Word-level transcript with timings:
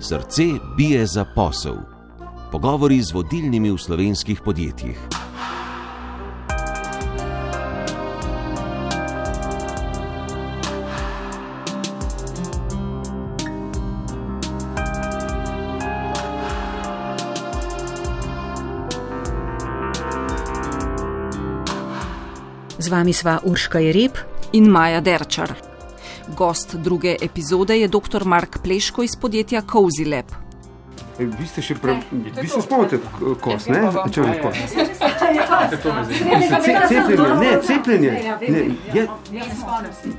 Srce 0.00 0.42
bije 0.76 1.06
za 1.06 1.24
posel. 1.34 1.76
Pogovori 2.52 3.02
z 3.02 3.12
vodilnimi 3.12 3.70
v 3.70 3.78
slovenskih 3.78 4.40
podjetjih. 4.44 4.98
Z 22.78 22.88
vami 22.88 23.12
sva 23.12 23.38
Urška 23.44 23.78
Jereb 23.78 24.12
in 24.52 24.68
Maja 24.68 25.00
Derčar. 25.00 25.69
Gost 26.40 26.74
druge 26.74 27.16
epizode 27.22 27.80
je 27.80 27.88
dr. 27.88 28.24
Mark 28.24 28.58
Pleško 28.64 29.02
iz 29.02 29.16
podjetja 29.20 29.60
Cozy 29.62 30.06
Lab. 30.10 30.24
E, 31.18 31.26
vi 31.26 31.46
ste 31.46 31.60
še 31.60 31.74
prav, 31.76 32.00
vi 32.12 32.48
se 32.48 32.62
spomnite 32.64 32.96
kos, 33.44 33.66
ne? 33.68 33.82
Če 34.14 34.24
vam 34.24 34.32
kos. 34.40 34.62
Cepljenje, 36.88 37.28
ne, 37.42 37.52
cepljenje. 37.68 38.16
Ne, 38.40 38.64
je, 38.96 39.06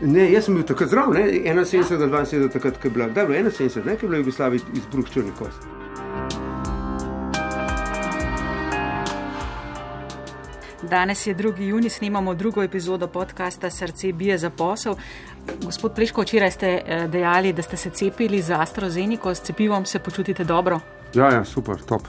ne, 0.04 0.30
jaz 0.36 0.46
sem 0.46 0.62
bil 0.62 0.70
takrat 0.76 0.94
zdrav, 0.94 1.10
ne, 1.18 1.26
71, 1.42 1.90
72, 1.90 2.54
takrat, 2.60 2.78
ko 2.78 2.92
je 2.92 2.98
bila, 3.00 3.10
da, 3.18 3.26
71, 3.26 3.82
ne, 3.82 3.98
ko 3.98 4.06
je 4.06 4.14
bila 4.14 4.22
Jugoslavija 4.22 4.78
izbruh 4.78 5.10
črni 5.10 5.34
kos. 5.42 5.58
Danes 10.92 11.28
je 11.28 11.36
2. 11.36 11.62
juni, 11.62 11.90
snemamo 11.90 12.34
drugo 12.34 12.64
epizodo 12.64 13.08
podcasta 13.08 13.70
Srce 13.70 14.12
bije 14.14 14.38
za 14.38 14.50
posel. 14.50 14.96
Gospod 15.66 15.96
Pleško, 15.96 16.22
včeraj 16.22 16.52
ste 16.52 16.70
eh, 16.86 17.08
dejali, 17.08 17.54
da 17.54 17.62
ste 17.62 17.78
se 17.78 17.90
cepili 17.90 18.42
za 18.42 18.62
AstraZeneca, 18.62 19.36
s 19.36 19.42
cepivom 19.42 19.86
se 19.86 20.00
počutite 20.00 20.44
dobro. 20.44 20.80
Ja, 21.14 21.32
ja, 21.34 21.46
super, 21.46 21.78
top. 21.88 22.08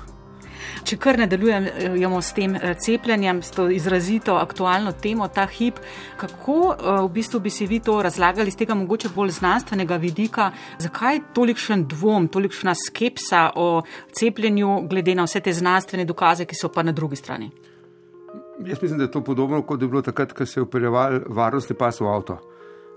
Če 0.84 0.96
kar 0.98 1.18
nadaljujemo 1.18 2.20
s 2.22 2.34
tem 2.34 2.54
eh, 2.56 2.74
cepljenjem, 2.78 3.42
s 3.42 3.54
to 3.54 3.68
izrazito 3.70 4.34
aktualno 4.34 4.92
temo, 4.92 5.28
ta 5.28 5.46
hip, 5.46 5.78
kako 6.16 6.56
eh, 6.72 6.90
v 7.04 7.08
bistvu 7.14 7.40
bi 7.40 7.50
si 7.50 7.66
vi 7.66 7.80
to 7.80 8.00
razlagali 8.02 8.50
z 8.50 8.62
tega 8.62 8.74
mogoče 8.74 9.12
bolj 9.14 9.36
znanstvenega 9.38 9.96
vidika, 10.02 10.50
zakaj 10.78 11.20
tolikšen 11.34 11.86
dvom, 11.88 12.28
tolikšna 12.28 12.74
skepsa 12.74 13.50
o 13.56 13.82
cepljenju, 14.18 14.80
glede 14.90 15.14
na 15.14 15.26
vse 15.28 15.40
te 15.40 15.52
znanstvene 15.52 16.04
dokaze, 16.08 16.46
ki 16.46 16.58
so 16.58 16.72
pa 16.72 16.82
na 16.82 16.92
drugi 16.92 17.16
strani? 17.16 17.50
Jaz 18.62 18.82
mislim, 18.82 18.98
da 18.98 19.04
je 19.04 19.10
to 19.10 19.22
podobno, 19.24 19.62
kot 19.62 19.82
je 19.82 19.88
bilo 19.88 20.02
takrat, 20.02 20.32
ko 20.32 20.46
se 20.46 20.60
je 20.60 20.62
upeljeval 20.62 21.20
varnostni 21.28 21.76
pas 21.76 22.00
v 22.00 22.06
avto. 22.06 22.38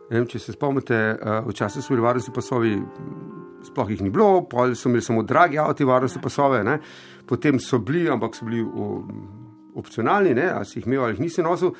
Vem, 0.10 0.28
če 0.30 0.40
se 0.40 0.54
spomnite, 0.54 0.96
eh, 0.96 1.42
včasih 1.48 1.82
so 1.82 1.94
bili 1.94 2.04
varnostni 2.06 2.34
pasovi, 2.34 2.76
sploh 3.66 3.90
jih 3.90 4.04
ni 4.06 4.12
bilo, 4.14 4.44
pol 4.50 4.76
so 4.76 4.90
imeli 4.90 5.02
samo 5.02 5.24
dragi 5.24 5.58
avto, 5.58 5.88
varnostne 5.88 6.22
pasove, 6.22 6.64
ne? 6.64 6.80
potem 7.26 7.60
so 7.60 7.80
bili, 7.80 8.06
ampak 8.10 8.36
so 8.36 8.46
bili 8.46 8.62
v 8.62 9.02
opcionalni, 9.76 10.34
ne, 10.34 10.46
ali 10.52 10.66
si 10.66 10.80
jih 10.80 10.88
imel 10.88 11.04
ali 11.04 11.16
jih 11.16 11.26
nisi 11.26 11.44
nosil. 11.44 11.74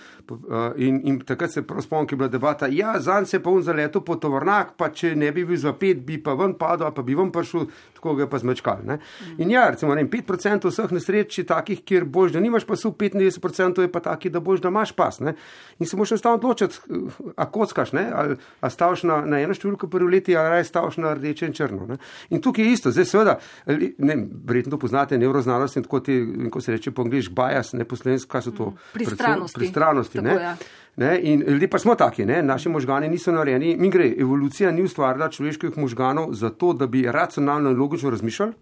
In, 0.78 1.02
in 1.08 1.20
takrat 1.26 1.52
se 1.52 1.62
prav 1.68 1.82
spomnim, 1.82 2.08
ki 2.08 2.16
je 2.16 2.18
bila 2.18 2.30
debata, 2.32 2.68
ja, 2.72 2.96
zanj 3.00 3.28
se 3.30 3.40
pa 3.44 3.50
un 3.50 3.64
za 3.64 3.74
leto 3.74 4.02
po 4.06 4.16
tovornjak, 4.22 4.76
pa 4.78 4.90
če 4.94 5.16
ne 5.16 5.32
bi 5.36 5.46
bil 5.46 5.58
za 5.60 5.74
pet, 5.78 6.02
bi 6.06 6.18
pa 6.24 6.34
ven 6.38 6.56
padel, 6.60 6.92
pa 6.96 7.04
bi 7.06 7.16
ven 7.18 7.32
prišel, 7.34 7.68
tako 7.98 8.16
ga 8.16 8.26
je 8.26 8.30
pa 8.30 8.40
zmečkal. 8.42 8.84
Ne. 8.86 9.00
In 9.38 9.52
ja, 9.52 9.68
recimo, 9.74 9.96
ne, 9.96 10.06
5% 10.10 10.70
vseh 10.72 10.94
nesreč 10.96 11.40
je 11.42 11.46
takih, 11.50 11.82
kjer 11.86 12.06
boš, 12.06 12.36
da 12.36 12.44
nimaš 12.44 12.68
pasu, 12.70 12.92
95% 12.92 13.86
je 13.86 13.92
pa 13.92 14.02
takih, 14.06 14.34
da 14.34 14.42
boš, 14.44 14.62
da 14.64 14.72
imaš 14.74 14.94
pas. 14.98 15.20
Ne. 15.20 15.36
In 15.80 15.90
se 15.90 15.98
moraš 15.98 16.16
enostavno 16.16 16.38
odločiti, 16.38 17.02
a 17.36 17.50
kockaš, 17.52 17.94
ne, 17.98 18.06
ali 18.14 18.38
a 18.62 18.70
staviš 18.70 19.06
na, 19.10 19.22
na 19.26 19.42
eno 19.44 19.56
številko 19.58 19.90
prvi 19.92 20.18
leti, 20.18 20.38
ali 20.38 20.56
raje 20.56 20.70
staviš 20.70 21.00
na 21.04 21.14
rdeče 21.18 21.50
in 21.50 21.58
črno. 21.58 21.90
Ne. 21.90 22.00
In 22.30 22.42
tukaj 22.42 22.66
je 22.66 22.78
isto, 22.78 22.94
zdaj 22.96 23.10
seveda, 23.10 23.38
ne, 23.68 24.18
verjetno 24.46 24.76
to 24.76 24.82
poznate, 24.82 25.18
nevroznanost 25.18 25.78
in 25.78 25.86
tako 25.86 26.00
ti, 26.06 26.18
in 26.18 26.50
ko 26.54 26.62
se 26.62 26.76
reče 26.76 26.92
po 26.92 27.06
angliški 27.06 27.34
bias, 27.36 27.74
ne 27.74 27.86
poslovensko, 27.88 28.32
kaj 28.32 28.48
so 28.48 28.56
to? 28.56 28.72
Pristranosti. 28.94 29.60
Pristranosti, 29.60 30.15
Tako, 30.16 30.28
ne? 30.28 30.42
ja. 30.42 30.56
Ne, 30.96 31.20
in 31.22 31.44
ljudje 31.48 31.68
pa 31.68 31.80
smo 31.80 31.96
taki, 31.96 32.26
ne? 32.26 32.44
naši 32.44 32.70
možgani 32.70 33.10
niso 33.12 33.32
narejeni. 33.32 33.76
Mi 33.80 33.90
gre, 33.92 34.14
evolucija 34.20 34.72
ni 34.72 34.84
ustvarila 34.84 35.30
človeških 35.30 35.78
možganov 35.78 36.34
zato, 36.34 36.74
da 36.74 36.88
bi 36.88 37.04
racionalno 37.12 37.72
in 37.72 37.78
logično 37.78 38.10
razmišljali. 38.10 38.54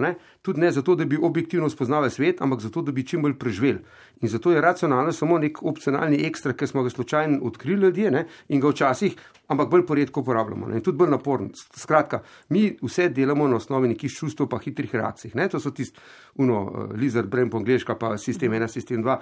Ne? 0.00 0.14
Tudi 0.42 0.60
ne 0.60 0.70
zato, 0.72 0.94
da 0.94 1.04
bi 1.04 1.18
objektivno 1.22 1.68
spoznali 1.70 2.10
svet, 2.10 2.40
ampak 2.40 2.60
zato, 2.60 2.82
da 2.82 2.92
bi 2.92 3.06
čim 3.06 3.22
bolj 3.22 3.34
preživeli. 3.38 3.78
In 4.20 4.28
zato 4.28 4.52
je 4.52 4.60
racionalno 4.60 5.12
samo 5.12 5.38
nek 5.38 5.62
opcionalni 5.62 6.26
ekstra, 6.26 6.52
ki 6.52 6.66
smo 6.66 6.82
ga 6.82 6.90
slučajno 6.90 7.38
odkrili 7.42 7.82
ljudje 7.82 8.10
ne? 8.10 8.24
in 8.48 8.60
ga 8.60 8.68
včasih, 8.68 9.16
ampak 9.48 9.68
bolj 9.68 9.86
poredko 9.86 10.20
uporabljamo. 10.20 10.68
Ne? 10.68 10.80
In 10.80 10.82
tudi 10.82 10.98
bolj 10.98 11.10
naporno. 11.10 11.48
Skratka, 11.76 12.22
mi 12.48 12.76
vse 12.82 13.08
delamo 13.08 13.48
na 13.48 13.56
osnovi 13.56 13.88
nekih 13.88 14.12
čustev, 14.12 14.48
pa 14.48 14.58
hitrih 14.58 14.94
reakcij. 14.94 15.34
Ne? 15.34 15.48
To 15.48 15.60
so 15.60 15.70
tisti, 15.70 16.00
uno, 16.34 16.62
uh, 16.62 16.94
lizard, 16.96 17.28
brem 17.28 17.50
po 17.50 17.60
angliška, 17.60 17.94
pa 17.94 18.16
sistem 18.18 18.52
1, 18.52 18.68
sistem 18.68 19.04
2. 19.04 19.18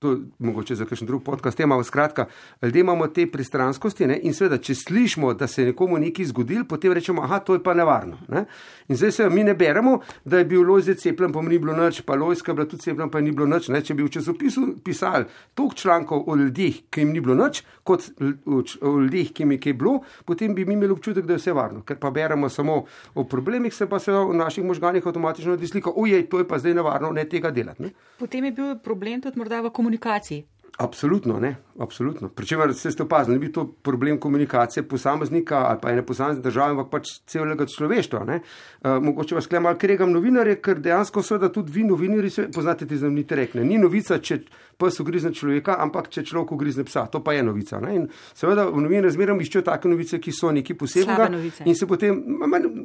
To 0.00 0.16
mogoče 0.38 0.74
za 0.74 0.84
kakšen 0.84 1.06
drug 1.06 1.22
podcast, 1.24 1.56
tema, 1.56 1.84
skratka, 1.84 2.24
ljudje 2.62 2.80
imamo 2.80 3.06
te 3.06 3.26
pristranskosti 3.26 4.06
ne? 4.06 4.14
in 4.22 4.32
seveda, 4.32 4.56
če 4.58 4.74
slišimo, 4.74 5.34
da 5.34 5.46
se 5.46 5.60
je 5.60 5.66
nekomu 5.66 5.98
nekaj 6.00 6.24
zgodil, 6.30 6.62
potem 6.64 6.94
rečemo, 6.96 7.20
aha, 7.22 7.38
to 7.44 7.58
je 7.58 7.60
pa 7.62 7.74
nevarno. 7.76 8.16
Ne? 8.28 8.46
In 8.88 8.96
zdaj 8.96 9.12
se 9.12 9.26
mi 9.30 9.44
ne 9.44 9.52
beremo, 9.54 9.98
da 10.24 10.40
je 10.40 10.46
bil 10.48 10.64
Lojze 10.64 10.94
cepljen, 10.96 11.32
pa 11.32 11.42
ni 11.44 11.58
bilo 11.60 11.74
nič, 11.76 12.00
pa 12.00 12.16
Lojska 12.16 12.54
bila 12.56 12.64
tudi 12.64 12.86
cepljen, 12.86 13.10
pa 13.12 13.20
ni 13.20 13.34
bilo 13.36 13.44
nič. 13.46 13.68
Ne? 13.68 13.82
Če 13.84 13.94
bi 13.94 14.06
v 14.06 14.14
časopisu 14.14 14.64
pisali 14.84 15.28
toliko 15.54 15.76
člankov 15.76 16.24
o 16.32 16.36
ljudeh, 16.40 16.80
ki 16.88 17.04
jim 17.04 17.12
ni 17.12 17.20
bilo 17.20 17.36
nič, 17.36 17.60
kot 17.84 18.08
o 18.48 18.64
ljudeh, 19.02 19.34
ki 19.36 19.44
jim 19.44 19.52
je 19.58 19.60
kaj 19.66 19.76
bilo, 19.84 19.98
potem 20.24 20.56
bi 20.56 20.64
mi 20.64 20.78
imeli 20.78 20.96
občutek, 20.96 21.28
da 21.28 21.36
je 21.36 21.42
vse 21.42 21.52
varno. 21.52 21.84
Ker 21.84 22.00
pa 22.00 22.08
beremo 22.08 22.48
samo 22.48 22.86
o 23.14 23.26
problemih, 23.28 23.74
se 23.76 23.84
pa 23.84 24.00
se 24.00 24.16
v 24.16 24.32
naših 24.40 24.64
možganih 24.64 25.04
avtomatično 25.04 25.52
naredi 25.52 25.68
slika, 25.68 25.92
ujej, 25.92 26.24
to 26.32 26.40
je 26.40 26.48
pa 26.48 26.56
zdaj 26.56 26.78
nevarno, 26.80 27.12
ne 27.12 27.28
tega 27.28 27.52
delati. 27.52 27.84
Ne? 27.84 27.92
Potem 28.16 28.48
je 28.48 28.56
bil 28.56 28.74
problem 28.80 29.20
tudi 29.20 29.36
morda 29.36 29.60
v 29.60 29.68
komunikaciji 29.68 29.89
komunikaciji. 29.90 30.44
Absolutno, 30.80 31.40
ne, 31.40 31.56
absolutno. 31.78 32.28
Pričemer 32.28 32.74
se 32.74 32.90
ste 32.90 33.02
opazili, 33.02 33.34
ni 33.34 33.40
bil 33.40 33.52
to 33.52 33.66
problem 33.82 34.20
komunikacije 34.20 34.82
posameznika 34.88 35.58
ali 35.58 35.78
pa 35.82 35.90
ene 35.90 36.06
posamezne 36.06 36.42
države, 36.42 36.70
ampak 36.70 36.88
pač 36.90 37.10
celega 37.26 37.66
človeštva. 37.66 38.20
Uh, 38.20 39.02
mogoče 39.02 39.34
vas 39.34 39.46
klem 39.46 39.62
malo 39.62 39.76
kregam 39.78 40.12
novinarje, 40.12 40.54
ker 40.62 40.78
dejansko 40.80 41.22
seveda 41.22 41.50
tudi 41.52 41.72
vi 41.72 41.84
novinari 41.84 42.30
se 42.30 42.46
poznate 42.54 42.86
te 42.86 42.96
znamenite 42.96 43.36
rekne. 43.36 43.64
Ni 43.64 43.76
novica, 43.78 44.18
če 44.18 44.38
pes 44.80 45.00
ugrizne 45.00 45.34
človeka, 45.36 45.76
ampak 45.84 46.08
če 46.08 46.24
človek 46.24 46.54
ugrizne 46.56 46.86
psa, 46.88 47.04
to 47.12 47.20
pa 47.20 47.34
je 47.36 47.42
novica. 47.44 47.80
Ne? 47.84 47.96
In 47.98 48.06
seveda 48.34 48.64
v 48.70 48.80
novinarjih 48.80 49.18
zmeraj 49.18 49.44
iščejo 49.44 49.66
take 49.68 49.92
novice, 49.92 50.16
ki 50.16 50.32
so 50.32 50.54
nekaj 50.56 50.78
posebnega. 50.80 51.28
In 51.68 51.76
se 51.76 51.90
potem, 51.90 52.22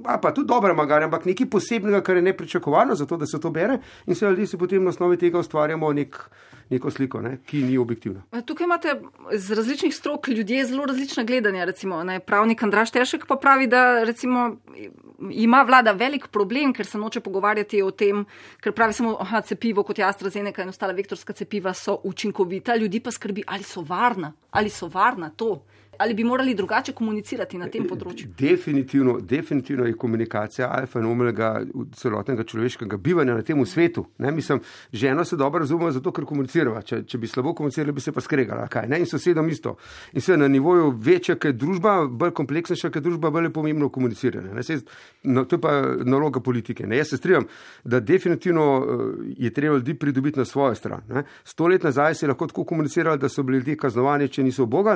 a 0.03 0.17
pa 0.19 0.33
tudi 0.35 0.51
dobre 0.51 0.75
magare, 0.75 1.07
ampak 1.07 1.29
nekaj 1.31 1.47
posebnega, 1.47 2.03
kar 2.03 2.19
je 2.19 2.27
nepričakovano, 2.27 2.99
zato 2.99 3.15
da 3.15 3.29
se 3.29 3.39
to 3.39 3.55
bere 3.55 3.79
in 4.03 4.15
seveda 4.15 4.35
ljudje 4.35 4.51
si 4.51 4.59
potem 4.59 4.83
na 4.83 4.91
osnovi 4.91 5.21
tega 5.21 5.39
ustvarjamo 5.39 5.93
nek, 5.95 6.19
neko 6.69 6.91
sliko, 6.91 7.21
ne? 7.21 7.37
ki 7.45 7.63
ni 7.63 7.77
objektivna. 7.77 8.23
Tukaj 8.45 8.65
imate 8.65 8.95
z 9.33 9.55
različnih 9.55 9.95
strok 9.95 10.27
ljudje 10.27 10.65
zelo 10.65 10.85
različna 10.85 11.23
gledanja. 11.23 11.65
Recimo, 11.65 12.03
ne, 12.03 12.19
pravnik 12.19 12.63
Andraš 12.63 12.91
Tešek 12.91 13.25
pa 13.27 13.35
pravi, 13.35 13.67
da 13.67 14.03
recimo, 14.03 14.55
ima 15.31 15.61
vlada 15.67 15.91
velik 15.91 16.27
problem, 16.27 16.73
ker 16.73 16.85
se 16.85 16.97
noče 16.97 17.19
pogovarjati 17.19 17.81
o 17.81 17.91
tem, 17.91 18.25
ker 18.61 18.73
pravi 18.73 18.93
samo, 18.93 19.17
da 19.31 19.41
cepivo 19.41 19.83
kot 19.83 19.99
je 19.99 20.05
AstraZeneca 20.05 20.63
in 20.63 20.69
ostala 20.69 20.93
vektorska 20.93 21.33
cepiva 21.33 21.73
so 21.73 21.99
učinkovita, 22.03 22.75
ljudi 22.75 22.99
pa 22.99 23.11
skrbi, 23.11 23.43
ali 23.47 23.63
so 23.63 23.81
varna, 23.81 24.33
ali 24.51 24.69
so 24.69 24.87
varna 24.87 25.29
to. 25.29 25.61
Ali 25.99 26.13
bi 26.13 26.23
morali 26.23 26.55
drugače 26.55 26.93
komunicirati 26.93 27.57
na 27.57 27.67
tem 27.71 27.87
področju? 27.87 28.27
Definitivno, 28.37 29.19
definitivno 29.21 29.85
je 29.85 29.93
komunikacija 29.99 30.69
alfa 30.71 30.99
in 30.99 31.05
omega 31.09 31.51
celotnega 31.95 32.43
človeškega 32.43 32.97
bivanja 32.97 33.35
na 33.35 33.45
tem 33.45 33.65
svetu. 33.65 34.05
Ne? 34.17 34.31
Mislim, 34.31 34.61
ženo 34.93 35.25
se 35.25 35.35
dobro 35.35 35.59
razumemo, 35.59 35.91
zato 35.91 36.11
ker 36.11 36.25
komuniciramo. 36.25 36.81
Če, 36.81 37.03
če 37.07 37.17
bi 37.21 37.27
slabo 37.27 37.53
komunicirali, 37.53 37.95
bi 37.95 38.01
se 38.01 38.11
pa 38.11 38.21
skregali. 38.21 38.67
Kaj, 38.71 38.89
ne? 38.91 38.99
in 38.99 39.09
sosedom 39.09 39.49
isto. 39.49 39.75
In 40.13 40.21
se 40.21 40.37
na 40.37 40.47
nivoju 40.47 40.91
večja, 40.99 41.37
ker 41.39 41.53
je 41.53 41.59
družba, 41.61 41.95
bolj 42.07 42.35
kompleksnejša, 42.37 42.91
ker 42.91 43.01
je 43.01 43.07
družba, 43.09 43.31
bolj 43.33 43.49
je 43.49 43.53
pomembno 43.55 43.89
komuniciranje. 43.89 44.63
Se, 44.63 44.79
no, 45.23 45.45
to 45.45 45.59
je 45.59 45.61
pa 45.61 45.75
naloga 46.03 46.41
politike. 46.43 46.87
Ne? 46.87 46.99
Jaz 47.01 47.13
se 47.13 47.21
strinjam, 47.21 47.47
da 47.83 47.99
definitivno 47.99 48.67
je 49.37 49.53
treba 49.53 49.77
ljudi 49.79 49.95
pridobiti 49.99 50.39
na 50.39 50.45
svojo 50.45 50.75
stran. 50.75 51.01
Ne? 51.09 51.23
Sto 51.43 51.67
let 51.67 51.83
nazaj 51.83 52.15
se 52.15 52.25
je 52.25 52.29
lahko 52.29 52.47
tako 52.47 52.63
komunicirali, 52.63 53.19
da 53.19 53.29
so 53.29 53.43
bili 53.43 53.57
ljudje 53.57 53.77
kaznovani, 53.77 54.29
če 54.29 54.43
niso 54.43 54.65
boga. 54.65 54.95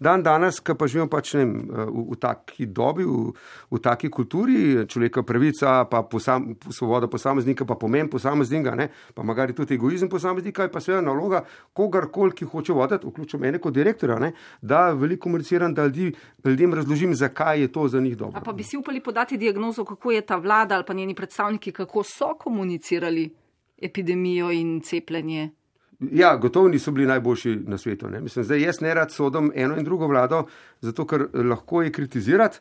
Dan, 0.00 0.22
dan 0.22 0.39
danes, 0.40 0.60
ki 0.60 0.74
pa 0.78 0.88
živimo 0.88 1.08
pač, 1.12 1.34
vem, 1.36 1.52
v, 1.68 2.04
v 2.14 2.18
taki 2.20 2.66
dobi, 2.66 3.04
v, 3.04 3.32
v 3.70 3.80
taki 3.82 4.10
kulturi, 4.10 4.86
človeka 4.88 5.22
pravica, 5.26 5.84
pa 5.90 6.02
posam, 6.02 6.54
svoboda 6.72 7.08
posameznika, 7.10 7.66
pa 7.68 7.76
pomen 7.76 8.08
posameznika, 8.10 8.74
ne, 8.78 8.88
pa 9.14 9.22
magari 9.22 9.54
tudi 9.56 9.76
egoizem 9.76 10.08
posameznika, 10.08 10.66
je 10.66 10.72
pa 10.72 10.80
seveda 10.80 11.04
naloga 11.04 11.44
kogarkoli, 11.76 12.34
ki 12.34 12.48
hoče 12.50 12.76
voditi, 12.76 13.06
vključno 13.06 13.40
mene 13.40 13.60
kot 13.62 13.76
direktorja, 13.76 14.18
ne, 14.18 14.32
da 14.62 14.90
veliko 14.96 15.28
komuniciram, 15.28 15.74
da 15.74 15.86
ljudi, 15.86 16.14
ljudem 16.44 16.74
razložim, 16.74 17.14
zakaj 17.14 17.60
je 17.60 17.72
to 17.72 17.88
za 17.88 18.00
njih 18.00 18.16
dobro. 18.16 18.40
A 18.40 18.44
pa 18.44 18.52
bi 18.52 18.64
si 18.64 18.76
upali 18.76 19.00
podati 19.00 19.36
diagnozo, 19.36 19.84
kako 19.84 20.10
je 20.10 20.20
ta 20.26 20.36
vlada 20.36 20.74
ali 20.74 20.84
pa 20.86 20.94
njeni 20.94 21.14
predstavniki, 21.14 21.72
kako 21.72 22.02
so 22.02 22.34
komunicirali 22.38 23.30
epidemijo 23.78 24.50
in 24.50 24.80
cepljenje? 24.80 25.50
Ja, 26.00 26.36
gotovo 26.36 26.68
niso 26.68 26.92
bili 26.92 27.06
najboljši 27.06 27.58
na 27.66 27.78
svetu. 27.78 28.08
Ne. 28.08 28.20
Mislim, 28.20 28.44
zdaj 28.44 28.62
jaz 28.62 28.80
ne 28.80 28.94
rad 28.94 29.12
sodim 29.12 29.52
eno 29.54 29.76
in 29.76 29.84
drugo 29.84 30.06
vlado, 30.06 30.46
zato 30.80 31.06
ker 31.06 31.28
lahko 31.34 31.82
je 31.82 31.92
kritizirati. 31.92 32.58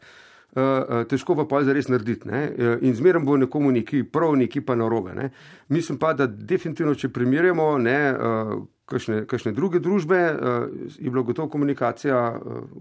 uh, 0.56 1.06
težko 1.10 1.36
pa 1.36 1.46
pa 1.46 1.62
zares 1.64 1.88
narediti. 1.88 2.28
Ne? 2.28 2.42
In 2.82 2.96
zmeraj 2.96 3.24
bo 3.24 3.38
nekomu 3.38 3.72
neki 3.72 4.04
prav, 4.04 4.36
neki 4.36 4.62
pa 4.62 4.76
narobe. 4.76 5.14
Ne? 5.16 5.30
Mislim 5.70 5.98
pa, 5.98 6.14
da 6.14 6.28
definitivno, 6.28 6.96
če 6.96 7.10
primerjamo, 7.14 7.78
ne. 7.78 8.00
Uh, 8.14 8.54
kakšne, 8.90 9.22
kakšne 9.30 9.52
druge 9.54 9.80
družbe, 9.80 10.18
uh, 10.18 10.68
je 10.98 11.10
bila 11.10 11.22
gotovo 11.24 11.50
komunikacija, 11.50 12.40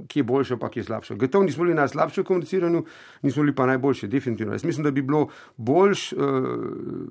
ki 0.09 0.23
je 0.23 0.25
boljša, 0.25 0.57
pa 0.57 0.71
ki 0.73 0.81
je 0.81 0.85
slabša. 0.89 1.15
Gotovo 1.21 1.45
nismo 1.45 1.67
bili 1.67 1.77
najslabši 1.77 2.23
v 2.23 2.29
komuniciranju, 2.31 2.85
nismo 3.23 3.45
bili 3.45 3.55
pa 3.55 3.67
najboljši, 3.69 4.09
definitivno. 4.09 4.57
Jaz 4.57 4.65
mislim, 4.65 4.89
da 4.89 4.91
bi 4.91 5.03
bilo 5.03 5.29
boljš 5.57 6.13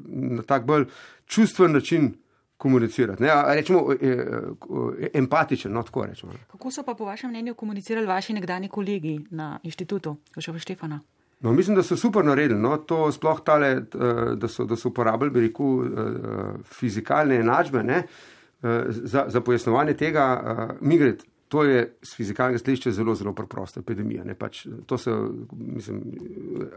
na 0.08 0.42
tak 0.42 0.66
bolj 0.66 0.90
čustven 1.26 1.78
način. 1.78 2.16
Komunicirati, 2.58 3.24
ne, 3.24 3.30
rečemo, 3.56 3.84
empatičen, 5.14 5.74
no, 5.74 5.84
tako 5.84 6.06
rečemo. 6.06 6.34
Kako 6.52 6.72
so 6.72 6.84
pa 6.84 6.96
po 6.98 7.06
vašem 7.06 7.30
mnenju 7.30 7.54
komunicirali 7.54 8.08
vaši 8.08 8.34
nekdani 8.34 8.70
kolegi 8.70 9.20
na 9.30 9.60
inštitutu, 9.64 10.16
Joševa 10.36 10.60
Štefana? 10.60 11.00
No, 11.40 11.54
mislim, 11.54 11.76
da 11.78 11.84
so 11.84 11.96
super 11.96 12.26
naredili. 12.26 12.60
No, 12.60 12.78
to 12.78 13.12
sploh 13.12 13.44
tale, 13.46 13.84
da 14.36 14.48
so, 14.48 14.66
da 14.66 14.76
so 14.76 14.90
uporabili, 14.90 15.30
bi 15.30 15.44
rekel, 15.46 15.84
fizikalne 16.66 17.36
enačbe. 17.44 17.84
Ne, 17.84 18.04
za, 18.90 19.26
za 19.28 19.42
pojasnovanje 19.42 19.94
tega, 19.94 20.26
Migret, 20.82 21.22
To 21.48 21.64
je 21.64 21.98
z 22.02 22.16
fizikalnega 22.16 22.60
stališča 22.60 22.92
zelo, 22.92 23.16
zelo 23.16 23.32
preprosta 23.34 23.80
epidemija. 23.80 24.24
Pač, 24.40 24.66
to 24.86 24.98
se, 24.98 25.12
mislim, 25.52 26.02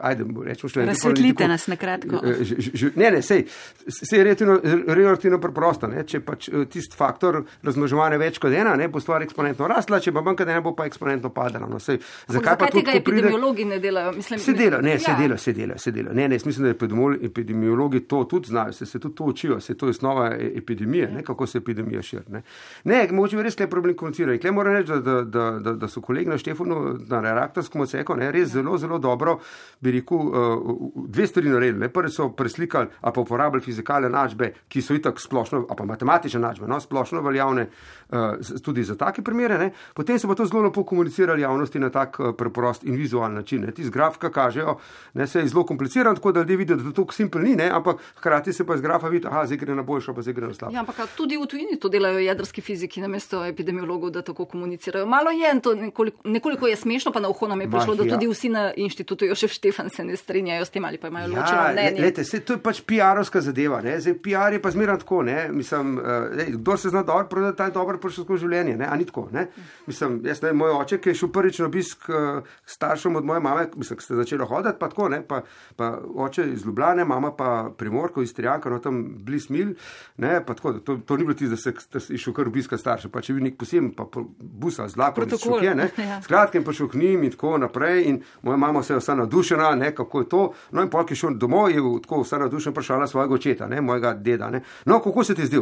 ajde, 0.01 0.25
rečemo 0.45 0.71
še 0.71 0.81
nekaj. 0.81 0.93
Razsvetlite 0.93 1.49
nas 1.51 1.67
na 1.67 1.77
kratko. 1.77 2.21
Eh, 2.23 2.53
ne, 2.95 3.11
ne, 3.17 3.23
sej, 3.23 3.43
sej 3.89 4.21
je 4.21 4.25
relativno, 4.25 4.61
relativno 4.87 5.41
preprosta. 5.43 5.91
Ne? 5.91 6.05
Če 6.07 6.21
pač 6.23 6.47
eh, 6.53 6.69
tisti 6.71 6.95
faktor 6.95 7.41
razmnoževanja 7.67 8.21
več 8.23 8.39
kot 8.43 8.55
ena, 8.55 8.77
ne, 8.79 8.87
bo 8.93 9.03
stvar 9.03 9.25
eksponentno 9.27 9.67
rasla, 9.71 9.99
če 10.05 10.15
pa 10.15 10.23
manjka, 10.23 10.47
da 10.47 10.55
ne 10.55 10.63
bo 10.63 10.75
pa 10.79 10.87
eksponentno 10.87 11.33
padala. 11.35 11.67
No, 11.71 11.83
sej, 11.83 11.99
zakaj 12.31 12.61
pa 12.63 12.71
tega 12.71 12.95
epidemiologi 13.01 13.67
pride... 13.67 13.75
ne 13.75 13.81
delajo? 13.83 14.15
Mislim, 14.21 14.39
se 14.47 14.55
dela, 14.55 14.79
ne, 14.87 14.95
ja. 14.95 15.03
se 15.03 15.17
dela, 15.19 15.41
se 15.41 15.57
dela, 15.57 15.81
se 15.83 15.95
dela. 15.99 16.15
Ne, 16.15 16.29
ne, 16.31 16.39
mislim, 16.39 16.71
da 16.71 17.17
epidemiologi 17.27 18.05
to 18.07 18.23
tudi 18.31 18.55
znajo, 18.55 18.73
se, 18.79 18.87
se 18.87 19.03
tudi 19.03 19.19
to 19.19 19.33
učijo, 19.35 19.59
se 19.61 19.75
to 19.75 19.91
je 19.91 19.99
osnova 19.99 20.31
e, 20.37 20.53
epidemije, 20.63 21.11
ne, 21.11 21.27
kako 21.27 21.51
se 21.51 21.59
epidemija 21.59 22.07
širi. 22.07 22.39
Ne, 22.39 22.47
ne 22.85 23.03
mogoče 23.11 23.43
res 23.43 23.59
le 23.59 23.67
problem 23.71 23.99
komunicirati 23.99 24.39
moram 24.61 24.77
reči, 24.77 24.93
da, 24.93 25.23
da, 25.25 25.51
da, 25.59 25.73
da 25.73 25.89
so 25.89 26.03
kolegi 26.05 26.31
na 26.31 26.39
Štefanu, 26.39 26.81
na 27.09 27.21
reaktorskem 27.35 27.81
odseku, 27.81 28.17
res 28.19 28.53
zelo, 28.53 28.77
zelo 28.79 28.99
dobro, 28.99 29.39
bi 29.81 29.95
rekel, 29.97 30.19
uh, 30.19 30.91
dve 31.09 31.27
stvari 31.27 31.49
naredili. 31.49 31.89
Prvi 31.89 32.13
so 32.13 32.29
preslikali, 32.37 32.91
a 33.01 33.13
pa 33.13 33.21
uporabljali 33.21 33.65
fizikalne 33.65 34.11
načbe, 34.13 34.53
ki 34.69 34.83
so 34.83 34.95
itak 34.95 35.21
splošno, 35.21 35.65
a 35.71 35.77
pa 35.77 35.87
matematične 35.89 36.41
načbe, 36.41 36.69
no, 36.69 36.81
splošno 36.81 37.23
veljavne 37.25 37.67
uh, 37.69 38.61
tudi 38.65 38.85
za 38.85 38.97
take 39.01 39.25
primere. 39.25 39.59
Ne. 39.59 39.71
Potem 39.95 40.19
so 40.19 40.29
pa 40.29 40.37
to 40.39 40.47
zelo 40.47 40.63
lepo 40.69 40.85
komunicirali 40.85 41.43
javnosti 41.43 41.81
na 41.81 41.91
tak 41.91 42.21
uh, 42.21 42.35
preprost 42.37 42.85
in 42.85 42.97
vizualen 42.97 43.41
način. 43.41 43.67
Ti 43.77 43.85
z 43.85 43.91
grafika 43.91 44.31
kažejo, 44.31 44.77
da 45.15 45.27
se 45.27 45.41
je 45.41 45.49
zelo 45.49 45.65
kompliciran, 45.67 46.15
tako 46.17 46.33
da 46.33 46.41
ljudje 46.41 46.57
vidijo, 46.57 46.77
da 46.77 46.93
to 46.93 47.07
simpel 47.13 47.43
ni, 47.43 47.57
ne, 47.57 47.71
ampak 47.71 48.01
hkrati 48.17 48.53
se 48.53 48.67
pa 48.67 48.77
z 48.77 48.81
grafa 48.81 49.09
vidi, 49.09 49.27
da 49.31 49.57
gre 49.57 49.75
na 49.75 49.83
boljšo, 49.83 50.15
pa 50.15 50.23
zdaj 50.23 50.35
gre 50.35 50.47
na 50.47 50.55
slabšo. 50.55 50.75
Ja, 50.75 50.81
ampak 50.81 50.97
tudi 51.17 51.37
v 51.37 51.47
tujini 51.47 51.79
to 51.81 51.89
delajo 51.89 52.19
jedrski 52.19 52.61
fiziki, 52.61 53.01
namesto 53.01 53.45
epidemiologov, 53.45 54.11
da 54.11 54.23
tako 54.23 54.45
komunicirajo. 54.51 55.07
Malo 55.07 55.31
je 55.31 55.51
in 55.55 55.61
to 55.61 55.75
nekoliko, 55.75 56.21
nekoliko 56.25 56.67
je 56.67 56.77
smešno, 56.77 57.13
pa 57.13 57.21
na 57.21 57.29
uho 57.29 57.49
nam 57.49 57.61
je 57.61 57.71
prišlo, 57.71 57.95
da 57.95 58.05
ja. 58.05 58.15
tudi 58.15 58.29
vsi 58.29 58.49
na 58.49 58.73
inštitutu 58.77 59.25
Jošef 59.25 59.53
Štefan 59.53 59.91
se 59.91 60.05
ne 60.05 60.17
strinjajo 60.17 60.65
s 60.65 60.71
tem 60.71 60.85
ali 60.85 60.99
pa 60.99 61.09
imajo 61.09 61.31
ja, 61.31 61.41
ločeno 61.41 61.63
mnenje. 61.73 62.01
Lete, 62.01 62.25
se, 62.25 62.41
to 62.41 62.53
je 62.53 62.63
pač 62.63 62.83
PR-ovska 62.87 63.41
zadeva. 63.41 63.81
Zdaj, 63.81 64.15
PR 64.23 64.53
je 64.57 64.63
pa 64.63 64.71
zmeraj 64.71 64.99
tako. 65.05 65.23
Mislim, 65.51 65.99
uh, 65.99 66.05
kdo 66.49 66.77
se 66.77 66.89
zna 66.89 67.03
dobro 67.03 67.29
prodati, 67.29 67.57
ta 67.57 67.65
je 67.65 67.71
dobro 67.71 67.99
prišel 67.99 68.25
skozi 68.25 68.45
življenje. 68.45 68.77
Ne? 68.77 68.87
A 68.89 68.97
ni 68.97 69.07
tako. 69.07 69.29
Ne? 69.33 69.47
Mislim, 69.87 70.21
jaz, 70.27 70.43
ne, 70.43 70.53
moj 70.57 70.75
oče, 70.81 70.99
ki 71.01 71.13
je 71.13 71.21
šel 71.23 71.33
prvič 71.35 71.61
na 71.63 71.69
obisk 71.69 72.09
uh, 72.09 72.47
staršem 72.67 73.17
od 73.17 73.25
moje 73.25 73.41
mame, 73.45 73.67
mislim, 73.77 73.99
ki 73.99 74.05
ste 74.05 74.19
začeli 74.19 74.47
hoditi, 74.49 74.79
pa 74.81 74.89
tako, 74.93 75.09
ne? 75.13 75.23
pa, 75.27 75.43
pa 75.77 75.93
oče 76.27 76.47
iz 76.55 76.65
Ljubljane, 76.67 77.05
mama 77.05 77.33
pa 77.37 77.71
primorko 77.77 78.23
iz 78.23 78.35
Trijanka, 78.35 78.71
no 78.71 78.81
tam 78.83 79.03
bliz 79.25 79.51
mil. 79.51 79.75
Ne? 80.17 80.39
Pa 80.47 80.57
tako, 80.59 80.73
to, 80.85 80.99
to 81.07 81.17
ni 81.17 81.29
bilo 81.29 81.37
tisto, 81.39 81.73
da 81.93 82.01
se 82.01 82.15
je 82.15 82.19
šel 82.19 82.37
kar 82.37 82.49
obiska 82.49 82.79
staršev. 82.79 83.13
Pa 83.13 83.23
če 83.25 83.37
bi 83.37 83.45
nek 83.45 83.59
poseben, 83.61 83.93
pa 83.97 84.07
busa 84.41 84.89
z 84.89 84.97
lakom 84.97 85.15
protokol. 85.15 85.65
Je, 85.65 85.91
ja. 86.09 86.23
Skratka, 86.23 86.59
in 86.59 86.65
prišel 86.65 86.89
k 86.89 86.95
njim 86.95 87.25
in 87.25 87.31
tako 87.31 87.59
naprej. 87.59 88.05
In 88.09 88.23
moja 88.43 88.57
mama 88.57 88.83
se 88.83 88.93
je 88.93 88.99
vsa 88.99 89.15
navdušena, 89.15 89.75
ne, 89.75 89.95
kako 89.95 90.21
je 90.21 90.29
to. 90.29 90.53
No, 90.71 90.83
in 90.83 90.91
polk 90.91 91.11
je 91.11 91.17
šel 91.17 91.37
domov, 91.37 91.71
je 91.71 91.83
tako 92.03 92.23
vsa 92.23 92.39
navdušena, 92.39 92.73
vprašala 92.73 93.07
svojega 93.07 93.35
očeta, 93.35 93.69
ne, 93.69 93.81
mojega 93.81 94.15
deda. 94.15 94.51
Ne. 94.51 94.63
No, 94.85 95.01
kako 95.01 95.25
se 95.25 95.35
ti 95.35 95.47
zdi? 95.47 95.61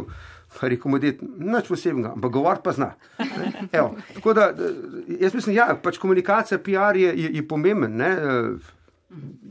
Rekel 0.61 0.91
mu, 0.91 0.99
da 0.99 1.07
je 1.07 1.19
nič 1.39 1.69
posebnega, 1.69 2.13
ampak 2.17 2.33
govor 2.33 2.63
pa 2.65 2.73
zna. 2.73 2.93
Evo, 3.73 3.97
tako 4.15 4.33
da, 4.35 4.53
jaz 5.21 5.35
mislim, 5.35 5.57
ja, 5.57 5.75
pač 5.83 5.99
komunikacija, 5.99 6.59
PR 6.59 6.97
je, 6.97 7.13
je, 7.17 7.35
je 7.35 7.49
pomemben. 7.49 7.97
Ne. 7.97 8.17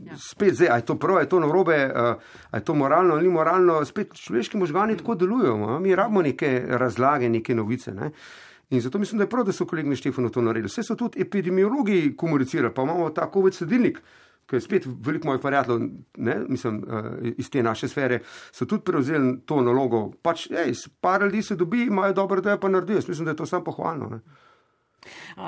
Ja. 0.06 0.16
Spet 0.16 0.54
zdaj, 0.54 0.78
je 0.78 0.84
to 0.86 0.94
prav, 0.98 1.18
je 1.20 1.28
to 1.28 1.40
narobe, 1.40 1.76
je 2.52 2.60
to 2.64 2.74
moralno 2.74 3.14
ali 3.14 3.26
ni 3.26 3.32
moralno, 3.34 3.84
spet 3.84 4.14
človeški 4.14 4.56
možgani 4.56 4.96
tako 4.96 5.14
delujejo. 5.14 5.80
Mi 5.80 5.94
rabimo 5.94 6.22
neke 6.22 6.62
razlage, 6.68 7.28
neke 7.28 7.54
novice. 7.54 7.94
Ne. 7.94 8.12
In 8.70 8.80
zato 8.80 8.98
mislim, 8.98 9.18
da 9.18 9.24
je 9.24 9.30
prav, 9.30 9.44
da 9.44 9.52
so 9.52 9.66
kolegi 9.66 9.96
Štefano 9.96 10.28
to 10.28 10.42
naredili. 10.42 10.68
Vse 10.68 10.82
so 10.82 10.94
tudi 10.94 11.20
epidemiologi 11.20 12.16
komunicirali, 12.16 12.74
pa 12.74 12.82
imamo 12.82 13.10
ta 13.10 13.30
COVID 13.32 13.54
sedilnik, 13.54 14.00
ki 14.46 14.56
je 14.56 14.60
spet 14.60 14.86
veliko 14.86 15.28
mojih 15.28 15.40
prijateljev, 15.42 15.88
mislim, 16.48 16.76
uh, 16.76 17.28
iz 17.36 17.50
te 17.50 17.62
naše 17.62 17.88
sfere, 17.88 18.20
so 18.52 18.66
tudi 18.66 18.84
prevzeli 18.84 19.38
to 19.46 19.60
nalogo. 19.62 20.10
Pač, 20.22 20.50
ej, 20.50 20.72
par 21.00 21.22
ljudi 21.22 21.42
se 21.42 21.56
dobi, 21.56 21.82
imajo 21.82 22.12
dobro, 22.12 22.40
da 22.40 22.50
je 22.50 22.60
pa 22.60 22.68
naredijo. 22.68 23.00
Mislim, 23.08 23.24
da 23.24 23.30
je 23.30 23.36
to 23.36 23.46
samo 23.46 23.64
pohvalno. 23.64 24.08
Ne? 24.08 24.20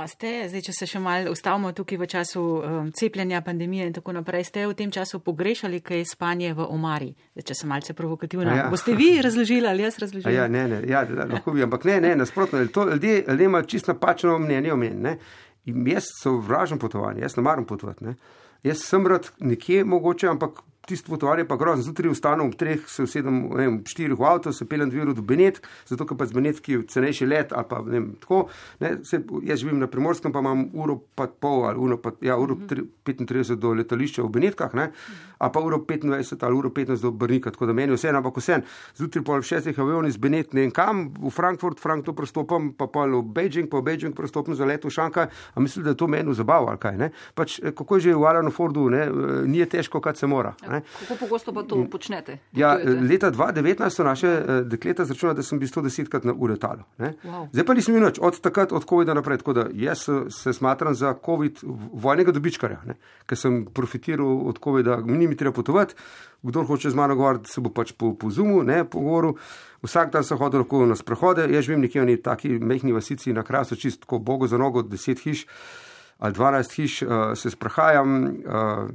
Ste, 0.06 0.48
zdaj, 0.48 0.64
če 0.68 0.74
se 0.78 0.88
še 0.90 1.02
malo 1.02 1.32
ustavimo 1.34 1.72
tukaj 1.76 1.98
v 2.00 2.08
času 2.10 2.42
um, 2.42 2.90
cepljenja, 2.96 3.42
pandemije 3.46 3.88
in 3.90 3.96
tako 3.96 4.14
naprej, 4.16 4.44
ste 4.48 4.66
v 4.66 4.76
tem 4.78 4.90
času 4.90 5.20
pogrešali 5.24 5.80
kaj 5.84 6.04
spanje 6.12 6.54
v 6.54 6.66
omari? 6.66 7.12
Zdaj, 7.34 7.46
če 7.50 7.58
sem 7.60 7.72
malce 7.72 7.96
provokativna, 7.98 8.56
ja. 8.56 8.68
boste 8.72 8.96
vi 8.96 9.12
razložili 9.22 9.68
ali 9.68 9.86
jaz 9.86 10.00
razložila? 10.02 10.34
Ja, 10.34 10.48
ne, 10.48 10.66
ne, 10.68 10.82
ja, 10.88 11.04
lahko 11.04 11.54
bi, 11.56 11.64
ampak 11.66 11.84
ne, 11.90 12.00
ne, 12.00 12.16
nasprotno, 12.16 12.60
ljudje 12.60 13.24
imajo 13.44 13.68
čisto 13.70 13.92
napačno 13.92 14.38
mnenje 14.38 14.72
o 14.72 14.76
meni. 14.76 15.16
Jaz 15.64 16.08
so 16.22 16.38
vražen 16.40 16.78
potovanje, 16.78 17.22
jaz 17.22 17.36
ne 17.36 17.42
maram 17.42 17.66
potovati. 17.66 18.04
Ne. 18.04 18.14
Jaz 18.62 18.84
sem 18.84 19.06
rad 19.06 19.30
nekje 19.38 19.84
mogoče, 19.84 20.28
ampak 20.28 20.60
tisto 20.86 21.10
potovanje 21.10 21.44
pa 21.48 21.56
grozno. 21.56 21.82
Zjutraj 21.82 22.12
vstanem 22.14 22.46
ob 22.46 22.54
treh, 22.58 22.84
se 22.88 23.02
usedem 23.02 23.42
v 23.50 23.68
štirih 23.88 24.18
v 24.18 24.24
avto, 24.26 24.52
se 24.52 24.66
peljem 24.68 24.90
dve 24.90 25.02
uri 25.02 25.14
do 25.14 25.22
Benetk, 25.22 25.66
zato 25.86 26.06
ker 26.06 26.18
pa 26.18 26.26
z 26.26 26.36
Benetki 26.36 26.72
je 26.72 26.82
cenejši 26.94 27.26
let 27.26 27.52
ali 27.52 27.68
pa 27.68 27.82
ne 27.84 27.98
vem, 27.98 28.08
tako. 28.20 28.40
Ne, 28.80 28.96
se, 29.04 29.22
jaz 29.46 29.60
živim 29.60 29.78
na 29.78 29.86
Primorskem, 29.90 30.32
pa 30.32 30.42
imam 30.42 30.66
uro 30.74 31.00
pa 31.14 31.26
pol 31.28 31.66
ali 31.68 31.78
uro, 31.78 31.98
pa, 32.00 32.12
ja, 32.20 32.36
uro 32.36 32.54
uh 32.54 32.60
-huh. 32.60 32.86
35 33.04 33.54
do 33.56 33.74
letališča 33.74 34.22
v 34.22 34.28
Benetkah, 34.28 34.74
ne, 34.74 34.90
a 35.38 35.50
pa 35.50 35.60
uro 35.60 35.76
25 35.76 36.44
ali 36.46 36.54
uro 36.54 36.70
15 36.70 37.02
do 37.02 37.10
Brnika, 37.10 37.50
tako 37.50 37.66
da 37.66 37.72
meni 37.72 37.92
vse, 37.92 38.08
ampak 38.08 38.36
vse. 38.36 38.60
Zjutraj 38.96 39.24
pol 39.24 39.42
šestih 39.42 39.78
avionov 39.78 40.08
iz 40.08 40.16
Benetk, 40.16 40.52
ne 40.52 40.60
vem 40.60 40.70
kam, 40.70 41.14
v 41.20 41.30
Frankfurt, 41.30 41.80
Frankfurt 41.80 42.16
prestopam, 42.16 42.72
pa 42.72 42.86
pol 42.86 43.20
v 43.20 43.22
Beijing, 43.22 43.70
pa 43.70 43.78
v 43.78 43.82
Beijing 43.82 44.14
prestopam 44.16 44.54
za 44.54 44.64
let 44.64 44.84
v 44.84 44.90
Šankaj, 44.90 45.26
a 45.54 45.60
mislim, 45.60 45.84
da 45.84 45.90
je 45.90 45.96
to 45.96 46.06
meni 46.06 46.34
zabavo 46.34 46.68
ali 46.68 46.78
kaj. 46.78 46.96
Ne. 46.96 47.10
Pač, 47.34 47.60
eh, 47.62 47.72
kako 47.72 47.96
je 47.96 48.00
že 48.00 48.14
v 48.14 48.24
Alanu 48.24 48.50
Fordu, 48.50 48.88
ne, 48.90 49.02
eh, 49.02 49.10
ni 49.46 49.66
težko, 49.66 50.00
kad 50.00 50.16
se 50.16 50.26
mora. 50.26 50.54
Ne. 50.68 50.69
Kako 50.70 51.16
pogosto 51.20 51.52
pa 51.52 51.62
to 51.62 51.84
počnete? 51.90 52.38
Ja, 52.52 52.78
leta 53.10 53.30
2019 53.30 53.90
so 53.90 54.04
naše 54.04 54.30
uh, 54.30 54.60
dekleta 54.66 55.04
začela, 55.04 55.34
da 55.34 55.42
sem 55.42 55.58
bil 55.58 55.68
110 55.68 56.08
krat 56.08 56.24
na 56.24 56.32
uretalu. 56.32 56.86
Wow. 56.98 57.48
Zdaj 57.52 57.66
pa 57.66 57.74
nisem 57.74 57.96
imel 57.96 58.08
nič 58.08 58.20
od 58.22 58.40
takrat, 58.40 58.72
od 58.72 58.86
COVID-a 58.88 59.14
naprej. 59.14 59.42
Tako 59.42 59.52
da 59.52 59.66
jaz 59.74 60.06
se 60.28 60.52
smatram 60.52 60.94
za 60.94 61.14
COVID 61.24 61.64
vojnega 61.92 62.32
dobičkarja, 62.32 62.80
ne? 62.86 62.94
ker 63.26 63.38
sem 63.38 63.64
profitiral 63.66 64.46
od 64.48 64.58
COVID-a, 64.64 65.00
mi 65.04 65.26
ni 65.26 65.36
treba 65.36 65.54
potovati. 65.56 65.94
Kdo 66.42 66.64
hoče 66.64 66.90
z 66.90 66.96
mano 66.96 67.14
govoriti, 67.14 67.50
se 67.50 67.60
bo 67.60 67.70
pač 67.70 67.92
po, 67.92 68.14
po 68.14 68.30
Zumu, 68.30 68.62
ne 68.62 68.84
po 68.84 69.00
goru. 69.00 69.34
Vsak 69.82 70.12
dan 70.12 70.24
sem 70.24 70.38
hodil 70.40 70.62
lahko 70.64 70.86
na 70.86 70.96
sprehode, 70.96 71.48
jaz 71.52 71.64
živim 71.66 71.84
nekje 71.84 72.02
v 72.02 72.08
neki 72.12 72.22
taki 72.22 72.48
mehni 72.58 72.92
vasici 72.92 73.32
na 73.32 73.42
krasu, 73.42 73.76
čistko 73.76 74.18
bogo 74.18 74.46
za 74.46 74.58
nogo, 74.58 74.82
10 74.82 75.20
hiš 75.24 75.46
ali 76.20 76.34
12 76.36 76.74
hiš, 76.76 77.02
uh, 77.02 77.08
se 77.34 77.50
sprehajam. 77.50 78.24
Uh, 78.24 78.90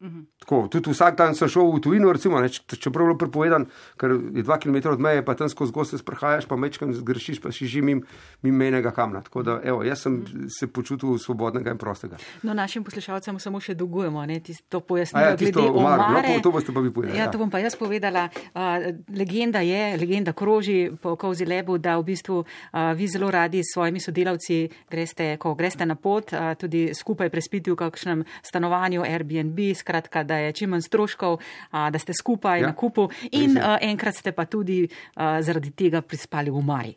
Mhm. 0.00 0.26
Tako, 0.38 0.68
tudi 0.68 0.90
vsak 0.92 1.16
dan 1.16 1.34
sem 1.34 1.48
šel 1.48 1.70
v 1.72 1.80
tujino, 1.80 2.12
recimo, 2.12 2.36
ne, 2.40 2.50
čeprav 2.52 3.06
je 3.06 3.08
bilo 3.08 3.16
prepovedan, 3.16 3.64
ker 3.96 4.12
je 4.12 4.42
dva 4.44 4.58
km 4.60 4.92
od 4.92 5.00
meje, 5.00 5.22
pa 5.24 5.32
tam 5.34 5.48
skozi 5.48 5.72
goste 5.72 5.96
sprehajaš, 5.96 6.44
pa 6.44 6.56
mečkam 6.60 6.92
zgrešiš, 6.92 7.40
pa 7.40 7.48
si 7.48 7.64
živim 7.64 8.02
mimo 8.44 8.58
menega 8.58 8.92
kamna. 8.92 9.22
Tako 9.24 9.42
da, 9.42 9.54
evo, 9.64 9.80
jaz 9.84 10.04
sem 10.04 10.12
mhm. 10.20 10.50
se 10.52 10.68
počutil 10.68 11.16
svobodnega 11.18 11.72
in 11.72 11.80
prostega. 11.80 12.20
No, 12.42 12.54
našim 12.54 12.84
poslušalcem 12.84 13.38
samo 13.40 13.60
še 13.60 13.74
dolgujemo, 13.74 14.26
ne, 14.28 14.40
to 14.68 14.80
pojasnilo. 14.80 15.32
Ja, 15.32 15.36
tisto 15.36 15.64
omar, 15.72 16.04
no, 16.12 16.20
to, 16.20 16.36
to 16.44 16.52
boste 16.52 16.76
pa 16.76 16.84
vi 16.84 16.92
povedali. 16.92 17.16
Ja, 17.16 17.24
ja, 17.24 17.32
to 17.32 17.40
bom 17.40 17.50
pa 17.50 17.62
jaz 17.64 17.78
povedala. 17.80 18.28
Uh, 18.52 18.92
legenda 19.16 19.64
je, 19.64 19.96
legenda 19.96 20.36
kroži 20.36 20.92
po 21.00 21.16
Kovzi 21.16 21.48
Lebu, 21.48 21.78
da 21.80 21.96
v 21.96 22.04
bistvu 22.12 22.42
uh, 22.44 22.92
vi 22.92 23.08
zelo 23.08 23.32
radi 23.32 23.64
s 23.64 23.72
svojimi 23.72 24.00
sodelavci 24.04 24.60
greste, 24.92 25.32
ko 25.40 25.56
greste 25.56 25.88
na 25.88 25.96
pot, 25.96 26.36
uh, 26.36 26.52
tudi 26.60 26.90
skupaj 26.92 27.32
prespiti 27.32 27.72
v 27.72 27.80
kakšnem 27.80 28.28
stanovanju 28.44 29.00
Airbnb, 29.08 29.64
skratka, 29.86 30.24
da 30.24 30.36
je 30.38 30.52
čim 30.54 30.70
manj 30.70 30.82
stroškov, 30.82 31.38
da 31.72 31.98
ste 31.98 32.12
skupaj 32.12 32.60
ja, 32.60 32.66
na 32.66 32.74
kupu 32.74 33.06
in 33.32 33.54
enkrat 33.80 34.14
ste 34.16 34.32
pa 34.32 34.44
tudi 34.46 34.88
zaradi 35.16 35.70
tega 35.72 36.02
prispali 36.02 36.50
v 36.50 36.62
Mari. 36.62 36.94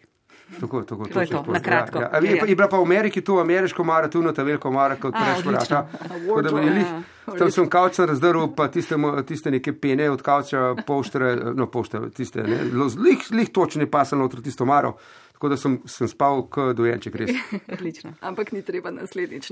Tako, 0.51 0.81
tako, 0.81 1.05
To 1.05 1.19
je 1.19 1.27
točno 1.27 1.43
to, 1.43 1.51
na 1.51 1.59
kratko. 1.59 1.99
Ja, 1.99 2.03
ja. 2.03 2.09
A 2.11 2.17
Je, 2.19 2.31
Ja. 2.31 2.39
pa- 2.39 2.47
je 2.47 2.55
bila 2.55 2.67
pa 2.67 2.77
v 2.77 2.81
Ameriki 2.81 3.21
to 3.21 3.35
ameriško 3.37 3.83
maraton, 3.83 4.33
ta 4.33 4.41
veliko 4.41 4.71
mara, 4.71 4.95
kot 4.97 5.13
A, 5.13 5.19
prejšnja 5.19 5.45
odlično. 5.47 5.77
vrata. 5.77 6.07
Tako 6.09 6.41
da 6.41 6.49
bi 6.51 6.69
lih- 6.71 6.93
Tam 7.37 7.51
sem 7.51 7.67
kavč 7.67 7.99
razdrl, 7.99 8.47
pa 8.49 8.65
tiste, 8.67 8.95
tiste 9.23 9.51
neke 9.51 9.73
pene 9.73 10.09
od 10.09 10.17
kavča, 10.19 10.57
poštere, 10.81 11.35
no 11.53 11.67
poštere, 11.67 12.09
tiste, 12.09 12.41
ne, 12.41 12.57
lih, 12.97 13.21
lih 13.31 13.49
točne 13.49 13.85
pasalo 13.87 14.21
noter 14.21 14.41
tisto 14.41 14.65
maro. 14.65 14.95
Tako 15.39 15.49
da 15.49 15.57
sem, 15.57 15.77
sem 15.87 16.07
spal 16.11 16.41
kot 16.51 16.73
dojenček, 16.75 17.13
res. 17.15 17.29
Odlično. 17.77 18.09
Ampak 18.27 18.49
ni 18.51 18.59
treba 18.59 18.91
naslednjič. 18.91 19.47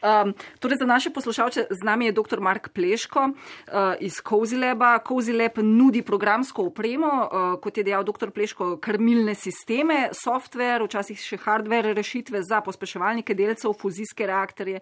Um, 0.00 0.32
torej 0.56 0.80
za 0.80 0.86
naše 0.88 1.12
poslušalce, 1.12 1.66
z 1.68 1.84
nami 1.84 2.08
je 2.08 2.14
dr. 2.16 2.40
Mark 2.40 2.70
Pleško 2.72 3.26
uh, 3.28 3.92
iz 4.00 4.22
Kozileba. 4.24 4.94
Kozileb 5.04 5.60
nudi 5.60 6.00
programsko 6.00 6.70
opremo, 6.72 7.12
uh, 7.12 7.60
kot 7.60 7.76
je 7.76 7.84
dejal 7.84 8.08
dr. 8.08 8.32
Pleško, 8.32 8.78
krmilne 8.80 9.36
sisteme, 9.36 10.08
software, 10.16 10.88
včasih 10.88 11.20
še 11.20 11.36
hardware 11.44 11.92
rešitve 11.92 12.40
za 12.48 12.64
pospeševalnike 12.64 13.36
delcev, 13.36 13.76
fuzijske 13.76 14.32
reaktorje. 14.32 14.80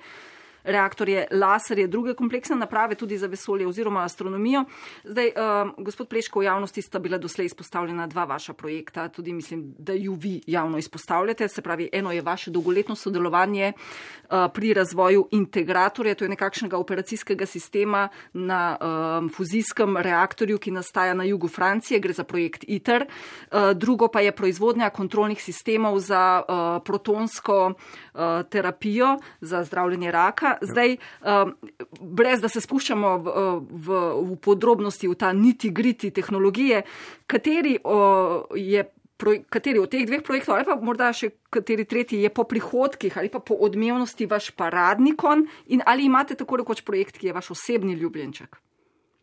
Reaktorje, 0.66 1.26
laserje, 1.30 1.86
druge 1.86 2.14
kompleksne 2.14 2.56
naprave, 2.56 2.94
tudi 2.94 3.18
za 3.18 3.26
vesolje 3.26 3.66
oziroma 3.66 4.02
astronomijo. 4.04 4.64
Zdaj, 5.04 5.30
um, 5.36 5.74
gospod 5.84 6.08
Pleško, 6.08 6.40
v 6.40 6.44
javnosti 6.44 6.82
sta 6.82 6.98
bila 6.98 7.18
doslej 7.18 7.46
izpostavljena 7.46 8.06
dva 8.06 8.24
vaša 8.24 8.52
projekta, 8.52 9.08
tudi 9.08 9.32
mislim, 9.32 9.74
da 9.78 9.92
ju 9.92 10.14
vi 10.14 10.40
javno 10.46 10.78
izpostavljate. 10.78 11.48
Se 11.48 11.62
pravi, 11.62 11.88
eno 11.92 12.12
je 12.12 12.22
vaše 12.22 12.50
dolgoletno 12.50 12.94
sodelovanje 12.94 13.72
uh, 13.72 14.30
pri 14.54 14.74
razvoju 14.74 15.28
integratorja, 15.30 16.14
to 16.14 16.24
je 16.24 16.28
nekakšnega 16.28 16.78
operacijskega 16.78 17.46
sistema 17.46 18.08
na 18.32 18.76
um, 18.80 19.30
fuzijskem 19.30 19.96
reaktorju, 19.96 20.58
ki 20.58 20.70
nastaja 20.70 21.14
na 21.14 21.24
jugu 21.24 21.48
Francije, 21.48 22.00
gre 22.00 22.12
za 22.12 22.24
projekt 22.24 22.64
ITER. 22.68 23.06
Uh, 23.06 23.70
drugo 23.74 24.08
pa 24.08 24.20
je 24.20 24.32
proizvodnja 24.32 24.90
kontrolnih 24.90 25.42
sistemov 25.42 25.98
za 25.98 26.42
uh, 26.42 26.82
protonsko 26.84 27.66
uh, 27.66 28.05
terapijo, 28.50 29.16
za 29.40 29.64
zdravljenje 29.64 30.10
raka. 30.12 30.56
Zdaj, 30.60 30.96
um, 30.96 31.54
brez 32.00 32.40
da 32.40 32.48
se 32.48 32.60
spuščamo 32.60 33.16
v, 33.18 33.32
v, 33.70 34.02
v 34.32 34.36
podrobnosti, 34.42 35.08
v 35.08 35.14
ta 35.14 35.32
niti 35.32 35.70
griti 35.70 36.10
tehnologije, 36.10 36.82
kateri 37.26 37.78
uh, 37.84 38.44
je. 38.54 38.84
Proj, 39.16 39.38
kateri 39.48 39.80
od 39.80 39.88
teh 39.88 40.02
dveh 40.04 40.20
projektov, 40.20 40.58
ali 40.58 40.66
pa 40.68 40.74
morda 40.76 41.06
še 41.16 41.30
kateri 41.48 41.86
tretji, 41.88 42.18
je 42.20 42.28
po 42.28 42.44
prihodkih 42.44 43.16
ali 43.16 43.30
pa 43.32 43.40
po 43.40 43.56
odmevnosti 43.64 44.26
vaš 44.28 44.50
paradnikon, 44.52 45.46
in 45.72 45.80
ali 45.88 46.04
imate 46.04 46.36
tako 46.36 46.60
rekoč 46.60 46.84
projekt, 46.84 47.16
ki 47.16 47.30
je 47.30 47.32
vaš 47.32 47.48
osebni 47.56 47.96
ljubljenček? 47.96 48.60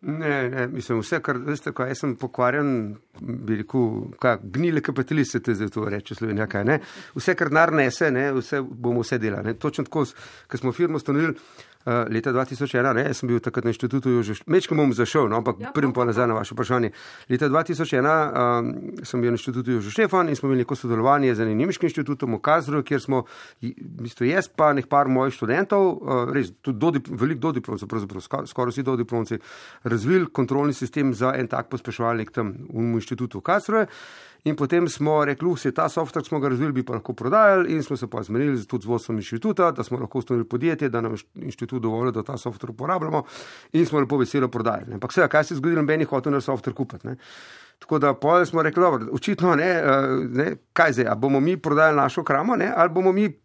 Ne, 0.05 0.49
ne, 0.49 0.67
mislim, 0.67 0.99
vse, 0.99 1.21
kar 1.23 1.37
veste, 1.45 1.71
ko 1.71 1.85
jaz 1.87 2.01
sem 2.03 2.17
pokvarjen, 2.19 2.71
bi 3.21 3.61
rekel, 3.61 3.85
kaj, 4.19 4.41
gnile 4.51 4.81
kapitaliste 4.83 5.55
za 5.55 5.69
to 5.71 5.85
reče 5.89 6.17
Slovenija, 6.17 6.47
kaj 6.51 6.65
ne. 6.67 6.75
Vse, 7.15 7.37
kar 7.39 7.47
denar 7.53 7.71
nese, 7.71 8.09
ne, 8.11 8.25
vse 8.35 8.59
bomo 8.61 9.05
vse 9.05 9.21
delali. 9.23 9.55
Točno 9.55 9.85
tako, 9.87 10.03
ko 10.51 10.59
smo 10.59 10.73
firmo 10.75 10.99
ustanovili. 10.99 11.37
Uh, 11.83 12.05
leta 12.07 12.31
2001, 12.31 12.93
ne, 12.95 13.03
jaz 13.09 13.19
sem 13.19 13.27
bil 13.27 13.41
takrat 13.43 13.65
na 13.67 13.73
inštitutu, 13.73 14.13
mečkam 14.47 14.79
bom 14.79 14.93
zašel, 14.95 15.27
no, 15.27 15.41
ampak 15.41 15.59
ja, 15.59 15.71
prvim 15.75 15.91
pa 15.91 16.05
nazaj 16.07 16.29
na 16.31 16.37
vaše 16.37 16.55
vprašanje. 16.55 16.93
Leta 17.27 17.49
2001 17.51 18.07
um, 18.07 18.69
sem 19.03 19.21
bil 19.21 19.33
na 19.33 19.39
inštitutu 19.39 19.75
Jožo 19.75 19.91
Štefan 19.91 20.31
in 20.31 20.39
smo 20.39 20.47
imeli 20.47 20.63
neko 20.63 20.77
sodelovanje 20.79 21.35
z 21.35 21.43
enim 21.43 21.59
nemškim 21.65 21.91
inštitutom 21.91 22.37
v 22.37 22.39
Kazru, 22.39 22.83
kjer 22.87 23.03
smo, 23.03 23.25
bistvu 23.59 24.29
jaz 24.29 24.47
pa 24.47 24.71
nek 24.73 24.87
par 24.87 25.11
mojih 25.11 25.35
študentov, 25.35 25.89
uh, 25.91 26.23
res 26.31 26.53
tudi 26.63 26.79
do, 26.79 26.93
veliko 27.19 27.49
dodiplomcev, 27.49 27.91
pravzaprav 27.91 28.23
skoraj 28.23 28.47
skor 28.47 28.71
vsi 28.71 28.87
dodiplomci, 28.87 29.41
razvili 29.83 30.31
kontrolni 30.31 30.73
sistem 30.73 31.11
za 31.11 31.35
en 31.35 31.51
tak 31.51 31.67
pospeševalnik 31.67 32.31
tam 32.31 32.55
v 32.71 32.93
inštitutu 32.95 33.43
v 33.43 33.49
Kazru. 33.51 33.87
In 34.43 34.55
potem 34.55 34.89
smo 34.89 35.21
rekli, 35.25 35.47
vse 35.53 35.71
ta 35.71 35.85
softver 35.89 36.25
smo 36.25 36.39
ga 36.39 36.49
razvili, 36.51 36.73
bi 36.75 36.83
pa 36.83 36.97
lahko 36.97 37.13
prodajali, 37.13 37.71
in 37.71 37.83
smo 37.83 37.97
se 37.97 38.09
pa 38.11 38.23
zmenili 38.23 38.65
tudi 38.67 38.83
z 38.83 38.89
vodstvom 38.91 39.17
inštituta, 39.17 39.71
da 39.71 39.83
smo 39.83 39.99
lahko 39.99 40.19
ustanovili 40.19 40.49
podjetje, 40.49 40.89
da 40.89 41.01
nam 41.01 41.15
inštitut 41.35 41.81
dovolj, 41.81 42.11
da 42.11 42.23
ta 42.23 42.37
softver 42.37 42.71
uporabljamo, 42.71 43.23
in 43.73 43.85
smo 43.85 43.99
lepo 43.99 44.17
veselo 44.17 44.47
prodajali. 44.47 44.93
Ampak 44.93 45.11
vse, 45.11 45.27
kaj 45.27 45.43
se 45.43 45.53
je 45.53 45.57
zgodilo, 45.57 45.83
meni 45.83 46.03
hotel 46.03 46.33
na 46.35 46.41
softver 46.41 46.75
kupiti. 46.75 47.07
Ne? 47.07 47.15
Tako 47.79 47.99
da 47.99 48.15
smo 48.45 48.61
rekli, 48.61 48.81
dobro, 48.81 49.07
očitno 49.11 49.55
ne, 49.55 49.81
ne 50.29 50.55
kaj 50.73 50.91
zdaj, 50.91 51.07
a 51.07 51.15
bomo 51.15 51.39
mi 51.39 51.57
prodajali 51.57 51.97
našo 51.97 52.23
kramo, 52.23 52.55
ne, 52.55 52.71
ali 52.75 52.89
bomo 52.89 53.11
mi 53.11 53.42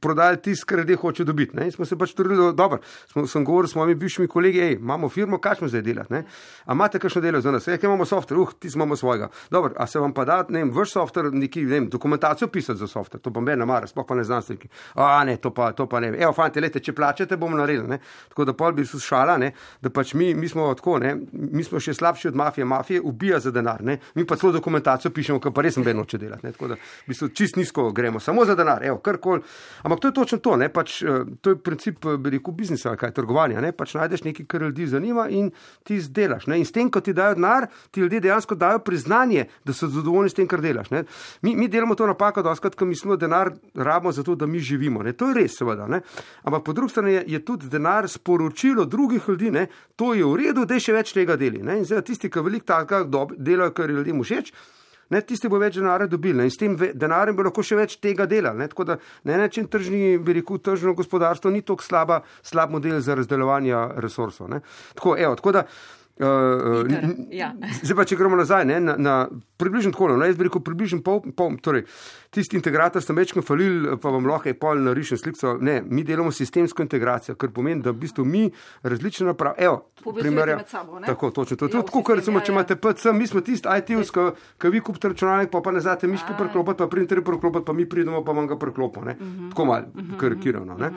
prodajali 0.00 0.42
tisto, 0.42 0.66
kar 0.66 0.78
ljudje 0.78 0.96
hočejo 0.96 1.26
dobiti. 1.26 1.56
Ne? 1.56 1.64
In 1.64 1.72
smo 1.72 1.84
se 1.84 1.98
pač 1.98 2.12
trudili, 2.14 2.52
dobro, 2.54 2.80
smo, 3.12 3.26
sem 3.26 3.44
govoril 3.44 3.68
s 3.68 3.74
mojimi 3.74 3.94
bivšimi 3.94 4.28
kolegi, 4.28 4.60
hej, 4.60 4.72
imamo 4.72 5.08
firmo, 5.08 5.38
kaj 5.38 5.60
smo 5.60 5.68
zdaj 5.68 5.82
delati. 5.82 6.12
Ne? 6.12 6.24
A 6.64 6.72
imate 6.72 6.98
kakšno 6.98 7.20
delo 7.22 7.40
za 7.40 7.50
nas? 7.50 7.66
Ja, 7.68 7.78
imamo 7.82 8.04
softver, 8.04 8.38
uh, 8.38 8.52
ti 8.58 8.68
imamo 8.74 8.96
svojega. 8.96 9.28
Dobro, 9.50 9.74
a 9.76 9.86
se 9.86 9.98
vam 9.98 10.14
pa 10.14 10.24
da, 10.24 10.44
ne 10.48 10.64
vem, 10.64 10.72
vaš 10.74 10.92
softver, 10.92 11.32
neki, 11.32 11.62
ne 11.62 11.72
vem, 11.72 11.88
dokumentacijo 11.88 12.48
pisati 12.48 12.78
za 12.78 12.86
softver, 12.86 13.20
to 13.20 13.32
pa 13.32 13.40
me 13.40 13.56
ne 13.56 13.66
mara, 13.66 13.86
sploh 13.86 14.06
pa 14.08 14.14
ne 14.14 14.24
znanstveniki. 14.24 14.68
A 14.94 15.24
ne, 15.24 15.36
to 15.36 15.54
pa, 15.54 15.72
to 15.72 15.86
pa 15.88 16.00
ne. 16.00 16.12
Evo, 16.18 16.32
fanti, 16.32 16.60
lete, 16.60 16.80
če 16.80 16.92
plačete, 16.92 17.36
bomo 17.36 17.56
naredili. 17.56 17.88
Ne? 17.88 17.98
Tako 18.28 18.44
da 18.44 18.52
pol 18.52 18.72
bi 18.72 18.86
se 18.86 19.00
šala, 19.00 19.38
ne? 19.38 19.52
da 19.80 19.90
pač 19.90 20.14
mi, 20.14 20.34
mi 20.34 20.48
smo 20.48 20.68
tako, 20.74 20.98
ne? 20.98 21.14
mi 21.32 21.64
smo 21.64 21.80
še 21.80 21.94
slabši 21.94 22.28
od 22.28 22.36
mafije, 22.36 22.64
mafije 22.64 23.00
ubija 23.00 23.40
za 23.40 23.50
denar, 23.54 23.84
ne? 23.84 23.98
mi 24.14 24.26
pa 24.26 24.36
celo 24.36 24.52
dokumentacijo 24.52 25.12
pišemo, 25.14 25.40
kar 25.40 25.52
pa 25.52 25.64
res 25.66 25.76
ne 25.76 25.94
noče 25.94 26.18
delati. 26.18 26.46
Ne? 26.46 26.52
Tako 26.52 26.72
da 26.74 26.78
v 26.78 27.12
bistvu 27.12 27.28
čist 27.34 27.56
nizko 27.56 27.90
gremo, 27.92 28.20
samo 28.20 28.44
za 28.48 28.56
denar, 28.58 28.84
evo, 28.84 28.98
karkoli. 29.04 29.42
Ampak 29.82 30.00
to 30.00 30.08
je 30.08 30.14
točno 30.14 30.38
to, 30.38 30.56
ne, 30.56 30.68
pač, 30.68 31.02
eh, 31.02 31.24
to 31.40 31.50
je 31.50 31.56
princip, 31.56 32.04
eh, 32.06 32.16
bi 32.16 32.30
rekel, 32.30 32.54
biznisa 32.54 32.96
kaj 32.96 33.12
trgovanja. 33.14 33.60
Ne, 33.60 33.72
pač 33.72 33.94
najdeš 33.94 34.24
nekaj, 34.24 34.46
kar 34.46 34.62
ljudi 34.62 34.86
zanima 34.86 35.28
in 35.28 35.50
ti 35.84 35.94
izdelaš. 35.94 36.46
Ne, 36.46 36.58
in 36.58 36.66
s 36.66 36.72
tem, 36.72 36.90
ko 36.90 37.00
ti 37.00 37.12
dajo 37.12 37.34
denar, 37.34 37.68
ti 37.90 38.00
ljudje 38.00 38.20
dejansko 38.20 38.54
dajo 38.54 38.78
priznanje, 38.78 39.46
da 39.64 39.72
so 39.72 39.88
zadovoljni 39.88 40.30
s 40.30 40.34
tem, 40.34 40.48
kar 40.48 40.60
delaš. 40.60 40.90
Ne. 40.90 41.04
Mi, 41.42 41.56
mi 41.56 41.68
delamo 41.68 41.94
to 41.94 42.06
napako, 42.06 42.42
da 42.42 42.50
oskrat, 42.50 42.74
ko 42.74 42.84
mislimo, 42.84 43.16
da 43.16 43.26
denar 43.26 43.52
rabimo 43.74 44.12
za 44.12 44.22
to, 44.22 44.34
da 44.34 44.46
mi 44.46 44.58
živimo. 44.58 45.02
Ne. 45.02 45.12
To 45.12 45.28
je 45.28 45.34
res, 45.34 45.58
seveda. 45.58 45.86
Ne. 45.86 46.00
Ampak 46.42 46.64
po 46.64 46.72
drugi 46.72 46.92
strani 46.92 47.12
je, 47.12 47.24
je 47.26 47.44
tudi 47.44 47.68
denar 47.68 48.08
sporočilo 48.08 48.84
drugih 48.84 49.28
ljudi, 49.28 49.50
ne. 49.50 49.66
to 49.96 50.14
je 50.14 50.24
v 50.24 50.36
redu, 50.36 50.64
da 50.64 50.78
še 50.80 50.92
več 50.92 51.12
tega 51.12 51.36
deli. 51.36 51.62
Ne. 51.62 51.78
In 51.78 51.84
zdaj 51.84 52.02
tisti, 52.02 52.30
ki 52.30 52.42
veliko 52.44 52.66
takega 52.66 53.26
delajo, 53.36 53.72
kar 53.74 53.90
je 53.90 53.96
ljudem 53.96 54.22
všeč. 54.22 54.52
Ne, 55.10 55.22
tisti 55.24 55.48
bo 55.48 55.60
več 55.60 55.78
denarja 55.78 56.08
dobil 56.10 56.36
ne, 56.36 56.48
in 56.48 56.52
s 56.52 56.60
tem 56.60 56.74
denarjem 56.76 57.36
bo 57.36 57.46
lahko 57.46 57.64
še 57.64 57.78
več 57.78 57.96
tega 58.02 58.26
delal. 58.28 58.58
Ne, 58.58 58.68
tako 58.68 58.84
da 58.90 58.98
na 59.24 59.36
en 59.36 59.44
način 59.46 59.68
tržni, 59.70 60.18
bi 60.20 60.36
rekel, 60.40 60.60
tržno 60.64 60.94
gospodarstvo 60.98 61.52
ni 61.54 61.62
tako 61.64 61.86
slaba, 61.86 62.22
slab 62.42 62.74
model 62.74 63.00
za 63.04 63.16
razdelovanje 63.18 63.76
resursov. 64.04 64.50
Ne. 64.52 64.60
Tako, 64.98 65.16
evo, 65.16 65.38
tako 65.40 65.56
da. 65.60 65.64
Uh, 66.18 66.82
Iter, 66.90 67.12
ja. 67.30 67.52
Zdaj 67.78 67.94
pa, 67.94 68.04
če 68.10 68.16
gremo 68.18 68.34
nazaj, 68.40 68.64
ne, 68.66 68.80
na, 68.82 68.96
na 68.98 69.12
približno 69.62 69.92
tako, 69.94 70.08
no, 70.10 70.26
jaz 70.26 70.34
bi 70.34 70.48
rekel 70.48 70.64
približno 70.66 70.98
pol, 71.06 71.20
pol 71.38 71.54
torej, 71.62 71.84
tisti 72.30 72.56
integrator 72.56 73.02
ste 73.02 73.12
večkrat 73.12 73.44
falil, 73.44 73.96
pa 74.02 74.10
vam 74.10 74.26
lahko 74.26 74.48
je 74.48 74.54
pol 74.58 74.80
narišen 74.84 75.18
sliko. 75.18 75.56
Ne, 75.60 75.82
mi 75.86 76.04
delamo 76.04 76.32
sistemsko 76.32 76.82
integracijo, 76.82 77.34
kar 77.36 77.50
pomeni, 77.50 77.82
da 77.82 77.90
v 77.90 78.00
bistvu 78.04 78.24
mi 78.24 78.50
različne 78.82 79.26
naprave, 79.26 79.54
evo, 79.58 79.90
primerjamo 80.20 80.60
med 80.62 80.68
sabo. 80.68 80.98
Ne? 81.00 81.06
Tako, 81.06 81.30
točno. 81.30 81.56
To 81.56 81.64
je 81.64 81.70
Ja, 81.72 81.78
ja, 81.78 81.82
tako, 81.82 82.02
kot 82.02 82.16
recimo, 82.16 82.38
ja, 82.38 82.44
če 82.44 82.52
ja. 82.52 82.54
imate 82.54 82.76
PC, 82.76 83.12
mi 83.14 83.26
smo 83.26 83.40
tisti 83.40 83.68
IT-ovs, 83.68 84.12
ki 84.58 84.68
vi 84.68 84.80
kupite 84.80 85.08
računalnik, 85.08 85.50
pa, 85.50 85.60
pa 85.60 85.72
ne 85.72 85.80
znate 85.80 86.06
miške 86.06 86.36
preklopiti, 86.38 86.78
pa 86.78 86.88
printerje 86.88 87.24
preklopiti, 87.24 87.64
pa 87.64 87.72
mi 87.72 87.88
pridemo, 87.88 88.24
pa 88.24 88.32
vam 88.32 88.46
ga 88.46 88.58
preklopimo. 88.58 89.06
Uh 89.10 89.16
Mhm. 89.18 89.44
-huh. 89.44 89.50
Tako 89.50 89.64
malo, 89.64 89.84
uh 89.94 90.02
-huh. 90.02 90.16
karikirano. 90.16 90.74
Uh 90.74 90.80
-huh. 90.80 90.92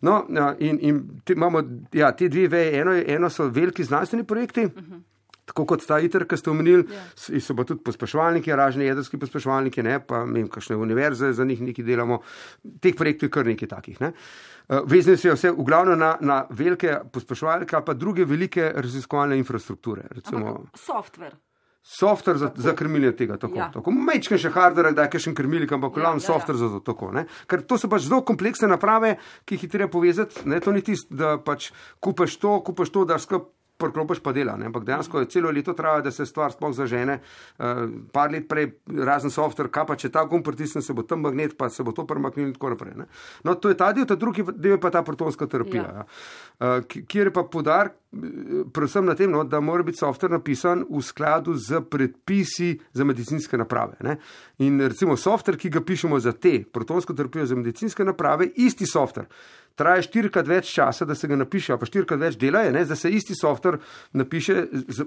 No, 0.00 0.26
ja, 0.28 0.54
in, 0.58 0.78
in 0.82 1.20
te, 1.24 1.32
imamo 1.32 1.62
ja, 1.92 2.12
te 2.12 2.28
dve 2.28 2.48
veje, 2.48 2.80
eno, 2.80 2.92
eno 3.06 3.30
so 3.30 3.48
veliki 3.48 3.84
znanstveni 3.84 4.24
projekti. 4.24 4.64
Uh 4.64 4.72
-huh. 4.72 5.00
Tako 5.46 5.64
kot 5.70 5.84
ta 5.86 6.00
ITER, 6.02 6.26
ki 6.26 6.38
ste 6.40 6.50
omenili, 6.50 6.82
yeah. 6.90 7.38
so 7.42 7.54
pa 7.54 7.64
tudi 7.68 7.84
pospeševalniki, 7.86 8.50
ražni 8.58 8.88
jedrski 8.88 9.20
pospeševalniki, 9.22 9.84
ne, 9.86 10.00
pa 10.02 10.24
vem, 10.26 10.48
kakšne 10.50 10.76
univerze 10.76 11.30
za 11.38 11.46
njih 11.46 11.62
nekaj 11.68 11.86
delamo. 11.86 12.20
Teh 12.82 12.96
projektov 12.98 13.30
je 13.30 13.34
kar 13.38 13.46
nekaj 13.46 13.70
takih. 13.70 14.02
Ne. 14.02 14.12
Uh, 14.66 14.82
Vezane 14.90 15.14
so 15.20 15.30
vse 15.36 15.54
v 15.54 15.66
glavnem 15.66 15.98
na, 16.02 16.16
na 16.20 16.42
velike 16.50 16.98
pospeševalnike, 17.14 17.78
pa 17.86 17.94
druge 17.94 18.26
velike 18.26 18.72
raziskovalne 18.74 19.38
infrastrukture. 19.38 20.08
Recimo, 20.10 20.64
software. 20.74 21.38
Software 21.86 22.38
za, 22.38 22.50
za 22.56 22.74
krmiljenje 22.74 23.16
tega, 23.16 23.36
tako. 23.38 23.58
Ja. 23.58 23.70
tako. 23.70 23.92
Majčken 23.94 24.40
še 24.42 24.50
hardware, 24.50 24.90
da 24.90 25.04
je 25.06 25.20
še 25.22 25.30
krmilnik, 25.38 25.70
ampak 25.70 25.94
Ja, 25.94 26.02
glavno 26.02 26.18
ja, 26.18 26.24
ja. 26.24 26.26
software 26.26 26.58
za 26.58 26.70
to. 26.74 26.80
Tako, 26.90 27.12
ne. 27.14 27.28
Ker 27.46 27.62
to 27.62 27.78
so 27.78 27.86
pač 27.86 28.08
zelo 28.08 28.24
kompleksne 28.26 28.66
naprave, 28.66 29.12
ki 29.46 29.54
jih 29.54 29.68
je 29.68 29.70
treba 29.70 29.92
povezati. 29.92 30.42
Ne, 30.50 30.58
to 30.58 30.74
ni 30.74 30.82
tisto, 30.82 31.14
da 31.14 31.36
pač 31.38 31.70
kupaš 32.02 32.34
to, 32.42 32.58
kupaš 32.66 32.90
to, 32.90 33.06
da 33.06 33.22
skupaj. 33.22 33.52
Prklopiš 33.76 34.22
pa 34.24 34.32
dela, 34.32 34.56
ne? 34.56 34.70
ampak 34.70 34.86
dejansko 34.88 35.20
je 35.20 35.28
celo 35.34 35.50
leto 35.52 35.74
traja, 35.76 36.00
da 36.06 36.10
se 36.10 36.26
stvar 36.26 36.52
sploh 36.52 36.72
zažene. 36.76 37.18
Uh, 37.58 37.82
par 38.12 38.30
let 38.32 38.48
prej, 38.48 38.70
razen 38.88 39.30
software, 39.30 39.70
kaj 39.72 39.86
pa 39.90 39.96
če 40.00 40.10
ta 40.14 40.24
gumb 40.24 40.44
pritisne, 40.46 40.82
se 40.82 40.96
bo 40.96 41.04
tam 41.04 41.20
magnet, 41.26 41.56
pa 41.58 41.68
se 41.68 41.84
bo 41.84 41.92
to 41.92 42.06
premaknil 42.08 42.48
in 42.48 42.54
tako 42.56 42.72
naprej. 42.72 42.96
Ne? 42.96 43.08
No, 43.44 43.54
to 43.60 43.72
je 43.72 43.76
ta 43.76 43.92
del, 43.92 44.08
ta 44.08 44.16
drugi 44.16 44.46
del 44.54 44.76
je 44.76 44.80
pa 44.80 44.90
ta 44.94 45.04
protonska 45.04 45.48
terapija. 45.50 45.84
Ja. 45.84 46.06
Ja. 46.06 46.76
Uh, 46.78 47.04
kjer 47.04 47.30
je 47.30 47.36
pa 47.36 47.44
podar, 47.52 47.92
predvsem 48.72 49.04
na 49.04 49.14
tem, 49.14 49.30
no, 49.30 49.44
da 49.44 49.60
mora 49.60 49.82
biti 49.82 49.98
software 49.98 50.32
napisan 50.32 50.84
v 50.88 51.02
skladu 51.02 51.54
z 51.54 51.80
predpisi 51.90 52.76
za 52.92 53.04
medicinske 53.04 53.58
naprave. 53.58 53.96
Ne? 54.00 54.16
In 54.58 54.80
recimo 54.80 55.16
software, 55.16 55.58
ki 55.58 55.70
ga 55.70 55.82
pišemo 55.84 56.20
za 56.20 56.32
te 56.32 56.62
protonsko 56.72 57.14
terapijo 57.14 57.46
za 57.46 57.56
medicinske 57.56 58.04
naprave, 58.04 58.48
isti 58.56 58.86
software. 58.86 59.28
Traja 59.76 60.02
štirikrat 60.02 60.48
več 60.48 60.70
časa, 60.74 61.04
da 61.08 61.14
se 61.14 61.28
ga 61.28 61.36
napiše, 61.36 61.76
pa 61.78 61.88
štirikrat 61.88 62.20
več 62.20 62.38
dela 62.40 62.64
je, 62.64 62.72
ne, 62.72 62.84
da 62.88 62.96
se 62.96 63.10
isti 63.12 63.36
softver 63.36 63.78
napiše, 64.16 64.62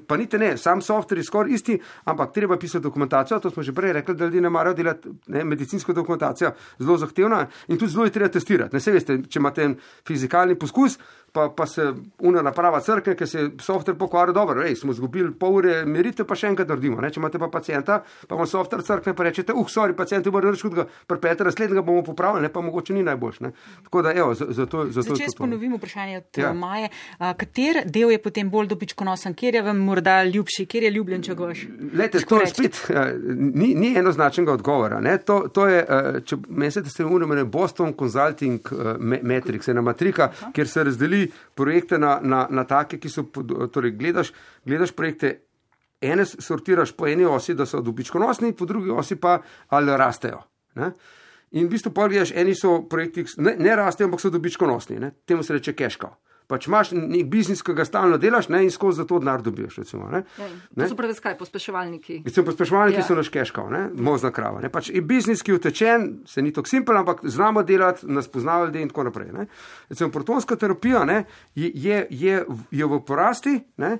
pa 0.07 0.17
niti 0.19 0.39
ne, 0.41 0.53
sam 0.61 0.83
softver 0.85 1.19
je 1.19 1.25
skoraj 1.27 1.55
isti, 1.57 1.77
ampak 2.09 2.33
treba 2.35 2.57
pisati 2.61 2.83
dokumentacijo, 2.85 3.39
to 3.43 3.53
smo 3.53 3.65
že 3.65 3.73
prej 3.75 3.97
rekli, 3.99 4.15
da 4.15 4.29
ljudje 4.29 4.41
ne 4.45 4.53
marajo 4.53 4.77
delati 4.77 5.13
ne, 5.33 5.43
medicinsko 5.43 5.93
dokumentacijo, 5.97 6.53
zelo 6.79 6.97
zahtevna 7.01 7.45
in 7.67 7.77
tudi 7.77 7.91
zelo 7.91 8.05
je 8.05 8.15
treba 8.15 8.29
testirati. 8.33 8.75
Ne, 8.75 8.83
se 8.83 8.93
veste, 8.93 9.21
če 9.29 9.41
imate 9.41 9.71
fizikalni 10.07 10.57
poskus, 10.59 10.99
pa, 11.31 11.49
pa 11.49 11.65
se 11.65 11.93
una 12.19 12.41
naprava 12.41 12.81
crkne, 12.81 13.15
ker 13.15 13.27
se 13.27 13.49
softver 13.61 13.97
pokvari 13.97 14.33
dobro. 14.33 14.63
Ej, 14.65 14.75
smo 14.81 14.91
izgubili 14.91 15.31
pol 15.39 15.59
ure 15.59 15.83
meritev, 15.85 16.27
pa 16.29 16.37
še 16.39 16.49
enkrat 16.51 16.69
naredimo. 16.69 17.01
Ne? 17.01 17.11
Če 17.13 17.21
imate 17.21 17.41
pa 17.41 17.49
pacijenta, 17.51 17.99
pa 18.27 18.39
vam 18.39 18.47
softver 18.49 18.83
crkne, 18.85 19.13
pa 19.17 19.27
rečete, 19.27 19.53
uh, 19.53 19.69
sorry, 19.69 19.95
pacijent 19.97 20.25
je 20.25 20.33
bil 20.33 20.45
reči, 20.45 20.71
da 20.73 20.85
prepete 21.07 21.47
naslednjega 21.47 21.83
bomo 21.85 22.03
popravili, 22.05 22.47
ne 22.47 22.51
pa 22.53 22.63
mogoče 22.65 22.95
ni 22.97 23.03
najboljš. 23.07 23.39
Ne? 23.45 23.51
Tako 23.87 24.03
da, 24.05 24.13
evo, 24.13 24.33
zato, 24.33 24.85
zato 24.95 25.17
Če 25.17 25.27
jaz 25.27 25.37
ponovim 25.37 25.75
vprašanje 25.77 26.17
od 26.21 26.41
ja. 26.41 26.53
Maje, 26.53 26.89
a, 27.17 27.33
kater 27.37 27.83
del 27.85 28.13
je 28.15 28.21
potem 28.23 28.49
bolj 28.49 28.71
dobičkonosen, 28.73 29.35
kjer 29.37 29.59
je 29.59 29.63
vam 29.69 29.83
morda 29.89 30.19
ljubši, 30.27 30.65
kjer 30.69 30.87
je 30.89 30.93
ljubljen, 30.97 31.23
če 31.25 31.37
goš? 31.39 31.65
Lete, 31.93 32.23
to 32.27 32.41
je 32.41 32.49
spet, 32.51 32.81
ni, 33.29 33.73
ni 33.77 33.93
enoznačnega 33.99 34.57
odgovora. 34.57 35.01
To, 35.25 35.41
to 35.53 35.67
je, 35.69 35.79
če 36.25 36.39
mislite, 36.47 36.91
ste 36.91 37.05
imenovani 37.05 37.45
Boston 37.49 37.93
Consulting 37.99 38.73
Matrix, 38.99 39.69
ena 39.71 39.81
matrika, 39.85 40.29
kjer 40.55 40.67
se 40.67 40.83
razdeli 40.83 41.18
projekte 41.55 41.99
na, 41.99 42.19
na, 42.23 42.45
na 42.49 42.65
take, 42.69 42.99
ki 43.01 43.11
so, 43.11 43.25
torej 43.73 43.95
gledaš, 43.99 44.33
gledaš 44.65 44.93
projekte, 44.95 45.35
ene 46.01 46.25
sortiraš 46.25 46.93
po 46.95 47.07
eni 47.07 47.25
osi, 47.27 47.57
da 47.59 47.67
so 47.67 47.81
dobičkonosni, 47.83 48.53
po 48.55 48.65
drugi 48.65 48.91
osi 48.91 49.19
pa 49.19 49.39
ali 49.75 49.97
rastejo. 49.97 50.39
Ne? 50.79 50.93
In 51.51 51.67
v 51.67 51.73
bistvu 51.73 51.91
pogledaš, 51.95 52.31
eni 52.37 52.55
so 52.55 52.79
projekti, 52.89 53.25
ne, 53.43 53.55
ne 53.59 53.75
rastejo, 53.75 54.07
ampak 54.07 54.21
so 54.23 54.31
dobičkonosni, 54.31 54.99
ne? 54.99 55.11
temu 55.25 55.43
se 55.43 55.59
reče 55.59 55.73
keška 55.73 56.13
pač 56.49 56.65
imaš 56.67 56.91
nek 56.97 57.27
biznis, 57.29 57.61
ki 57.65 57.75
ga 57.77 57.85
stalno 57.85 58.17
delaš 58.21 58.49
ne, 58.49 58.63
in 58.65 58.71
skozi 58.73 59.05
to 59.07 59.19
denar 59.21 59.43
dobiš. 59.45 59.77
Recimo, 59.83 60.09
ne. 60.09 60.23
Ja, 60.39 60.49
to 60.73 60.89
so 60.91 60.97
pravi 60.97 61.13
skaj, 61.17 61.37
pospeševalniki. 61.37 62.21
Recimo, 62.25 62.47
pospeševalniki 62.49 63.01
ja. 63.03 63.05
so 63.05 63.17
naš 63.19 63.29
keškal, 63.33 63.69
mozna 64.01 64.33
krava. 64.35 64.63
Ne. 64.63 64.71
Pač 64.73 64.89
je 64.89 65.03
biznis, 65.05 65.43
ki 65.45 65.53
je 65.53 65.59
utečen, 65.59 66.07
se 66.29 66.41
ni 66.41 66.53
tako 66.55 66.71
simpel, 66.71 66.97
ampak 66.97 67.21
znamo 67.23 67.63
delati, 67.63 68.09
nas 68.09 68.27
poznajo 68.27 68.69
ljudje 68.69 68.87
in 68.87 68.93
tako 68.93 69.09
naprej. 69.11 69.33
Recimo, 69.89 70.09
protonska 70.15 70.57
terapija 70.57 71.05
ne, 71.05 71.23
je, 71.55 71.69
je, 71.73 72.07
je, 72.09 72.41
je 72.71 72.89
v 72.89 73.03
porasti. 73.05 73.59
Ne, 73.77 73.99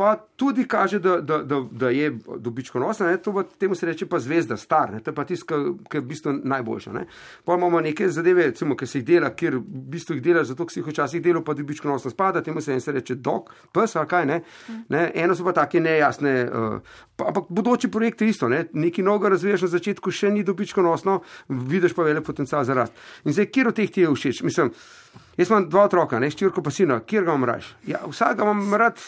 pa 0.00 0.16
tudi 0.36 0.64
kaže, 0.64 0.98
da, 0.98 1.20
da, 1.20 1.38
da, 1.38 1.60
da 1.70 1.88
je 1.90 2.18
dobičkonosna, 2.38 3.16
to 3.16 3.42
temu 3.58 3.74
se 3.74 3.86
reče 3.86 4.06
pa 4.06 4.18
zvezda, 4.18 4.56
star, 4.56 4.92
ne? 4.92 5.00
to 5.00 5.10
je 5.10 5.14
pa 5.14 5.24
tisto, 5.28 5.58
ki 5.90 5.98
je 5.98 6.00
v 6.00 6.06
bistvu 6.08 6.32
najboljša. 6.32 6.92
Ne? 6.92 7.02
Pa 7.44 7.54
imamo 7.54 7.82
neke 7.84 8.08
zadeve, 8.08 8.46
recimo, 8.48 8.76
ki 8.76 8.86
se 8.86 8.98
jih 8.98 9.04
dela, 9.04 9.28
kjer 9.36 9.58
v 9.58 9.82
bistvu 9.92 10.16
jih 10.16 10.22
dela, 10.24 10.44
zato 10.48 10.64
si 10.72 10.80
jih 10.80 10.88
včasih 10.88 11.20
delo, 11.20 11.42
pa 11.44 11.52
dobičkonosno 11.54 12.10
spada, 12.10 12.40
temu 12.40 12.64
se 12.64 12.72
en 12.72 12.80
se 12.80 12.96
reče 12.96 13.18
dog, 13.20 13.52
pes 13.76 13.96
ali 13.96 14.08
kaj, 14.08 14.26
ne? 14.26 14.40
ne? 14.88 15.04
Eno 15.14 15.36
so 15.36 15.44
pa 15.44 15.52
take 15.52 15.84
nejasne, 15.84 16.34
uh, 16.48 16.96
ampak 17.26 17.52
bodoči 17.52 17.92
projekt 17.92 18.24
je 18.24 18.30
isto, 18.32 18.48
ne? 18.48 18.64
nekaj 18.72 19.04
novega 19.04 19.34
razvijaš 19.36 19.68
na 19.68 19.72
začetku, 19.76 20.10
še 20.10 20.32
ni 20.32 20.46
dobičkonosno, 20.48 21.20
vidiš 21.68 21.92
pa 21.92 22.08
vele 22.08 22.24
potencial 22.24 22.64
za 22.64 22.72
rast. 22.74 22.96
In 23.28 23.36
zdaj, 23.36 23.52
kjer 23.52 23.68
od 23.68 23.76
teh 23.76 23.92
ti 23.92 24.08
je 24.08 24.16
všeč? 24.16 24.42
Mislim, 24.48 24.72
Jaz 25.40 25.48
imam 25.48 25.68
dva 25.70 25.86
otroka, 25.88 26.18
ne 26.20 26.28
štirko 26.30 26.60
pa 26.62 26.70
sina, 26.70 26.98
kjer 27.00 27.24
ga 27.24 27.32
imam 27.32 27.44
raje. 27.48 27.62
Ja, 27.88 28.02
vsak 28.04 28.42
imam 28.44 28.74
rad 28.74 28.98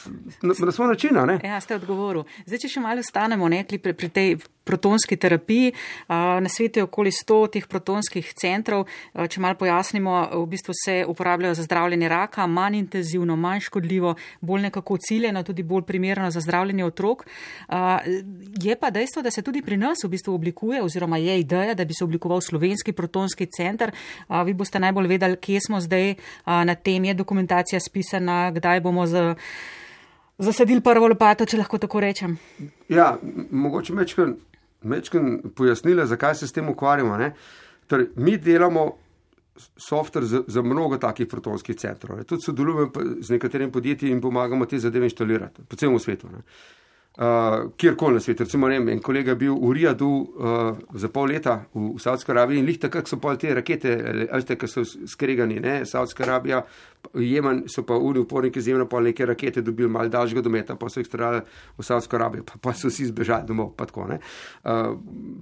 na, 0.43 0.55
na 0.59 0.73
svoj 0.73 0.89
način. 0.89 1.19
Ja, 1.45 1.61
ste 1.61 1.77
odgovorili. 1.77 2.25
Zdaj, 2.47 2.63
če 2.63 2.71
še 2.73 2.81
malo 2.81 3.05
stanemo 3.05 3.49
nekli 3.53 3.77
pri, 3.79 3.93
pri 3.93 4.09
tej 4.09 4.31
protonski 4.65 5.17
terapiji, 5.17 5.73
na 6.09 6.49
svetu 6.49 6.81
je 6.81 6.85
okoli 6.85 7.11
100 7.11 7.39
teh 7.53 7.67
protonskih 7.67 8.33
centrov. 8.35 8.87
Če 9.13 9.41
malo 9.41 9.59
pojasnimo, 9.59 10.29
v 10.33 10.47
bistvu 10.47 10.75
se 10.85 11.05
uporabljajo 11.09 11.55
za 11.55 11.63
zdravljenje 11.63 12.09
raka, 12.09 12.47
manj 12.47 12.79
intenzivno, 12.79 13.37
manj 13.37 13.61
škodljivo, 13.69 14.15
bolj 14.41 14.69
nekako 14.69 14.97
ciljeno, 14.99 15.43
tudi 15.43 15.63
bolj 15.63 15.83
primerno 15.83 16.31
za 16.31 16.41
zdravljenje 16.41 16.85
otrok. 16.85 17.27
Je 18.63 18.77
pa 18.77 18.91
dejstvo, 18.91 19.23
da 19.23 19.31
se 19.31 19.43
tudi 19.43 19.63
pri 19.63 19.77
nas 19.77 20.05
v 20.05 20.09
bistvu 20.09 20.35
oblikuje, 20.35 20.83
oziroma 20.83 21.17
je 21.17 21.41
ideja, 21.41 21.75
da 21.75 21.85
bi 21.85 21.95
se 21.95 22.05
oblikoval 22.05 22.41
slovenski 22.41 22.93
protonski 22.93 23.47
center. 23.47 23.93
Vi 24.45 24.55
boste 24.55 24.81
najbolj 24.81 25.07
vedeli, 25.07 25.37
kje 25.37 25.61
smo 25.67 25.81
zdaj 25.81 26.15
na 26.47 26.75
tem 26.75 27.05
je 27.05 27.15
dokumentacija 27.15 27.81
spisana, 27.81 28.51
kdaj 28.51 28.81
bomo 28.81 29.07
z, 29.07 29.35
zasadili 30.39 30.81
prvo 30.81 31.09
lopato, 31.09 31.47
če 31.47 31.59
lahko 31.61 31.79
tako 31.79 32.01
rečem. 32.01 32.39
Ja, 32.89 33.17
mogoče 33.51 33.95
mečken, 33.95 34.37
mečken 34.85 35.41
pojasnile, 35.57 36.07
zakaj 36.07 36.35
se 36.35 36.49
s 36.49 36.53
tem 36.53 36.69
ukvarjamo. 36.69 37.19
Torej, 37.87 38.09
mi 38.17 38.37
delamo 38.39 38.99
softver 39.77 40.25
za, 40.25 40.43
za 40.47 40.63
mnogo 40.63 40.97
takih 40.99 41.27
protonskih 41.29 41.77
centrov. 41.77 42.19
Ne? 42.19 42.25
Tudi 42.25 42.43
sodelujemo 42.43 42.91
z 43.21 43.31
nekaterimi 43.31 43.73
podjetji 43.73 44.11
in 44.11 44.21
pomagamo 44.21 44.67
te 44.67 44.79
zadeve 44.79 45.07
inštalirati 45.07 45.63
po 45.69 45.77
celem 45.77 45.99
svetu. 45.99 46.29
Ne? 46.33 46.43
Uh, 47.19 47.71
kjerkoli 47.77 48.15
na 48.15 48.21
svetu. 48.21 48.45
Recimo, 48.45 48.67
vem, 48.67 48.89
en 48.89 49.01
kolega 49.01 49.31
je 49.31 49.37
bil 49.37 49.55
v 49.55 49.73
Rijadu 49.73 50.09
uh, 50.09 50.79
za 50.95 51.09
pol 51.09 51.29
leta 51.33 51.65
v, 51.75 51.93
v 51.97 52.01
Saudski 52.01 52.33
Arabiji 52.33 52.63
in 52.63 52.67
lihta, 52.67 52.91
kak 52.91 53.09
so 53.09 53.19
pol 53.21 53.37
te 53.41 53.53
rakete, 53.55 53.97
veste, 54.33 54.57
ki 54.57 54.71
so 54.71 54.85
skregani, 54.85 55.61
ne, 55.61 55.83
Saudska 55.89 56.25
Arabija, 56.27 56.63
Jemen 57.19 57.65
so 57.67 57.83
pa 57.83 57.97
uni 57.99 58.21
uporniki 58.23 58.63
zemljo 58.63 58.87
pol 58.87 59.09
neke 59.09 59.27
rakete 59.27 59.63
dobili 59.63 59.91
mal 59.91 60.09
daljšega 60.09 60.43
dometa, 60.43 60.77
pa 60.79 60.89
so 60.89 61.03
jih 61.03 61.09
strali 61.09 61.41
v 61.79 61.87
Saudsko 61.87 62.17
Arabijo, 62.17 62.47
pa, 62.49 62.61
pa 62.63 62.75
so 62.79 62.93
vsi 62.93 63.09
zbežali 63.11 63.49
domov, 63.49 63.73
pa 63.77 63.89
tako, 63.91 64.07
ne. 64.13 64.21
Uh, 64.63 64.95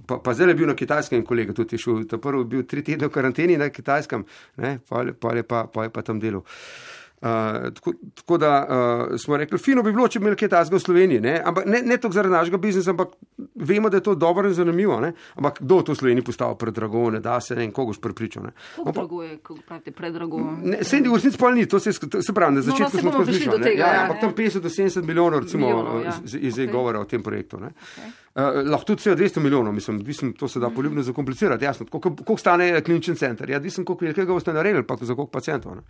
pa, 0.07 0.17
pa 0.23 0.33
zdaj 0.33 0.51
je 0.51 0.59
bil 0.63 0.71
na 0.71 0.77
kitajskem 0.77 1.25
kolega, 1.25 1.53
tudi 1.53 1.77
je 1.77 1.85
šel, 1.85 2.05
ta 2.09 2.17
prvi 2.21 2.47
bil 2.55 2.65
tri 2.65 2.83
tedne 2.83 3.07
v 3.07 3.13
karanteni 3.13 3.59
na 3.61 3.69
kitajskem, 3.69 4.25
ne, 4.57 4.79
pa, 4.89 5.05
pa, 5.13 5.37
pa, 5.45 5.67
pa 5.69 5.85
je 5.87 5.93
pa 5.93 6.01
tam 6.01 6.19
delal. 6.19 6.41
Uh, 6.41 7.00
tako, 7.21 7.93
tako 8.15 8.37
da 8.37 8.67
uh, 8.69 9.19
smo 9.19 9.37
rekli, 9.37 9.57
fino 9.57 9.83
bi 9.83 9.91
bilo, 9.91 10.07
če 10.07 10.19
bi 10.19 10.25
imeli 10.25 10.37
kaj 10.39 10.49
tasga 10.49 10.75
v 10.75 10.81
Sloveniji. 10.81 11.21
Ne, 11.21 11.35
ampak, 11.45 11.67
ne, 11.69 11.81
ne 11.85 11.97
toliko 11.97 12.17
zaradi 12.17 12.33
našega 12.33 12.57
biznisa, 12.57 12.95
ampak 12.95 13.13
vemo, 13.55 13.89
da 13.89 13.99
je 13.99 14.03
to 14.03 14.15
dobro 14.15 14.49
in 14.49 14.55
zanimivo. 14.57 14.99
Ne? 15.01 15.13
Ampak 15.35 15.61
kdo 15.61 15.81
to 15.81 15.93
v 15.93 15.99
Sloveniji 15.99 16.25
postavil 16.25 16.57
predrago, 16.57 17.03
ne 17.13 17.19
da 17.21 17.37
se 17.41 17.55
ne 17.55 17.67
en 17.67 17.71
kogoš 17.71 18.01
prepričal. 18.01 18.49
Kako 18.83 19.23
je, 19.23 19.37
kako 19.37 19.59
pravite, 19.67 19.91
predrago? 19.91 20.39
Se 20.81 21.01
v 21.01 21.13
resnici 21.13 21.37
pa 21.37 21.51
ni, 21.53 21.67
to 21.69 21.79
se, 21.79 21.93
se 21.93 22.33
pravi, 22.33 22.55
na 22.55 22.63
no, 22.63 22.65
začetku 22.71 22.97
no, 22.97 23.01
smo 23.01 23.11
razmišljali. 23.19 23.75
Ja, 23.77 23.93
ja, 23.93 24.01
ampak 24.01 24.21
tam 24.21 24.33
50 24.37 24.59
do 24.65 24.69
70 24.69 25.05
milijonov, 25.05 25.39
recimo, 25.45 25.67
milijonov, 25.67 26.03
ja. 26.03 26.17
iz, 26.25 26.35
iz 26.35 26.57
okay. 26.57 26.71
govora 26.71 26.99
o 26.99 27.05
tem 27.05 27.23
projektu. 27.23 27.57
Okay. 27.57 28.09
Uh, 28.31 28.43
lahko 28.63 28.85
tudi 28.85 29.01
vse 29.01 29.15
200 29.15 29.43
milijonov, 29.43 29.73
mislim, 29.73 30.01
mislim, 30.07 30.33
to 30.33 30.47
se 30.47 30.59
da 30.59 30.69
poljubno 30.69 31.03
zakomplicirati. 31.03 31.65
Jasno, 31.65 31.85
koliko 31.85 32.37
stane 32.37 32.81
kliničen 32.81 33.15
center? 33.15 33.49
Ja, 33.49 33.59
mislim, 33.59 33.85
koliko 33.85 34.05
velikega 34.05 34.33
boste 34.33 34.53
naredili, 34.53 34.83
pa 34.87 34.95
za 35.01 35.15
koliko 35.15 35.31
pacijentov. 35.31 35.75
Ne? 35.75 35.81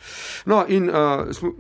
No, 0.46 0.66
in 0.68 0.90
uh, 0.90 0.96
smo, 1.32 1.52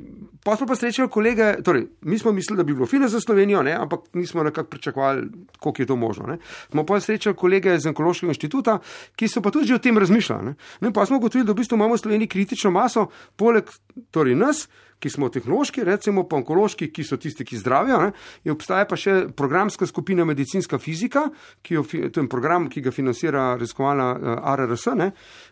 pa 0.43 0.55
smo 0.55 0.67
pa 0.67 0.75
srečali 0.75 1.09
kolege, 1.09 1.53
torej, 1.63 1.87
mi 2.01 2.19
smo 2.19 2.31
mislili, 2.31 2.57
da 2.57 2.63
bi 2.63 2.73
bilo 2.73 2.85
fino 2.85 3.07
za 3.07 3.19
Slovenijo, 3.19 3.63
ne? 3.63 3.73
ampak 3.73 3.99
nismo 4.13 4.43
nekako 4.43 4.69
pričakovali, 4.69 5.27
koliko 5.59 5.81
je 5.81 5.85
to 5.85 5.95
možno. 5.95 6.25
Ne? 6.27 6.37
Smo 6.71 6.85
pa 6.85 6.99
srečali 6.99 7.35
kolege 7.35 7.75
iz 7.75 7.85
Onkološkega 7.85 8.31
inštituta, 8.31 8.79
ki 9.15 9.27
so 9.27 9.41
pa 9.41 9.51
tudi 9.51 9.67
že 9.67 9.75
o 9.75 9.83
tem 9.83 9.97
razmišljali. 9.97 10.53
No, 10.81 10.87
in 10.87 10.93
pa 10.93 11.05
smo 11.05 11.17
ugotovili, 11.17 11.45
da 11.45 11.51
v 11.51 11.61
bistvu 11.61 11.75
imamo 11.75 11.95
v 11.95 12.03
Sloveniji 12.03 12.27
kritično 12.27 12.71
maso, 12.71 13.07
poleg 13.35 13.69
torej 14.11 14.35
nas 14.35 14.67
ki 15.01 15.09
smo 15.09 15.29
tehnološki, 15.33 15.83
recimo 15.87 16.23
pa 16.29 16.37
onkološki, 16.39 16.91
ki 16.93 17.05
so 17.05 17.17
tisti, 17.21 17.45
ki 17.47 17.59
zdravijo. 17.59 17.97
Ne, 18.05 18.53
obstaja 18.53 18.85
pa 18.89 18.97
še 18.99 19.31
programska 19.37 19.87
skupina 19.89 20.25
medicinska 20.27 20.79
fizika, 20.81 21.27
ki 21.65 21.79
jo, 21.79 21.85
to 22.13 22.23
je 22.23 22.29
program, 22.31 22.69
ki 22.71 22.83
ga 22.85 22.93
financira 22.93 23.51
raziskovalna 23.57 24.09
eh, 24.13 24.35
ARRS, 24.53 24.87
ne, 24.99 25.11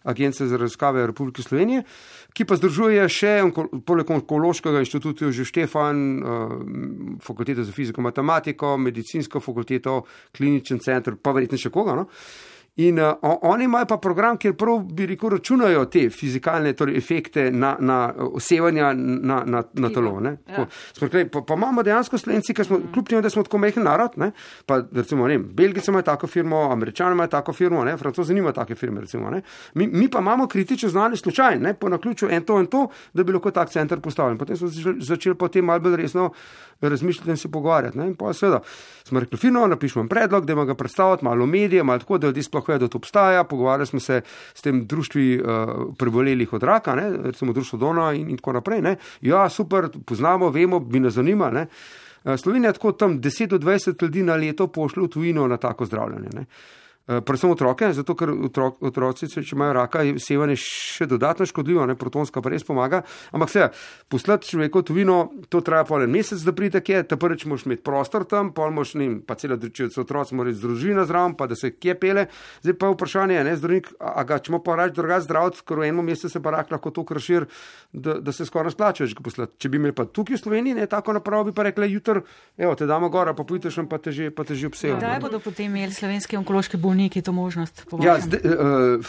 Agencija 0.09 0.47
za 0.47 0.57
raziskave 0.57 1.07
Republike 1.09 1.43
Slovenije, 1.43 1.83
ki 2.38 2.45
pa 2.45 2.59
združuje 2.59 3.07
še 3.12 3.33
poleg 3.85 4.12
onkološkega 4.13 4.83
inštituta 4.85 5.31
že 5.33 5.45
Štefan, 5.45 5.97
uh, 6.19 6.53
fakulteto 7.23 7.65
za 7.65 7.73
fiziko, 7.73 8.03
matematiko, 8.05 8.75
medicinsko 8.77 9.41
fakulteto, 9.43 10.03
kliničen 10.35 10.79
center, 10.83 11.17
pa 11.17 11.33
verjetno 11.35 11.59
še 11.59 11.71
koga. 11.73 11.97
No. 11.99 12.07
In 12.79 12.99
uh, 12.99 13.13
oni 13.41 13.63
imajo 13.63 13.85
pa 13.85 13.97
program, 13.97 14.37
kjer 14.37 14.53
prav 14.55 14.79
bi 14.79 15.05
rekel, 15.05 15.29
računajo 15.29 15.81
te 15.91 16.05
fizikalne 16.09 16.71
torej, 16.73 16.95
efekte 16.97 17.49
na, 17.51 17.73
na 17.79 17.97
osevanja 18.17 18.93
na, 18.93 19.41
na, 19.45 19.63
na 19.73 19.89
telo. 19.89 20.13
Ja. 20.23 20.65
Pa, 21.31 21.41
pa 21.41 21.57
imamo 21.57 21.83
dejansko 21.83 22.17
slovenci, 22.17 22.53
ki 22.55 22.63
smo, 22.63 22.77
mm. 22.77 22.93
kljub 22.93 23.09
temu, 23.09 23.21
da 23.21 23.29
smo 23.29 23.43
tako 23.43 23.59
mehen 23.59 23.83
narod, 23.83 24.15
ne? 24.17 24.31
pa 24.65 24.79
recimo, 24.95 25.27
ne, 25.27 25.39
Belgijci 25.39 25.91
imajo 25.91 26.07
tako 26.07 26.27
firmo, 26.27 26.61
Američani 26.71 27.17
imajo 27.17 27.27
tako 27.27 27.53
firmo, 27.53 27.83
Francozi 27.97 28.33
nimajo 28.33 28.53
take 28.53 28.75
firme. 28.75 29.01
Recimo, 29.01 29.31
mi, 29.73 29.87
mi 29.87 30.07
pa 30.09 30.19
imamo 30.19 30.47
kritično 30.47 30.89
znanje 30.89 31.15
slučajno, 31.15 31.73
po 31.73 31.89
naključju 31.89 32.29
en 32.31 32.45
to 32.45 32.59
in 32.59 32.65
to, 32.65 32.87
da 33.13 33.23
bi 33.23 33.33
lahko 33.33 33.51
tak 33.51 33.69
center 33.69 33.99
postavljen. 33.99 34.37
Potem 34.37 34.57
smo 34.57 34.67
začeli 34.99 35.35
potem 35.35 35.65
malo 35.65 35.79
bolj 35.79 35.95
resno 35.95 36.31
razmišljati 36.81 37.29
in 37.29 37.37
se 37.37 37.51
pogovarjati. 37.51 37.97
Ne? 37.97 38.07
In 38.07 38.15
pa 38.15 38.33
seveda 38.33 38.59
smo 39.03 39.19
rekli, 39.19 39.37
fino, 39.37 39.67
napišemo 39.67 40.09
predlog, 40.09 40.45
da 40.45 40.53
ima 40.53 40.65
ga 40.65 40.75
predstaviti 40.75 41.25
malo 41.25 41.45
medije, 41.45 41.83
malo 41.83 41.99
tako, 41.99 42.17
da 42.17 42.27
ljudje 42.27 42.43
sploh 42.43 42.69
vedo, 42.69 42.87
da 42.87 42.91
to 42.91 42.97
obstaja. 42.97 43.43
Pogovarjali 43.43 43.85
smo 43.85 43.99
se 43.99 44.21
s 44.53 44.61
tem 44.61 44.85
društvi 44.87 45.41
uh, 45.41 45.95
prebolelih 45.97 46.53
od 46.53 46.63
raka, 46.63 46.95
ne? 46.95 47.09
recimo 47.23 47.53
društvo 47.53 47.79
Dona 47.79 48.13
in, 48.13 48.29
in 48.29 48.37
tako 48.37 48.53
naprej. 48.53 48.81
Ne? 48.81 48.95
Ja, 49.21 49.49
super, 49.49 49.89
poznamo, 50.05 50.49
vemo, 50.49 50.79
bi 50.79 50.99
nas 50.99 51.13
zanima. 51.13 51.51
Ne? 51.51 51.67
Eh, 52.25 52.37
Slovenija 52.37 52.73
tako 52.73 52.91
tam 52.91 53.21
10 53.21 53.47
do 53.47 53.57
20 53.57 54.03
ljudi 54.03 54.23
na 54.23 54.35
leto 54.35 54.67
pošlje 54.67 55.03
v 55.03 55.07
tujino 55.07 55.47
na 55.47 55.57
tako 55.57 55.85
zdravljenje. 55.85 56.29
Ne? 56.33 56.45
Uh, 57.09 57.23
predvsem 57.25 57.49
otroke, 57.49 57.87
zato 57.97 58.13
ker 58.13 58.29
otrok, 58.29 58.75
otroci, 58.85 59.25
če 59.33 59.41
imajo 59.55 59.73
raka, 59.79 60.03
je 60.05 60.19
sevanje 60.21 60.59
še 60.61 61.07
dodatno 61.09 61.47
škodljivo, 61.49 61.87
ne 61.89 61.95
protonska 61.97 62.37
pa 62.45 62.51
res 62.53 62.61
pomaga. 62.67 62.99
Ampak 63.33 63.49
se, 63.49 63.63
poslati 64.13 64.45
človeku 64.51 64.83
tuvino, 64.85 65.15
to 65.49 65.63
traja 65.65 65.87
pol 65.89 66.05
en 66.05 66.13
mesec, 66.13 66.37
da 66.45 66.53
pridete 66.53 66.83
kje, 66.85 66.99
ta 67.09 67.17
prvič 67.17 67.47
moš 67.49 67.65
imeti 67.65 67.81
prostor 67.81 68.27
tam, 68.29 68.51
pol 68.53 68.69
moš 68.75 68.93
njim, 69.01 69.15
pa 69.25 69.33
celo, 69.41 69.57
če 69.57 69.87
so 69.89 70.03
otroci, 70.05 70.37
mora 70.37 70.53
z 70.53 70.61
družina 70.61 71.07
zraven, 71.09 71.33
pa 71.39 71.47
da 71.49 71.57
se 71.57 71.71
kje 71.73 71.95
pele. 71.97 72.27
Zdaj 72.61 72.77
pa 72.77 72.91
vprašanje 72.93 73.39
je, 73.39 73.47
ne, 73.47 73.55
zdravnik, 73.57 73.89
a, 73.97 74.21
ga 74.29 74.37
čemo 74.45 74.61
pa 74.61 74.77
rač 74.77 74.93
druga 74.93 75.17
zdravc, 75.25 75.63
ker 75.65 75.81
v 75.81 75.89
enem 75.89 76.05
mesecu 76.11 76.29
se 76.29 76.43
pa 76.45 76.53
rak 76.59 76.69
lahko 76.69 76.93
to 76.93 77.07
kršir, 77.09 77.49
da, 77.89 78.19
da 78.21 78.35
se 78.35 78.45
skoraj 78.45 78.77
splača 78.77 79.07
več 79.07 79.17
ga 79.17 79.25
poslati. 79.25 79.57
Če 79.57 79.73
bi 79.73 79.81
imeli 79.81 79.97
pa 79.97 80.05
tukaj 80.05 80.37
v 80.37 80.43
Sloveniji, 80.43 80.77
ne, 80.77 80.85
tako 80.85 81.17
napravo 81.17 81.49
bi 81.49 81.57
pa 81.57 81.65
rekli, 81.65 81.89
jutr, 81.89 82.21
evo, 82.53 82.77
te 82.77 82.85
damo 82.85 83.09
gora, 83.09 83.33
pa 83.33 83.41
pojdiš 83.49 83.81
pa 83.89 83.97
te 83.97 84.13
že, 84.13 84.29
pa 84.29 84.45
te 84.45 84.53
že 84.53 84.69
obsejo. 84.69 85.01
Kdaj 85.01 85.25
bodo 85.25 85.41
potem 85.41 85.73
imeli 85.73 85.95
slovenski 85.95 86.37
onkološki 86.37 86.77
bolniki? 86.77 86.98
Bolniki 86.99 87.21
to 87.21 87.31
možnost? 87.31 87.85
Ja, 88.03 88.19
zdaj, 88.19 88.39
uh, 88.43 89.05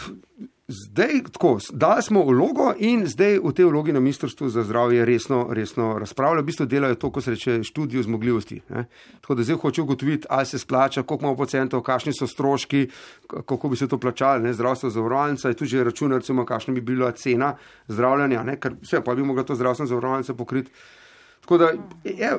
zdaj 0.67 1.23
tako, 1.31 1.59
dali 1.73 2.01
smo 2.01 2.23
vlogo 2.23 2.71
in 2.79 3.03
zdaj 3.07 3.39
v 3.43 3.51
tej 3.51 3.65
vlogi 3.65 3.91
na 3.91 3.99
Ministrstvu 3.99 4.49
za 4.49 4.63
zdravje 4.63 5.05
resno, 5.05 5.47
resno 5.51 5.99
razpravljajo. 5.99 6.41
V 6.41 6.45
bistvu 6.45 6.65
delajo 6.65 6.95
to, 6.95 7.11
ko 7.11 7.21
se 7.21 7.31
reče 7.31 7.63
študijo 7.63 8.03
zmogljivosti. 8.03 8.61
Ne? 8.69 8.85
Tako 9.21 9.35
da 9.35 9.43
zdaj 9.43 9.55
hočejo 9.55 9.83
ugotoviti, 9.83 10.27
ali 10.29 10.45
se 10.45 10.59
splača, 10.59 11.03
koliko 11.03 11.25
imamo 11.25 11.37
pacijentov, 11.37 11.81
kakšni 11.81 12.13
so 12.13 12.27
stroški, 12.27 12.87
kako 13.27 13.69
bi 13.69 13.75
se 13.75 13.87
to 13.87 13.97
plačali. 13.97 14.43
Ne? 14.43 14.53
Zdravstvo 14.53 14.89
zavarovalnica 14.89 15.49
je 15.49 15.59
tu 15.59 15.65
že 15.65 15.83
računa, 15.83 16.17
recimo, 16.17 16.45
kakšna 16.45 16.73
bi 16.73 16.81
bila 16.81 17.11
cena 17.11 17.55
zdravljanja, 17.87 18.43
ne? 18.43 18.59
ker 18.59 18.79
vse 18.81 19.03
pa 19.03 19.15
bi 19.15 19.23
mogla 19.23 19.43
to 19.43 19.55
zdravstveno 19.55 19.87
zavarovalnica 19.87 20.33
pokriti. 20.33 20.71
Tako 21.41 21.57
da, 21.57 21.71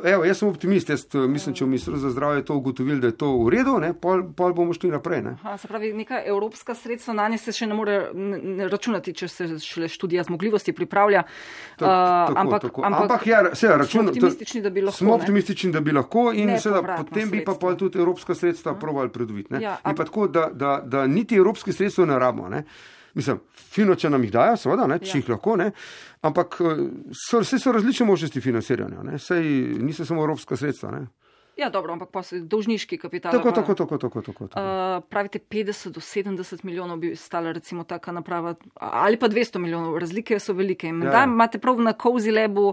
evo, 0.04 0.24
jaz 0.24 0.38
sem 0.38 0.48
optimist, 0.48 0.88
jaz 0.88 1.02
eh, 1.14 1.24
mislim, 1.28 1.54
če 1.58 1.64
v 1.64 1.68
ministru 1.72 1.96
za 1.98 2.10
zdravje 2.10 2.44
to 2.46 2.54
ugotovili, 2.54 3.00
da 3.02 3.10
je 3.10 3.16
to 3.18 3.32
v 3.42 3.50
redu, 3.50 3.74
ne, 3.82 3.90
pol, 3.98 4.22
pol 4.36 4.54
bomo 4.54 4.74
šli 4.76 4.92
naprej. 4.92 5.24
Ne. 5.26 5.32
Aha, 5.42 5.56
se 5.58 5.68
pravi, 5.68 5.90
neka 5.92 6.20
evropska 6.30 6.74
sredstva 6.78 7.14
na 7.18 7.26
nje 7.32 7.40
se 7.42 7.54
še 7.56 7.66
ne 7.66 7.74
more 7.74 7.96
računati, 8.70 9.14
če 9.18 9.28
se 9.28 9.48
šele 9.58 9.90
študija 9.90 10.22
zmogljivosti 10.30 10.72
pripravlja. 10.72 11.24
Ta, 11.82 11.90
tako, 11.90 12.38
ampak, 12.44 12.62
tako. 12.68 12.86
ampak, 12.86 13.02
ampak 13.02 13.26
ja, 13.26 13.42
se 13.58 13.74
računa, 13.74 14.14
smo 14.14 14.14
optimistični, 14.14 14.62
da 14.62 14.70
bi 14.70 14.86
lahko. 14.86 15.02
Smo 15.02 15.18
optimistični, 15.18 15.72
da 15.74 15.82
bi 15.82 15.98
lahko 15.98 16.28
in 16.32 16.54
seveda 16.62 17.02
potem 17.02 17.30
bi 17.34 17.42
pa 17.44 17.58
pol 17.58 17.74
tudi 17.76 17.98
evropska 17.98 18.38
sredstva 18.38 18.78
provali 18.78 19.10
predvideti. 19.10 19.64
Ja, 19.64 19.80
in 19.82 19.98
pa 19.98 20.06
tako, 20.06 20.30
da, 20.30 20.46
da, 20.54 20.78
da 20.86 21.06
niti 21.10 21.42
evropske 21.42 21.74
sredstva 21.74 22.06
ne 22.06 22.22
rabimo. 22.22 22.48
Ne. 22.54 22.64
Mislim, 23.14 23.40
fino, 23.54 23.94
če 23.94 24.10
nam 24.10 24.22
jih 24.24 24.32
dajo, 24.32 24.56
seveda, 24.56 24.86
ne, 24.88 24.98
če 25.02 25.16
ja. 25.16 25.22
jih 25.22 25.32
lahko, 25.34 25.56
ne. 25.60 25.70
ampak 26.24 26.60
eh, 26.60 26.84
so, 27.16 27.42
vse 27.42 27.58
so 27.60 27.72
različne 27.74 28.06
možnosti 28.08 28.40
financiranja, 28.40 29.02
ne. 29.04 29.18
sej 29.18 29.44
niso 29.82 30.06
samo 30.08 30.24
evropska 30.24 30.56
sredstva. 30.56 30.94
Ne. 30.96 31.06
Ja, 31.56 31.68
dobro, 31.70 31.92
ampak 31.92 32.08
pa 32.08 32.22
so 32.24 32.38
dolžniški 32.40 32.96
kapital. 32.98 33.34
Tako, 33.34 33.50
tako, 33.52 33.74
tako. 33.76 33.98
tako, 33.98 34.20
tako, 34.24 34.46
tako. 34.48 34.60
Uh, 34.60 35.02
pravite, 35.12 35.38
50 35.38 35.92
do 35.92 36.00
70 36.00 36.64
milijonov 36.64 36.96
bi 37.02 37.12
stala 37.16 37.52
recimo 37.52 37.84
taka 37.84 38.12
naprava, 38.12 38.54
ali 38.74 39.20
pa 39.20 39.28
200 39.28 39.60
milijonov, 39.60 39.98
razlike 40.00 40.38
so 40.40 40.56
velike. 40.56 40.88
Ja. 40.88 41.10
Da, 41.12 41.24
imate 41.28 41.60
prav 41.60 41.80
na 41.80 41.92
Cozy 41.92 42.32
Labu 42.32 42.72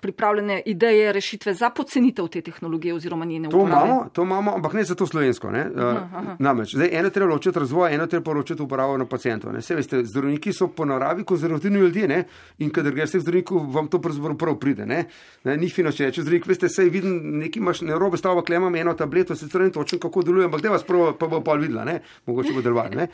pripravljene 0.00 0.62
ideje, 0.66 1.12
rešitve 1.12 1.54
za 1.54 1.70
pocenitev 1.70 2.28
te 2.28 2.40
tehnologije 2.40 2.94
oziroma 2.94 3.24
njene 3.24 3.48
to 3.48 3.56
uporabe? 3.56 3.86
Imamo, 3.86 4.08
to 4.12 4.22
imamo, 4.22 4.54
ampak 4.54 4.72
ne 4.72 4.84
za 4.84 4.94
to 4.94 5.06
slovensko. 5.06 5.50
Ne? 5.50 5.66
Aha, 5.76 6.08
aha. 6.14 6.36
Namreč, 6.38 6.74
zdaj, 6.74 6.88
eno 6.92 7.10
treba 7.10 7.32
ločiti 7.32 7.58
razvoj, 7.58 7.94
eno 7.94 8.06
treba 8.06 8.24
poročati 8.24 8.62
uporabo 8.62 8.96
na 8.96 9.06
pacijentov. 9.06 9.56
Vse 9.56 9.74
veste, 9.74 10.04
zdravniki 10.04 10.52
so 10.52 10.68
po 10.68 10.84
naravi 10.84 11.24
konzervativni 11.24 11.78
ljudje 11.78 12.08
ne? 12.08 12.24
in 12.58 12.70
kadar 12.70 12.92
greš 12.92 13.10
k 13.10 13.20
zdravniku, 13.20 13.58
vam 13.58 13.88
to 13.88 14.00
prav 14.38 14.56
pride. 14.60 14.86
Ne? 14.86 15.04
Ne? 15.44 15.56
Ni 15.56 15.70
fino, 15.70 15.92
če 15.92 16.10
rečeš, 16.10 16.24
zdravnik, 16.24 16.46
veste, 16.46 16.68
sej 16.68 16.90
vidim, 16.90 17.38
nekaj 17.40 17.60
imaš 17.60 17.80
nerobe 17.80 18.20
stava, 18.20 18.44
klemam 18.44 18.74
eno 18.76 18.94
tableto, 18.94 19.34
se 19.34 19.48
torej 19.48 19.72
točno 19.72 19.98
kako 19.98 20.22
deluje, 20.22 20.44
ampak 20.44 20.62
da 20.62 20.70
vas 20.70 20.84
prvo 20.84 21.12
pa 21.18 21.26
bo 21.26 21.40
pa 21.40 21.54
videla, 21.54 21.84
ne? 21.84 22.00
mogoče 22.26 22.52
bo 22.52 22.62
delovati. 22.62 23.08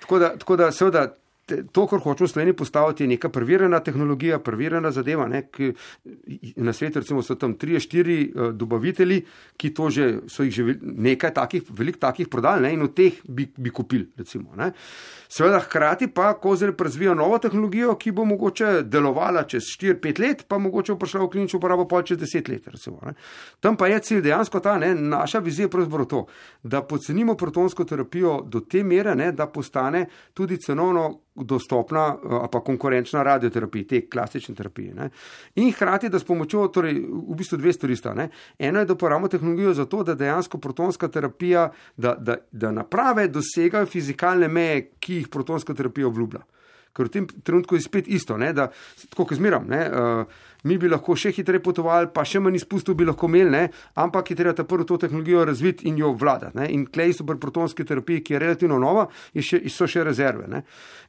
Tako 0.00 0.18
da, 0.18 0.36
tako 0.38 0.56
da 0.56 0.72
seveda 0.72 1.08
to, 1.72 1.86
kar 1.86 2.00
hočemo 2.04 2.26
v 2.26 2.30
Sloveniji 2.32 2.56
postaviti, 2.56 3.04
je 3.04 3.08
neka 3.14 3.28
preverjena 3.28 3.80
tehnologija, 3.80 4.38
preverjena 4.44 4.90
zadeva. 4.90 5.28
Ne, 5.28 5.44
ki, 5.52 5.72
na 6.56 6.72
svetu 6.72 7.02
recimo, 7.02 7.22
so 7.22 7.34
tam 7.34 7.54
tri, 7.58 7.78
štiri 7.80 8.18
uh, 8.28 8.50
dobavitelji, 8.52 9.22
ki 9.56 9.72
že, 9.90 10.08
so 10.28 10.42
jih 10.42 10.54
že 10.54 10.76
nekaj 10.82 11.34
takih, 11.34 11.62
velik 11.70 11.98
takih 12.00 12.28
prodali 12.28 12.62
ne, 12.62 12.72
in 12.74 12.82
od 12.82 12.94
teh 12.94 13.20
bi, 13.28 13.48
bi 13.56 13.70
kupili. 13.70 14.08
Recimo, 14.16 14.54
Seveda, 15.28 15.60
hkrati 15.60 16.06
pa 16.08 16.32
kozel 16.40 16.72
razvija 16.78 17.14
novo 17.14 17.38
tehnologijo, 17.38 17.94
ki 17.94 18.12
bo 18.12 18.24
mogoče 18.24 18.82
delovala 18.82 19.42
čez 19.44 19.62
4-5 19.80 20.20
let, 20.20 20.44
pa 20.48 20.58
mogoče 20.58 20.92
bo 20.92 20.98
prišla 20.98 21.24
v 21.24 21.28
klinično 21.28 21.58
uporabo 21.58 21.84
pol 21.88 22.02
čez 22.02 22.18
10 22.18 22.48
let. 22.48 22.68
Recimo, 22.68 23.00
Tam 23.60 23.76
pa 23.76 23.86
je 23.86 24.00
cilj 24.00 24.22
dejansko 24.22 24.60
ta, 24.60 24.78
ne, 24.78 24.94
naša 24.94 25.38
vizija 25.38 25.66
je 25.66 25.70
pravzaprav 25.70 26.06
to, 26.06 26.26
da 26.62 26.82
pocenimo 26.82 27.36
protonsko 27.36 27.84
terapijo 27.84 28.40
do 28.42 28.60
te 28.60 28.84
mere, 28.84 29.14
ne, 29.14 29.32
da 29.32 29.46
postane 29.46 30.06
tudi 30.34 30.56
cenovno 30.56 31.20
dostopna, 31.44 32.16
eh, 32.16 32.46
pa 32.52 32.60
konkurenčna 32.60 33.22
radioterapija, 33.22 33.86
te 33.88 34.00
klasične 34.10 34.54
terapije. 34.54 34.94
Ne. 34.94 35.10
In 35.54 35.72
hkrati, 35.72 36.08
da 36.08 36.18
s 36.18 36.24
pomočjo, 36.24 36.68
torej 36.68 37.00
v 37.02 37.38
bistvu 37.38 37.58
dve 37.58 37.72
stvari 37.72 37.96
sta. 37.96 38.14
Ne. 38.14 38.28
Eno 38.58 38.78
je, 38.78 38.88
da 38.88 38.92
uporabimo 38.92 39.28
tehnologijo 39.28 39.74
za 39.74 39.86
to, 39.86 40.02
da 40.02 40.14
dejansko 40.14 40.58
protonska 40.58 41.08
terapija, 41.08 41.70
da, 41.96 42.14
da, 42.14 42.36
da 42.52 42.70
naprave 42.70 43.28
dosegajo 43.28 43.86
fizikalne 43.86 44.48
meje, 44.48 44.90
ki 45.00 45.22
jih 45.22 45.28
protonska 45.28 45.74
terapija 45.74 46.06
obljublja. 46.06 46.44
Ker 46.96 47.06
v 47.06 47.12
tem 47.14 47.26
trenutku 47.44 47.76
je 47.76 47.84
spet 47.84 48.08
isto, 48.08 48.36
ne, 48.36 48.52
da 48.52 48.70
tako, 49.10 49.28
kot 49.28 49.38
zmeram. 49.38 49.68
Ne, 49.70 49.84
uh, 49.86 50.46
mi 50.64 50.78
bi 50.78 50.88
lahko 50.88 51.14
še 51.16 51.30
hitreje 51.36 51.62
potovali, 51.62 52.10
pa 52.14 52.24
še 52.26 52.40
manj 52.42 52.58
izpustov 52.58 52.96
bi 52.98 53.06
lahko 53.06 53.28
imeli, 53.30 53.50
ne? 53.50 53.62
ampak 54.02 54.32
je 54.32 54.36
treba 54.38 54.54
ta 54.56 54.64
prvo 54.64 54.86
to 54.88 54.98
tehnologijo 54.98 55.44
razviti 55.46 55.88
in 55.88 55.98
jo 55.98 56.10
obvladati. 56.10 56.66
In 56.74 56.86
klej 56.86 57.14
so 57.18 57.26
pri 57.26 57.38
protonski 57.38 57.84
terapiji, 57.86 58.24
ki 58.24 58.34
je 58.34 58.40
relativno 58.42 58.78
nova, 58.82 59.06
še, 59.34 59.62
so 59.70 59.86
še 59.86 60.04
rezerve. 60.06 60.48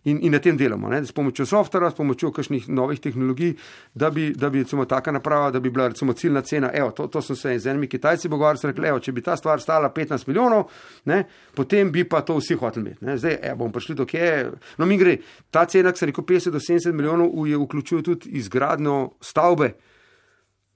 In, 0.07 0.19
in 0.23 0.31
na 0.31 0.39
tem 0.39 0.57
delamo, 0.57 0.89
ne? 0.91 1.01
s 1.05 1.15
pomočjo 1.15 1.47
softvera, 1.49 1.89
s 1.91 1.97
pomočjo 1.97 2.31
kakšnih 2.35 2.69
novih 2.69 3.01
tehnologij, 3.01 3.55
da 3.93 4.11
bi, 4.13 4.29
da 4.37 4.51
bi 4.53 4.63
recimo 4.63 4.85
taka 4.85 5.11
naprava, 5.15 5.49
da 5.51 5.59
bi 5.59 5.71
bila 5.73 5.89
recimo 5.89 6.13
ciljna 6.13 6.43
cena. 6.45 6.69
Evo, 6.73 6.91
to, 6.95 7.09
to 7.11 7.21
sem 7.25 7.35
se 7.35 7.57
z 7.59 7.73
enimi 7.73 7.89
Kitajci 7.89 8.29
pogovarjal, 8.29 8.71
rekli, 8.71 8.91
evo, 8.93 9.01
če 9.03 9.15
bi 9.15 9.25
ta 9.25 9.35
stvar 9.39 9.61
stala 9.63 9.91
15 9.95 10.29
milijonov, 10.29 10.69
ne? 11.09 11.23
potem 11.55 11.91
bi 11.91 12.05
pa 12.07 12.21
to 12.25 12.37
vsi 12.39 12.55
hoteli 12.59 12.85
imeti. 12.85 13.05
Ne? 13.05 13.17
Zdaj, 13.17 13.39
evo, 13.41 13.63
bomo 13.63 13.75
prišli 13.75 13.97
do 13.97 14.05
kje. 14.07 14.29
No, 14.77 14.87
mi 14.87 14.97
gre, 15.01 15.17
ta 15.51 15.65
cena, 15.69 15.91
ki 15.91 16.03
se 16.03 16.11
reko 16.11 16.23
50 16.27 16.55
do 16.55 16.61
70 16.63 16.95
milijonov, 16.95 17.33
vključuje 17.65 18.05
tudi 18.05 18.37
izgradno 18.39 19.17
stavbo 19.21 19.38
Staube 19.39 19.75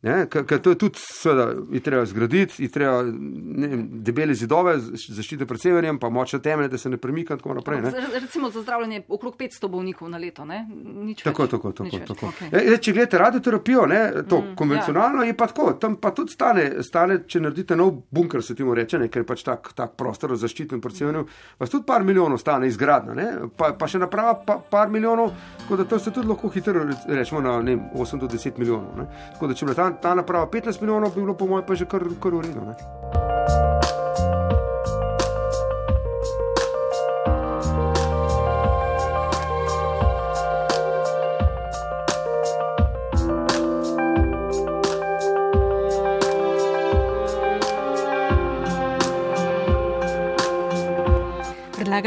Ker 0.04 0.60
to 0.60 0.70
je 0.70 0.76
tudi, 0.76 1.00
seveda, 1.00 1.54
je 1.72 1.80
treba 1.80 2.06
zgraditi, 2.06 2.63
je 2.63 2.70
treba 2.70 3.04
ne, 3.04 3.68
debele 4.04 4.34
zidove, 4.36 4.74
zaščite 5.00 5.46
pred 5.48 5.62
severjem, 5.62 5.96
pa 6.00 6.10
močne 6.12 6.42
temelje, 6.44 6.74
da 6.74 6.78
se 6.78 6.89
ne 6.92 6.98
premika 7.00 7.38
in 7.38 7.39
tako 7.39 7.54
naprej. 7.56 7.80
Ne. 7.86 7.92
Recimo 8.20 8.50
za 8.52 8.62
zdravljenje 8.66 9.06
okrog 9.08 9.38
500 9.39 9.70
bolnikov 9.72 10.10
na 10.12 10.20
leto, 10.20 10.44
ne? 10.46 10.66
Nič 11.08 11.24
tako, 11.24 11.46
več. 11.46 11.52
Tako, 11.52 11.72
tako, 11.72 12.00
tako. 12.08 12.32
Okay. 12.34 12.52
E, 12.52 12.78
če 12.84 12.92
gledate 12.92 13.22
radioterapijo, 13.22 13.86
ne, 13.88 14.02
to 14.28 14.42
mm, 14.42 14.58
konvencionalno 14.60 15.24
ja. 15.24 15.30
je 15.32 15.38
pa 15.39 15.48
tako, 15.48 15.70
tam 15.80 15.96
pa 15.96 16.12
tudi 16.12 16.36
stane, 16.36 16.66
stane, 16.84 17.22
če 17.24 17.39
naredite 17.46 17.80
nov 17.80 17.94
bunker, 18.12 18.44
se 18.44 18.58
temu 18.60 18.76
reče, 18.76 19.00
ne, 19.06 19.08
ker 19.13 19.24
je 19.24 19.30
pač 19.32 19.46
tak, 19.48 19.72
tak 19.78 19.96
prostor 19.96 20.36
za 20.36 20.42
zaščito 20.50 20.82
pred 20.84 21.00
severjem, 21.00 21.32
pa 21.56 21.72
tudi 21.72 21.88
par 21.88 22.04
milijonov 22.04 22.44
stane 22.44 22.68
izgradna, 22.68 23.16
pa, 23.56 23.72
pa 23.80 23.88
še 23.88 24.04
naprava 24.04 24.36
pa, 24.44 24.60
par 24.60 24.92
milijonov, 24.92 25.32
tako 25.63 25.80
da 25.80 25.88
to 25.88 26.04
se 26.04 26.12
tudi 26.12 26.28
lahko 26.28 26.52
hitro 26.52 26.84
rečemo 27.08 27.39
na 27.39 27.56
ne, 27.63 27.80
8 27.96 28.20
do 28.20 28.28
10 28.28 28.60
milijonov. 28.60 29.08
Tako 29.32 29.48
da 29.48 29.56
če 29.56 29.72
bi 29.72 29.80
tam 29.80 29.92
ta 30.01 30.13
naprava 30.13 30.47
15 30.47 30.82
milijonov, 30.82 31.15
bi 31.15 31.21
bilo 31.21 31.34
po 31.34 31.47
mojem 31.47 31.65
pa 31.65 31.75
že 31.75 31.86
kar, 31.86 32.03
kar 32.21 32.34
urejeno. 32.34 32.75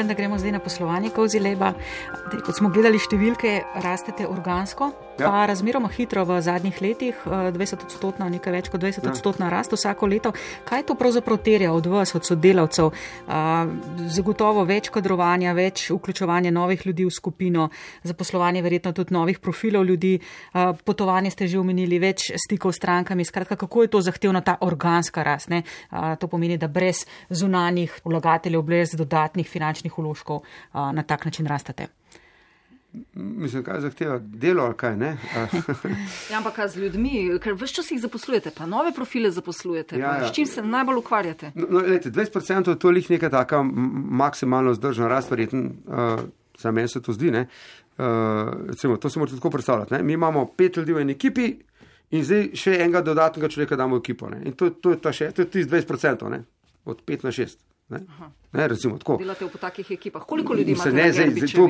Da 0.07 0.14
gremo 0.14 0.38
zdaj 0.38 0.53
na 0.53 0.59
poslovanje 0.59 1.11
Kozi 1.11 1.38
Leba. 1.40 1.72
Kot 2.46 2.55
smo 2.55 2.68
gledali 2.70 2.99
številke, 3.01 3.62
rastete 3.83 4.27
organsko, 4.29 4.92
ja. 5.19 5.31
pa 5.31 5.47
razmeroma 5.47 5.89
hitro 5.89 6.25
v 6.25 6.41
zadnjih 6.41 6.83
letih, 6.83 7.15
20 7.27 7.75
eh, 7.75 7.85
odstotna, 7.87 8.29
nekaj 8.29 8.53
več 8.53 8.69
kot 8.73 8.81
20 8.81 9.05
ja. 9.05 9.11
odstotna 9.11 9.49
rast 9.53 9.73
vsako 9.73 10.07
leto. 10.07 10.33
Kaj 10.65 10.87
to 10.89 10.95
pravzaprav 10.95 11.39
terja 11.45 11.73
od 11.73 11.87
vas, 11.87 12.15
od 12.15 12.27
sodelavcev? 12.27 12.93
Zagotovo 14.17 14.65
več 14.69 14.91
kadrovanja, 14.95 15.53
več 15.57 15.89
vključevanja 15.91 16.51
novih 16.55 16.87
ljudi 16.87 17.07
v 17.07 17.15
skupino, 17.15 17.69
zaposlovanje 18.03 18.63
verjetno 18.63 18.93
tudi 18.97 19.15
novih 19.15 19.41
profilov 19.41 19.87
ljudi, 19.87 20.17
potovanje 20.85 21.31
ste 21.35 21.49
že 21.49 21.59
omenili, 21.61 21.99
več 22.03 22.31
stikov 22.37 22.75
s 22.75 22.81
strankami. 22.83 23.25
Skratka, 23.25 23.57
kako 23.57 23.87
je 23.87 23.93
to 23.93 24.01
zahtevna 24.05 24.41
ta 24.41 24.57
organska 24.61 25.23
rast? 25.27 25.51
Ne? 25.51 25.63
To 25.91 26.29
pomeni, 26.29 26.59
da 26.59 26.69
brez 26.69 27.05
zunanjih 27.31 28.01
vlagateljev, 28.05 28.63
brez 28.63 28.97
dodatnih 28.99 29.49
finančnih 29.49 29.99
uložkov 29.99 30.43
na 30.75 31.03
tak 31.03 31.25
način 31.25 31.47
rastate. 31.47 31.89
Mislim, 33.15 33.65
kaj 33.65 33.81
zahteva 33.81 34.19
delo 34.19 34.65
ali 34.65 34.75
kaj 34.77 34.97
ne. 34.97 35.17
ja, 36.31 36.39
ampak 36.39 36.55
kaj 36.57 36.69
z 36.69 36.83
ljudmi, 36.85 37.39
ker 37.43 37.57
vse 37.59 37.75
čas 37.75 37.91
jih 37.91 38.01
zaposlujete, 38.01 38.51
pa 38.57 38.67
nove 38.67 38.93
profile 38.97 39.31
zaposlujete. 39.31 39.99
Ja, 39.99 40.17
ja. 40.21 40.29
S 40.29 40.35
čim 40.35 40.47
se 40.47 40.63
najbolj 40.63 41.01
ukvarjate? 41.03 41.53
No, 41.55 41.67
no, 41.71 41.83
lejte, 41.85 42.11
20% 42.11 42.71
je 42.71 42.79
to 42.79 42.91
lih 42.91 43.11
neka 43.11 43.31
taka 43.31 43.63
maksimalno 43.63 44.75
zdržna 44.75 45.09
rast, 45.09 45.31
verjeten, 45.31 45.71
uh, 45.87 46.25
za 46.59 46.71
meni 46.71 46.89
se 46.89 47.03
to 47.03 47.13
zdi. 47.13 47.31
Ne? 47.31 47.47
Uh, 47.99 48.07
recimo, 48.69 48.97
to 48.97 49.11
se 49.11 49.19
morate 49.19 49.37
tako 49.37 49.51
predstavljati. 49.51 49.95
Ne? 49.95 50.03
Mi 50.03 50.13
imamo 50.13 50.47
pet 50.57 50.77
ljudi 50.77 50.93
v 50.93 51.05
eni 51.05 51.17
ekipi 51.17 51.53
in 52.11 52.25
zdaj 52.25 52.51
še 52.55 52.79
enega 52.81 53.03
dodatnega 53.03 53.49
človeka 53.49 53.77
damo 53.77 53.97
v 53.97 54.05
ekipo. 54.05 54.31
Ne? 54.31 54.43
In 54.45 54.57
to, 54.57 54.71
to 54.71 54.97
je 54.97 55.01
ta 55.01 55.13
še, 55.13 55.33
to 55.33 55.45
je 55.45 55.51
tisti 55.51 55.73
20%, 55.73 56.29
ne? 56.31 56.45
od 56.85 57.03
5 57.05 57.25
na 57.25 57.33
6. 57.35 57.57
Ne? 57.89 58.01
Ne, 58.53 58.69
recimo 58.69 58.99
tako. 58.99 59.17
Delate 59.21 59.47
v 59.47 59.59
takih 59.61 59.91
ekipah. 59.91 60.25
Koliko 60.27 60.55
ljudi 60.55 60.73
imate? 60.73 60.93
ne, 60.93 61.13
zdaj, 61.13 61.31
zdaj 61.31 61.53
to? 61.55 61.69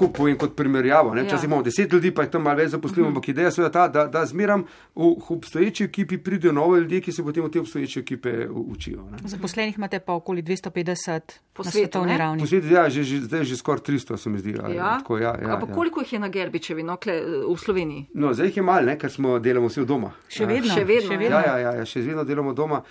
Tako 0.00 0.12
povem 0.12 0.38
kot 0.38 0.56
primerjavo. 0.56 1.14
Ne? 1.14 1.20
Ja. 1.20 1.26
Včasih 1.26 1.44
imamo 1.48 1.62
deset 1.62 1.92
ljudi, 1.92 2.10
pa 2.14 2.22
jih 2.22 2.30
tam 2.30 2.42
malo 2.42 2.56
več 2.56 2.70
zaposlimo, 2.72 3.08
ampak 3.08 3.28
ideja 3.28 3.50
je 3.56 3.70
ta, 3.72 3.88
da, 3.88 4.06
da 4.06 4.24
zmeram 4.26 4.64
v 4.94 5.10
obstoječi 5.28 5.84
ekipi 5.84 6.18
pridejo 6.18 6.52
nove 6.52 6.80
ljudi, 6.80 7.00
ki 7.00 7.12
se 7.12 7.22
potem 7.22 7.44
v 7.44 7.50
te 7.50 7.60
obstoječe 7.60 8.00
ekipe 8.00 8.48
učijo. 8.48 9.04
Ne? 9.10 9.18
Zaposlenih 9.24 9.76
imate 9.76 10.00
pa 10.00 10.12
okoli 10.12 10.42
250 10.42 11.20
Po 11.52 11.64
svetovni 11.64 12.12
ne? 12.12 12.18
ravni. 12.18 12.40
Po 12.40 12.46
svetu 12.46 12.72
ja, 12.72 12.88
že, 12.90 13.02
že, 13.02 13.20
zdaj 13.20 13.44
že 13.44 13.56
skoraj 13.56 13.82
300, 13.88 14.16
se 14.16 14.30
mi 14.30 14.38
zdi. 14.38 14.56
ali 14.62 14.76
Ja? 14.76 14.98
Tako, 14.98 15.18
ja, 15.18 15.36
ja, 15.42 15.54
Ampak 15.54 15.68
ja. 15.68 15.74
koliko 15.74 16.00
jih 16.00 16.12
je 16.12 16.18
na 16.18 16.28
Gerbičevi, 16.28 16.82
no, 16.82 16.96
kle, 16.96 17.20
v 17.44 17.56
Sloveniji? 17.58 18.06
No, 18.14 18.32
zdaj 18.34 18.46
jih 18.46 18.56
je 18.56 18.62
malo, 18.62 18.86
ne, 18.86 18.98
ker 18.98 19.12
smo 19.12 19.38
delamo 19.38 19.68
vsi 19.68 19.84
doma. 19.84 20.12
Še 20.28 20.42
Ja. 20.42 20.48
vedno. 20.48 20.74
Še 20.74 20.84
vedno, 20.84 21.08
še 21.08 21.14
ja. 21.14 21.18
vedno. 21.18 21.36
Ja, 21.36 21.46
ja, 21.46 21.58
ja, 21.58 21.72
ja, 21.78 21.84
še 21.84 22.00
vedno 22.00 22.24
delamo 22.24 22.54
doma. 22.54 22.82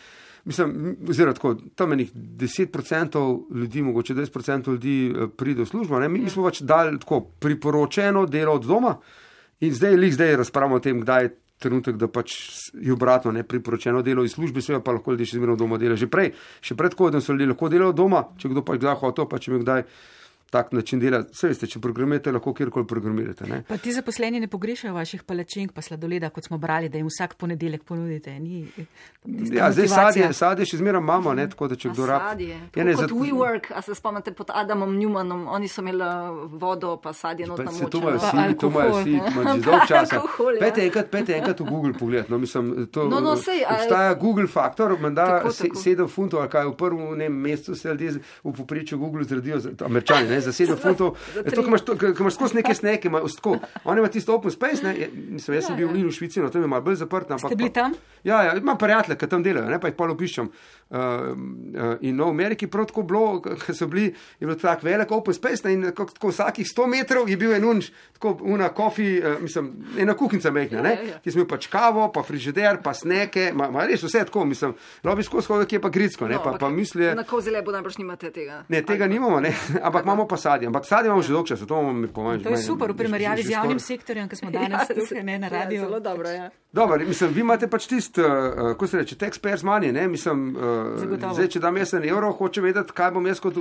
Mislim, 0.45 0.95
oziroma 1.10 1.34
tako, 1.34 1.56
tam 1.75 1.93
enih 1.93 2.13
10% 2.13 3.23
ljudi, 3.56 3.82
mogoče 3.82 4.15
20% 4.15 4.71
ljudi 4.71 4.95
eh, 5.10 5.28
pride 5.38 5.63
v 5.63 5.65
službo. 5.65 5.99
Ne? 5.99 6.10
Mi, 6.10 6.19
mi 6.19 6.30
smo 6.30 6.43
pač 6.47 6.62
dali 6.62 6.99
tako 6.99 7.21
priporočeno 7.39 8.25
delo 8.25 8.54
od 8.54 8.65
doma 8.65 8.95
in 9.60 9.73
zdaj, 9.73 9.95
lih 9.95 10.13
zdaj 10.13 10.36
razpravljamo 10.36 10.75
o 10.75 10.80
tem, 10.80 11.02
kdaj 11.02 11.23
je 11.23 11.36
trenutek, 11.60 11.97
da 11.99 12.08
pač 12.08 12.36
je 12.73 12.93
obratno 12.93 13.32
ne 13.36 13.43
priporočeno 13.43 14.02
delo 14.02 14.23
iz 14.23 14.32
službe, 14.32 14.62
seveda 14.62 14.84
pa 14.84 14.95
lahko 14.95 15.12
ljudje 15.12 15.28
še 15.34 15.39
zmerno 15.41 15.58
doma 15.60 15.78
delajo. 15.78 15.99
Že 15.99 16.08
prej, 16.08 16.32
še 16.63 16.78
pred 16.80 16.95
COVID-om 16.95 17.23
so 17.23 17.36
ljudje 17.36 17.49
lahko 17.52 17.69
delali 17.69 17.95
doma, 17.95 18.23
če 18.39 18.54
kdo 18.54 18.63
pač 18.63 18.80
kdaj 18.80 18.95
hotel, 19.04 19.28
pa 19.28 19.39
če 19.43 19.52
mi 19.52 19.60
kdaj 19.65 19.84
tak 20.49 20.71
način 20.71 20.99
dela. 20.99 21.23
Vse 21.23 21.47
veste, 21.47 21.67
če 21.67 21.79
programirate, 21.79 22.31
lahko 22.31 22.53
kjerkoli 22.53 22.85
programirate. 22.85 23.45
Ne? 23.45 23.62
Pa 23.63 23.77
ti 23.77 23.91
zaposleni 23.91 24.39
ne 24.39 24.47
pogrešajo 24.47 24.93
vaših 24.93 25.23
palačink, 25.23 25.71
pa 25.71 25.81
sladoleda, 25.81 26.29
kot 26.29 26.43
smo 26.43 26.57
brali, 26.57 26.89
da 26.89 26.97
jim 26.97 27.07
vsak 27.07 27.35
ponedeljek 27.35 27.83
ponudite. 27.83 28.39
Ni, 28.39 28.65
Ja, 29.51 29.67
zdaj 29.69 29.88
sadje, 29.89 30.33
sadje 30.33 30.65
še 30.65 30.77
zmeraj 30.77 30.99
imamo, 30.99 31.33
ne, 31.33 31.43
tako 31.45 31.67
da 31.67 31.75
če 31.75 31.89
A 31.89 31.91
kdo 31.91 32.05
rab. 32.05 32.21
sadje. 32.23 32.55
Ja, 32.71 32.83
ne, 32.83 32.93
kot 32.93 33.01
zato- 33.01 33.15
WeWork, 33.15 33.71
a 33.71 33.81
se 33.81 33.93
spomnite 33.93 34.31
pod 34.31 34.49
Adamom 34.51 34.93
Newmanom, 34.93 35.43
oni 35.49 35.67
so 35.67 35.81
imeli 35.81 36.01
uh, 36.01 36.09
vodo, 36.53 36.95
pa 36.97 37.13
sadje 37.13 37.45
not 37.45 37.59
Se 37.69 37.85
to 37.85 37.99
imajo 37.99 38.17
Pa 38.17 38.27
vsi, 38.29 38.55
to 38.55 38.67
imajo 38.69 38.93
vsi, 38.93 39.09
imajo 39.12 39.55
že 39.55 39.62
dolg 39.62 39.81
časa. 39.89 40.15
alkohol, 40.15 40.53
ja. 40.53 40.59
Pete 40.62 40.81
enkrat, 40.81 41.09
pete 41.09 41.33
enkrat 41.33 41.59
v 41.59 41.65
Google 41.65 41.93
pogled. 41.93 42.29
No, 42.29 42.38
mislim, 42.39 42.88
to, 42.88 43.05
No, 43.05 43.19
no, 43.19 43.35
sej, 43.38 43.65
obstaja 43.65 44.13
Google 44.15 44.47
faktor, 44.47 44.95
menda 44.99 45.25
Tako, 45.27 45.51
se, 45.51 45.63
tako. 45.65 45.75
sedem 45.77 46.07
funtov, 46.09 46.39
ali 46.39 46.49
kaj 46.49 46.65
v 46.65 46.75
prvem 46.75 47.17
ne, 47.17 47.29
mesecu 47.29 47.75
se 47.75 47.89
ljudje 47.89 48.12
v 48.41 48.53
poprečju 48.53 48.97
Google 48.97 49.23
zredijo, 49.25 49.59
američani, 49.81 50.29
ne, 50.29 50.38
za 50.41 50.52
sedem 50.52 50.78
funtov. 50.84 51.13
za 51.34 51.39
Je 51.41 51.52
to, 51.52 51.62
ko 51.62 51.67
imaš, 51.67 51.82
to, 51.82 51.95
ko 51.95 52.19
imaš 52.19 52.34
skozi 52.34 52.56
neke 52.56 52.73
sneke, 52.73 53.08
imaš 53.08 53.36
tako. 53.36 53.58
On 53.84 53.97
ima 53.97 54.08
tisto 54.08 54.34
open 54.34 54.52
space, 54.52 54.84
ne, 54.84 54.95
mislim, 55.30 55.56
jaz 55.56 55.65
sem 55.65 55.75
bil 55.75 55.89
Linu 55.89 56.08
v 56.08 56.13
Švici, 56.13 56.39
no, 56.39 56.49
tam 56.49 56.62
je 56.62 56.67
malo 56.67 56.82
bolj 56.82 56.95
zaprt. 56.97 57.30
ampak 57.30 57.47
Ste 57.47 57.56
bili 57.56 57.69
pa- 57.69 57.82
tam? 57.82 57.93
Ja, 58.23 58.43
ja, 58.43 58.56
imam 58.56 58.78
prijatelje, 58.78 59.17
ki 59.17 59.28
tam 59.28 59.43
delajo, 59.43 59.67
ne, 59.67 59.80
pa 59.80 59.88
jih 59.88 59.95
pol 59.95 60.12
obiščam. 60.12 60.49
Uh, 60.89 61.97
in 62.02 62.15
no, 62.17 62.25
v 62.25 62.30
Ameriki 62.30 62.67
prav 62.67 62.88
tako 62.89 63.04
bilo, 63.06 63.41
ko 63.41 63.73
so 63.78 63.86
bili, 63.88 64.08
je 64.39 64.47
bil 64.47 64.56
tak 64.58 64.82
velik 64.84 65.12
open 65.12 65.34
space 65.34 65.62
ne, 65.67 65.73
in 65.73 65.84
tako, 65.91 66.08
tako 66.10 66.32
vsakih 66.32 66.65
100 66.65 66.88
metrov 66.89 67.30
je 67.30 67.38
bil 67.38 67.54
en 67.54 67.65
unč, 67.65 67.91
tako 68.17 68.39
una 68.41 68.71
kofi, 68.73 69.19
uh, 69.21 69.36
mislim, 69.41 69.67
ena 70.02 70.15
kuhinca 70.17 70.52
mehna, 70.52 70.82
ne, 70.82 70.89
Ja, 70.89 71.02
ja, 71.02 71.10
ja. 71.10 71.19
ki 71.21 71.32
smo 71.32 71.43
imeli 71.43 71.49
pač 71.49 71.67
kavo, 71.67 72.08
pa 72.12 72.23
frižider, 72.23 72.82
pa 72.82 72.93
sneke, 72.93 73.52
ma, 73.54 73.67
ma 73.69 73.86
res 73.86 74.02
vse 74.02 74.23
tako, 74.25 74.47
mislim, 74.49 74.73
lobi 75.06 75.23
skozi 75.23 75.47
hodek, 75.47 75.69
ki 75.69 75.78
je 75.78 75.82
pa 75.82 75.89
gritsko, 75.89 76.28
ne, 76.28 76.39
No, 76.39 76.43
pa, 76.43 76.56
pa 76.58 76.69
misli, 76.69 77.12
Na 77.15 77.23
kozi 77.23 77.54
lepo 77.54 77.71
najbrž 77.71 77.97
nimate 77.97 78.32
tega. 78.32 78.63
ne, 78.67 78.82
tega 78.82 79.06
nimamo, 79.08 79.39
ne, 79.39 79.54
ampak 79.86 80.04
imamo 80.04 80.25
pa 80.28 80.38
sadje, 80.38 80.67
ampak 80.67 80.89
sadje 80.89 81.08
imamo 81.08 81.21
že 81.21 81.34
dolgo 81.34 81.47
časa, 81.47 81.65
to 81.65 81.78
imamo 81.78 81.93
mi 81.93 82.08
pomaga. 82.08 82.43
To 82.43 82.49
je 82.49 82.63
super 82.63 82.91
v 82.91 82.97
primerjavi 82.97 83.43
z 83.45 83.54
javnim 83.54 83.80
sektorjem, 83.80 84.25
ki 84.25 84.36
smo 84.36 84.49
danes 84.58 84.89
tukaj 84.89 85.21
ne, 85.23 85.38
na 85.38 85.47
radiju. 85.49 85.82
Ja, 85.82 85.86
zelo 85.86 85.99
dobro, 85.99 86.30
ja. 86.30 86.49
Dobro, 86.71 86.99
mislim, 87.08 87.32
vi 87.34 87.41
imate 87.41 87.67
pač 87.67 87.88
tisti, 87.88 88.21
uh, 88.21 88.75
ko 88.77 88.88
se 88.88 88.97
reče, 88.97 89.15
taxpayers 89.15 89.63
money, 89.65 89.89
ne, 89.91 90.08
mislim, 90.08 90.55
uh, 90.55 90.99
Zagotovo. 91.01 91.34
zdaj, 91.34 91.47
če 91.47 91.60
dam 91.60 91.77
jaz 91.77 91.93
en 91.97 92.05
evro, 92.05 92.29
hoče 92.32 92.62
vedeti, 92.62 92.93
kaj 92.93 93.12
bom 93.12 93.25
jaz 93.27 93.41
kot 93.41 93.58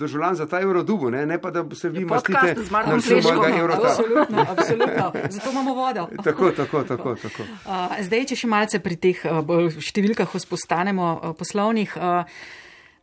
državljan 0.00 0.34
za 0.34 0.46
ta 0.48 0.60
evro 0.60 0.82
dubu, 0.82 1.10
ne, 1.10 1.26
ne 1.26 1.36
pa 1.40 1.50
da 1.50 1.64
se 1.74 1.88
vi 1.88 2.00
Je 2.00 2.06
mastite 2.06 2.54
na 2.72 2.84
Pleškom. 2.96 3.20
mojega 3.36 3.58
evra. 3.58 3.76
Absolutno, 3.76 4.46
absolutno. 4.48 5.12
Zato 5.30 5.50
imamo 5.50 5.74
vodo. 5.74 6.08
Tako, 6.24 6.50
tako, 6.50 6.82
tako, 6.82 7.14
tako. 7.14 7.42
Uh, 7.42 8.00
zdaj, 8.00 8.24
če 8.24 8.36
še 8.36 8.48
malce 8.48 8.80
pri 8.80 8.96
teh 8.96 9.20
uh, 9.28 9.44
številkah 9.80 10.32
vzpostanemo 10.34 11.12
uh, 11.20 11.32
poslovnih. 11.36 11.92
Uh, 11.96 12.24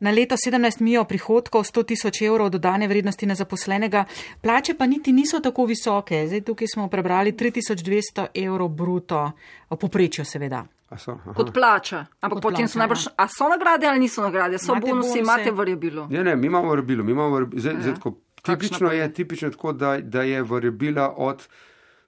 Na 0.01 0.11
leto 0.11 0.35
17 0.35 0.81
mijo 0.81 1.03
prihodkov 1.05 1.63
100 1.63 1.85
tisoč 1.85 2.21
evrov 2.25 2.49
dodane 2.49 2.87
vrednosti 2.89 3.25
na 3.29 3.35
zaposlenega, 3.35 4.05
plače 4.41 4.73
pa 4.73 4.85
niti 4.89 5.13
niso 5.13 5.39
tako 5.39 5.65
visoke. 5.69 6.23
Zdaj 6.27 6.41
tukaj 6.41 6.67
smo 6.73 6.87
prebrali 6.89 7.31
3200 7.37 8.27
evrov 8.33 8.69
bruto, 8.69 9.31
v 9.69 9.77
poprečju 9.77 10.25
seveda. 10.25 10.65
A 10.89 10.97
so, 10.97 11.11
aha. 11.11 11.33
Kot 11.33 11.53
plača. 11.53 12.05
Ampak 12.19 12.41
Kot 12.41 12.43
potem 12.43 12.67
so 12.67 12.75
plača, 12.75 12.79
najbrž, 12.79 13.05
a 13.15 13.27
so 13.27 13.47
nagrade 13.47 13.87
ali 13.87 13.99
niso 13.99 14.21
nagrade? 14.21 14.57
So 14.59 14.73
Imate 14.73 14.89
bonusi, 14.89 15.07
bonuse? 15.07 15.19
imate 15.19 15.51
variabilo. 15.51 16.07
Ne, 16.09 16.23
ne, 16.23 16.35
mi 16.35 16.47
imamo 16.47 16.69
variabilo, 16.69 17.03
mi 17.03 17.11
imamo 17.11 17.29
variabilo. 17.29 17.61
Zdaj, 17.61 17.75
zdaj, 17.81 17.93
tako, 17.95 18.13
tipično 18.41 18.91
je, 18.91 19.13
tipično 19.13 19.47
je 19.47 19.51
tako, 19.51 19.73
da, 19.73 19.97
da 20.01 20.21
je 20.21 20.43
variabila 20.43 21.13
od, 21.17 21.47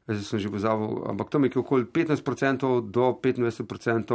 zdaj 0.08 0.24
sem 0.24 0.40
že 0.40 0.50
pozabil, 0.52 1.00
ampak 1.10 1.30
tam 1.30 1.44
je 1.44 1.50
nekje 1.50 1.60
okoli 1.62 1.86
15% 1.86 2.92
do 2.92 3.04
25% 3.24 4.14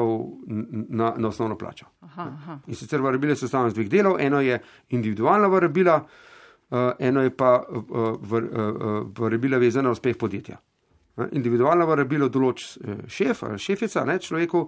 n- 0.48 0.86
na, 0.88 1.14
na 1.16 1.28
osnovno 1.28 1.56
plačo. 1.58 1.86
Aha, 2.00 2.22
aha. 2.22 2.58
In 2.66 2.74
sicer 2.74 3.00
variabile 3.00 3.36
so 3.36 3.46
sestavljene 3.46 3.68
iz 3.68 3.74
dveh 3.74 3.88
delov, 3.88 4.20
eno 4.20 4.40
je 4.40 4.60
individualna 4.90 5.48
variabila, 5.48 5.96
uh, 6.70 6.78
eno 6.98 7.22
je 7.22 7.36
pa 7.36 7.62
uh, 7.68 7.82
var, 8.20 8.42
uh, 8.44 9.06
variabila 9.18 9.58
vezana 9.58 9.88
na 9.88 9.96
uspeh 9.96 10.16
podjetja. 10.16 10.58
Individualna 11.32 11.84
variabila 11.84 12.28
določ 12.28 12.76
eh, 12.78 13.00
šef 13.10 13.42
ali 13.42 13.58
šefica, 13.58 14.04
ne, 14.04 14.18
človeku, 14.22 14.60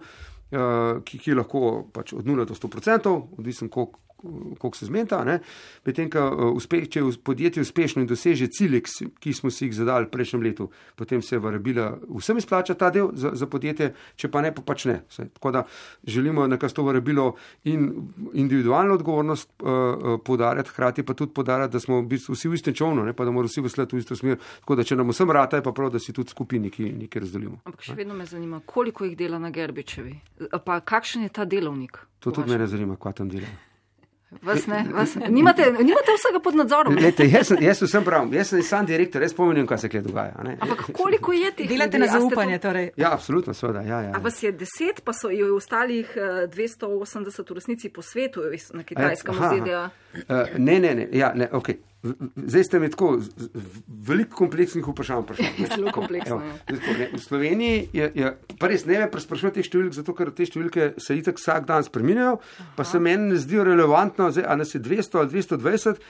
ki, 1.05 1.19
ki 1.23 1.35
lahko 1.39 1.85
pač 1.95 2.11
od 2.13 2.27
0 2.27 2.43
do 2.45 2.57
100%, 2.59 3.13
odvisen 3.39 3.69
koliko 3.71 4.01
koliko 4.59 4.77
se 4.77 4.87
zmeta. 4.87 5.21
Medtem, 5.87 6.11
uspe, 6.55 6.83
če 6.87 7.03
podjetje 7.25 7.63
uspešno 7.63 8.03
in 8.03 8.09
doseže 8.09 8.51
cilje, 8.53 8.83
ki 9.21 9.33
smo 9.37 9.51
si 9.51 9.67
jih 9.67 9.75
zadali 9.75 10.09
v 10.09 10.13
prejšnjem 10.15 10.43
letu, 10.43 10.69
potem 10.97 11.23
se 11.23 11.39
variabila 11.39 11.93
vsem 12.09 12.39
izplača 12.41 12.75
ta 12.75 12.91
del 12.91 13.11
za, 13.15 13.33
za 13.35 13.47
podjetje, 13.51 13.93
če 14.17 14.31
pa 14.33 14.43
ne, 14.45 14.53
pa 14.55 14.65
pač 14.67 14.87
ne. 14.91 15.01
Vse. 15.09 15.29
Tako 15.37 15.53
da 15.55 15.65
želimo 16.07 16.47
nekako 16.47 16.75
to 16.75 16.83
variabilo 16.87 17.27
in 17.65 17.89
individualno 18.33 18.95
odgovornost 18.95 19.51
uh, 19.63 19.69
uh, 19.69 20.21
podarjati, 20.25 20.71
hkrati 20.71 21.03
pa 21.03 21.15
tudi 21.15 21.33
podarjati, 21.35 21.73
da 21.73 21.81
smo 21.81 22.03
vsi 22.29 22.49
v 22.49 22.55
istem 22.55 22.75
čovnu, 22.75 23.05
ne, 23.05 23.13
pa 23.13 23.25
da 23.25 23.31
moramo 23.31 23.49
vsi 23.49 23.61
veslati 23.61 23.97
v 23.97 24.05
isto 24.05 24.17
smer. 24.17 24.39
Tako 24.61 24.77
da, 24.77 24.85
če 24.85 24.97
nam 24.97 25.11
vsem 25.11 25.31
rata, 25.31 25.61
je 25.61 25.67
pa 25.67 25.73
prav, 25.73 25.91
da 25.91 25.99
si 25.99 26.13
tudi 26.13 26.31
skupini 26.31 26.69
nekaj, 26.69 26.93
nekaj 27.05 27.27
razdelimo. 27.27 27.61
Ampak 27.65 27.89
še 27.89 27.97
vedno 27.99 28.15
me 28.15 28.27
zanima, 28.27 28.61
koliko 28.67 29.09
jih 29.09 29.17
dela 29.19 29.39
na 29.39 29.51
Gerbičevi. 29.51 30.15
Pa 30.65 30.81
kakšen 30.81 31.27
je 31.27 31.35
ta 31.35 31.45
delovnik? 31.45 31.99
To 32.21 32.31
tudi 32.31 32.53
mene 32.53 32.67
zanima, 32.69 32.97
kaj 33.01 33.21
tam 33.23 33.33
delajo. 33.33 33.70
Vas 34.43 34.67
ne, 34.67 34.85
vas, 34.93 35.15
nimate, 35.29 35.65
nimate 35.73 36.13
vsega 36.15 36.39
pod 36.41 36.55
nadzorom. 36.55 36.95
ne? 36.95 37.01
Lete, 37.03 37.25
jaz, 37.27 37.47
sem, 37.47 37.59
jaz 37.61 37.83
sem 37.91 38.05
prav, 38.05 38.35
jaz 38.35 38.49
sem 38.49 38.63
sam 38.63 38.87
direktor, 38.87 39.23
jaz 39.23 39.35
pomnim, 39.35 39.67
kaj 39.67 39.79
se 39.79 39.89
kje 39.89 40.01
dogaja. 40.01 40.33
a 40.39 40.43
ne. 40.43 40.57
Ampak 40.61 40.85
koliko 40.93 41.33
je 41.33 41.51
teh 41.53 41.69
Delate 41.69 41.99
na 41.99 42.07
A 42.07 42.09
zaupanje, 42.09 42.59
to- 42.59 42.69
torej. 42.69 42.91
Ja, 42.97 43.13
absolutno, 43.13 43.55
seveda. 43.55 43.81
Ja, 43.81 43.89
ja, 43.89 43.99
A 43.99 44.03
ja. 44.03 44.19
vas 44.19 44.43
je 44.43 44.53
deset, 44.53 45.03
pa 45.05 45.13
so 45.13 45.31
jo 45.31 45.57
ostalih 45.57 46.07
eh, 46.17 46.47
280 46.47 47.51
v 47.51 47.55
resnici 47.55 47.89
po 47.89 48.03
svetu, 48.03 48.41
na 48.73 48.83
kitajskem 48.83 49.35
Aha, 49.35 49.47
aha. 49.47 49.57
ZDA. 49.57 49.91
Uh, 50.15 50.59
ne, 50.59 50.81
ne, 50.81 50.95
ne, 50.95 51.09
ja, 51.13 51.33
ne 51.35 51.49
okay. 51.53 51.75
Zdaj 52.39 52.65
ste 52.65 52.79
mi 52.79 52.89
tako 52.89 53.19
veliko 54.01 54.37
kompleksnih 54.37 54.87
vprašanj 54.87 55.21
vprašali. 55.21 55.67
Zelo 55.71 55.93
kompleksno, 55.93 56.39
ja. 56.39 56.77
V 57.13 57.19
Sloveniji 57.19 57.89
je, 57.93 58.11
je 58.15 58.31
pa 58.57 58.67
res 58.67 58.87
ne 58.87 58.99
me 59.01 59.21
sprašujete 59.21 59.55
teh 59.55 59.69
številk, 59.69 59.93
zato 59.93 60.15
ker 60.15 60.31
te 60.31 60.45
številke 60.45 60.95
se 60.97 61.17
itak 61.17 61.37
vsak 61.37 61.67
dan 61.67 61.85
spreminjajo, 61.85 62.39
pa 62.75 62.85
se 62.85 62.99
meni 62.99 63.29
ne 63.29 63.37
zdijo 63.37 63.65
relevantno, 63.65 64.31
zdaj, 64.31 64.45
a 64.45 64.57
nas 64.57 64.73
je 64.73 64.81
200 64.81 65.19
ali 65.19 65.29
220, 65.31 66.01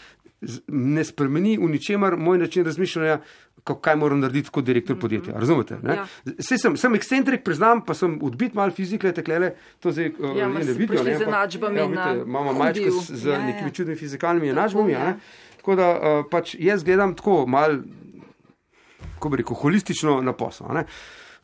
z- 0.42 0.62
ne 0.68 1.03
spremeni 1.03 1.57
v 1.57 1.68
ničemer 1.68 2.14
moj 2.16 2.38
način 2.38 2.64
razmišljanja, 2.64 3.18
kaj 3.66 3.96
moram 3.96 4.20
narediti 4.20 4.48
kot 4.48 4.64
direktor 4.64 4.96
podjetja. 4.96 5.35
Razumete? 5.35 5.76
ne? 5.83 5.94
Ja. 5.96 6.07
Saj 6.38 6.59
sem, 6.59 6.76
sem 6.76 6.94
ekscentrik, 6.94 7.42
priznam, 7.42 7.83
pa 7.83 7.92
sem 7.94 8.14
odbit 8.20 8.55
mal 8.55 8.70
fizike, 8.70 9.11
teklele, 9.12 9.53
to 9.79 9.90
zdaj 9.90 10.14
uh, 10.14 10.33
Ja, 10.35 10.48
ne 10.48 10.62
vidijo. 10.64 11.03
ne, 11.03 11.18
enačbami 11.18 11.76
ja, 11.76 11.85
vidite, 11.87 12.24
Imamo 12.24 12.55
hudiju. 12.55 12.94
z, 13.03 13.14
z 13.16 13.26
Ja, 13.26 13.35
ja. 13.35 13.44
nekimi 13.44 13.70
čudnimi 13.72 13.98
fizikalnimi 13.98 14.48
enačbami. 14.48 14.92
ja. 14.92 15.05
ne. 15.11 15.18
Tako 15.61 15.77
da 15.77 15.88
uh, 15.92 16.25
pač 16.31 16.55
jaz 16.59 16.85
gledam 16.85 17.12
tako 17.16 17.44
mal, 17.46 17.83
kako 19.14 19.29
bi 19.29 19.42
rekel, 19.42 19.57
holistično 19.61 20.20
na 20.25 20.33
posel. 20.33 20.66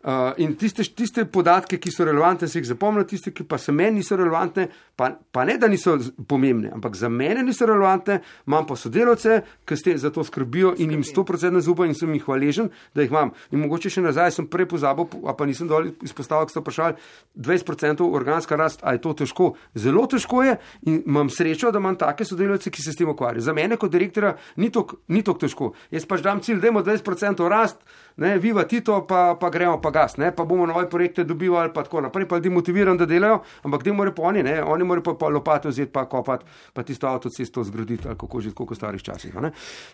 Uh, 0.06 0.12
in 0.38 0.52
tiste, 0.54 0.84
tiste 0.94 1.24
podatke, 1.26 1.80
ki 1.82 1.90
so 1.90 2.04
relevantne, 2.06 2.46
se 2.46 2.60
jih 2.60 2.68
zapomnim, 2.68 3.02
tiste, 3.10 3.32
ki 3.34 3.42
pa 3.42 3.58
se 3.58 3.72
meni 3.74 3.98
niso 3.98 4.14
relevantne, 4.14 4.68
pa, 4.94 5.08
pa 5.34 5.42
ne 5.42 5.56
da 5.58 5.66
niso 5.66 5.96
pomembne, 6.30 6.70
ampak 6.76 6.94
za 6.94 7.08
mene 7.10 7.42
niso 7.42 7.66
relevantne, 7.66 8.20
imam 8.46 8.68
pa 8.68 8.76
sodelavce, 8.78 9.40
ki 9.66 9.78
ste 9.80 9.96
za 9.98 10.12
to 10.14 10.22
skrbijo 10.22 10.76
in 10.78 10.94
jim 10.94 11.02
100% 11.02 11.58
zaupam 11.66 11.90
in 11.90 11.98
sem 11.98 12.14
jih 12.14 12.22
hvaležen, 12.22 12.70
da 12.94 13.02
jih 13.02 13.10
imam. 13.10 13.34
In 13.50 13.64
mogoče 13.64 13.90
še 13.96 14.04
nazaj 14.06 14.36
sem 14.36 14.46
prej 14.46 14.68
pozabil, 14.76 15.10
pa 15.10 15.50
nisem 15.50 15.66
dol 15.66 15.90
izpostavil, 16.06 16.46
ko 16.46 16.54
ste 16.54 16.62
vprašali, 16.62 17.02
20% 17.50 18.06
organska 18.06 18.54
rast, 18.62 18.86
a 18.86 18.94
je 18.94 19.02
to 19.02 19.16
težko? 19.24 19.50
Zelo 19.74 20.06
težko 20.06 20.46
je 20.46 20.54
in 20.86 21.02
imam 21.02 21.34
srečo, 21.34 21.74
da 21.74 21.82
imam 21.82 21.98
take 21.98 22.22
sodelavce, 22.30 22.70
ki 22.70 22.86
se 22.86 22.94
s 22.94 23.02
tem 23.02 23.10
ukvarjajo. 23.10 23.48
Za 23.50 23.58
mene 23.58 23.74
kot 23.74 23.90
direktora 23.90 24.36
ni 24.54 24.70
tako 24.70 25.40
težko. 25.42 25.74
Jaz 25.90 26.06
pač 26.06 26.22
dam 26.22 26.46
cilj, 26.46 26.62
da 26.62 26.70
imamo 26.70 26.86
20% 26.86 27.50
rast, 27.50 27.82
ne, 28.16 28.38
viva 28.38 28.64
Tito, 28.64 29.06
pa, 29.08 29.36
pa 29.40 29.50
gremo 29.50 29.80
pa 29.80 29.90
gas, 29.90 30.16
ne, 30.16 30.30
pa 30.36 30.44
bomo 30.44 30.66
nove 30.66 30.88
projekte 30.90 31.24
dobivali, 31.24 31.72
pa 31.74 31.82
tako 31.82 32.00
naprej, 32.00 32.28
pa 32.28 32.36
ljudi 32.36 32.50
motiviram, 32.50 32.98
da 32.98 33.06
delajo, 33.06 33.42
ampak 33.62 33.82
da 33.82 33.92
morajo 33.92 34.14
pa 34.14 34.22
oni, 34.22 34.42
ne, 34.42 34.62
oni 34.62 34.84
morajo 34.84 35.02
pa, 35.02 35.14
pa 35.14 35.28
lopate 35.28 35.68
vzeti, 35.68 35.92
pa 35.92 36.06
kopati, 36.08 36.44
pa 36.72 36.82
tisto 36.82 37.06
avtocesto 37.06 37.64
zgraditi, 37.64 38.08
ali 38.08 38.16
kako 38.18 38.40
že 38.40 38.50
tako 38.50 38.66
v 38.70 38.76
starih 38.76 39.02
časih. 39.02 39.34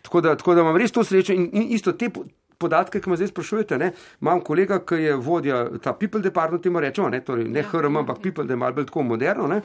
Tako 0.02 0.20
da, 0.20 0.36
tako 0.36 0.54
da 0.54 0.60
imam 0.60 0.76
res 0.76 0.92
to 0.92 1.04
srečo 1.04 1.32
in, 1.32 1.50
in 1.52 1.68
isto 1.70 1.92
te. 1.92 2.10
po- 2.10 2.24
Podatke, 2.62 3.00
ki 3.02 3.10
me 3.10 3.16
zdaj 3.18 3.32
sprašujete, 3.32 3.74
ne, 3.78 3.88
imam 4.22 4.38
kolega, 4.40 4.76
ki 4.86 4.94
je 4.94 5.16
vodja 5.18 5.64
ta 5.82 5.96
People 5.98 6.20
Department, 6.22 6.62
temu 6.62 6.78
rečemo, 6.80 7.08
ne, 7.10 7.18
torej 7.18 7.48
ne 7.50 7.62
HRM, 7.62 7.96
ampak 8.04 8.20
People, 8.22 8.44
da 8.46 8.54
je 8.54 8.56
malo 8.60 8.76
bolj 8.76 8.86
tako 8.86 9.02
moderno, 9.02 9.48
ne, 9.50 9.62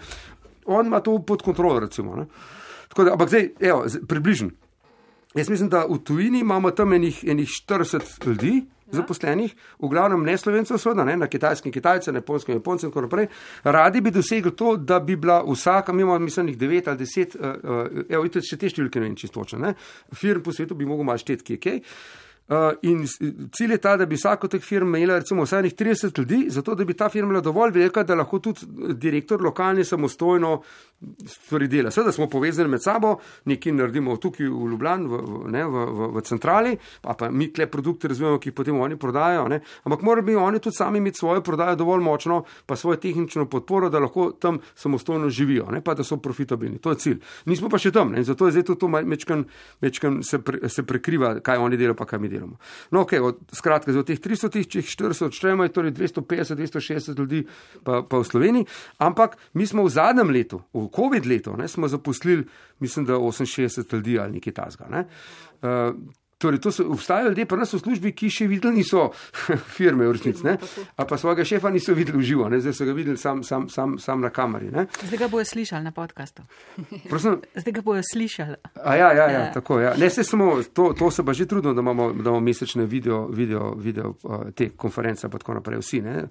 on 0.66 0.90
ima 0.90 1.00
to 1.00 1.20
pod 1.22 1.44
kontrolo, 1.46 1.80
recimo. 1.80 2.16
Ne. 2.16 2.26
Tako 2.90 3.04
da, 3.04 3.14
ampak 3.14 3.30
zdaj, 3.30 3.50
evo, 3.60 3.86
približno. 4.08 4.50
Jaz 5.38 5.50
mislim, 5.50 5.70
da 5.70 5.86
v 5.86 6.00
tujini 6.04 6.40
imamo 6.40 6.72
tam 6.72 6.94
enih, 6.94 7.24
enih 7.28 7.50
40 7.50 8.28
ljudi 8.28 8.54
ja. 8.56 8.64
zaposlenih, 8.92 9.54
v 9.80 9.90
glavnem 9.90 10.24
ne 10.26 10.38
slovencev, 10.38 10.80
seveda, 10.82 11.06
ne, 11.06 11.18
na 11.18 11.28
kitajskem 11.30 11.72
Kitajce, 11.72 12.12
na 12.12 12.24
japonskem 12.24 12.56
in 12.56 12.64
tako 12.82 13.02
naprej. 13.06 13.28
Radi 13.64 14.02
bi 14.02 14.12
dosegli 14.12 14.56
to, 14.56 14.76
da 14.78 15.00
bi 15.00 15.16
bila 15.16 15.44
vsaka, 15.46 15.94
mi 15.94 16.02
imamo, 16.02 16.20
mislim, 16.20 16.48
jih 16.48 16.58
9 16.58 16.90
ali 16.90 16.98
10, 16.98 17.38
uh, 17.38 17.46
uh, 17.46 18.06
evo, 18.10 18.24
vidite, 18.24 18.42
še 18.42 18.58
te 18.58 18.70
številke 18.70 19.00
ne 19.00 19.10
vem 19.10 19.16
čisto 19.16 19.44
točno, 19.44 19.74
firm 20.16 20.42
po 20.42 20.52
svetu 20.52 20.76
bi 20.76 20.86
mogel 20.86 21.06
malo 21.06 21.22
šteti, 21.22 21.44
kje 21.44 21.54
je 21.54 21.62
kaj. 21.62 21.84
Uh, 22.48 22.72
in 22.82 23.02
cilj 23.52 23.72
je 23.72 23.78
ta, 23.78 23.98
da 24.00 24.06
bi 24.08 24.16
vsako 24.16 24.48
teh 24.48 24.64
firm 24.64 24.96
imela 24.96 25.18
recimo 25.20 25.44
vsaj 25.44 25.66
nekih 25.66 25.78
30 25.82 26.20
ljudi, 26.20 26.46
zato 26.50 26.76
da 26.80 26.86
bi 26.86 26.94
ta 26.96 27.10
firma 27.10 27.34
bila 27.34 27.42
dovolj 27.44 27.74
velika, 27.76 28.04
da 28.08 28.16
lahko 28.16 28.40
tudi 28.40 28.94
direktor 28.96 29.42
lokalni 29.44 29.84
samostojno 29.84 30.62
stvari 31.28 31.68
dela. 31.68 31.92
Seveda 31.92 32.12
smo 32.12 32.28
povezani 32.30 32.70
med 32.70 32.82
sabo, 32.84 33.18
nekaj 33.46 33.72
naredimo 33.72 34.16
tukaj 34.18 34.48
v 34.50 34.70
Ljubljani, 34.72 35.08
v, 35.08 35.20
v, 35.22 35.52
ne, 35.54 35.64
v, 35.66 35.84
v, 35.86 36.08
v 36.16 36.24
centrali, 36.26 36.78
pa, 37.02 37.14
pa 37.14 37.30
mi 37.32 37.52
tle 37.54 37.68
produkte 37.70 38.10
razvijamo, 38.10 38.40
ki 38.42 38.50
jih 38.50 38.56
potem 38.58 38.80
oni 38.82 38.98
prodajo. 38.98 39.46
Ne. 39.52 39.60
Ampak 39.86 40.02
morajo 40.02 40.26
bi 40.26 40.36
oni 40.36 40.60
tudi 40.60 40.76
sami 40.76 40.98
imeti 40.98 41.22
svojo 41.22 41.44
prodajo 41.46 41.76
dovolj 41.78 42.04
močno, 42.04 42.44
pa 42.66 42.76
svojo 42.76 42.98
tehnično 43.04 43.46
podporo, 43.46 43.90
da 43.94 44.02
lahko 44.02 44.32
tam 44.32 44.60
samostojno 44.76 45.30
živijo, 45.30 45.68
ne, 45.72 45.82
pa 45.82 45.94
da 45.94 46.04
so 46.04 46.18
profitabilni. 46.18 46.82
To 46.82 46.96
je 46.96 47.02
cilj. 47.04 47.20
Nismo 47.46 47.70
pa 47.70 47.78
še 47.78 47.92
tam 47.94 48.12
ne, 48.12 48.24
in 48.24 48.28
zato 48.28 48.50
je 48.50 48.58
zdaj 48.58 48.68
tudi 48.72 48.82
to 48.82 48.90
mečkan, 48.90 49.46
mečkan 49.82 50.20
se, 50.24 50.42
pre, 50.42 50.70
se 50.70 50.84
prekriva, 50.84 51.36
kaj 51.46 51.62
oni 51.62 51.78
delajo, 51.78 51.98
pa 52.00 52.10
kaj 52.10 52.24
mi 52.24 52.32
delamo. 52.34 52.58
No, 52.92 53.06
ok, 53.06 53.14
od, 53.22 53.46
skratka, 53.54 53.94
za 53.94 54.02
teh 54.08 54.18
300, 54.18 54.50
tih, 54.54 54.66
če 54.66 54.82
jih 54.82 54.92
400 54.98 55.30
odštejemo, 55.30 55.68
je 55.68 55.76
torej 55.78 55.94
250, 55.94 56.58
260 56.58 57.22
ljudi 57.22 57.46
pa, 57.86 58.02
pa 58.02 58.22
v 58.24 58.26
Sloveniji, 58.26 58.68
ampak 58.98 59.38
mi 59.54 59.68
smo 59.70 59.86
v 59.86 59.94
zadnjem 59.94 60.34
letu, 60.34 60.64
v 60.74 60.87
COVID 60.96 61.26
letu, 61.26 61.58
ne, 61.58 61.68
smo 61.68 61.88
zaposlili, 61.88 62.46
mislim, 62.80 63.06
da 63.06 63.14
68 63.14 63.94
ljudi 63.94 64.20
ali 64.20 64.32
nekaj 64.32 64.54
tasga. 64.54 64.88
Ne. 64.92 65.08
Uh, 65.62 65.96
Torej, 66.38 66.60
to 66.62 66.72
so, 66.72 66.84
obstajajo 66.90 67.30
ljudje 67.30 67.46
pri 67.46 67.58
nas 67.58 67.74
v 67.74 67.80
službi, 67.80 68.12
ki 68.14 68.28
še 68.30 68.46
videli 68.48 68.76
niso 68.84 69.08
firme 69.78 70.06
v 70.06 70.12
resnici, 70.14 70.46
ali 70.46 71.08
pa 71.10 71.18
svojega 71.18 71.42
šefa 71.46 71.72
niso 71.74 71.96
videli 71.98 72.22
v 72.22 72.28
živo, 72.30 72.50
ne? 72.50 72.60
zdaj 72.62 72.76
so 72.78 72.86
ga 72.86 72.94
videli 72.94 73.18
sam, 73.18 73.42
sam, 73.44 73.66
sam, 73.74 73.96
sam 73.98 74.22
na 74.22 74.30
kameri. 74.30 74.70
Ne? 74.70 74.86
Zdaj 75.02 75.18
ga 75.18 75.28
bojo 75.34 75.46
slišali 75.50 75.82
na 75.82 75.92
podkastu. 75.92 76.46
Prosim, 77.10 77.40
Zdaj 77.56 77.74
ga 77.74 77.82
bojo 77.82 78.04
slišali. 78.06 78.56
A 78.84 78.96
ja, 78.96 79.10
ja, 79.14 79.26
ja, 79.26 79.40
Ja. 79.40 79.52
tako 79.54 79.80
je. 79.80 79.86
Ja. 79.86 79.96
Ne, 79.98 80.10
se 80.10 80.24
samo, 80.24 80.62
to, 80.74 80.94
to 80.94 81.10
se 81.12 81.26
pa 81.26 81.34
že 81.34 81.46
trudimo, 81.50 81.74
da 81.74 81.82
imamo, 81.82 82.12
da 82.14 82.30
imamo 82.30 82.40
mesečne 82.40 82.86
video, 82.86 83.26
video, 83.34 83.74
video 83.74 84.14
uh, 84.24 84.52
te 84.54 84.70
konference, 84.70 85.30
pa 85.30 85.42
tako 85.42 85.58
naprej, 85.58 85.82
vsi. 85.82 86.02
Ne? 86.06 86.28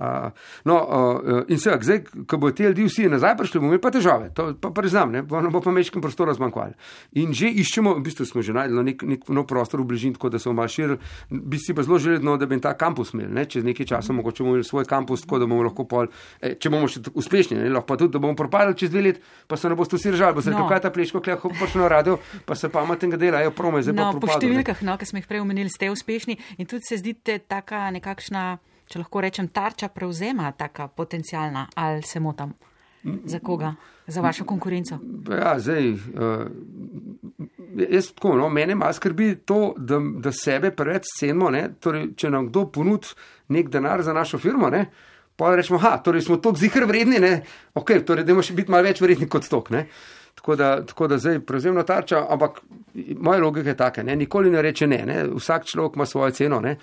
Uh, 0.00 0.32
no, 0.64 0.78
uh, 0.80 1.44
in 1.52 1.60
se, 1.60 1.76
zdaj, 1.80 2.00
ko 2.26 2.40
bodo 2.40 2.56
te 2.56 2.64
ljudi 2.64 2.88
vsi 2.88 3.08
nazaj 3.12 3.36
prišli, 3.36 3.60
bomo 3.60 3.74
imeli 3.74 3.84
pa 3.84 3.92
težave, 3.92 4.32
to 4.32 4.54
pa 4.56 4.72
priznam, 4.72 5.12
ne, 5.12 5.22
bo, 5.22 5.40
bo 5.52 5.60
pa 5.60 5.70
mečkim 5.70 6.00
prostora 6.00 6.32
zmanjkvali. 6.32 6.72
In 7.20 7.36
že 7.36 7.52
iščemo, 7.60 7.92
v 8.00 8.04
bistvu 8.08 8.24
smo 8.24 8.40
že 8.40 8.56
najdli 8.56 8.88
nek, 8.88 9.04
nek 9.04 9.28
nov 9.28 9.49
prostor 9.50 9.82
v 9.82 9.88
bližini, 9.90 10.14
tako 10.14 10.30
da 10.30 10.38
so 10.38 10.52
malo 10.54 10.70
širili. 10.70 10.98
Bi 11.30 11.58
si 11.58 11.74
pa 11.74 11.82
zelo 11.82 11.98
želeli, 11.98 12.22
no, 12.24 12.36
da 12.38 12.46
bi 12.46 12.60
ta 12.62 12.72
kampus 12.78 13.10
imeli, 13.14 13.32
ne? 13.34 13.44
čez 13.50 13.66
nekaj 13.66 13.86
časa 13.90 14.14
mogoče 14.14 14.44
bomo 14.44 14.54
imeli 14.54 14.64
svoj 14.68 14.86
kampus, 14.86 15.26
tako 15.26 15.42
da 15.42 15.50
bomo 15.50 15.66
lahko 15.66 15.84
pol, 15.90 16.06
eh, 16.40 16.54
če 16.60 16.70
bomo 16.70 16.88
še 16.88 17.02
uspešni, 17.14 17.58
ne? 17.58 17.68
lahko 17.74 17.86
pa 17.90 17.98
tudi, 18.00 18.14
da 18.14 18.22
bomo 18.22 18.38
propadali 18.38 18.78
čez 18.78 18.94
dve 18.94 19.02
let, 19.08 19.20
pa 19.50 19.58
se 19.58 19.68
ne 19.68 19.74
boste 19.74 19.98
vsi 19.98 20.14
držali, 20.14 20.38
bo 20.38 20.42
se 20.42 20.50
No. 20.50 20.68
kaj 20.68 20.80
ta 20.86 20.90
pleško, 20.90 21.20
kleh, 21.20 21.40
prišlo 21.40 21.82
na 21.82 21.88
radio, 21.88 22.18
pa 22.46 22.54
se 22.54 22.68
pametnega 22.68 23.16
dela, 23.16 23.40
jo 23.42 23.50
prome, 23.50 23.82
zdaj 23.82 23.94
No, 23.94 24.12
pa 24.12 24.12
po 24.12 24.20
propadlo, 24.20 24.40
ne. 24.40 24.62
številkah, 24.62 24.82
no, 24.86 24.96
ki 25.00 25.06
smo 25.06 25.18
jih 25.18 25.26
prej 25.26 25.40
omenili, 25.40 25.70
ste 25.72 25.90
uspešni 25.90 26.38
in 26.58 26.66
tudi 26.66 26.84
se 26.86 26.98
zdite 27.00 27.38
taka 27.48 27.90
nekakšna, 27.90 28.58
če 28.86 28.98
lahko 29.02 29.20
rečem, 29.24 29.48
tarča 29.48 29.88
prevzema, 29.88 30.52
taka 30.52 30.88
potencijalna, 30.88 31.68
ali 31.74 32.02
se 32.02 32.20
motam? 32.20 32.54
Za 33.24 33.38
koga? 33.38 33.74
Za 34.06 34.20
vašo 34.20 34.44
konkurenco? 34.44 34.98
Ja, 35.30 35.54
zdaj, 35.58 35.92
uh, 35.92 35.98
jaz 37.88 38.10
tako, 38.12 38.34
no, 38.36 38.48
mene 38.48 38.74
malo 38.74 38.92
skrbi 38.92 39.34
to, 39.44 39.74
da, 39.78 40.00
da 40.20 40.32
sebe 40.32 40.70
preveč 40.70 41.08
cenimo. 41.18 41.50
ne, 41.50 41.68
Torej, 41.80 42.10
če 42.16 42.30
nam 42.30 42.48
kdo 42.50 42.66
ponudi 42.72 43.14
nek 43.48 43.70
denar 43.70 44.02
za 44.02 44.12
našo 44.12 44.38
firmo, 44.38 44.70
ne, 44.70 44.86
pa 45.36 45.54
rečemo, 45.56 45.78
da 45.82 45.96
torej 46.04 46.22
smo 46.22 46.36
tako 46.36 46.60
zihar 46.60 46.84
vredni, 46.84 47.18
ne, 47.18 47.42
ok, 47.74 47.92
torej, 48.06 48.24
da 48.28 48.42
še 48.42 48.54
biti 48.54 48.70
malo 48.70 48.84
več 48.88 49.00
vredni 49.00 49.28
kot 49.28 49.48
tok. 49.48 49.70
Ne. 49.70 49.86
Tako 50.40 50.56
da, 50.56 50.86
tako 50.86 51.06
da 51.06 51.18
zdaj 51.18 51.40
prevzemna 51.40 51.82
tarča, 51.82 52.26
ampak 52.28 52.60
moja 53.18 53.40
logika 53.40 53.68
je 53.68 53.76
taka, 53.76 54.02
ne, 54.02 54.16
nikoli 54.16 54.50
ne 54.50 54.62
reče 54.62 54.86
ne, 54.86 55.02
ne, 55.06 55.24
vsak 55.36 55.64
človek 55.64 55.96
ima 55.96 56.06
svojo 56.06 56.30
ceno. 56.30 56.60
Ne. 56.60 56.76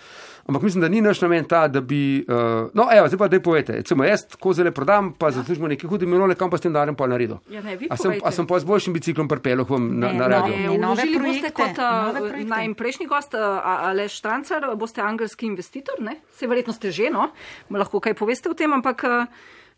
Ampak 0.46 0.62
mislim, 0.62 0.82
da 0.82 0.90
ni 0.90 1.02
naš 1.02 1.22
namen 1.22 1.46
ta, 1.46 1.68
da 1.68 1.82
bi. 1.82 2.26
Uh, 2.28 2.70
no, 2.74 2.88
evo, 2.94 3.08
zdaj 3.08 3.18
pa 3.18 3.28
daj 3.28 3.42
povete. 3.44 3.74
Recimo, 3.74 4.04
jaz 4.04 4.28
tako 4.28 4.54
zelo 4.54 4.72
prodam, 4.72 5.14
pa 5.14 5.32
zaslužimo 5.32 5.68
nekaj 5.68 5.90
hude 5.90 6.06
minule, 6.06 6.36
kam 6.36 6.50
pa 6.50 6.58
s 6.58 6.62
tem 6.62 6.74
denarjem 6.74 6.96
pa 6.96 7.08
naredil. 7.08 7.42
Ja, 7.50 7.62
ne, 7.62 7.80
A 7.90 7.98
sem, 7.98 8.14
a 8.24 8.32
sem 8.32 8.48
pa 8.48 8.60
z 8.60 8.70
boljšim 8.70 8.94
biciklom 8.94 9.28
pripeljal 9.28 9.66
k 9.66 9.74
vam 9.74 9.90
na, 10.00 10.14
na 10.14 10.28
no, 10.28 10.28
radio? 10.28 10.56
ne. 10.56 10.78
Nove 10.78 11.02
Vložili 11.02 11.18
boste 11.18 11.52
projekte, 11.52 11.52
kot 11.58 11.82
nove 11.82 12.22
uh, 12.22 12.30
projekte. 12.30 12.50
naj 12.54 12.74
prejšnji 12.78 13.10
gost, 13.10 13.34
uh, 13.34 13.42
Aleš 13.90 14.22
Štancar, 14.22 14.70
boste 14.78 15.02
angelski 15.02 15.50
investitor, 15.50 15.98
ne? 16.00 16.20
Se 16.32 16.48
verjetno 16.48 16.78
ste 16.78 16.92
že, 16.92 17.10
no? 17.10 17.32
Lahko 17.74 18.00
kaj 18.00 18.14
poveste 18.14 18.54
o 18.54 18.54
tem, 18.54 18.72
ampak 18.74 19.04
uh, 19.04 19.26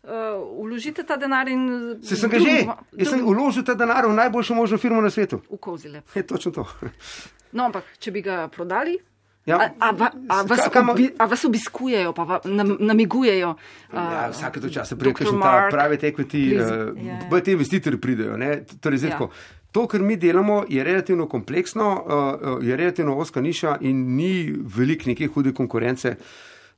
uh, 0.02 0.10
vložite 0.60 1.02
ta 1.02 1.16
denar 1.16 1.48
in. 1.48 1.98
Se 2.02 2.16
sem 2.16 2.30
ga 2.30 2.38
že, 2.38 2.66
jaz 2.96 3.08
sem 3.08 3.20
uložil 3.20 3.62
ta 3.62 3.74
denar 3.74 4.06
v 4.06 4.14
najboljšo 4.14 4.54
možno 4.54 4.78
firmo 4.78 5.00
na 5.00 5.10
svetu. 5.10 5.40
V 5.50 5.56
kozile. 5.58 6.02
Je 6.14 6.22
točno 6.22 6.52
to. 6.52 6.66
No, 7.52 7.64
ampak 7.64 7.84
če 7.98 8.10
bi 8.10 8.22
ga 8.22 8.48
prodali. 8.48 8.98
Ja. 9.46 9.56
A, 9.56 9.88
a, 9.90 10.10
a, 10.28 10.42
vas, 10.42 10.60
Ka- 10.60 10.68
kam- 10.70 10.90
obi, 10.90 11.08
a 11.18 11.24
vas 11.24 11.44
obiskujejo, 11.44 12.12
pa 12.12 12.22
va, 12.24 12.40
nam, 12.44 12.76
namigujejo. 12.78 13.54
Ja, 13.92 14.28
Uh, 14.28 14.30
vsake 14.30 14.60
to 14.60 14.68
čase 14.68 14.96
pride, 14.96 15.12
Dr. 15.12 15.24
kakšen 15.24 15.40
ta 15.40 15.68
pravi 15.70 15.96
please. 15.96 16.60
uh, 16.60 16.92
Ja, 16.96 17.12
ja. 17.14 17.26
bolj 17.30 17.42
ti 17.42 17.52
investitorji 17.52 18.00
pridejo. 18.00 18.36
Ne? 18.36 18.62
Torej, 18.80 18.98
zdaj 18.98 19.10
Ja. 19.10 19.16
tako. 19.16 19.30
To, 19.72 19.86
kar 19.86 20.00
mi 20.00 20.16
delamo, 20.16 20.64
je 20.68 20.84
relativno 20.84 21.28
kompleksno, 21.28 22.04
je 22.62 22.76
relativno 22.76 23.16
oska 23.16 23.40
niša 23.40 23.76
in 23.80 24.16
ni 24.16 24.32
veliko 24.66 25.04
neke 25.06 25.26
hude 25.26 25.52
konkurence. 25.52 26.08
Uh, 26.10 26.16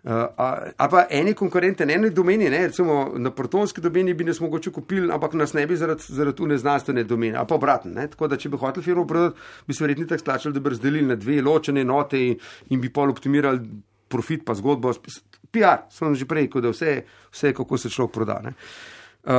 a, 0.04 0.72
a 0.76 0.88
pa 0.90 1.04
eni 1.10 1.34
konkurente, 1.34 1.86
ne 1.86 1.94
eni 1.94 2.10
domeni, 2.10 2.48
ne, 2.50 2.66
recimo 2.66 3.12
na 3.16 3.30
protonski 3.30 3.80
domeni 3.80 4.14
bi 4.14 4.24
nas 4.24 4.40
mogoče 4.40 4.72
kupili, 4.74 5.12
ampak 5.12 5.36
nas 5.38 5.52
ne 5.54 5.66
bi 5.66 5.76
zaradi, 5.76 6.02
zaradi 6.08 6.42
une 6.42 6.58
znanstvene 6.58 7.04
domene, 7.04 7.38
a 7.38 7.44
pa 7.46 7.54
obratno. 7.54 7.94
Tako 7.94 8.28
da, 8.28 8.36
če 8.36 8.50
bi 8.50 8.58
hotel 8.58 8.82
firmo 8.82 9.06
prodati, 9.06 9.38
bi 9.66 9.74
se 9.74 9.84
verjetno 9.84 10.08
tako 10.10 10.24
splačali, 10.24 10.54
da 10.54 10.60
bi 10.60 10.74
razdelili 10.74 11.06
na 11.06 11.16
dve 11.16 11.38
ločene 11.42 11.86
enote 11.86 12.18
in, 12.18 12.34
in 12.70 12.80
bi 12.82 12.90
pol 12.90 13.14
optimirali 13.14 13.62
profit 14.08 14.44
pa 14.44 14.54
zgodbo. 14.58 14.92
PR, 15.52 15.86
sem 15.92 16.14
že 16.16 16.26
prej 16.26 16.48
rekel, 16.48 16.64
da 16.64 16.72
vse, 16.72 17.02
vse 17.30 17.52
kako 17.54 17.78
se 17.78 17.90
človek 17.92 18.14
proda. 18.14 18.40
Ne. 18.42 18.54
Uh, 19.24 19.30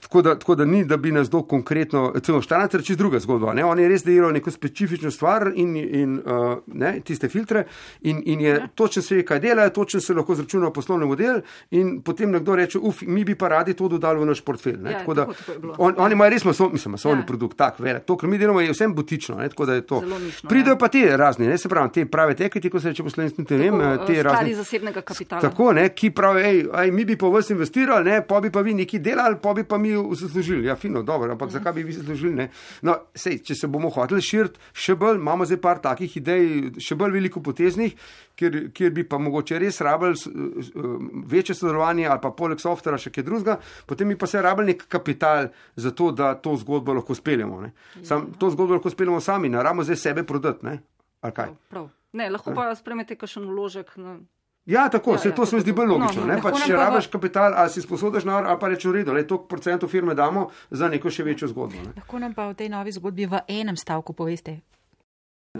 tako, 0.00 0.22
da, 0.22 0.34
tako 0.34 0.54
da 0.54 0.64
ni, 0.64 0.84
da 0.84 0.96
bi 0.96 1.12
nas 1.12 1.28
kdo 1.28 1.42
konkretno, 1.42 2.12
recimo, 2.14 2.42
Štanec 2.42 2.74
je 2.74 2.82
čisto 2.82 2.98
druga 2.98 3.18
zgodba. 3.18 3.54
Ne? 3.54 3.64
Oni 3.64 3.88
res 3.88 4.04
delajo 4.04 4.32
neko 4.32 4.50
specifično 4.50 5.10
stvar 5.10 5.52
in, 5.54 5.76
in 5.76 6.18
uh, 6.18 6.24
ne, 6.66 7.00
tiste 7.00 7.28
filtre, 7.28 7.64
in, 8.02 8.22
in 8.24 8.40
je 8.40 8.68
točno 8.74 9.02
se 9.02 9.14
ve, 9.14 9.24
kaj 9.24 9.40
delajo, 9.40 9.70
točno 9.70 10.00
se 10.00 10.14
lahko 10.14 10.34
zračuna 10.34 10.70
poslovni 10.70 11.06
model, 11.06 11.40
in 11.70 12.02
potem 12.02 12.30
nekdo 12.30 12.56
reče, 12.56 12.78
uf, 12.78 13.02
mi 13.02 13.24
bi 13.24 13.34
pa 13.34 13.48
radi 13.48 13.74
to 13.74 13.88
dodali 13.88 14.20
v 14.20 14.26
naš 14.26 14.40
portfelj. 14.40 14.76
ne." 14.78 14.92
Ja, 14.92 14.98
Tako 14.98 15.14
da 15.14 15.24
tako- 15.24 15.34
tako 15.36 15.52
je 15.52 15.72
on, 15.78 15.94
oni 15.98 16.12
imajo 16.12 16.30
res 16.30 16.44
masovni, 16.44 16.72
mislim, 16.72 16.92
masovni 16.92 17.22
Ja. 17.22 17.26
produkt, 17.26 17.56
tak 17.56 17.78
velik. 17.78 18.04
To, 18.04 18.16
kar 18.16 18.28
mi 18.28 18.38
delamo, 18.38 18.60
je 18.60 18.72
vsem 18.72 18.94
butično. 18.94 19.36
Ne? 19.36 19.48
Tako 19.48 19.66
da 19.66 19.74
je 19.74 19.80
to. 19.82 20.00
Zelo 20.00 20.18
nišno, 20.18 20.48
Pridejo 20.48 20.72
ja. 20.72 20.78
pa 20.78 20.88
te 20.88 21.16
razni, 21.16 21.46
ne 21.46 21.58
se 21.58 21.68
pravi, 21.68 21.92
te 21.92 22.06
prave 22.06 22.34
teketi, 22.36 22.70
ko 22.70 22.80
se 22.80 22.88
reče 22.88 23.02
po 23.02 23.10
slovenski, 23.10 23.42
ne 23.42 23.56
vem, 23.58 23.78
Tako, 23.80 24.04
te 24.06 24.22
razne. 24.22 24.54
zasebnega 24.54 25.00
kapitala. 25.02 25.40
Tako, 25.40 25.72
ne, 25.72 25.88
ki 25.88 26.10
pravijo, 26.10 26.44
ej, 26.44 26.64
ej, 26.76 26.90
mi 26.90 27.04
bi 27.04 27.16
pa 27.16 27.26
vas 27.28 27.50
investirali, 27.50 28.04
ne, 28.04 28.22
pa 28.22 28.40
bi 28.40 28.50
pa 28.50 28.60
vi 28.60 28.74
neki 28.74 28.97
nekaj 28.98 29.14
delali, 29.14 29.36
pa 29.42 29.54
bi 29.54 29.64
pa 29.64 29.78
mi 29.78 29.90
zaslužili. 30.14 30.66
Ja, 30.66 30.76
fino, 30.76 31.02
dobro, 31.02 31.32
ampak 31.32 31.50
zakaj 31.50 31.72
bi 31.72 31.82
vi 31.82 31.92
zaslužili? 31.92 32.34
Ne? 32.34 32.50
No, 32.82 32.96
sej, 33.14 33.38
če 33.42 33.54
se 33.54 33.66
bomo 33.66 33.90
hoteli 33.90 34.22
širiti 34.22 34.58
še 34.72 34.96
bolj, 34.96 35.18
imamo 35.18 35.46
zdaj 35.46 35.60
par 35.60 35.78
takih 35.80 36.16
idej, 36.16 36.72
še 36.80 36.96
bolj 36.96 37.12
veliko 37.12 37.40
poteznih, 37.40 37.94
kjer, 38.36 38.70
kjer 38.72 38.92
bi 38.92 39.04
pa 39.04 39.18
mogoče 39.18 39.58
res 39.58 39.80
rabili 39.80 40.14
večje 41.28 41.54
sodelovanje 41.54 42.06
ali 42.06 42.20
pa 42.22 42.30
poleg 42.30 42.60
softvera 42.60 42.98
še 42.98 43.10
kaj 43.10 43.24
drugega, 43.24 43.58
potem 43.86 44.08
bi 44.08 44.16
pa 44.16 44.26
se 44.26 44.42
rabili 44.42 44.74
nek 44.74 44.86
kapital 44.88 45.50
za 45.76 45.90
to, 45.90 46.10
da 46.12 46.34
to 46.34 46.56
zgodbo 46.56 46.94
lahko 46.94 47.14
speljemo. 47.14 47.62
Sam, 48.02 48.32
to 48.38 48.50
zgodbo 48.50 48.78
lahko 48.78 48.90
speljemo 48.90 49.20
sami, 49.20 49.48
ne 49.48 49.62
rabimo 49.62 49.86
zdaj 49.86 50.02
sebe 50.08 50.26
prodati. 50.26 50.66
Ne? 50.66 50.80
Prav, 51.20 51.56
prav. 51.68 51.88
Ne, 52.12 52.30
lahko 52.32 52.54
pa 52.56 52.70
spremete 52.78 53.18
kakšen 53.18 53.44
vložek. 53.50 53.96
No. 54.00 54.20
Ja, 54.68 54.88
tako 54.88 55.12
Ja, 55.12 55.18
se 55.18 55.28
ja, 55.28 55.34
to 55.34 55.44
se 55.44 55.56
mi 55.56 55.62
zdi 55.62 55.72
bolj 55.72 55.86
tako. 55.86 55.98
logično. 55.98 56.22
No, 56.22 56.26
Ne, 56.26 56.34
no, 56.34 56.42
pa, 56.42 56.48
lahko 56.50 56.60
če 56.60 56.72
pa 56.72 56.78
v- 56.78 56.84
rabiš 56.84 57.06
kapital, 57.08 57.54
ali 57.54 57.70
si 57.70 57.80
sposodaš 57.80 58.24
na 58.24 58.36
ali 58.38 58.58
pa 58.58 58.68
reče 58.68 58.84
v 58.84 58.92
redu, 58.94 59.12
le 59.12 59.24
toliko 59.24 59.46
procentov 59.46 59.88
firme 59.88 60.14
damo 60.14 60.42
za 60.70 60.88
neko 60.88 61.08
še 61.10 61.24
večjo 61.24 61.48
zgodbo. 61.48 61.76
Ne. 61.78 61.92
Lahko 61.96 62.18
nam 62.18 62.34
pa 62.34 62.46
v 62.46 62.54
tej 62.54 62.68
novi 62.68 62.92
zgodbi 62.92 63.26
v 63.26 63.40
enem 63.50 63.76
stavku 63.76 64.12
poveste. 64.12 64.58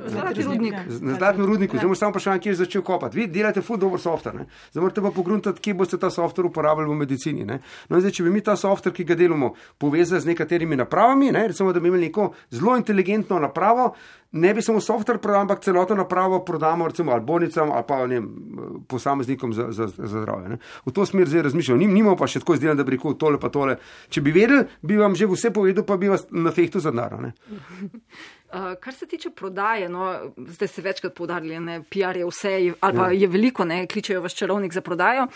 Zlati 0.06 0.42
rudnik. 0.42 0.74
Na 1.00 1.14
zlatnem 1.14 1.46
rudniku, 1.46 1.76
zdaj 1.76 1.82
moramo 1.82 1.94
samo 1.94 2.10
vprašanje, 2.10 2.40
kje 2.40 2.50
je 2.50 2.54
začel 2.54 2.82
kopati. 2.82 3.16
Vi 3.16 3.26
delate 3.26 3.62
ful 3.62 3.76
dober 3.76 4.00
softver, 4.00 4.34
ne? 4.34 4.46
zdaj 4.70 4.82
morate 4.82 5.02
pa 5.02 5.10
pogruntati, 5.10 5.60
kje 5.60 5.74
boste 5.74 5.98
ta 5.98 6.10
softver 6.10 6.46
uporabljali 6.46 6.90
v 6.90 6.96
medicini. 6.96 7.44
Ne? 7.44 7.58
No, 7.88 7.96
in 7.96 8.04
zdaj, 8.04 8.12
če 8.18 8.26
bi 8.26 8.30
mi 8.30 8.42
ta 8.44 8.56
softver, 8.56 8.92
ki 8.94 9.04
ga 9.08 9.16
delamo, 9.18 9.54
povezali 9.78 10.20
z 10.20 10.30
nekaterimi 10.32 10.76
napravami, 10.76 11.32
ne? 11.32 11.46
recimo, 11.48 11.72
da 11.72 11.80
bi 11.80 11.88
imeli 11.88 12.08
neko 12.08 12.30
zelo 12.50 12.76
inteligentno 12.76 13.38
napravo, 13.38 13.92
ne 14.32 14.54
bi 14.54 14.62
samo 14.62 14.80
softver 14.80 15.18
prodal, 15.18 15.46
ampak 15.46 15.64
celotno 15.64 15.96
napravo 15.96 16.42
prodamo 16.44 16.88
recimo 16.88 17.12
ali 17.12 17.24
bolnicam 17.24 17.70
ali 17.72 17.84
pa 17.88 18.06
ne 18.06 18.22
posameznikom 18.88 19.52
za, 19.52 19.72
za, 19.72 19.86
za 19.86 20.20
zdravje. 20.20 20.48
Ne? 20.48 20.58
V 20.86 20.92
to 20.92 21.06
smer 21.06 21.28
zdaj 21.28 21.42
razmišljam. 21.42 21.78
Nim, 21.78 21.94
nimamo 21.94 22.16
pa 22.16 22.28
še 22.28 22.44
tako 22.44 22.58
izdelan, 22.58 22.76
da 22.76 22.84
bi 22.84 22.98
rekel 22.98 23.16
tole 23.16 23.40
pa 23.40 23.48
tole. 23.48 23.78
Če 24.12 24.20
bi 24.20 24.36
vedeli, 24.36 24.66
bi 24.82 25.00
vam 25.00 25.16
že 25.16 25.26
vse 25.26 25.50
povedal, 25.50 25.86
pa 25.88 25.96
bi 25.96 26.12
vas 26.12 26.26
na 26.30 26.52
fehtu 26.52 26.80
za 26.80 26.92
denar. 26.92 27.16
ne. 27.22 27.32
Uh, 27.48 28.12
kar 28.74 28.94
se 28.94 29.06
tiče 29.06 29.30
prodaje, 29.30 29.88
no, 29.88 30.14
zdaj 30.38 30.68
ste 30.68 30.82
večkrat 30.82 31.14
poudarili, 31.14 31.58
da 31.58 31.80
PR 31.82 32.16
je 32.16 32.26
vse, 32.26 32.52
ali 32.80 32.96
pa 32.96 33.10
je 33.10 33.26
veliko, 33.26 33.64
ne, 33.64 33.86
kličejo 33.86 34.20
vas 34.20 34.32
čarovnik 34.32 34.72
za 34.72 34.80
prodajo. 34.80 35.26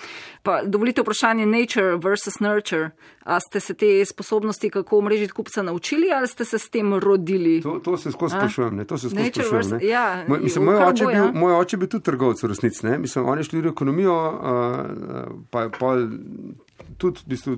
Pa 0.43 0.63
dovolite 0.65 1.03
vprašanje 1.03 1.47
nature 1.47 1.97
versus 1.97 2.41
nurture. 2.41 2.91
A 3.23 3.41
ste 3.41 3.61
se 3.61 3.75
te 3.75 4.05
sposobnosti, 4.05 4.71
kako 4.71 4.99
omrežiti 4.99 5.33
kupca, 5.33 5.63
naučili 5.63 6.11
ali 6.11 6.29
ste 6.29 6.45
se 6.45 6.59
s 6.59 6.71
tem 6.71 6.95
rodili? 6.95 7.61
To, 7.63 7.79
to 7.79 7.97
se 7.97 8.13
skozi 8.13 8.33
sprašujem. 8.33 8.77
ne, 8.77 8.85
To 8.85 8.99
se 8.99 9.09
skozi 9.09 9.25
sprašujem. 9.25 9.53
versus- 9.55 9.73
ne. 9.73 9.87
ja, 9.87 10.25
Moj, 10.29 10.39
mislim, 10.41 10.65
moj, 10.65 10.75
oče 10.77 11.07
bil, 11.07 11.15
ja. 11.17 11.31
moj 11.35 11.55
oče 11.55 11.77
bil 11.77 11.89
tudi 11.89 12.05
trgovec 12.05 12.43
v 12.43 12.47
resnici. 12.47 12.87
Ne? 12.87 12.99
Mislim, 12.99 13.29
on 13.29 13.39
je 13.39 13.45
študiral 13.45 13.73
ekonomijo, 13.73 14.17
uh, 14.25 14.37
pa 15.51 15.63
je 15.63 15.71
pol 15.71 15.97
tudi 16.99 17.21
v 17.21 17.29
bistvu. 17.29 17.57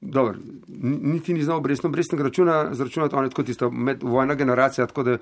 Ni- 0.00 0.98
niti 1.02 1.34
ni 1.34 1.42
znal 1.42 1.58
obrestno 1.58 1.88
obrestnega 1.88 2.24
računa 2.24 2.68
zračunati, 2.74 3.14
on 3.14 3.24
je 3.24 3.30
tako 3.30 3.42
tista 3.42 3.70
medvojna 3.70 4.34
generacija, 4.34 4.86
tako 4.86 5.02
da 5.02 5.16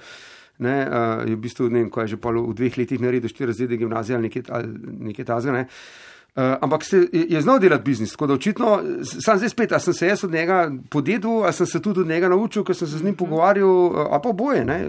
ne, 0.59 0.89
uh, 0.89 1.29
je 1.29 1.37
v 1.37 1.41
bistvu, 1.41 1.69
ne 1.71 1.85
vem, 1.85 1.91
ko 1.91 2.01
je 2.01 2.17
že 2.17 2.21
pol 2.21 2.41
v 2.51 2.57
dveh 2.57 2.79
letih 2.79 3.01
naredil 3.01 3.29
štiri 3.29 3.53
razrede 3.53 3.77
gimnazije 3.77 4.17
ali 4.17 4.29
nekaj, 4.29 4.43
ali 4.49 4.69
nekaj 5.13 5.25
tazga. 5.25 5.53
Ne. 5.53 5.69
Uh, 6.37 6.43
ampak 6.61 6.85
se, 6.85 7.09
je, 7.13 7.41
znal 7.41 7.59
delati 7.59 7.85
biznis, 7.85 8.11
tako 8.13 8.27
da 8.27 8.35
očitno, 8.35 8.71
sam 9.25 9.39
zdaj 9.41 9.49
spet, 9.49 9.73
a 9.73 9.79
sem 9.81 9.95
se 9.95 10.07
jaz 10.07 10.25
od 10.25 10.33
njega 10.33 10.69
podedil, 10.93 11.45
a 11.49 11.53
sem 11.53 11.67
se 11.67 11.81
tudi 11.83 12.01
od 12.01 12.09
njega 12.09 12.29
naučil, 12.29 12.65
ker 12.65 12.77
sem 12.77 12.89
se 12.89 12.99
z 12.99 13.05
njim 13.05 13.17
pogovarjal, 13.17 13.69
uh, 13.69 14.01
a 14.13 14.21
pa 14.21 14.33
boje. 14.33 14.65
Ne. 14.65 14.89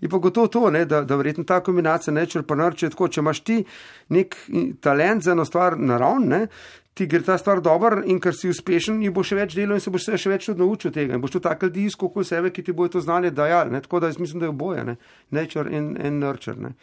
Je 0.00 0.10
pa 0.10 0.18
gotovo 0.18 0.46
to, 0.46 0.70
ne, 0.70 0.84
da, 0.84 1.04
da 1.06 1.16
verjetno 1.16 1.44
ta 1.44 1.60
kombinacija 1.62 2.14
nečer 2.14 2.42
pa 2.42 2.58
narče 2.58 2.90
tako, 2.90 3.08
če 3.08 3.22
imaš 3.22 3.40
ti 3.46 3.62
nek 4.10 4.34
talent 4.80 5.22
za 5.22 5.32
eno 5.32 5.44
stvar 5.44 5.78
naravn, 5.78 6.46
ti 6.94 7.06
gre 7.06 7.22
ta 7.22 7.38
stvar 7.38 7.60
dobro 7.60 8.02
in 8.04 8.20
ker 8.20 8.34
si 8.36 8.50
uspešen, 8.52 9.00
ji 9.02 9.10
bo 9.10 9.24
še 9.24 9.38
več 9.38 9.56
delal 9.56 9.78
in 9.78 9.84
se 9.84 9.90
boš 9.92 10.10
še 10.20 10.32
več 10.32 10.48
naučil 10.52 10.92
tega. 10.92 11.16
In 11.16 11.24
boš 11.24 11.38
tudi 11.38 11.48
tako 11.48 11.70
ljudi 11.70 11.86
iskal 11.88 12.10
okoli 12.10 12.28
sebe, 12.28 12.52
ki 12.52 12.66
ti 12.66 12.76
bojo 12.76 12.96
to 12.96 13.00
znanje 13.00 13.32
dajali. 13.32 13.72
Ne. 13.72 13.80
Tako 13.80 14.02
da 14.02 14.12
jaz 14.12 14.20
mislim, 14.20 14.42
da 14.42 14.50
je 14.50 14.54
oboje, 14.54 14.84
ne. 14.84 14.96
nature 15.30 15.72
in, 15.72 15.96
in 15.96 16.20
nurture. 16.20 16.58
Ne. 16.60 16.74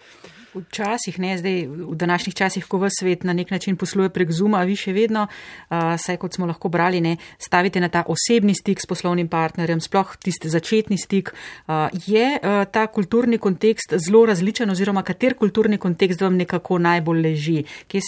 Včasih, 0.53 1.19
ne 1.19 1.37
zdaj, 1.37 1.67
v 1.67 1.95
današnjih 1.95 2.35
časih, 2.35 2.65
ko 2.65 2.79
v 2.81 2.89
svet 2.89 3.23
na 3.23 3.33
nek 3.33 3.51
način 3.51 3.77
posluje 3.77 4.09
prek 4.09 4.31
Zuma, 4.31 4.63
vi 4.65 4.73
še 4.75 4.93
vedno, 4.93 5.27
uh, 5.29 5.93
saj 6.01 6.17
kot 6.17 6.33
smo 6.33 6.47
lahko 6.49 6.71
brali, 6.73 7.01
ne, 7.01 7.17
stavite 7.37 7.79
na 7.79 7.89
ta 7.93 8.01
osebni 8.09 8.55
stik 8.57 8.81
s 8.81 8.89
poslovnim 8.89 9.29
partnerjem, 9.29 9.81
sploh 9.81 10.15
tisti 10.17 10.49
začetni 10.49 10.97
stik. 10.97 11.29
Uh, 11.67 11.85
je 12.07 12.25
uh, 12.33 12.63
ta 12.71 12.87
kulturni 12.87 13.37
kontekst 13.37 13.93
zelo 14.01 14.25
različen 14.25 14.69
oziroma 14.69 15.03
kater 15.05 15.37
kulturni 15.37 15.77
kontekst 15.77 16.21
vam 16.21 16.35
nekako 16.39 16.79
najbolj 16.81 17.21
leži, 17.21 17.63
kje 17.87 18.01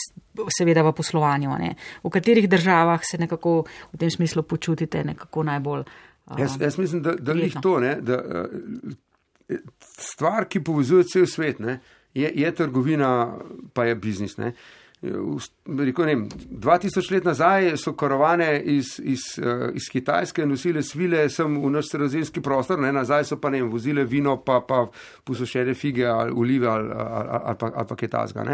seveda 0.58 0.82
v 0.88 0.96
poslovanju, 0.98 1.54
ne? 1.62 1.76
v 2.04 2.10
katerih 2.10 2.50
državah 2.50 3.06
se 3.06 3.22
nekako 3.22 3.66
v 3.94 4.02
tem 4.02 4.10
smislu 4.10 4.44
počutite 4.44 5.04
nekako 5.04 5.44
najbolj. 5.44 5.86
Uh, 6.26 6.40
Jaz, 6.40 6.58
jaz 6.62 6.78
mislim, 6.78 7.02
da, 7.02 7.16
da 7.16 7.34
njih 7.34 7.54
to, 7.62 7.80
ne, 7.80 7.96
da 8.02 8.18
uh, 8.18 9.58
stvar, 9.98 10.48
ki 10.50 10.64
povezuje 10.64 11.04
cel 11.04 11.26
svet, 11.28 11.60
ne, 11.60 11.80
je, 12.14 12.32
je 12.36 12.56
trgovina, 12.56 13.38
pa 13.74 13.86
je 13.86 13.96
biznis. 13.96 14.38
Ne. 14.38 14.54
Rekel, 15.02 16.06
ne, 16.06 16.14
vem, 16.14 16.28
2000 16.62 17.12
let 17.12 17.26
nazaj 17.26 17.72
so 17.82 17.96
karavane 17.98 18.60
iz, 18.70 19.00
iz, 19.02 19.24
uh, 19.42 19.72
iz 19.74 19.88
Kitajske 19.90 20.46
nosile 20.46 20.84
svile 20.86 21.24
sem 21.30 21.56
v 21.58 21.72
naš 21.74 21.88
sredozemski 21.90 22.42
prostor, 22.46 22.78
ne, 22.80 22.92
nazaj 22.94 23.26
so 23.32 23.40
pa 23.42 23.50
ne, 23.50 23.64
vozile 23.66 24.04
vino, 24.06 24.36
pa, 24.46 24.60
pa 24.62 24.84
posušene 25.26 25.74
fige 25.74 26.06
ali 26.06 26.36
olive 26.38 26.68
ali, 26.68 26.92
ali, 26.94 27.30
ali, 27.32 27.58
pa, 27.58 27.72
ali 27.76 27.88
pa 27.90 27.98
kaj 27.98 28.12
tasga. 28.14 28.46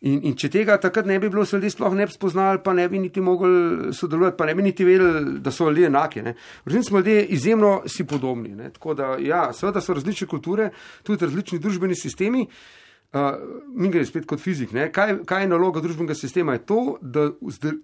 In, 0.00 0.24
in 0.26 0.34
če 0.34 0.50
tega 0.50 0.74
takrat 0.82 1.06
ne 1.06 1.20
bi 1.22 1.30
bilo, 1.30 1.44
se 1.46 1.54
ljudje 1.56 1.70
sploh 1.76 1.94
ne 1.94 2.08
bi 2.10 2.12
spoznali, 2.16 2.58
pa 2.64 2.74
ne 2.74 2.88
bi 2.88 2.98
niti 3.04 3.22
mogli 3.22 3.92
sodelovati, 3.94 4.36
pa 4.36 4.48
ne 4.50 4.54
bi 4.58 4.64
niti 4.66 4.84
vedeli, 4.84 5.38
da 5.38 5.52
so 5.54 5.68
ljudje 5.70 5.86
enaki. 5.86 6.24
Ne. 6.26 6.34
V 6.64 6.72
resnici 6.72 6.88
smo 6.90 6.98
ljudje 6.98 7.28
izjemno 7.38 7.76
si 7.86 8.06
podobni. 8.06 8.56
Ne. 8.58 8.72
Tako 8.74 8.94
da, 8.98 9.12
ja, 9.22 9.52
seveda 9.54 9.80
so 9.80 9.94
različne 9.94 10.26
kulture, 10.26 10.72
tudi 11.06 11.24
različni 11.24 11.62
družbeni 11.62 11.94
sistemi. 11.94 12.42
Uh, 12.42 12.82
mi 13.74 13.90
gre 13.90 14.04
spet 14.04 14.26
kot 14.26 14.40
fizik. 14.40 14.72
ne. 14.72 14.88
Kaj, 14.92 15.18
kaj 15.26 15.42
je 15.42 15.48
naloga 15.48 15.80
družbenega 15.80 16.14
sistema? 16.14 16.56
Je 16.56 16.64
to, 16.66 16.80
da, 17.00 17.30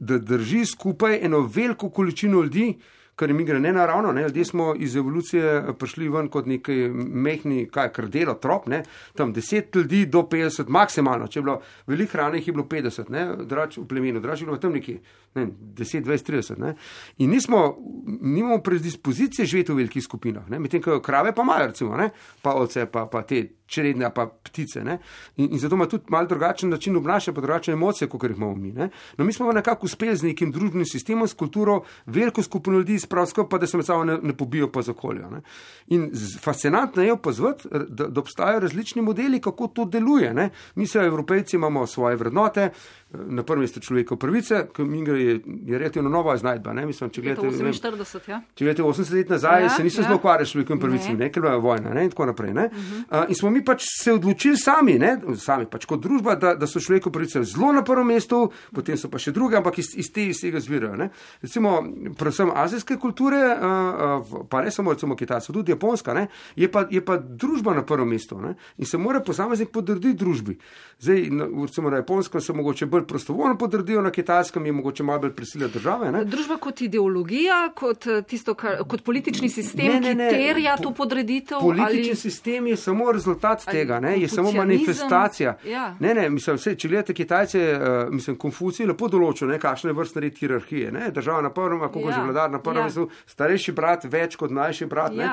da 0.01 0.19
drži 0.19 0.65
skupaj 0.67 1.21
eno 1.23 1.41
veliko 1.41 1.91
količino 1.91 2.43
ljudi, 2.43 2.75
kar 3.17 3.31
je 3.31 3.35
mi 3.35 3.45
gre 3.45 3.61
nenaravno. 3.61 4.13
Ne? 4.13 4.23
Ljudje 4.23 4.45
smo 4.45 4.75
iz 4.79 4.97
evolucije 4.97 5.75
prišli 5.79 6.09
ven 6.09 6.29
kot 6.29 6.47
neki 6.47 6.89
mehni, 6.95 7.69
kaj 7.71 7.93
kar 7.93 8.09
delo, 8.09 8.35
trop, 8.35 8.67
ne? 8.67 8.83
tam 9.17 9.35
10 9.35 9.77
ljudi 9.77 10.07
do 10.07 10.23
50, 10.23 10.69
maksimalno. 10.69 11.29
Če 11.29 11.39
je 11.39 11.43
bilo 11.43 11.61
veliko 11.87 12.17
hrane, 12.17 12.41
jih 12.41 12.49
je 12.49 12.53
bilo 12.57 12.67
50, 12.71 13.11
ne? 13.11 13.27
drač 13.47 13.79
v 13.79 13.87
plemenu, 13.89 14.21
drač 14.21 14.41
je 14.41 14.49
bilo 14.49 14.59
tam 14.59 14.73
nekje 14.73 14.99
ne, 15.35 15.45
vem, 15.45 15.53
10, 15.77 16.05
20, 16.05 16.31
30. 16.31 16.59
Ne? 16.61 16.75
In 17.19 17.31
nismo, 17.31 17.77
nimamo 18.21 18.59
predispozicije 18.63 19.47
živeti 19.47 19.73
v 19.73 19.83
velikih 19.83 20.05
skupinah, 20.05 20.49
ne? 20.51 20.59
medtem 20.59 20.83
ko 20.83 21.01
krave 21.01 21.35
pa 21.37 21.43
imajo, 21.43 21.67
recimo, 21.67 21.97
ne? 21.97 22.11
pa 22.43 22.57
ovce, 22.59 22.87
pa, 22.87 23.07
pa 23.07 23.23
te 23.23 23.45
čredne, 23.73 24.11
pa 24.15 24.27
ptice. 24.45 24.85
Ne? 24.85 24.99
In, 25.37 25.49
in 25.53 25.59
zato 25.59 25.75
ima 25.75 25.87
tudi 25.89 26.05
malo 26.13 26.29
drugačen 26.29 26.71
način 26.71 26.97
obnašanja, 26.97 27.35
pa 27.35 27.41
drugačne 27.41 27.73
emocije, 27.73 28.09
kot 28.09 28.23
jih 28.25 28.37
imamo 28.37 28.55
mi. 28.55 28.73
Ne? 28.73 28.91
No, 29.19 29.25
mi 29.25 29.33
smo 29.33 29.53
nekako 29.53 29.87
uspeli 29.87 30.17
z 30.17 30.29
nekim 30.29 30.53
družbenim 30.53 30.87
sistemom, 30.87 31.29
s 31.29 31.35
kulturo, 31.35 31.81
veliko 32.07 32.43
skupino 32.43 32.79
ljudi 32.79 32.99
spravsko, 32.99 33.49
pa 33.49 33.59
da 33.59 33.67
se 33.67 33.77
med 33.77 33.87
sabo 33.87 34.05
ne, 34.05 34.19
ne 34.23 34.37
pobijo 34.37 34.69
pa 34.73 34.83
za 34.83 34.93
okolje. 34.93 35.23
ne. 35.31 35.41
In 35.89 36.11
z- 36.13 36.39
fascinantno 36.41 37.03
je 37.03 37.13
opazovati, 37.13 37.69
da, 37.89 38.07
da 38.09 38.21
obstajajo 38.21 38.61
različni 38.61 39.03
modeli, 39.03 39.41
kako 39.41 39.67
to 39.67 39.85
deluje. 39.85 40.35
Ne? 40.35 40.51
Mi 40.75 40.87
se, 40.87 40.99
evropejci, 40.99 41.57
imamo 41.57 41.87
svoje 41.87 42.17
vrednote, 42.17 42.71
na 43.13 43.43
prvem 43.43 43.61
mestu 43.61 43.81
človekove 43.81 44.19
pravice, 44.19 44.67
ki 44.75 44.83
je, 44.83 45.41
je 45.67 45.79
relativno 45.79 46.11
nova 46.11 46.37
znajdba. 46.37 46.73
Ne? 46.73 46.87
Mislim, 46.87 47.11
če 47.11 47.23
gledate, 47.23 47.47
ne 47.47 47.65
vem, 47.65 47.73
48, 47.73 48.31
ja? 48.31 48.41
Če 48.55 48.65
gledate 48.65 48.83
80 48.83 49.15
let 49.17 49.29
nazaj, 49.31 49.63
Ja, 49.63 49.69
se 49.71 49.85
nisem 49.85 50.03
ja. 50.03 50.09
zelo 50.09 50.17
ukvarjal 50.17 50.47
s 50.47 50.55
človekovimi 50.55 50.81
pravicami, 50.81 51.19
Ne. 51.19 51.25
ne, 51.25 51.31
ker 51.33 51.45
je 51.45 51.57
vojna 51.61 51.95
ne, 51.95 52.05
in 52.05 52.11
tako 52.11 52.27
naprej. 52.27 52.55
Ne. 52.55 52.65
Uh 52.67 52.73
-huh. 52.73 53.23
uh, 53.23 53.29
in 53.29 53.35
smo 53.35 53.51
mi 53.51 53.65
pač 53.65 53.83
se 54.03 54.13
odločili 54.13 54.57
sami, 54.57 54.99
ne, 54.99 55.21
sami 55.37 55.67
pač 55.67 55.85
kot 55.85 56.01
družba, 56.01 56.35
da, 56.35 56.55
da 56.55 56.67
so 56.67 56.81
človekove 56.81 57.13
pravice 57.13 57.45
zelo 57.45 57.73
na 57.73 57.83
prvem 57.85 58.07
mestu, 58.07 58.53
potem 58.75 58.97
so 58.97 59.09
pa 59.09 59.19
še 59.19 59.33
druge, 59.33 59.57
ampak 59.57 59.79
iz, 59.79 59.87
iz, 59.97 60.13
te, 60.13 60.27
iz 60.27 60.41
tega 60.41 60.61
zvirajo. 60.61 60.97
Ne. 60.97 61.11
Recimo, 61.43 61.85
predvsem 62.19 62.51
azijske 62.55 62.97
kulture, 62.97 63.57
uh, 63.57 64.47
pa 64.49 64.63
ne 64.63 64.71
samo 64.71 64.93
recimo 64.93 65.17
Kitajska, 65.17 65.53
tudi 65.53 65.73
Japonska, 65.73 66.15
ne, 66.15 66.29
je, 66.57 66.69
pa, 66.69 66.87
je 66.91 67.05
pa 67.05 67.17
družba 67.17 67.75
na 67.75 67.83
prvem 67.83 68.09
mestu 68.09 68.41
ne, 68.41 68.55
in 68.79 68.87
se 68.87 68.99
mora 68.99 69.21
posameznik 69.21 69.71
podrediti 69.71 70.19
družbi. 70.19 70.59
Zdaj, 70.99 71.31
na, 71.31 71.47
recimo 71.63 71.91
na 71.91 71.97
Japonskem 71.97 72.41
se 72.41 72.53
mogoče 72.53 72.87
bolj 72.87 73.02
prostovoljno 73.03 73.59
podredijo, 73.59 74.03
na 74.03 74.11
Kitajskem 74.11 74.67
je 74.67 74.73
mogoče 74.73 75.03
malo 75.03 75.19
bolj 75.19 75.33
prisila 75.33 75.69
države. 75.69 76.13
Ne. 76.13 76.25
Družba 76.25 76.57
kot 76.57 76.81
ideologija, 76.81 77.71
kot, 77.75 78.07
eh, 78.07 78.23
tisto, 78.23 78.55
kar, 78.55 78.79
kot 78.85 79.03
politični 79.03 79.49
sistem, 79.49 79.87
Ne, 79.87 80.01
ne, 80.01 80.15
ne. 80.15 80.29
ki 80.29 80.37
terja 80.37 80.77
Po- 80.77 80.83
to 80.83 80.91
podreditev. 80.93 81.59
Politični 81.61 82.03
ali... 82.05 82.17
sistem 82.17 82.67
je 82.67 82.77
samo 82.77 83.13
rezultat 83.13 83.63
ali 83.67 83.79
tega, 83.79 84.01
ne? 84.01 84.19
je 84.19 84.29
samo 84.29 84.53
manifestacija. 84.53 85.57
ja. 85.65 85.97
Ne, 86.01 86.15
ne, 86.15 86.31
mislim, 86.31 86.57
vse, 86.57 86.75
če 86.75 86.89
gledate 86.89 87.15
Kitajce, 87.15 87.63
uh, 87.73 88.13
mislim, 88.13 88.37
Konfucij 88.37 88.87
lepo 88.87 89.09
določil, 89.09 89.49
ne, 89.49 89.59
kakšne 89.59 89.91
je 89.91 89.95
vrstne 89.95 90.21
red 90.21 90.39
hierarhije. 90.39 90.93
Ne? 90.93 91.11
Država 91.11 91.43
na 91.43 91.51
prvem, 91.51 91.81
kako 91.81 91.99
Ja, 92.01 92.07
ja, 92.07 92.13
že 92.13 92.23
vladar 92.23 92.51
na 92.51 92.59
prvem 92.59 92.87
ja. 92.87 93.07
starejši 93.27 93.73
brat 93.73 94.05
več 94.05 94.37
kot 94.37 94.51
mlajši 94.51 94.87
brat. 94.87 95.13
ne. 95.13 95.29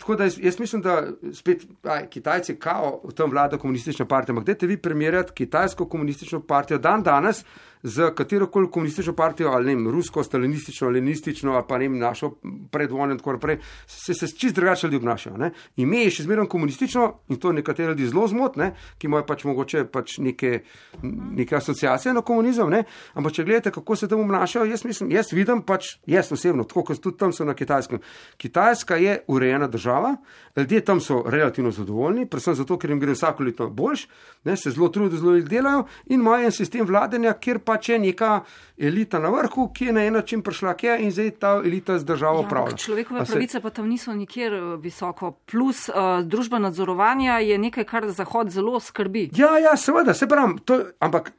Tako 0.00 0.16
da 0.16 0.24
jaz, 0.24 0.38
jaz 0.40 0.58
mislim, 0.60 0.82
da 0.82 1.06
spet 1.32 1.66
aj, 1.82 2.06
Kitajci 2.10 2.54
kao 2.56 3.00
v 3.04 3.12
tem 3.12 3.30
vlada 3.30 3.58
komunistična 3.58 4.06
partija. 4.08 4.32
Ampak 4.32 4.46
dajte 4.46 4.66
vi 4.66 4.76
primerjati 4.76 5.32
kitajsko 5.32 5.88
komunistično 5.88 6.40
partijo 6.40 6.78
dan 6.78 7.02
danes 7.02 7.44
za 7.82 8.14
katero 8.14 8.46
koli 8.46 8.70
komunistično 8.70 9.12
partijo, 9.12 9.50
ali 9.50 9.66
ne 9.66 9.74
vem, 9.74 9.88
rusko, 9.90 10.22
stalinistično, 10.24 10.88
leninistično, 10.88 11.52
ali 11.52 11.64
pa 11.68 11.78
ne 11.78 11.88
vem, 11.88 11.98
našo 11.98 12.32
predvojno 12.70 13.12
in 13.12 13.18
tako 13.18 13.32
naprej, 13.32 13.58
se, 13.86 14.14
se 14.14 14.28
čist 14.28 14.54
drugače 14.54 14.86
ljudi 14.86 14.96
obnašajo. 14.96 15.36
Ne? 15.36 15.50
Ime 15.76 16.04
je 16.04 16.10
še 16.10 16.26
zmeraj 16.26 16.48
komunistično 16.50 17.06
in 17.28 17.40
to 17.40 17.52
nekatere 17.52 17.88
ljudi 17.94 18.08
zelo 18.08 18.26
zmotne, 18.28 18.72
ki 18.98 19.08
imajo 19.08 19.26
pač 19.26 19.44
mogoče 19.44 19.84
pač 19.92 20.18
neke, 20.18 20.62
neke 21.02 21.56
asociacije 21.56 22.14
na 22.14 22.22
komunizem, 22.22 22.70
ne? 22.70 22.84
ampak 23.14 23.38
če 23.38 23.44
gledate, 23.44 23.72
kako 23.74 23.96
se 23.96 24.08
tam 24.08 24.24
obnašajo, 24.24 24.68
jaz, 24.70 24.84
mislim, 24.84 25.10
jaz 25.16 25.32
vidim 25.32 25.62
pač, 25.66 25.94
jaz 26.06 26.32
osebno, 26.32 26.64
tako 26.68 26.84
kot 26.90 27.00
tudi 27.00 27.18
tam 27.18 27.32
so 27.32 27.44
na 27.44 27.54
kitajskem. 27.54 28.02
Kitajska 28.36 28.96
je 29.00 29.18
urejena 29.28 29.68
država, 29.68 30.16
ljudje 30.56 30.84
tam 30.84 31.00
so 31.00 31.22
relativno 31.26 31.70
zadovoljni, 31.70 32.28
predvsem 32.28 32.54
zato, 32.54 32.78
ker 32.78 32.90
jim 32.90 33.00
gre 33.00 33.14
vsako 33.16 33.46
leto 33.46 33.68
boljš, 33.70 34.06
ne, 34.44 34.56
se 34.56 34.70
zelo 34.70 34.88
trudijo, 34.88 35.20
zelo 35.20 35.40
delajo 35.40 35.84
in 36.06 36.20
imajo 36.20 36.44
en 36.44 36.52
sistem 36.52 36.86
vladanja, 36.86 37.32
kjer 37.32 37.58
pač 37.70 37.88
je 37.88 37.98
neka 38.02 38.40
elita 38.78 39.18
na 39.22 39.30
vrhu, 39.30 39.68
ki 39.74 39.90
je 39.90 39.92
na 39.92 40.04
en 40.04 40.16
način 40.18 40.42
prišla 40.42 40.74
kje 40.74 40.96
in 41.04 41.10
zdaj 41.14 41.30
ta 41.38 41.50
elita 41.64 41.98
z 41.98 42.04
državo 42.04 42.42
Ja, 42.42 42.48
ampak 42.48 42.78
človekove 42.78 43.26
se- 43.26 43.32
pravice 43.32 43.60
pa 43.60 43.70
tam 43.70 43.88
niso 43.88 44.14
nikjer 44.14 44.54
eh, 44.54 44.76
visoko. 44.82 45.30
Plus 45.46 45.88
uh, 45.88 45.94
družba 46.24 46.58
nadzorovanja 46.58 47.38
je 47.38 47.58
nekaj, 47.58 47.84
kar 47.84 48.08
Zahod 48.10 48.50
zelo 48.50 48.80
skrbi. 48.80 49.30
Ja, 49.36 49.58
ja, 49.58 49.76
seveda, 49.76 50.14
se 50.14 50.26
pravim, 50.28 50.58
to, 50.64 50.80
ampak 51.00 51.32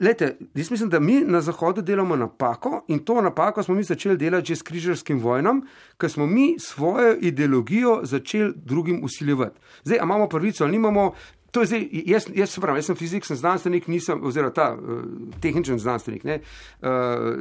lete, 0.00 0.36
jaz 0.54 0.70
mislim, 0.70 0.90
da 0.90 1.00
mi 1.00 1.20
na 1.20 1.40
Zahodu 1.40 1.82
delamo 1.82 2.16
napako 2.16 2.82
in 2.88 2.98
to 2.98 3.20
napako 3.20 3.62
smo 3.62 3.74
mi 3.74 3.82
začeli 3.82 4.16
delati 4.16 4.46
že 4.46 4.56
s 4.56 4.62
križarskim 4.62 5.20
vojnom, 5.20 5.62
ker 6.00 6.10
smo 6.10 6.26
mi 6.26 6.56
svojo 6.58 7.16
ideologijo 7.20 8.00
začeli 8.02 8.52
drugim 8.56 9.04
usiljevati. 9.04 9.60
Zdaj, 9.84 9.98
imamo 10.02 10.28
pravico 10.28 10.64
ali 10.64 10.72
nimamo. 10.72 11.12
To 11.50 11.60
je 11.60 11.66
zdaj, 11.66 11.84
jaz, 12.06 12.26
jaz, 12.34 12.50
se 12.50 12.60
pravim, 12.60 12.76
jaz 12.76 12.86
sem 12.86 12.96
fizik, 12.96 13.24
sem 13.24 13.36
znanstvenik, 13.36 13.86
nisem, 13.88 14.20
oziroma 14.22 14.52
ta 14.52 14.66
uh, 14.72 14.98
tehničen 15.40 15.78
znanstvenik, 15.78 16.24
ne, 16.24 16.40
uh, 16.82 17.40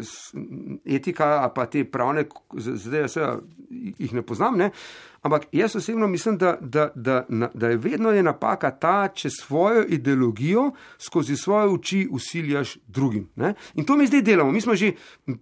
etika, 0.88 1.28
pa 1.50 1.66
te 1.66 1.84
pravne, 1.84 2.24
z- 2.54 2.78
zdaj 2.78 3.10
se 3.10 3.26
jih 3.98 4.14
ne 4.14 4.22
poznam, 4.22 4.58
ne, 4.58 4.70
ampak 5.22 5.48
jaz 5.52 5.76
osebno 5.76 6.08
mislim, 6.08 6.38
da, 6.38 6.58
da, 6.62 6.92
da, 6.96 7.26
na- 7.30 7.50
da 7.54 7.70
je 7.70 7.78
vedno 7.78 8.12
je 8.12 8.24
napaka 8.24 8.72
ta, 8.72 9.08
če 9.10 9.30
svojo 9.32 9.84
ideologijo 9.90 10.70
skozi 11.00 11.36
svoje 11.36 11.68
oči 11.68 12.08
usiljaš 12.12 12.78
drugim. 12.88 13.30
Ne. 13.36 13.54
In 13.74 13.86
to 13.86 13.98
mi 13.98 14.08
zdaj 14.08 14.22
delamo. 14.24 14.52
Mi 14.52 14.62
smo 14.62 14.76
že 14.76 14.92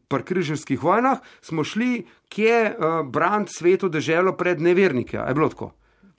pri 0.08 0.24
križarskih 0.24 0.82
vojnah, 0.82 1.18
smo 1.42 1.64
šli, 1.64 2.02
kje 2.30 2.60
uh, 2.72 3.06
brant 3.06 3.50
svetu 3.50 3.90
deželo 3.90 4.34
pred 4.34 4.62
nevernike. 4.62 5.18
Je 5.18 5.34
bilo 5.34 5.50
tako? 5.50 5.72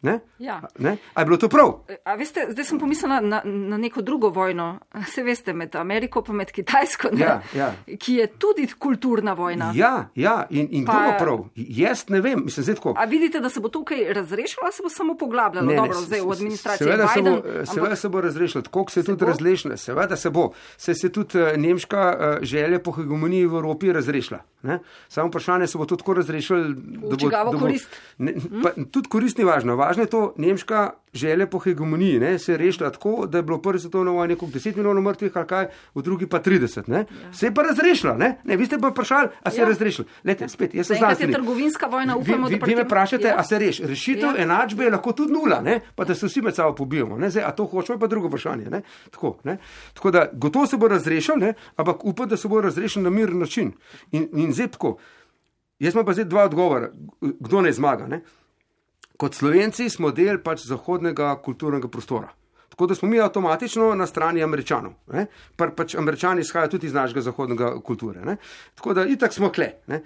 Ne? 0.02 0.20
Ja. 0.38 0.60
Ne? 0.78 0.96
A 1.14 1.20
je 1.20 1.26
bilo 1.26 1.36
to 1.36 1.48
prav? 1.48 1.72
A 2.04 2.14
veste, 2.14 2.46
zdaj 2.50 2.64
sem 2.64 2.78
pomislila 2.78 3.20
na, 3.20 3.40
na 3.44 3.76
neko 3.76 4.02
drugo 4.02 4.28
vojno, 4.28 4.78
se 5.14 5.22
veste, 5.22 5.52
med 5.52 5.76
Ameriko 5.76 6.24
in 6.28 6.34
med 6.34 6.52
Kitajsko, 6.52 7.08
ne, 7.12 7.20
Ja, 7.20 7.42
ja. 7.54 7.72
ki 7.98 8.14
je 8.14 8.26
tudi 8.28 8.66
kulturna 8.78 9.32
vojna. 9.32 9.72
Ja, 9.74 10.08
ja, 10.14 10.46
in, 10.50 10.68
in 10.70 10.84
Pa- 10.84 10.92
kdo 10.92 11.02
bo 11.02 11.18
prav? 11.18 11.38
Jaz 11.56 12.04
ne 12.08 12.20
vem, 12.20 12.44
mislim, 12.44 12.64
zdaj 12.64 12.74
tako. 12.74 12.94
A 12.96 13.04
vidite, 13.04 13.40
da 13.40 13.48
se 13.48 13.60
bo 13.60 13.68
tukaj 13.68 14.12
razrešilo, 14.12 14.62
ali 14.62 14.72
se 14.72 14.82
bo 14.82 14.88
samo 14.88 15.14
poglabljalo? 15.16 15.72
Dobro, 15.74 15.94
zdaj 15.94 16.20
v 16.20 16.30
administraciji 16.30 16.84
seveda 16.86 17.08
se, 17.08 17.20
Biden. 17.20 17.32
bo, 17.34 17.40
ampak- 17.40 17.74
seveda 17.74 17.96
se 17.96 18.08
bo 18.08 18.20
razrešilo, 18.20 18.62
tako 18.62 18.84
se, 18.88 19.02
se 19.02 19.06
tudi 19.06 19.20
bo? 19.20 19.26
razrešila. 19.26 19.76
Seveda 19.76 20.16
se 20.16 20.30
bo. 20.30 20.46
Se 20.76 20.92
je 20.92 21.12
tudi 21.12 21.38
uh, 21.38 21.56
nemška 21.56 22.02
uh, 22.10 22.44
želja 22.44 22.78
po 22.78 22.92
hegemoniji 22.92 23.46
v 23.46 23.54
Evropi 23.54 23.92
razrešila. 23.92 24.38
Ne? 24.62 24.78
Samo 25.08 25.28
vprašanje 25.28 25.66
se 25.66 25.78
bo 25.78 25.84
to 25.84 25.96
tako 25.96 26.14
razrešilo, 26.14 26.62
da 26.62 26.74
bo, 27.16 27.30
da 27.30 27.44
bo 27.44 27.58
korist? 27.58 27.96
Ne, 28.18 28.34
pa, 28.62 28.70
tudi 28.90 29.08
korist 29.08 29.38
ni 29.38 29.44
važno. 29.44 29.76
Važno 29.86 30.02
je 30.02 30.08
to, 30.08 30.20
nemška 30.36 30.78
želja 31.14 31.46
po 31.46 31.58
hegemoniji 31.58 32.18
ne, 32.18 32.38
se 32.38 32.52
je 32.52 32.58
rešila 32.58 32.90
tako, 32.90 33.26
da 33.26 33.38
je 33.38 33.44
bilo 33.44 33.58
prvi 33.58 33.78
svetovni 33.78 34.10
vojni 34.10 34.34
nekaj 34.34 34.48
10 34.50 34.76
milijonov 34.76 35.02
mrtvih, 35.04 35.30
ali 35.34 35.46
kaj, 35.46 35.66
v 35.94 36.02
drugi 36.02 36.26
pa 36.26 36.40
30. 36.40 36.88
Ne? 36.88 37.04
Se 37.32 37.46
je 37.46 37.54
pa 37.54 37.62
razrešila. 37.62 38.16
Ne? 38.16 38.40
Ne, 38.44 38.56
vi 38.56 38.66
ste 38.66 38.78
pa 38.78 38.88
vprašali, 38.88 39.28
a 39.40 39.50
se 39.50 39.56
je 39.56 39.62
Ja. 39.62 39.68
razrešila. 39.68 40.08
Lete, 40.24 40.48
spet, 40.48 40.74
jaz 40.74 40.86
sem 40.86 40.94
Zaenkrat 40.94 41.10
je 41.10 41.16
znanstvenik. 41.18 41.36
trgovinska 41.36 41.86
vojna, 41.88 42.14
Vi- 42.14 42.20
upamo, 42.22 42.48
vi, 42.48 42.58
da 42.58 42.66
vi 42.66 42.74
me 42.74 42.82
vprašate, 42.82 43.26
Ja. 43.26 43.38
a 43.38 43.44
se 43.44 43.58
reš. 43.58 43.80
Rešitev 43.80 44.28
Ja. 44.30 44.42
enačbe 44.42 44.84
je 44.84 44.90
lahko 44.90 45.12
tudi 45.12 45.32
nula, 45.32 45.60
ne? 45.62 45.80
pa 45.94 46.04
da 46.04 46.14
se 46.14 46.26
vsi 46.26 46.42
med 46.42 46.54
sabo 46.54 46.74
pobijamo. 46.74 47.16
Ne? 47.16 47.30
Zdaj, 47.30 47.44
a 47.44 47.52
to 47.52 47.64
hočemo, 47.66 47.94
je 47.94 48.00
pa 48.00 48.06
drugo 48.08 48.28
vprašanje. 48.28 48.66
Ne? 48.66 48.82
Tako, 49.10 49.36
ne? 49.44 49.58
Tako 49.94 50.10
da 50.10 50.26
gotovo 50.34 50.66
se 50.66 50.76
bo 50.76 50.88
razrešil, 50.88 51.34
ne? 51.36 51.54
ampak 51.76 52.04
upam, 52.04 52.28
da 52.28 52.36
se 52.36 52.48
bo 52.48 52.60
razrešil 52.60 53.02
na 53.02 53.10
miren 53.10 53.38
način. 53.38 53.72
In, 54.12 54.28
in 54.34 54.52
zdaj 54.52 54.68
tako. 54.68 54.96
Jaz 55.78 55.94
imam 55.94 56.04
pa 56.04 56.12
zdaj 56.12 56.24
dva 56.26 56.44
odgovora, 56.44 56.90
kdo 57.20 57.60
ne 57.60 57.72
zmaga. 57.72 58.06
Ne? 58.08 58.20
Kot 59.16 59.34
slovenci 59.34 59.88
smo 59.90 60.10
del 60.12 60.42
pač 60.44 60.66
zahodnega 60.68 61.34
kulturnega 61.44 61.88
prostora. 61.88 62.28
Tako 62.76 62.86
da 62.86 62.94
smo 62.94 63.08
mi 63.08 63.20
avtomatično 63.20 63.94
na 63.94 64.06
strani 64.06 64.42
američanov. 64.44 64.92
Pa, 65.56 65.70
pač 65.76 65.94
američani 65.96 66.44
izhajajo 66.44 66.74
tudi 66.74 66.90
iz 66.90 66.94
našega 66.94 67.22
zahodnega 67.30 67.70
kulture. 67.80 68.20
Ne? 68.24 68.36
Tako 68.74 68.94
da 68.94 69.06
itak 69.08 69.32
smo 69.32 69.48
kle. 69.48 69.70
Ne? 69.86 70.02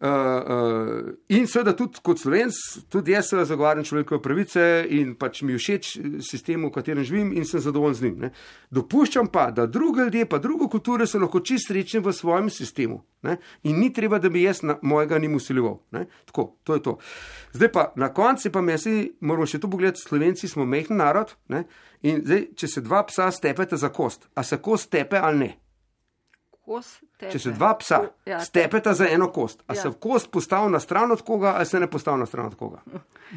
Uh, 0.00 0.08
uh, 0.08 1.14
in 1.34 1.48
seveda 1.50 1.72
tudi 1.74 1.98
kot 2.06 2.20
slovenc, 2.22 2.54
tudi 2.86 3.16
jaz 3.16 3.32
seveda 3.32 3.48
zagovarjam 3.50 3.86
človekove 3.88 4.22
pravice 4.22 4.62
in 4.94 5.16
pač 5.18 5.40
mi 5.42 5.56
všeč 5.58 5.88
sistem, 6.22 6.68
v 6.68 6.70
katerem 6.76 7.02
živim 7.02 7.32
in 7.34 7.42
sem 7.42 7.58
zadovoljen 7.64 7.96
z 7.98 8.06
njim. 8.06 8.20
Ne. 8.22 8.30
Dopuščam 8.70 9.26
pa, 9.34 9.48
da 9.50 9.66
druge 9.66 10.06
ljudje, 10.06 10.28
pa 10.30 10.38
druge 10.38 10.70
kulture 10.70 11.06
so 11.06 11.18
lahko 11.18 11.42
čist 11.42 11.72
srečni 11.72 11.98
v 12.04 12.14
svojem 12.14 12.46
sistemu. 12.46 13.00
Ne. 13.26 13.40
In 13.66 13.82
ni 13.82 13.90
treba, 13.90 14.22
da 14.22 14.30
bi 14.30 14.46
jaz 14.46 14.62
na, 14.62 14.78
mojega 14.86 15.18
njim 15.18 15.34
usiljeval. 15.34 15.80
Tako, 16.30 16.46
to 16.62 16.78
je 16.78 16.82
to. 16.86 16.98
Zdaj 17.58 17.72
pa 17.74 17.88
na 17.98 18.12
koncu 18.14 18.54
pa 18.54 18.62
mesi, 18.62 19.16
moramo 19.18 19.50
še 19.50 19.58
to 19.58 19.66
pogledati, 19.66 20.06
slovenci 20.06 20.46
smo 20.46 20.62
mehni 20.62 20.94
narod 21.02 21.34
ne. 21.50 21.66
in 22.06 22.22
zdaj, 22.22 22.52
če 22.54 22.70
se 22.70 22.86
dva 22.86 23.02
psa 23.10 23.32
stepeta 23.34 23.76
za 23.76 23.90
kost, 23.90 24.30
a 24.38 24.46
se 24.46 24.62
kost 24.62 24.92
stepe 24.92 25.18
ali 25.18 25.42
ne? 25.42 25.56
Kos 26.68 26.88
tepe. 27.16 27.32
Če 27.32 27.38
se 27.40 27.52
dva 27.56 27.70
psa 27.80 28.02
Ja, 28.28 28.42
stepeta 28.44 28.92
za 28.94 29.06
eno 29.08 29.30
kost, 29.32 29.62
a 29.66 29.72
Ja. 29.74 29.82
se 29.82 29.92
kost 30.00 30.28
postavi 30.30 30.68
na 30.72 30.80
stran 30.80 31.12
od 31.12 31.22
koga, 31.24 31.54
ali 31.56 31.66
se 31.66 31.80
ne 31.80 31.88
postavi 31.88 32.20
na 32.20 32.26
stran 32.26 32.46
od 32.46 32.54
koga. 32.54 32.82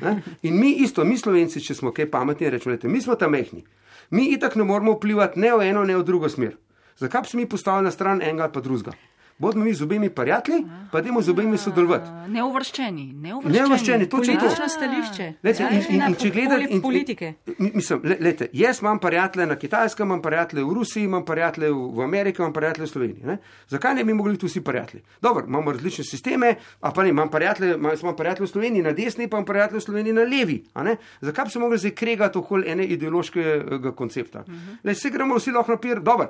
Ne? 0.02 0.18
In 0.42 0.60
mi 0.60 0.74
isto, 0.84 1.06
mi 1.08 1.18
slovenci, 1.18 1.62
če 1.64 1.76
smo 1.76 1.94
kaj 1.96 2.10
pametni, 2.12 2.50
rečemo, 2.50 2.76
mi 2.84 3.02
smo 3.02 3.16
tam 3.16 3.32
mehni. 3.32 3.64
Mi 4.10 4.26
itak 4.36 4.56
ne 4.56 4.64
moramo 4.64 4.98
vplivati 4.98 5.40
ne 5.40 5.54
v 5.56 5.70
eno, 5.70 5.84
ne 5.84 5.96
v 5.96 6.04
drugo 6.04 6.30
smer. 6.30 6.58
Zakaj 7.00 7.22
bi 7.22 7.28
se 7.28 7.38
mi 7.38 7.46
postavili 7.50 7.88
na 7.88 7.92
stran 7.92 8.22
enega 8.22 8.44
ali 8.44 8.54
pa 8.54 8.60
drugega? 8.60 8.92
Bodimo 9.42 9.66
mi 9.66 9.74
z 9.74 9.82
obemi 9.84 10.10
prijatelji, 10.10 10.66
pa 10.92 11.02
dajmo 11.02 11.22
z 11.22 11.30
obemi 11.30 11.58
sodelovati. 11.58 12.10
A, 12.10 12.28
Neuvrščeni, 12.28 13.14
neuvrščeni. 13.14 13.58
Neuvrščeni, 13.58 14.10
točno 14.10 14.34
to. 14.34 14.40
Politično 14.40 14.68
stališče. 14.70 15.34
Lejte, 15.44 15.64
Ja, 15.64 15.70
in, 15.70 15.82
in, 15.90 16.02
in 16.10 16.16
če 16.16 16.30
gledate, 16.30 16.68
in, 16.70 16.82
politike. 16.82 17.34
Mislim, 17.58 18.04
le, 18.06 18.18
lejte, 18.22 18.48
jaz 18.54 18.82
imam 18.82 19.00
prijatelje 19.02 19.48
na 19.50 19.56
Kitajskem, 19.56 20.08
imam 20.08 20.22
prijatelje 20.22 20.64
v 20.64 20.74
Rusiji, 20.78 21.08
imam 21.10 21.26
prijatelje 21.26 21.72
v, 21.74 22.04
Ameriki, 22.06 22.42
imam 22.42 22.54
prijatelje 22.54 22.86
v 22.86 22.92
Sloveniji. 22.92 23.26
Ne? 23.26 23.38
Zakaj 23.74 23.96
ne 23.98 24.04
bi 24.06 24.14
mogli 24.14 24.38
tu 24.38 24.46
vsi 24.50 24.62
prijatelji? 24.62 25.02
Dobro, 25.22 25.46
imamo 25.48 25.74
različne 25.74 26.06
sisteme, 26.06 26.54
a 26.82 26.92
pa 26.92 27.04
ne, 27.04 27.10
imam 27.10 27.30
prijatelje, 27.34 27.76
imam, 27.78 28.16
prijatelje 28.18 28.46
v 28.46 28.52
Sloveniji 28.52 28.86
na 28.86 28.94
desni, 28.98 29.28
pa 29.28 29.38
imam 29.38 29.50
prijatelje 29.50 29.82
v 29.82 29.86
Sloveniji 29.88 30.14
na 30.14 30.28
levi. 30.30 30.60
Zakaj 31.22 31.50
bi 31.50 31.52
se 31.52 31.60
mogli 31.60 31.82
zdaj 31.82 31.96
kregati 31.98 32.38
okoli 32.38 32.70
ene 32.70 32.86
ideološkega 32.86 33.92
koncepta? 33.98 34.46
Uh 34.48 34.54
-huh. 34.54 34.78
Le, 34.84 34.96
se 34.96 35.10
gremo 35.10 35.36
vsi 35.36 35.52
lahko 35.52 35.72
na 35.72 35.78
pir, 35.78 36.00
dobro, 36.02 36.30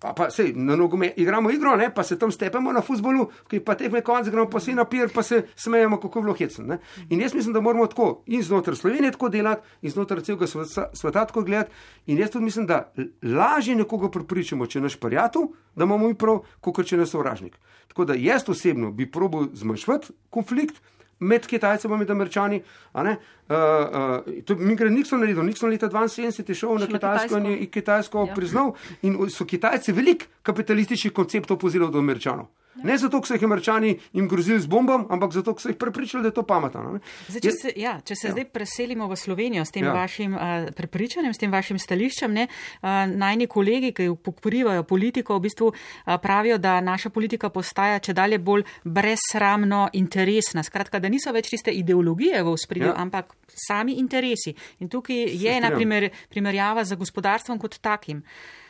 pa 0.00 0.30
sej, 0.30 0.52
na 0.56 0.76
nogome 0.76 1.12
igramo 1.16 1.50
igro, 1.50 1.76
ne? 1.76 1.90
pa 1.94 2.02
se 2.02 2.18
tam 2.18 2.33
stepemo 2.34 2.72
na 2.72 2.82
futbolu, 2.82 3.28
ki 3.50 3.60
pa 3.64 3.76
tekme 3.78 4.02
konc, 4.04 4.28
gremo 4.28 4.48
pa 4.50 4.60
vsi 4.60 4.74
na 4.74 4.84
pir, 4.84 5.08
pa 5.14 5.22
se 5.22 5.44
smejemo, 5.56 6.00
kako 6.02 6.18
je 6.18 6.22
bilo 6.22 6.34
hecno. 6.34 6.78
In 7.08 7.20
jaz 7.20 7.34
mislim, 7.34 7.54
da 7.54 7.60
moramo 7.60 7.86
tako 7.86 8.22
in 8.26 8.42
znotraj 8.42 8.76
Slovenije 8.76 9.12
tako 9.14 9.28
delati, 9.28 9.62
in 9.82 9.90
znotraj 9.90 10.24
celega 10.26 10.46
sveta, 10.46 10.88
sveta 10.92 11.26
tako 11.26 11.42
gledati. 11.42 11.70
In 12.06 12.18
jaz 12.18 12.30
tudi 12.30 12.44
mislim, 12.44 12.66
da 12.66 12.92
lažje 13.22 13.76
nekoga 13.76 14.10
prepričamo, 14.10 14.66
če 14.66 14.80
naš 14.80 14.96
prijatelj, 15.00 15.48
da 15.74 15.84
imamo 15.84 16.08
mi 16.08 16.14
prav, 16.14 16.42
kot 16.60 16.84
če 16.86 16.98
naš 17.00 17.14
sovražnik. 17.14 17.58
Tako 17.88 18.04
da 18.04 18.14
jaz 18.18 18.48
osebno 18.48 18.90
bi 18.92 19.10
probil 19.10 19.48
zmanjšati 19.54 20.12
konflikt. 20.30 20.82
Med 21.20 21.46
Kitajci 21.46 21.88
in 21.88 21.96
med 21.98 22.10
Američani. 22.10 22.62
Uh, 22.94 23.00
uh, 23.00 24.42
to 24.44 24.56
mi 24.56 24.76
gre 24.76 24.90
Nixon 24.90 25.20
naredil. 25.20 25.42
Nixon 25.44 25.70
leta 25.70 25.88
72 25.88 26.48
je 26.48 26.54
šel 26.54 26.74
na 26.74 26.80
Šel 26.80 26.92
na 26.92 26.98
Kitajsko 26.98 27.38
in 27.38 27.46
je 27.46 27.66
Kitajsko. 27.66 27.70
Kitajsko 27.70 28.26
Ja. 28.28 28.34
priznal. 28.34 28.72
In 29.02 29.30
so 29.30 29.44
Kitajci 29.44 29.92
veliko 29.92 30.26
kapitalističnih 30.42 31.12
konceptov 31.12 31.58
pozirali 31.58 31.92
do 31.92 31.98
Američanov. 31.98 32.46
Ne 32.82 32.98
zato, 32.98 33.20
ker 33.20 33.28
so 33.28 33.34
jih 33.34 33.44
Američani 33.44 34.00
jim 34.12 34.28
grozili 34.28 34.60
z 34.60 34.66
bombom, 34.66 35.06
ampak 35.08 35.32
zato, 35.32 35.54
ker 35.54 35.62
so 35.62 35.68
jih 35.68 35.76
prepričali, 35.76 36.22
da 36.22 36.28
je 36.28 36.34
to 36.34 36.42
pametno. 36.42 36.98
Zdaj, 37.28 37.40
če 37.40 37.48
Je- 37.48 37.52
se, 37.52 37.72
ja, 37.76 38.00
če 38.00 38.14
se 38.14 38.26
ja. 38.26 38.32
zdaj 38.32 38.44
preselimo 38.46 39.06
v 39.06 39.16
Slovenijo 39.16 39.64
s 39.64 39.70
tem 39.70 39.84
Ja. 39.84 39.92
vašim 39.92 40.34
uh, 40.34 40.40
prepričanjem, 40.72 41.30
s 41.30 41.38
tem 41.38 41.52
vašim 41.52 41.78
stališčem, 41.78 42.32
ne, 42.32 42.48
uh, 42.82 42.88
najni 43.08 43.46
kolegi, 43.46 43.92
ki 43.92 44.10
pokrivajo 44.16 44.82
politiko, 44.82 45.36
v 45.36 45.40
bistvu 45.40 45.66
uh, 45.66 45.76
pravijo, 46.16 46.58
da 46.58 46.80
naša 46.80 47.10
politika 47.10 47.48
postaja 47.48 47.98
če 47.98 48.12
dalje 48.12 48.38
bolj 48.38 48.64
brezsramno 48.84 49.88
interesna. 49.92 50.62
Skratka, 50.62 50.98
da 50.98 51.08
niso 51.08 51.32
več 51.32 51.50
tiste 51.50 51.70
ideologije 51.70 52.42
v 52.42 52.56
spredju, 52.56 52.88
Ja. 52.88 52.94
ampak 52.96 53.34
sami 53.48 53.92
interesi. 53.94 54.54
In 54.80 54.88
tukaj 54.88 55.16
je 55.16 55.28
strinjam. 55.28 55.54
ena 55.54 55.70
primer, 55.70 56.10
primerjava 56.28 56.84
z 56.84 56.96
gospodarstvom 56.96 57.58
kot 57.58 57.78
takim. 57.78 58.18
Uh, 58.18 58.63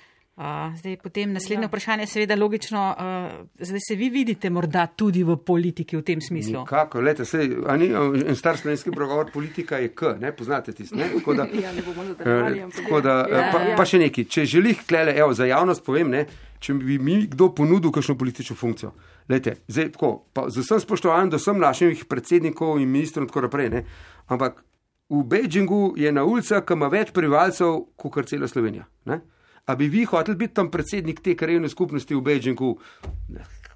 zdaj, 0.77 0.97
potem 1.03 1.33
naslednje 1.33 1.65
ja. 1.65 1.69
vprašanje 1.69 2.03
je 2.03 2.07
seveda 2.07 2.37
logično. 2.37 2.95
Uh, 2.99 3.47
zdaj 3.59 3.81
se 3.89 3.95
vi 3.95 4.09
vidite 4.11 4.51
morda 4.51 4.87
tudi 4.87 5.23
v 5.23 5.37
politiki 5.37 5.97
v 5.97 6.03
tem 6.03 6.21
smislu. 6.21 6.65
Nikako, 6.65 7.01
lete, 7.01 7.25
sej, 7.25 7.53
a 7.67 7.77
ni, 7.77 7.93
en 7.95 8.37
star 8.37 8.59
slovenski 8.59 8.91
pregovor 8.91 9.31
politika 9.33 9.79
je 9.79 9.93
k, 9.95 10.17
ne, 10.21 10.33
poznate 10.35 10.73
tisti, 10.73 10.99
ne? 10.99 11.09
Tako 11.15 11.35
da, 11.35 11.47
Ja, 11.63 11.73
ne 11.73 11.83
bomo 11.87 12.05
nadaljevali, 12.05 12.59
eh, 12.59 12.67
tako 12.77 12.97
ja. 12.97 13.01
da, 13.01 13.15
Ja, 13.31 13.39
eh, 13.39 13.53
pa, 13.53 13.61
ja. 13.63 13.77
pa 13.79 13.87
še 13.87 14.01
nekaj, 14.03 14.25
če 14.25 14.45
želih 14.57 14.83
klele, 14.89 15.15
evo, 15.17 15.35
za 15.35 15.47
javnost 15.47 15.85
povem, 15.87 16.11
ne, 16.11 16.25
če 16.59 16.75
bi 16.81 16.99
mi 16.99 17.21
kdo 17.31 17.53
ponudil 17.55 17.93
kakšno 17.95 18.17
politično 18.19 18.57
funkcijo. 18.59 18.91
Lejte, 19.31 19.61
zdaj, 19.69 19.93
tako, 19.95 20.11
pa, 20.35 20.49
z 20.51 20.65
vsem 20.65 20.83
spoštovanjem 20.83 21.31
do 21.31 21.39
vsem 21.39 21.63
naših 21.63 22.05
predsednikov 22.11 22.81
in 22.83 22.91
ministrov 22.91 23.25
in 23.25 23.31
tako 23.31 23.47
naprej, 23.47 23.71
ne? 23.71 23.85
ampak 24.27 24.65
v 25.13 25.23
Beijingu 25.29 25.95
je 26.01 26.11
na 26.13 26.25
ulicah, 26.27 26.65
ki 26.65 26.75
ima 26.75 26.91
več 26.91 27.13
prebivalcev, 27.15 27.85
kot 27.95 28.15
kar 28.19 28.27
cela 28.27 28.49
Slovenija. 28.51 28.89
Ne? 29.07 29.21
A 29.67 29.75
bi 29.75 29.89
vi 29.89 30.05
hoteli 30.05 30.37
biti 30.37 30.55
tam 30.55 30.71
predsednik 30.71 31.21
te 31.21 31.35
krajevne 31.35 31.69
skupnosti 31.69 32.15
v 32.15 32.21
Beijingu? 32.21 32.79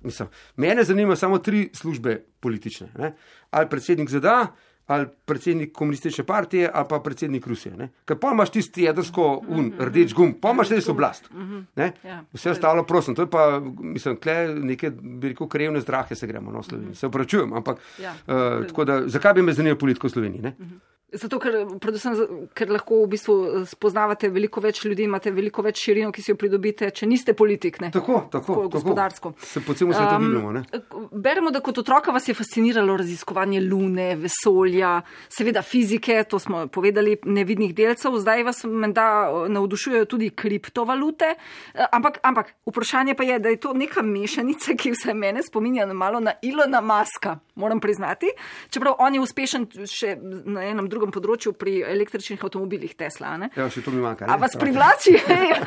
Mislim, 0.01 0.29
mene 0.57 0.85
zanima 0.85 1.17
samo 1.17 1.39
tri 1.39 1.71
službe 1.73 2.25
politične. 2.41 2.89
Ne? 2.99 3.15
Ali 3.51 3.69
predsednik 3.69 4.11
ZDA, 4.11 4.47
ali 4.87 5.07
predsednik 5.25 5.73
komunistične 5.73 6.25
partije, 6.25 6.71
ali 6.75 6.87
pa 6.89 7.01
predsednik 7.01 7.47
Rusije. 7.47 7.77
ne. 7.77 7.89
Ker 8.05 8.17
pa 8.19 8.31
imaš 8.33 8.51
tisti 8.51 8.83
jedrsko 8.83 9.43
un, 9.49 9.73
rdeč 9.79 10.15
gum, 10.15 10.33
pa 10.35 10.51
imaš 10.51 10.69
res 10.69 10.89
oblast. 10.89 11.29
ne. 11.77 11.93
Ja. 12.05 12.23
Vse 12.33 12.51
ostalo, 12.51 12.85
prosim, 12.85 13.15
to 13.15 13.23
je 13.23 13.31
pa, 13.31 13.61
mislim, 13.81 14.17
kle 14.17 14.37
neke, 14.55 14.91
bi 14.91 15.29
rekel, 15.29 15.49
krevne 15.49 15.81
zdrahe 15.81 16.15
se 16.15 16.27
gremo 16.27 16.53
no, 16.53 16.61
v 16.61 16.65
Sloveniji. 16.65 16.95
Se 16.95 17.07
upravičujem, 17.07 17.53
ampak 17.53 17.79
Ja. 17.99 18.13
uh, 18.13 18.67
tako 18.67 18.85
da, 18.85 19.09
zakaj 19.09 19.35
bi 19.35 19.43
me 19.43 19.53
zanimalo 19.53 19.79
politika 19.79 20.07
v 20.07 20.11
Sloveniji? 20.11 20.43
Ne? 20.43 20.55
Zato, 21.09 21.39
ker, 21.41 21.55
predvsem, 21.81 22.13
ker 22.53 22.69
lahko 22.69 22.99
v 23.07 23.09
bistvu 23.15 23.35
eh, 23.49 23.63
spoznavate 23.65 24.29
veliko 24.29 24.61
več 24.61 24.83
ljudi, 24.85 25.07
imate 25.09 25.31
veliko 25.33 25.63
več 25.65 25.81
širino, 25.87 26.11
ki 26.13 26.21
si 26.21 26.33
jo 26.35 26.37
pridobite, 26.37 26.91
če 26.93 27.07
niste 27.09 27.33
politik. 27.33 27.79
Ne? 27.81 27.89
Tako, 27.95 28.27
tako, 28.29 28.59
Tako, 28.59 28.69
gospodarsko. 28.75 29.33
Se 29.41 29.63
po 29.65 29.73
celem 29.73 29.95
svetu 29.97 30.19
Um, 30.19 30.27
gibljamo. 30.27 30.53
ne. 30.53 30.63
Beremo, 31.13 31.51
da 31.51 31.63
kot 31.65 31.79
otroka 31.81 32.13
vas 32.13 32.29
je 32.29 32.35
fasciniralo 32.37 32.97
raziskovanje 33.01 33.61
lune, 33.65 34.11
vesolja, 34.21 34.99
seveda 35.33 35.63
fizike, 35.65 36.19
to 36.29 36.39
smo 36.39 36.67
povedali, 36.67 37.17
nevidnih 37.25 37.73
delcev, 37.75 38.19
zdaj 38.21 38.45
vas 38.45 38.61
menda 38.69 39.07
eh, 39.31 39.49
navdušujejo 39.57 40.05
tudi 40.13 40.29
kriptovalute. 40.31 41.33
Eh, 41.75 41.87
Ampak, 41.93 42.21
ampak 42.23 42.53
vprašanje 42.69 43.15
pa 43.17 43.25
je, 43.25 43.39
da 43.39 43.49
je 43.49 43.57
to 43.65 43.73
neka 43.73 44.03
mešanica, 44.05 44.77
ki 44.77 44.93
vse 44.93 45.15
mene 45.17 45.41
spominja 45.43 45.87
na 45.89 45.97
malo 45.97 46.21
na 46.21 46.37
Ilona 46.43 46.81
Maska, 46.85 47.39
moram 47.57 47.81
priznati. 47.81 48.29
Čeprav 48.71 49.01
on 49.01 49.15
je 49.17 49.25
uspešen 49.25 49.67
še 49.89 50.19
na 50.45 50.69
enem 50.69 50.85
drugem 50.85 50.98
področju 51.07 51.53
pri 51.53 51.83
električnih 51.83 52.43
avtomobilih 52.43 52.95
Tesla. 52.95 53.27
a 53.29 53.37
Ne? 53.37 53.51
Ja, 53.55 53.71
še 53.71 53.81
to 53.81 53.91
mi 53.91 54.01
manjka. 54.01 54.27
ne. 54.27 54.33
A 54.33 54.37
vas 54.37 54.51
privlači, 54.53 55.15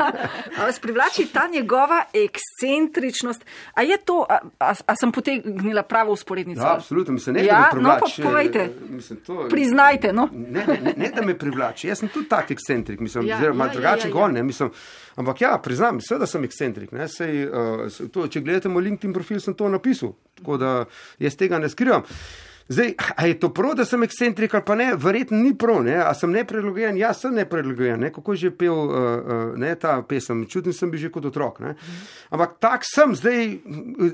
a 0.57 0.65
vas 0.65 0.79
privlači 0.79 1.25
ta 1.27 1.47
njegova 1.47 2.03
ekscentričnost? 2.13 3.45
A 3.73 3.81
je 3.81 3.97
to, 3.97 4.25
a, 4.29 4.39
a, 4.59 4.73
a 4.85 4.95
sem 4.95 5.11
potegnila 5.11 5.83
pravo 5.83 6.11
usporednico? 6.11 6.61
Ja, 6.61 6.73
absolutno, 6.73 7.13
mislim, 7.13 7.35
ne, 7.35 7.45
Ja, 7.45 7.69
da 7.71 7.77
me 7.77 7.83
no, 7.83 7.95
pa 7.97 8.07
povejte. 8.23 8.59
eh, 8.59 8.69
mislim, 8.89 9.19
to- 9.19 9.47
Priznajte, 9.49 10.13
no. 10.13 10.27
Ne, 10.33 10.65
ne, 10.67 10.79
ne, 10.81 10.93
ne, 10.97 11.11
da 11.11 11.21
me 11.21 11.37
privlači, 11.37 11.87
jaz 11.87 11.99
sem 11.99 12.09
tudi 12.09 12.27
tak 12.27 12.51
ekscentrik, 12.51 12.99
mislim, 12.99 13.25
Ja, 13.25 13.37
ja, 13.37 13.43
ja, 13.43 13.53
ja, 13.55 13.67
drugačen 13.69 13.81
ja, 14.01 14.13
ja, 14.13 14.13
ja. 14.13 14.13
gon, 14.17 14.33
ne, 14.33 14.43
mislim, 14.43 14.71
ampak 15.15 15.41
ja, 15.41 15.57
priznam, 15.57 16.01
seveda 16.01 16.25
sem 16.25 16.43
ekscentrik, 16.43 16.91
ne, 16.91 17.07
sej, 17.07 17.45
uh, 17.45 17.85
to, 18.09 18.27
če 18.27 18.41
gledate 18.41 18.69
moj 18.69 18.83
LinkedIn 18.83 19.13
profil, 19.13 19.39
sem 19.39 19.53
to 19.53 19.69
napisal, 19.69 20.13
tako 20.35 20.57
da 20.57 20.85
jaz 21.19 21.35
tega 21.35 21.59
ne 21.59 21.69
skrivam. 21.69 22.03
Zdaj, 22.67 22.93
a 23.15 23.25
je 23.27 23.39
to 23.39 23.49
prav, 23.53 23.73
da 23.75 23.85
sem 23.85 24.03
ekscentrik 24.03 24.53
ali 24.53 24.63
pa 24.65 24.75
ne, 24.75 24.91
verjetno 24.95 25.37
ni 25.37 25.53
prav, 25.57 25.81
ne, 25.83 25.95
a 26.03 26.13
sem 26.13 26.31
neprilagojen, 26.31 26.97
jaz 26.97 27.23
sem 27.23 27.33
neprilagojen, 27.35 27.99
ne, 27.99 28.11
kako 28.13 28.35
že 28.35 28.51
pel 28.55 28.73
uh, 28.73 28.91
uh, 28.91 29.41
ne, 29.59 29.73
ta 29.75 29.97
pesem, 30.07 30.45
čutim 30.49 30.73
sem 30.73 30.91
bil 30.91 31.01
že 31.01 31.11
kot 31.11 31.25
otrok, 31.25 31.59
ne. 31.59 31.73
Ampak 32.29 32.55
tak 32.63 32.85
sem, 32.87 33.15
zdaj, 33.17 33.41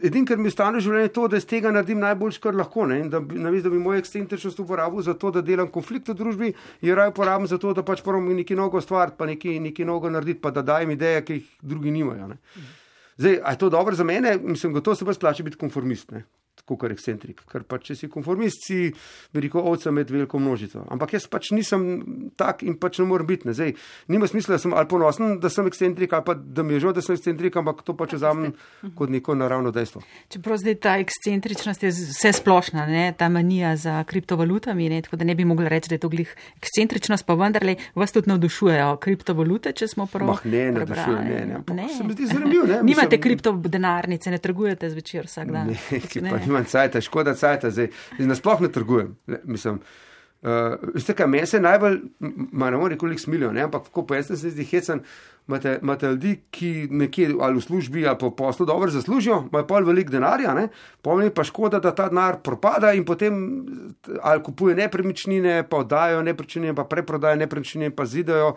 edin, 0.01 0.25
kar 0.25 0.41
mi 0.41 0.49
ostane 0.53 0.79
v 0.79 0.85
življenju, 0.87 1.09
je 1.09 1.13
to, 1.19 1.27
da 1.27 1.41
iz 1.41 1.45
tega 1.49 1.73
naredim 1.75 2.01
najboljš, 2.01 2.39
kar 2.43 2.57
lahko, 2.57 2.87
ne, 2.89 3.01
in 3.03 3.11
da, 3.13 3.21
namesto 3.21 3.69
da 3.69 3.75
bi 3.75 3.83
mojo 3.83 4.01
ekscentričnost 4.01 4.63
uporabil 4.63 5.05
za 5.05 5.13
to, 5.13 5.31
da 5.35 5.45
delam 5.45 5.69
konflikt 5.73 6.09
v 6.13 6.17
družbi, 6.17 6.53
je 6.81 6.95
raje 6.95 7.13
uporabim 7.13 7.47
za 7.47 7.59
to, 7.61 7.75
da 7.77 7.85
pač 7.85 8.01
moram 8.05 8.31
nekaj 8.37 8.57
nogo 8.57 8.81
ustvariti, 8.81 9.17
pa 9.19 9.29
nekaj, 9.29 9.59
nekaj 9.69 9.85
nogo 9.85 10.09
narediti, 10.09 10.41
pa 10.41 10.51
da 10.55 10.65
dajem 10.65 10.95
ideje, 10.95 11.21
ki 11.27 11.39
jih 11.39 11.53
drugi 11.61 11.93
nimajo. 11.93 12.33
Ne. 12.33 12.41
Zdaj, 13.17 13.39
a 13.43 13.53
je 13.53 13.57
to 13.57 13.69
dobro 13.73 13.95
za 13.95 14.03
mene? 14.03 14.37
Mislim, 14.41 14.73
gotovo 14.73 14.95
se 14.95 15.05
pa 15.05 15.13
splača 15.13 15.43
biti 15.43 15.57
konformist, 15.57 16.11
ne? 16.11 16.23
Tako 16.57 16.77
kot 16.81 16.91
ekscentrik. 16.91 17.41
Ker 17.51 17.63
pa 17.67 17.79
če 17.81 17.95
si 17.95 18.09
konformist, 18.11 18.65
si 18.67 18.91
veliko 19.35 19.61
ovca 19.69 19.91
med 19.95 20.11
veliko 20.11 20.39
množico. 20.41 20.83
Ampak 20.93 21.15
jaz 21.17 21.27
pač 21.31 21.51
nisem 21.55 21.87
tak 22.39 22.63
in 22.67 22.77
pač 22.81 22.99
ne 23.01 23.07
morem 23.09 23.27
biti. 23.29 23.47
Ne? 23.47 23.55
Zdaj, 23.57 23.75
nima 24.11 24.27
smisla, 24.27 24.55
da 24.57 24.61
sem 24.63 24.73
ali 24.73 24.89
ponosen, 24.89 25.37
da 25.43 25.51
sem 25.53 25.67
ekscentrik, 25.69 26.13
ali 26.13 26.25
pa 26.27 26.35
da 26.37 26.65
mi 26.65 26.77
je 26.77 26.83
žal, 26.85 26.95
da 26.97 27.03
sem 27.05 27.15
ekscentrik, 27.17 27.55
ampak 27.59 27.83
to 27.87 27.95
pač 27.97 28.17
vzamem 28.17 28.53
kot 28.97 29.13
neko 29.13 29.35
naravno 29.37 29.71
dejstvo. 29.75 30.03
Čeprav 30.33 30.59
zdaj 30.61 30.77
ta 30.83 30.97
ekscentričnost 31.03 31.83
je 31.83 31.93
vse 31.93 32.33
splošna, 32.41 32.87
ne? 32.89 33.05
ta 33.17 33.29
manija 33.29 33.75
za 33.77 34.01
kriptovalutami, 34.07 34.89
ne? 34.89 35.01
tako 35.05 35.21
da 35.21 35.27
ne 35.27 35.35
bi 35.35 35.45
mogla 35.45 35.71
reči, 35.71 35.91
da 35.91 35.97
je 35.97 36.03
to 36.03 36.11
glih 36.11 36.33
ekscentričnost, 36.57 37.25
pa 37.25 37.37
vendarle 37.37 37.77
vas 37.95 38.11
tudi 38.11 38.31
navdušujejo 38.31 38.97
kriptovalute, 39.03 39.73
če 39.77 39.87
smo 39.87 40.07
prav. 40.11 40.27
Mah, 40.27 40.43
ne, 40.45 40.65
prebrali. 40.73 41.15
navdušuje, 41.15 41.39
ne, 41.39 41.45
ne, 41.45 41.55
ampak 41.61 41.91
se 41.97 42.03
mi 42.03 42.17
zdi 42.17 42.27
zanimivo, 42.33 42.67
ne, 42.67 42.81
Nimate 42.89 43.19
kriptodenarnice, 43.21 44.31
ne 44.31 44.37
trgujete 44.41 44.89
zvečer 44.89 45.27
vsak 45.27 45.51
dan. 45.51 45.73
Ne, 45.73 46.01
ki 46.07 46.23
pa 46.23 46.39
nimam 46.47 46.65
cajta, 46.65 47.01
škoda 47.03 47.35
cajta, 47.37 47.71
zdaj, 47.71 47.91
zdaj 48.17 48.33
nasploh 48.33 48.65
ne 48.65 48.71
trgujem. 48.73 49.15
Le, 49.27 49.41
mislim, 49.45 49.79
uh, 50.41 50.75
veste 50.95 51.15
kaj, 51.17 51.27
meni 51.27 51.47
se 51.47 51.61
najbolj, 51.63 52.01
ma 52.51 52.71
ne 52.71 52.77
morem 52.77 52.97
koliko 52.97 53.21
smilijo, 53.21 53.53
ne, 53.53 53.67
ampak 53.67 53.91
ko 53.91 54.05
pa 54.07 54.21
jaz 54.21 54.33
se 54.33 54.51
zdi 54.53 54.65
hecen, 54.65 55.03
imate, 55.47 55.79
imate 55.81 56.07
ljudi, 56.07 56.33
ki 56.51 56.71
nekje 56.91 57.29
ali 57.41 57.57
v 57.57 57.63
službi 57.63 58.07
ali 58.07 58.17
v 58.21 58.31
poslu 58.35 58.65
dobro 58.65 58.91
zaslužijo, 58.91 59.43
imajo 59.51 59.67
pol 59.67 59.85
velik 59.87 60.09
denarja, 60.11 60.53
ne, 60.53 60.67
pomeni 61.01 61.31
pa 61.31 61.43
škoda, 61.47 61.79
da 61.79 61.93
ta 61.95 62.09
denar 62.09 62.41
propada 62.43 62.91
in 62.93 63.05
potem 63.05 63.39
t- 64.01 64.19
ali 64.21 64.43
kupuje 64.43 64.75
nepremičnine, 64.75 65.63
pa 65.69 65.83
oddajo 65.85 66.21
nepremičnine, 66.23 66.75
pa 66.75 66.83
preprodajo 66.83 67.39
nepremičnine, 67.43 67.91
pa 67.95 68.05
zidajo. 68.05 68.55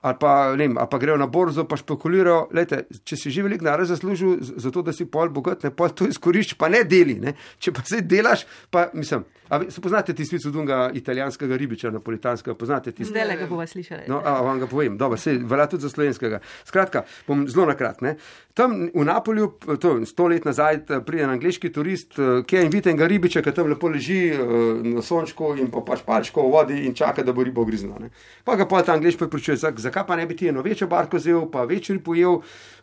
Ali 0.00 0.16
pa, 0.20 0.34
vem, 0.56 0.78
ali 0.78 0.88
pa 0.88 0.98
grejo 0.98 1.18
na 1.20 1.26
borzo, 1.28 1.66
pa 1.68 1.76
špekulirajo. 1.76 2.46
Lejte, 2.56 2.86
če 3.04 3.18
si 3.20 3.32
že 3.34 3.44
veliko 3.44 3.66
denarja 3.66 3.90
zaslužil, 3.90 4.38
zato 4.40 4.80
da 4.82 4.94
si 4.96 5.04
pol 5.04 5.28
bogat, 5.28 5.66
ne 5.66 5.70
pol 5.76 5.92
to 5.92 6.08
izkorišči, 6.08 6.56
pa 6.56 6.70
ne 6.72 6.80
deli. 6.88 7.18
Ne? 7.20 7.34
Če 7.60 7.74
pa 7.76 7.84
se 7.84 8.00
delaš, 8.00 8.46
pa 8.72 8.88
mislim, 8.96 9.26
a 9.50 9.58
vi 9.58 9.70
se 9.70 9.80
poznate 9.80 10.14
ti 10.14 10.24
svicu 10.24 10.50
dunga 10.50 10.90
italijanskega 10.94 11.56
ribiča, 11.56 11.90
napolitanskega, 11.90 12.54
poznate 12.54 12.92
ti 12.92 13.04
Zdaj 13.04 13.26
le 13.26 13.36
ga 13.36 13.46
bova 13.46 13.66
slišali. 13.66 14.02
No, 14.08 14.22
a 14.24 14.40
vam 14.40 14.60
ga 14.60 14.66
povem, 14.66 14.96
dobro, 14.96 15.18
se 15.18 15.34
velja 15.42 15.66
tudi 15.66 15.82
za 15.82 15.90
slovenskega. 15.90 16.38
Skratka, 16.64 17.02
bom 17.26 17.48
zelo 17.48 17.66
na 17.66 17.74
kratko. 17.74 18.14
Tam 18.54 18.88
v 18.94 19.04
Napolju, 19.04 19.52
to 19.80 19.96
je 19.98 20.06
sto 20.06 20.26
let 20.26 20.44
nazaj, 20.44 20.80
pride 21.06 21.22
en 21.22 21.30
angliški 21.30 21.72
turist, 21.72 22.18
eh, 22.18 22.42
ki 22.46 22.56
je 22.56 22.64
in 22.64 22.70
vidi 22.70 22.90
enega 22.90 23.06
ribiča, 23.06 23.42
ki 23.42 23.52
tam 23.52 23.66
lepo 23.66 23.88
leži 23.88 24.28
eh, 24.28 24.38
na 24.82 25.02
sončku 25.02 25.56
in 25.58 25.70
pa 25.70 25.80
pač 25.80 26.02
palčko 26.06 26.42
v 26.42 26.52
vodi 26.52 26.86
in 26.86 26.94
čaka, 26.94 27.22
da 27.22 27.32
bo 27.32 27.42
ribo 27.42 27.64
griznila. 27.64 27.98
ne. 27.98 28.10
Pa 28.44 28.56
ga 28.56 28.66
pa 28.66 28.82
ta 28.82 28.92
angliš 28.92 29.18
prepričuje, 29.18 29.56
"Zak- 29.56 29.80
zakaj 29.80 30.06
pa 30.06 30.16
ne 30.16 30.26
bi 30.26 30.36
ti 30.36 30.48
eno 30.48 30.62
večjo 30.62 30.86
barko 30.86 31.16
vzel, 31.16 31.50
pa 31.50 31.64
večji 31.64 32.00
ujel. 32.06 32.40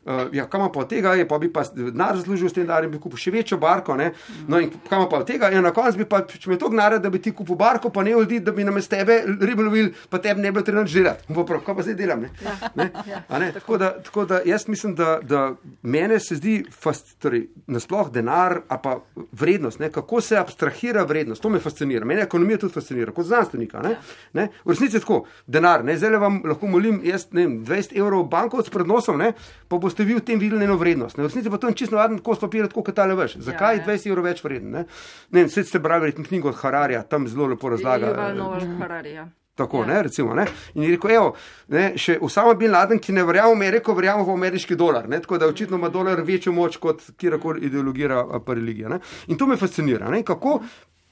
Uh, 0.08 0.28
ja, 0.32 0.45
kam 0.47 0.64
pa 0.72 0.80
od 0.80 0.89
tega 0.89 1.14
je, 1.20 1.28
pa 1.28 1.39
bi 1.39 1.49
pa 1.53 1.66
denar 1.76 2.16
zaslužil 2.16 2.49
s 2.49 2.55
tem 2.55 2.64
denarjem, 2.64 2.91
bi 2.91 2.99
kupil 3.01 3.20
še 3.20 3.32
večjo 3.34 3.58
barko. 3.60 3.97
Ne? 3.99 4.14
No, 4.47 4.62
in 4.64 4.72
kam 4.89 5.03
pa 5.10 5.20
od 5.20 5.28
tega, 5.28 5.49
ja, 5.51 5.62
na 5.64 5.74
koncu 5.76 5.99
bi 5.99 6.08
pa, 6.10 6.22
če 6.28 6.49
mi 6.49 6.55
je 6.55 6.62
to 6.62 6.70
gnara, 6.72 7.01
da 7.03 7.12
bi 7.14 7.20
ti 7.24 7.34
kupil 7.36 7.58
barko, 7.60 7.91
pa 7.93 8.05
ne 8.08 8.14
ljudi, 8.16 8.39
da 8.43 8.53
bi 8.55 8.66
namesto 8.68 8.95
tebe 8.95 9.20
ribo 9.41 9.66
lovil, 9.68 9.91
pa 10.10 10.22
tebi 10.24 10.43
ne 10.43 10.51
bi 10.51 10.62
bilo 10.62 10.86
treba. 10.86 11.16
Bo 11.28 11.43
prav, 11.47 11.64
kaj 11.66 11.76
pa 11.76 11.86
zdaj 11.88 11.97
delam? 11.99 12.24
Ne? 12.24 12.32
Ne? 12.76 12.89
A 13.34 13.39
Ne? 13.39 13.51
Tako, 13.53 13.78
da, 13.78 13.91
tako 14.03 14.26
da 14.26 14.39
jaz 14.45 14.68
mislim, 14.68 14.95
da, 14.95 15.20
da 15.22 15.55
mene 15.82 16.20
se 16.20 16.36
zdi 16.36 16.66
fast, 16.72 17.18
torej, 17.20 17.47
nasploh 17.68 18.10
denar, 18.12 18.62
a 18.68 18.78
pa 18.82 18.99
vrednost, 19.32 19.80
ne? 19.80 19.91
kako 19.91 20.22
se 20.22 20.38
abstrahira 20.38 21.03
vrednost. 21.03 21.41
To 21.41 21.49
me 21.49 21.60
fascinira. 21.60 22.05
Mene 22.05 22.22
ekonomija 22.22 22.58
tudi 22.58 22.74
fascinira, 22.74 23.12
kot 23.12 23.26
znanstvenika. 23.26 23.82
Ne? 23.84 23.95
Ne? 24.34 24.47
V 24.66 24.74
resnici 24.74 24.97
je 24.97 25.03
tako, 25.03 25.24
denar, 25.47 25.86
ne? 25.86 25.97
zdaj 25.97 26.18
vam 26.18 26.41
lahko 26.45 26.68
molim, 26.68 27.01
jaz 27.05 27.28
ne 27.32 27.45
vem, 27.45 27.60
20 27.66 27.97
evrov 27.99 28.26
bankovc 28.32 28.70
pred 28.74 28.88
nosom, 28.88 29.20
ne? 29.22 29.34
pa 29.68 29.78
boste 29.78 29.96
vi 30.03 30.13
v 30.15 30.21
tem 30.21 30.39
videli 30.39 30.65
eno 30.65 30.75
vrednost. 30.77 31.17
Ne? 31.17 31.23
V 31.23 31.27
resnici 31.27 31.49
pa 31.49 31.57
to 31.57 31.67
je 31.67 31.73
čisto 31.75 31.95
navaden 31.95 32.19
kos 32.19 32.39
papirja, 32.39 32.67
kot 32.67 32.93
tale 32.95 33.15
veš. 33.15 33.37
Zakaj 33.37 33.75
je 33.75 33.81
ja. 33.81 33.87
20 33.87 34.09
evrov 34.09 34.25
več 34.25 34.43
vreden? 34.43 34.71
Ne, 34.71 34.85
ne 35.31 35.43
vem, 35.43 35.49
ste 35.49 35.79
brali 35.79 36.11
knjigo 36.13 36.49
od 36.49 36.55
Hararja, 36.55 37.03
tam 37.03 37.27
zelo 37.27 37.47
lepo 37.47 37.69
razlaga. 37.69 38.07
Eh, 38.07 38.77
Harari, 38.79 39.13
ja. 39.13 39.27
Tako, 39.55 39.81
Ja. 39.81 39.85
ne, 39.85 40.03
recimo, 40.03 40.35
ne. 40.35 40.45
In 40.75 40.83
je 40.83 40.89
rekel, 40.91 41.11
evo, 41.11 41.31
ne, 41.67 41.93
še 41.97 42.19
Osama 42.21 42.53
bin 42.53 42.71
Laden, 42.71 42.99
ki 42.99 43.11
ne 43.11 43.23
verjame 43.23 43.49
v 43.49 43.55
Ameriko, 43.55 43.93
verjame 43.93 44.21
v 44.23 44.29
ameriški 44.29 44.75
dolar. 44.75 45.09
Ne, 45.09 45.17
tako 45.19 45.37
da 45.37 45.47
očitno 45.47 45.77
ima 45.77 45.89
dolar 45.89 46.21
večjo 46.21 46.53
moč 46.53 46.77
kot 46.77 47.01
kjerkoli 47.17 47.65
ideologija 47.65 48.19
ali 48.21 48.43
pa 48.45 48.53
religija. 48.53 48.89
Ne. 48.89 48.99
In 49.27 49.37
to 49.37 49.47
me 49.47 49.57
fascinira, 49.57 50.09
ne, 50.09 50.21
kako 50.23 50.59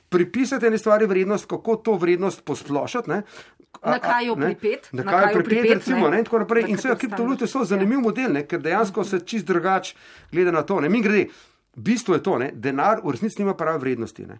pripisati 0.09 0.65
ene 0.65 0.77
stvari 0.77 1.05
vrednost, 1.05 1.45
kako 1.45 1.75
to 1.75 1.93
vrednost 1.93 2.45
posplošati. 2.45 3.09
Ne. 3.09 3.23
Na 3.83 3.99
kaj 3.99 4.25
jo 4.25 4.35
pripet, 4.35 4.89
Na 4.93 5.03
kaj 5.03 5.33
jo 5.33 5.43
pripet, 5.43 5.71
recimo, 5.73 6.09
ne. 6.09 6.19
in 6.19 6.25
tako 6.25 6.39
naprej. 6.39 6.63
Na 6.63 6.69
In 6.69 6.77
seveda 6.77 6.99
kriptovalute 6.99 7.47
so 7.47 7.63
standard, 7.65 7.69
zanimiv 7.69 8.03
model, 8.03 8.33
ne, 8.33 8.45
ker 8.47 8.61
dejansko 8.61 9.03
se 9.03 9.19
čist 9.25 9.45
drugače 9.45 9.95
gleda 10.31 10.51
na 10.51 10.63
to. 10.63 10.79
Ne. 10.81 10.89
Mi 10.89 11.01
grede, 11.01 11.27
bistvo 11.75 12.15
je 12.15 12.23
to, 12.23 12.37
ne, 12.37 12.51
denar 12.53 13.01
v 13.03 13.11
resnici 13.11 13.41
nima 13.41 13.53
prave 13.53 13.81
vrednosti. 13.83 14.25
Ne. 14.25 14.39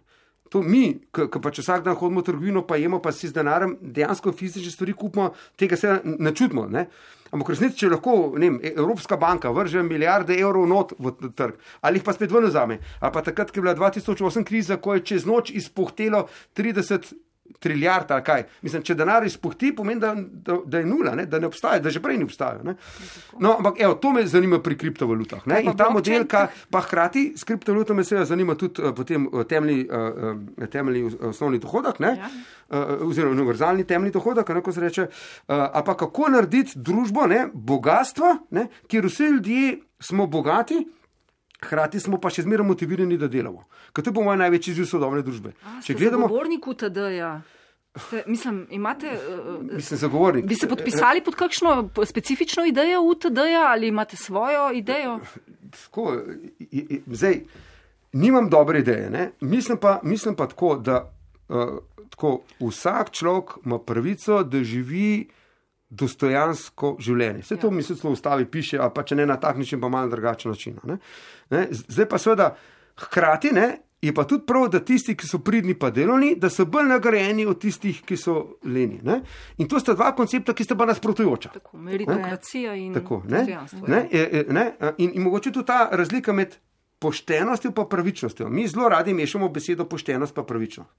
To 0.54 0.62
mi, 0.62 0.94
ki 1.10 1.40
pač 1.42 1.58
vsak 1.58 1.82
dan 1.82 1.96
hodimo 1.98 2.22
v 2.22 2.28
trgovino, 2.28 2.62
pa 2.62 2.78
jemo, 2.78 3.00
pa 3.02 3.10
si 3.12 3.26
z 3.26 3.34
denarjem 3.34 3.76
dejansko 3.82 4.32
fizične 4.32 4.70
stvari 4.70 4.94
kupimo, 4.94 5.32
tega 5.58 5.76
se 5.76 5.98
ne 6.04 6.32
čutimo. 6.34 6.68
Ne? 6.70 6.86
Ampak 7.34 7.50
resnici, 7.50 7.80
če 7.82 7.90
lahko 7.90 8.14
vem, 8.36 8.60
Evropska 8.62 9.18
banka 9.18 9.50
vrže 9.50 9.82
milijarde 9.82 10.36
evrov 10.38 10.68
not 10.70 10.94
v 11.02 11.32
trg, 11.34 11.58
ali 11.82 11.98
jih 11.98 12.06
pa 12.06 12.14
spet 12.14 12.30
ven 12.30 12.46
vzame, 12.46 12.78
ali 13.00 13.12
pa 13.12 13.24
takrat, 13.26 13.50
ko 13.50 13.58
je 13.58 13.64
bila 13.66 13.74
2008 13.74 14.46
kriza, 14.46 14.78
ko 14.78 14.94
je 14.94 15.02
čez 15.10 15.26
noč 15.26 15.50
izpohtelo 15.50 16.28
30 16.54 17.10
trilijard 17.58 18.10
ali 18.10 18.24
kaj. 18.24 18.44
Mislim, 18.62 18.82
če 18.82 18.94
denar 18.94 19.24
izpuhti, 19.26 19.72
pomeni, 19.76 20.00
da, 20.00 20.14
da, 20.16 20.58
da 20.64 20.78
je 20.78 20.86
nula, 20.86 21.14
ne? 21.18 21.26
da 21.26 21.38
ne 21.38 21.50
obstaja, 21.50 21.80
da 21.82 21.90
že 21.90 22.02
prej 22.02 22.18
ni 22.20 22.26
obstajal. 22.28 22.62
Ne? 22.64 22.76
No, 23.38 23.56
ampak 23.58 23.80
evo, 23.80 23.94
to 24.02 24.12
me 24.12 24.26
zanima 24.26 24.60
pri 24.62 24.78
kriptovalutah. 24.78 25.46
Ne? 25.46 25.62
In 25.64 25.72
ta 25.76 25.90
blockchain? 25.90 26.22
model, 26.22 26.26
ka, 26.30 26.46
pa 26.70 26.82
hkrati 26.84 27.26
s 27.36 27.44
kriptovalutami 27.48 28.04
seveda 28.04 28.26
zanima 28.32 28.54
tudi 28.54 28.82
uh, 28.82 28.94
potem 28.96 29.28
temeljni, 29.48 29.86
uh, 29.88 30.68
temeljni 30.72 31.04
uh, 31.08 31.16
osnovni 31.30 31.58
dohodek, 31.62 32.00
ne? 32.04 32.16
Ja. 32.18 32.30
Uh, 32.66 33.06
oziroma 33.08 33.36
univerzalni 33.36 33.84
temeljni 33.86 34.12
dohodek, 34.12 34.48
ne, 34.48 34.62
ko 34.62 34.72
se 34.72 34.80
reče, 34.82 35.06
uh, 35.06 35.66
pa 35.86 35.94
kako 35.96 36.30
narediti 36.34 36.78
družbo, 36.78 37.26
ne, 37.30 37.46
bogatstva, 37.54 38.36
ne, 38.50 38.68
kjer 38.90 39.06
vsi 39.06 39.30
ljudje 39.36 39.78
smo 40.00 40.26
bogati, 40.26 40.82
hkrati 41.66 42.00
smo 42.00 42.20
pa 42.22 42.30
še 42.32 42.46
zmeraj 42.46 42.66
motivirani, 42.66 43.18
da 43.18 43.28
delamo. 43.28 43.66
Ker 43.92 44.04
to 44.04 44.12
je 44.12 44.16
po 44.16 44.24
mojem 44.24 44.40
največji 44.44 44.76
izziv 44.76 44.88
sodobne 44.90 45.22
družbe. 45.26 45.52
A, 45.66 45.80
Če 45.84 45.98
gledamo, 45.98 46.30
Zagovornik 46.30 46.66
UTD-ja. 46.72 47.34
Ste, 47.96 48.22
mislim, 48.26 48.66
imate. 48.76 49.08
Uh, 49.08 49.62
mislim, 49.72 49.98
zagovornik. 49.98 50.44
bi 50.44 50.54
se 50.54 50.68
podpisali 50.68 51.22
pod 51.24 51.34
kakšno 51.34 51.88
specifično 52.04 52.66
idejo 52.68 53.00
UTD-ja 53.02 53.70
ali 53.72 53.88
imate 53.88 54.16
svojo 54.16 54.70
idejo? 54.76 55.18
Tako, 55.70 56.16
zdaj, 57.06 57.40
nimam 58.12 58.50
dobre 58.50 58.84
ideje. 58.84 59.10
Ne? 59.10 59.30
Mislim 59.40 59.78
pa, 59.78 60.00
mislim 60.02 60.36
pa 60.36 60.46
tako, 60.46 60.76
da 60.76 61.12
uh, 61.48 61.78
tako, 62.10 62.40
vsak 62.60 63.10
človek 63.10 63.50
ima 63.64 63.78
pravico, 63.78 64.42
da 64.42 64.64
živi 64.64 65.28
dostojansko 65.90 66.96
življenje. 67.00 67.42
Vse 67.44 67.56
to 67.56 67.66
Ja. 67.66 67.72
ja. 67.72 67.76
mislim, 67.76 67.98
v 68.02 68.12
ustavi 68.12 68.46
piše, 68.50 68.78
pa 68.94 69.02
če 69.02 69.16
ne 69.16 69.26
na 69.26 69.36
tak 69.40 69.56
način, 69.56 69.80
pa 69.80 69.88
malo 69.88 70.10
drugačen 70.10 70.50
način. 70.50 70.78
Ne? 70.84 70.98
Ne? 71.50 71.66
Zdaj 71.70 72.08
pa 72.08 72.18
seveda, 72.18 72.54
hkrati 72.96 73.52
ne. 73.52 73.68
Je 74.02 74.12
pa 74.14 74.26
tudi 74.28 74.44
prav, 74.46 74.68
da 74.68 74.78
tisti, 74.84 75.14
ki 75.16 75.26
so 75.26 75.38
pridni 75.40 75.74
pa 75.74 75.88
delovni, 75.90 76.34
da 76.36 76.50
so 76.52 76.66
bolj 76.68 76.84
nagrajeni 76.90 77.46
od 77.48 77.58
tistih, 77.60 78.02
ki 78.06 78.18
so 78.20 78.58
leni. 78.62 79.00
Ne? 79.02 79.22
In 79.58 79.70
to 79.72 79.80
sta 79.80 79.94
dva 79.96 80.10
koncepta, 80.14 80.52
ki 80.54 80.66
sta 80.66 80.76
pa 80.76 80.84
nasprotujoča. 80.86 81.54
Tako, 81.54 81.80
meritokracija 81.80 82.74
in 82.76 82.92
Tako, 82.94 83.22
ne? 83.24 83.42
Ne? 83.88 84.02
E, 84.12 84.44
ne? 84.52 84.66
In, 84.98 85.14
in 85.16 85.24
mogoče 85.24 85.50
tudi 85.50 85.66
ta 85.66 85.88
razlika 85.96 86.36
med 86.36 86.58
poštenostjo 86.98 87.72
in 87.72 87.88
pravičnostjo. 87.88 88.48
Mi 88.48 88.68
zelo 88.68 88.88
radi 88.88 89.14
mešamo 89.14 89.48
besedo 89.48 89.88
poštenost 89.88 90.36
in 90.36 90.44
pravičnost. 90.44 90.90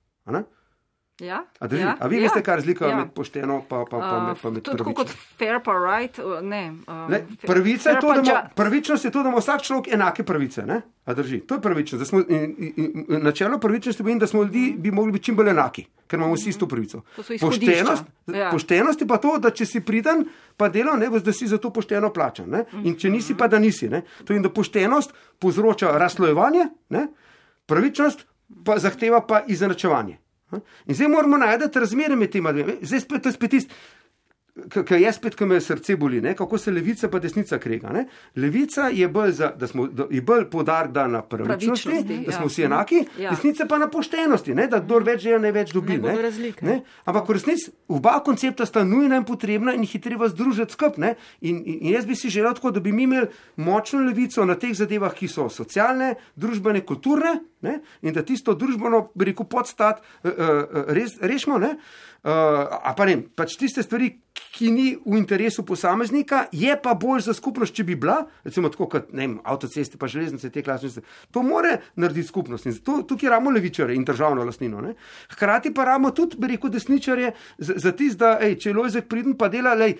Ja? 1.20 1.44
A, 1.60 1.68
drži? 1.68 1.82
ja? 1.82 1.96
A 2.00 2.08
vi 2.08 2.20
veste, 2.20 2.44
kaj 2.44 2.54
je 2.54 2.58
razlika 2.58 2.88
ja. 2.88 2.96
med 2.96 3.08
pošteno 3.12 3.56
in 3.56 3.62
pa, 3.70 3.86
pa, 3.90 3.98
pa, 4.00 4.20
med- 4.22 4.38
pa 4.42 4.50
med 4.50 4.58
je 4.58 4.78
tako 4.78 4.94
kot 4.94 5.08
pravično? 5.08 5.38
fair 5.38 5.60
pa 5.66 5.74
right, 5.74 6.20
uh, 6.20 6.42
ne. 6.42 6.74
Uh, 6.88 7.10
Ne, 7.10 7.26
pravica 7.42 7.90
je 7.90 7.96
fair 7.96 8.02
to, 8.02 8.14
da 8.14 8.22
ima, 8.22 8.50
pravičnost 8.56 9.06
je 9.06 9.12
to, 9.12 9.24
da 9.24 9.30
ima 9.30 9.38
vsak 9.38 9.62
človek 9.62 9.88
enake 9.88 10.24
pravice. 10.24 10.62
Ne? 10.62 10.82
A 11.06 11.14
drži? 11.14 11.40
To 11.40 11.56
je 11.56 11.62
pravičnost. 11.62 12.06
Smo, 12.06 12.20
in, 12.20 12.56
in, 12.60 12.74
in, 13.10 13.24
načelo 13.24 13.58
pravičnosti 13.58 14.04
pomeni, 14.04 14.20
da 14.20 14.28
smo 14.28 14.44
ljudi 14.44 14.76
bi 14.78 14.92
mogli 14.92 15.12
biti 15.12 15.26
čim 15.26 15.36
bolj 15.36 15.50
enaki, 15.50 15.86
ker 16.08 16.20
imamo 16.20 16.34
vsi 16.34 16.50
isto 16.50 16.68
pravico. 16.68 17.02
To 17.16 17.24
so 17.24 17.34
izhodišča. 17.34 17.66
Poštenost, 17.66 18.04
Ja. 18.28 18.50
poštenost 18.52 19.02
je 19.02 19.08
pa 19.08 19.18
to, 19.18 19.38
da 19.38 19.50
če 19.50 19.66
si 19.66 19.82
pridan, 19.82 20.26
pa 20.58 20.70
delo, 20.70 20.94
ne, 20.96 21.10
da 21.10 21.34
si 21.34 21.48
za 21.48 21.58
to 21.58 21.74
pošteno 21.74 22.14
plačan. 22.14 22.50
Ne? 22.50 22.66
In 22.84 22.94
če 22.96 23.10
nisi, 23.10 23.34
pa 23.34 23.48
da 23.48 23.60
nisi. 23.60 23.90
Ne? 23.90 24.02
To 24.26 24.34
je, 24.34 24.40
da 24.40 24.50
poštenost 24.50 25.14
povzroča 25.40 25.98
razslojevanje, 25.98 26.68
ne? 26.90 27.08
pravičnost 27.66 28.26
pa 28.66 28.78
zahteva 28.78 29.22
pa 29.28 29.42
izenačevanje. 29.48 30.18
In 30.52 30.96
zdaj 30.96 31.08
moramo 31.08 31.38
najti 31.38 31.80
razmere 31.80 32.16
med 32.16 32.32
tema 32.32 32.52
dvema. 32.52 32.78
Zdaj 32.82 33.00
spet, 33.00 33.24
to 33.24 33.30
je 33.30 33.34
spet 33.34 33.52
tisto. 33.52 33.74
Ker 34.74 34.98
jaz 34.98 35.20
spet, 35.20 35.36
ko 35.38 35.46
me 35.46 35.60
srce 35.62 35.96
boli, 36.00 36.18
ne? 36.22 36.34
kako 36.36 36.58
se 36.58 36.72
levica 36.72 37.10
pa 37.14 37.20
desnica 37.20 37.60
krega. 37.62 37.92
Ne? 37.94 38.06
Levica 38.36 38.88
je 38.94 39.08
bolj, 39.08 39.32
za, 39.38 39.52
da 39.56 39.68
smo, 39.68 39.88
da, 39.88 40.08
je 40.12 40.22
bolj 40.22 40.48
podarek 40.50 40.92
da 40.92 41.08
na 41.08 41.22
pravičnosti, 41.22 41.90
Pravičnosti, 41.90 42.26
da 42.26 42.32
smo 42.32 42.46
ja. 42.46 42.48
vsi 42.48 42.64
enaki, 42.64 43.04
Ja. 43.20 43.30
desnica 43.30 43.66
pa 43.70 43.78
na 43.78 43.90
poštenosti, 43.90 44.56
ne? 44.56 44.68
da 44.68 44.80
kdo 44.80 45.00
več 45.06 45.22
želi, 45.22 45.42
največ 45.46 45.74
dobi. 45.74 45.98
Ne 46.02 46.16
razlike. 46.22 46.66
Ne? 46.66 46.80
Ampak 47.06 47.30
v 47.30 47.38
resnici 47.38 47.72
oba 47.88 48.18
koncepta 48.26 48.66
sta 48.66 48.84
nujna 48.84 49.22
in 49.22 49.28
potrebna 49.30 49.76
in 49.78 49.86
jih 49.86 49.96
je 49.96 50.02
treba 50.02 50.30
združiti 50.30 50.74
skupaj. 50.74 51.14
In, 51.42 51.62
in, 51.62 51.78
in 51.82 51.94
jaz 51.94 52.10
bi 52.10 52.16
si 52.16 52.30
želel 52.34 52.58
tako, 52.58 52.72
da 52.72 52.80
bi 52.80 52.92
mi 52.92 53.04
imeli 53.04 53.28
močno 53.56 54.02
levico 54.02 54.46
na 54.46 54.58
teh 54.58 54.74
zadevah, 54.78 55.14
ki 55.14 55.30
so 55.30 55.50
socialne, 55.54 56.16
družbene, 56.36 56.82
kulturne 56.86 57.38
ne? 57.62 57.80
in 58.02 58.14
da 58.14 58.26
tisto 58.26 58.54
družbeno, 58.58 59.08
bi 59.16 59.32
rekel, 59.32 59.48
podstat 59.50 60.02
uh, 60.02 60.32
uh, 60.32 60.86
res, 60.94 61.18
rešimo. 61.22 61.60
Ne? 61.62 61.76
Uh, 62.24 62.94
pa 62.98 63.06
ne, 63.06 63.20
pač 63.38 63.56
tiste 63.60 63.84
stvari, 63.86 64.10
ki 64.58 64.72
ni 64.74 64.88
v 64.98 65.18
interesu 65.20 65.64
posameznika, 65.66 66.48
je 66.52 66.74
pa 66.82 66.96
bolj 66.98 67.28
za 67.28 67.34
skupnost, 67.38 67.76
če 67.78 67.86
bi 67.86 67.98
bila, 68.00 68.24
recimo 68.46 68.72
tako 68.74 68.88
kot 68.90 69.12
ne 69.18 69.30
avtoceste, 69.46 70.00
pa 70.02 70.10
železnice, 70.10 70.50
te 70.54 70.64
klasične. 70.66 71.04
To 71.36 71.44
more 71.46 71.76
narediti 71.96 72.28
skupnost 72.28 72.66
in 72.66 72.74
zato 72.74 73.04
tukaj 73.08 73.30
ramo 73.36 73.54
levičare 73.54 73.96
in 73.96 74.06
državno 74.06 74.46
lastnino. 74.48 74.82
Ne? 74.82 74.96
Hkrati 75.34 75.74
pa 75.74 75.86
ramo 75.86 76.12
tudi, 76.12 76.40
bi 76.42 76.54
rekel, 76.54 76.74
desničarje 76.74 77.34
za, 77.58 77.78
za 77.86 77.94
tist, 77.98 78.18
da 78.22 78.38
ej, 78.42 78.58
če 78.62 78.72
je 78.72 78.78
lojzek 78.78 79.10
pridn, 79.10 79.38
pa 79.38 79.52
dela, 79.54 79.78
lej. 79.78 79.98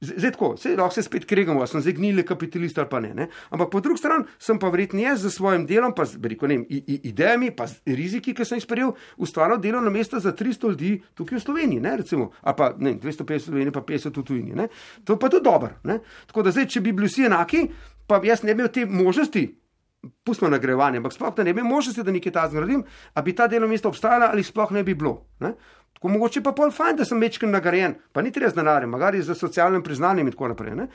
Zdaj 0.00 0.30
tako, 0.30 0.56
se 0.56 0.76
lahko 0.76 0.94
se 0.94 1.02
spet 1.02 1.24
kregamo, 1.26 1.66
sem 1.66 1.80
zdaj 1.80 1.92
gnili 1.92 2.22
kapitalist 2.22 2.78
ali 2.78 2.86
pa 2.88 3.00
ne, 3.00 3.14
ne. 3.14 3.24
Ampak 3.50 3.70
po 3.70 3.80
drugi 3.80 3.98
strani 3.98 4.24
sem 4.38 4.58
pa 4.58 4.68
verjetno 4.70 5.00
jaz 5.00 5.24
z 5.26 5.30
svojim 5.30 5.66
delom, 5.66 5.90
pa 5.94 6.04
z 6.04 6.20
rekel, 6.22 6.48
ne, 6.48 6.54
i- 6.68 6.84
i- 6.86 7.00
idejami, 7.10 7.50
pa 7.50 7.66
z 7.66 7.80
riziki, 7.86 8.34
ki 8.34 8.44
sem 8.44 8.58
jih 8.58 8.62
sprejel, 8.62 8.92
ustvaril 9.16 9.58
delovno 9.58 9.90
mesto 9.90 10.20
za 10.20 10.30
300 10.32 10.68
ljudi 10.68 11.02
tukaj 11.14 11.38
v 11.38 11.42
Sloveniji, 11.42 11.80
ne, 11.80 11.96
recimo, 11.96 12.30
a 12.42 12.52
pa 12.54 12.74
ne, 12.78 12.94
250 12.94 13.50
v 13.50 13.50
Sloveniji, 13.50 13.72
pa 13.72 13.80
50 13.82 14.16
v 14.16 14.22
tujini. 14.22 14.54
Ne. 14.54 14.68
To 15.04 15.12
je 15.12 15.18
pa 15.18 15.28
tudi 15.28 15.44
dobro. 15.44 15.70
Tako 16.26 16.42
da 16.42 16.50
zdaj, 16.50 16.66
če 16.68 16.80
bi 16.80 16.92
bili 16.92 17.08
vsi 17.08 17.26
enaki, 17.26 17.66
pa 18.06 18.20
jaz 18.22 18.42
ne 18.42 18.54
bi 18.54 18.62
imel 18.62 18.72
te 18.72 18.86
možnosti. 18.86 19.48
Pustimo 20.24 20.50
nagrajevanje, 20.50 21.00
ampak 21.00 21.12
sploh 21.12 21.34
da 21.34 21.44
ne 21.44 21.52
bi 21.54 21.62
možnosti, 21.62 22.02
da 22.06 22.12
nekaj 22.14 22.32
ta 22.32 22.44
zgradim, 22.48 22.84
a 23.14 23.22
bi 23.22 23.34
ta 23.34 23.48
delovno 23.50 23.72
mesto 23.72 23.90
obstajalo 23.90 24.28
ali 24.30 24.44
sploh 24.46 24.70
ne 24.76 24.84
bi 24.86 24.94
bilo. 24.94 25.26
Ne? 25.40 25.54
Tako 25.98 26.12
mogoče 26.14 26.42
pa 26.42 26.52
pol 26.54 26.70
fajn, 26.70 27.00
da 27.00 27.04
sem 27.04 27.20
večkrat 27.20 27.50
nagrajen, 27.50 27.96
pa 28.12 28.22
ni 28.22 28.30
treba 28.32 28.52
z 28.52 28.60
denarjem, 28.60 28.90
magari 28.90 29.22
za 29.22 29.34
socialnim 29.34 29.82
priznanjem 29.82 30.30
in 30.30 30.36
tako 30.36 30.52
naprej. 30.54 30.76
Ne? 30.78 30.86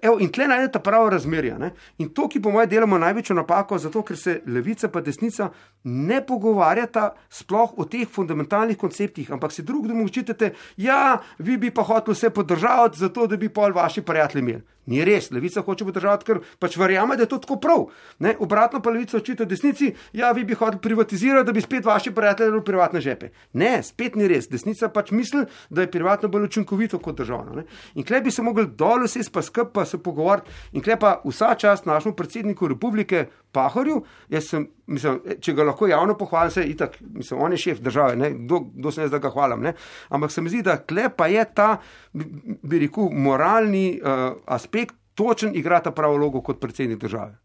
Evo, 0.00 0.16
in 0.20 0.30
tle 0.32 0.46
najdete 0.48 0.80
pravo 0.80 1.10
razmerje. 1.10 1.58
Ne? 1.58 1.70
In 1.98 2.08
to, 2.16 2.28
ki 2.28 2.40
po 2.40 2.50
mojem 2.50 2.70
delamo 2.70 2.98
največjo 2.98 3.36
napako, 3.36 3.78
zato 3.78 4.02
ker 4.02 4.16
se 4.16 4.40
levica 4.46 4.88
in 4.94 5.04
desnica 5.04 5.50
ne 5.84 6.22
pogovarjata 6.26 7.12
sploh 7.28 7.76
o 7.76 7.84
teh 7.84 8.08
fundamentalnih 8.08 8.78
konceptih, 8.78 9.30
ampak 9.32 9.52
se 9.52 9.62
drug 9.62 9.82
drugemu 9.82 10.04
očitate, 10.04 10.52
ja, 10.76 11.20
vi 11.38 11.56
bi 11.56 11.70
pa 11.70 11.82
hoteli 11.82 12.14
vse 12.14 12.30
podržati, 12.30 12.98
zato 12.98 13.26
da 13.26 13.36
bi 13.36 13.48
pol 13.48 13.72
vaši 13.72 14.02
prijatelji 14.02 14.42
imeli. 14.42 14.62
Ni 14.86 15.04
res, 15.06 15.28
levica 15.30 15.62
hoče 15.62 15.86
podržati, 15.86 16.26
ker 16.26 16.40
pač 16.58 16.74
verjame, 16.76 17.14
da 17.16 17.22
je 17.22 17.30
to 17.30 17.38
tako 17.38 17.56
prav. 17.62 17.84
Ne? 18.18 18.34
Obratno 18.42 18.80
pa 18.82 18.90
levica 18.90 19.16
očita 19.20 19.44
desnici, 19.46 19.92
ja, 20.12 20.32
vi 20.32 20.42
bi 20.44 20.56
hoteli 20.58 20.80
privatizirati, 20.82 21.46
da 21.46 21.52
bi 21.54 21.62
spet 21.62 21.86
vaši 21.86 22.10
prijatelji 22.14 22.56
v 22.56 22.64
privatne 22.66 23.00
žepe. 23.00 23.30
Ne, 23.52 23.76
spet 23.86 24.16
ni 24.18 24.26
res. 24.30 24.48
Desnica 24.50 24.90
pač 24.90 25.12
misli, 25.14 25.44
da 25.70 25.84
je 25.84 25.90
privatno 25.90 26.28
bolj 26.28 26.48
učinkovito 26.50 26.98
kot 26.98 27.20
državno. 27.22 27.60
Ne? 27.60 27.66
In 27.94 28.06
klej 28.06 28.24
bi 28.26 28.34
se 28.34 28.42
mogli 28.42 28.66
dol 28.66 29.06
vse 29.06 29.22
pa 29.30 29.42
skup 29.46 29.70
pa 29.82 29.88
se 29.90 29.98
pogovarjati. 30.02 30.50
In 30.72 30.82
klej 30.82 30.96
pa 31.02 31.16
vsa 31.24 31.54
čast 31.58 31.86
našemu 31.86 32.14
predsedniku 32.16 32.68
republike 32.68 33.26
Pahorju, 33.52 33.98
jaz 34.32 34.48
sem, 34.48 34.64
mislim, 34.86 35.20
če 35.40 35.52
ga 35.52 35.66
lahko 35.68 35.86
javno 35.90 36.14
pohvalim, 36.18 36.50
se 36.54 36.64
itak, 36.64 36.96
mislim, 37.00 37.40
on 37.42 37.52
je 37.52 37.58
šef 37.66 37.82
države, 37.84 38.16
ne? 38.16 38.30
kdo, 38.44 38.62
kdo 38.72 38.92
sem 38.92 39.04
jaz, 39.04 39.12
da 39.12 39.20
ga 39.20 39.30
hvalim. 39.34 39.60
Ne? 39.66 39.74
Ampak 40.08 40.32
se 40.32 40.42
mi 40.42 40.52
zdi, 40.52 40.62
da 40.64 40.78
klej 40.78 41.10
pa 41.16 41.28
je 41.28 41.44
ta, 41.54 41.68
bi, 42.12 42.78
rekel, 42.86 43.10
moralni 43.12 43.98
uh, 44.00 44.32
aspekt 44.46 44.96
točen 45.14 45.52
igra 45.56 45.82
ta 45.82 45.92
pravo 45.92 46.16
vlogo 46.16 46.40
kot 46.40 46.60
predsednik 46.60 46.98
države. 47.02 47.36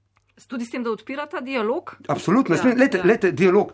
Tudi 0.48 0.66
s 0.66 0.72
tem, 0.72 0.84
da 0.86 0.92
odpirata 0.94 1.42
dialog? 1.42 1.96
Absolutno, 2.08 2.56
Ja, 2.56 2.74
lete, 2.78 3.02
ja. 3.02 3.06
lete, 3.06 3.32
dialog. 3.32 3.74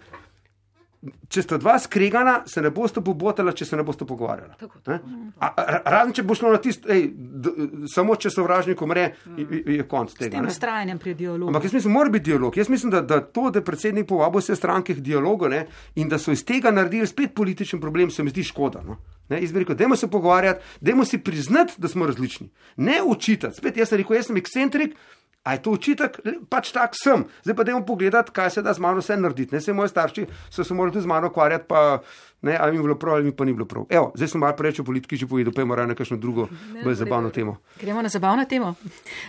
Če 1.27 1.41
sta 1.41 1.57
dva 1.57 1.73
skregana, 1.77 2.43
se 2.45 2.61
ne 2.61 2.69
boste 2.69 3.01
pobotala, 3.01 3.51
če 3.51 3.65
se 3.65 3.75
ne 3.75 3.83
boste 3.83 4.05
pogovarjala. 4.05 4.53
Tako, 4.55 4.79
Ne? 4.87 4.99
A- 5.37 5.49
a- 5.51 5.81
Razen 5.85 6.13
če 6.13 6.23
bo 6.23 6.31
šlo 6.33 6.51
na 6.51 6.57
tisto, 6.57 6.87
ej, 6.87 7.09
d- 7.11 7.51
samo 7.87 8.15
če 8.15 8.29
sovražnik 8.29 8.81
umre, 8.81 9.03
je, 9.35 9.47
je 9.69 9.83
konc 9.83 10.09
S 10.09 10.15
tega. 10.15 10.31
tem 10.31 10.43
ne. 10.43 10.47
ustrajanjem 10.47 10.97
pri 10.97 11.13
dialogu. 11.13 11.49
Ampak 11.49 11.63
jaz 11.63 11.73
mislim, 11.73 11.93
mora 11.93 12.09
biti 12.09 12.23
dialog. 12.25 12.55
Jaz 12.55 12.69
mislim, 12.69 12.91
da, 12.91 13.01
da 13.03 13.21
to, 13.21 13.49
da 13.49 13.61
predsednik 13.61 14.07
povabil 14.07 14.39
vse 14.39 14.55
stranke 14.55 14.93
k 14.93 14.99
dialogu 15.01 15.49
ne, 15.49 15.65
in 15.95 16.07
da 16.07 16.17
so 16.17 16.31
iz 16.31 16.43
tega 16.43 16.71
naredili 16.71 17.07
spet 17.07 17.33
političen 17.33 17.81
problem, 17.81 18.07
se 18.09 18.23
mi 18.23 18.29
zdi 18.29 18.43
škoda. 18.43 18.81
No. 18.81 18.95
Ne, 19.27 19.41
jaz 19.41 19.51
bi 19.51 19.59
rekel, 19.59 19.75
dajmo 19.75 19.95
se 19.95 20.07
pogovarjati, 20.07 20.63
dajmo 20.81 21.03
si 21.05 21.17
priznati, 21.19 21.73
da 21.77 21.87
smo 21.87 22.05
različni. 22.05 22.47
Ne 22.77 23.01
učitati. 23.03 23.57
Spet 23.57 23.77
jaz 23.77 23.89
sem 23.89 23.97
rekel, 23.97 24.15
jaz 24.15 24.25
sem 24.25 24.37
ekscentrik. 24.37 24.95
A 25.43 25.53
je 25.53 25.61
to 25.61 25.71
učitek? 25.75 26.19
Pač 26.49 26.71
tak 26.71 26.95
sem. 26.95 27.25
Zdaj 27.43 27.55
pa 27.55 27.63
dajmo 27.67 27.83
pogledati, 27.85 28.31
kaj 28.31 28.49
se 28.49 28.61
da 28.63 28.73
z 28.73 28.79
mano 28.79 29.01
vse 29.03 29.17
narediti. 29.19 29.55
Ne, 29.55 29.61
se 29.61 29.73
moji 29.73 29.91
starši 29.91 30.25
so 30.49 30.63
se 30.63 30.73
morali 30.73 31.01
z 31.01 31.05
mano 31.05 31.27
ukvarjati, 31.27 31.65
pa 31.67 31.99
ne, 32.41 32.55
ali 32.59 32.71
mi 32.71 32.77
je 32.77 32.83
bilo 32.83 32.95
prav 32.95 33.15
ali 33.15 33.23
mi 33.23 33.35
pa 33.35 33.45
ni 33.45 33.53
bilo 33.53 33.65
prav. 33.65 33.85
Evo, 33.89 34.11
zdaj 34.15 34.27
sem 34.27 34.39
malo 34.39 34.55
preveč 34.55 34.79
o 34.79 34.87
politiki 34.87 35.19
že 35.19 35.27
povedal, 35.27 35.53
pa 35.53 35.61
je 35.61 35.65
moral 35.65 35.87
na 35.87 35.95
kakšno 35.99 36.17
drugo 36.17 36.47
bolj 36.83 36.95
zabavno 36.95 37.29
temo. 37.29 37.57
Gremo 37.81 38.01
na 38.01 38.09
zabavno 38.09 38.45
temo. 38.45 38.75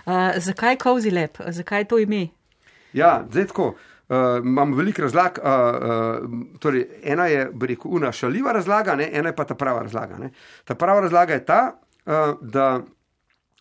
Uh, 0.06 0.38
zakaj 0.38 0.78
Cozy 0.78 1.10
Lab? 1.10 1.42
Zakaj 1.50 1.84
to 1.90 1.98
ime? 1.98 2.28
Ja, 2.92 3.24
zdaj 3.30 3.50
tako. 3.50 3.74
Uh, 4.08 4.38
imam 4.44 4.74
veliko 4.74 5.02
razlag. 5.02 5.38
Uh, 5.42 5.50
uh, 5.50 6.58
torej, 6.60 6.86
ena 7.02 7.26
je, 7.26 7.48
bi 7.52 7.74
rekel, 7.74 7.90
una 7.90 8.12
šaljiva 8.12 8.52
razlaga, 8.52 8.94
ne? 8.94 9.10
ena 9.12 9.32
je 9.32 9.36
pa 9.36 9.44
ta 9.44 9.54
prava 9.54 9.82
razlaga. 9.82 10.18
Ne? 10.18 10.30
Ta 10.64 10.74
prava 10.74 11.00
razlaga 11.00 11.34
je 11.34 11.44
ta, 11.44 11.62
uh, 12.06 12.38
da 12.40 12.82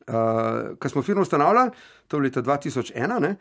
Uh, 0.08 0.78
Ko 0.80 0.90
smo 0.90 1.02
firmo 1.02 1.22
ustanavljali, 1.22 1.72
to 2.08 2.18
je 2.18 2.24
leta 2.24 2.42
2001, 2.42 3.20
ne, 3.20 3.36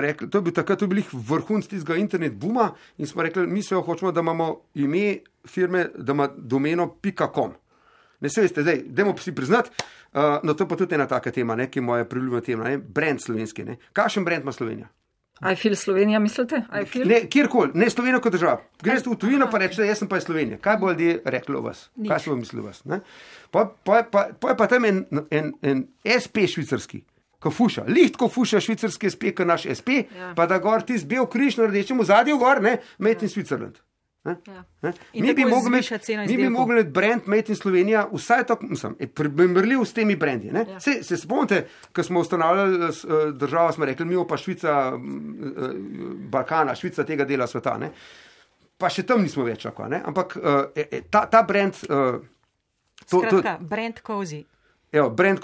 rekli, 0.00 0.30
to 0.30 0.38
je 0.38 0.42
bil 0.42 0.52
takrat, 0.52 0.78
to 0.78 0.84
je 0.84 0.88
bil 0.88 1.02
vrhunc 1.12 1.66
tistega 1.66 1.98
internet 1.98 2.34
buma 2.34 2.70
in 2.98 3.06
smo 3.06 3.22
rekli, 3.22 3.46
mi 3.46 3.62
se 3.62 3.74
hočemo, 3.74 4.12
da 4.12 4.20
imamo 4.20 4.60
ime 4.74 5.18
firme, 5.46 5.88
da 5.98 6.12
ima 6.12 6.28
domeno 6.36 6.94
.com. 7.34 7.52
Ne 8.20 8.28
se 8.28 8.40
veste, 8.40 8.62
zdaj, 8.62 8.82
dajmo 8.86 9.16
si 9.18 9.34
priznati, 9.34 9.70
uh, 10.12 10.20
no 10.42 10.54
to 10.54 10.68
pa 10.68 10.76
tudi 10.76 10.94
ena 10.94 11.06
taka 11.06 11.30
tema, 11.30 11.56
ne, 11.56 11.70
ki 11.70 11.78
je 11.78 11.82
moja 11.82 12.04
priljubljena 12.04 12.40
tema, 12.40 12.64
ne, 12.64 12.78
brand 12.78 13.20
slovenski. 13.20 13.64
Ne. 13.64 13.76
Kakšen 13.92 14.24
brand 14.24 14.42
ima 14.42 14.52
Slovenija? 14.52 14.88
I 15.42 15.56
feel 15.56 15.74
Slovenija, 15.76 16.18
mislite? 16.20 16.62
I 16.82 16.84
feel? 16.86 17.08
Ne, 17.08 17.26
kjerkoli, 17.30 17.70
ne 17.74 17.90
Slovenijo 17.90 18.20
kot 18.20 18.32
država. 18.32 18.60
Greš 18.82 19.02
v 19.06 19.16
tujino, 19.18 19.48
pa 19.50 19.58
rečeš, 19.58 19.78
jaz 19.88 19.98
sem 19.98 20.08
pa 20.08 20.16
iz 20.16 20.24
Slovenije. 20.28 20.58
Kaj 20.62 20.76
bo 20.78 20.90
ljudje 20.92 21.20
rekli 21.24 21.56
o 21.56 21.60
vas? 21.60 21.90
Nič. 21.96 22.08
Kaj 22.10 22.20
so 22.20 22.30
vam 22.30 22.38
mislili 22.38 22.62
o 22.62 22.66
vas? 22.66 22.84
ne? 22.84 23.00
Pa, 23.50 23.64
pa, 23.84 24.02
pa, 24.10 24.28
pa 24.40 24.48
je 24.52 24.56
pa 24.56 24.66
tam 24.66 24.84
en, 24.84 25.02
en, 25.30 25.52
en 25.62 25.82
SP 26.06 26.46
švicarski. 26.46 27.02
Ko 27.42 27.50
fuša, 27.50 27.84
liht, 27.88 28.14
ko 28.16 28.28
fuša 28.28 28.60
švicarski 28.60 29.10
SP, 29.10 29.34
kot 29.36 29.46
naš 29.46 29.66
SP, 29.68 30.06
Ja. 30.16 30.32
pa 30.36 30.46
da 30.46 30.58
gor 30.58 30.82
ti 30.82 30.96
zbel 30.98 31.26
križ 31.26 31.56
na 31.56 31.66
rdečem 31.66 31.98
zadju, 32.04 32.38
gor, 32.38 32.62
ne, 32.62 32.78
Made 32.98 33.26
in 33.26 33.28
Switzerland. 33.28 33.82
Ja. 34.24 34.64
Mi 35.14 35.34
bi 35.34 35.44
mogli 35.44 35.68
imeti- 35.68 35.88
mi 36.18 36.36
bi 36.36 36.48
mogli 36.50 36.72
imeti 36.72 36.90
brand 36.90 37.22
Made 37.26 37.44
in 37.48 37.56
Slovenija, 37.56 38.08
vsaj 38.12 38.44
tako, 38.44 38.66
mislim, 38.66 38.94
primerljiv 39.14 39.84
s 39.84 39.92
temi 39.92 40.16
brendi. 40.16 40.46
Ja. 40.48 40.80
Se, 40.80 41.02
se 41.02 41.16
spomnite, 41.16 41.66
ko 41.92 42.02
smo 42.02 42.20
ustanavljali 42.20 42.86
eh, 42.86 42.90
državo, 43.32 43.72
smo 43.72 43.84
rekli, 43.84 44.06
mi 44.06 44.28
pa 44.28 44.36
Švica, 44.36 44.90
mm, 44.90 45.44
eh, 45.56 45.68
Balkana, 46.28 46.74
Švica 46.74 47.04
tega 47.04 47.24
dela 47.24 47.46
sveta. 47.46 47.78
Ne? 47.78 47.90
Pa 48.78 48.88
še 48.88 49.02
tam 49.02 49.22
nismo 49.22 49.44
več 49.44 49.62
tako. 49.62 49.88
Ne? 49.88 50.02
Ampak 50.04 50.36
eh, 50.36 50.86
eh, 50.90 51.02
ta, 51.10 51.26
ta 51.26 51.42
brand. 51.42 51.74
eh, 51.82 52.30
To, 53.04 53.20
to, 53.20 53.28
Skratka, 53.28 53.58
brand 53.60 54.00
Cozy. 54.00 54.44
Evo, 54.94 55.08
brand. 55.10 55.40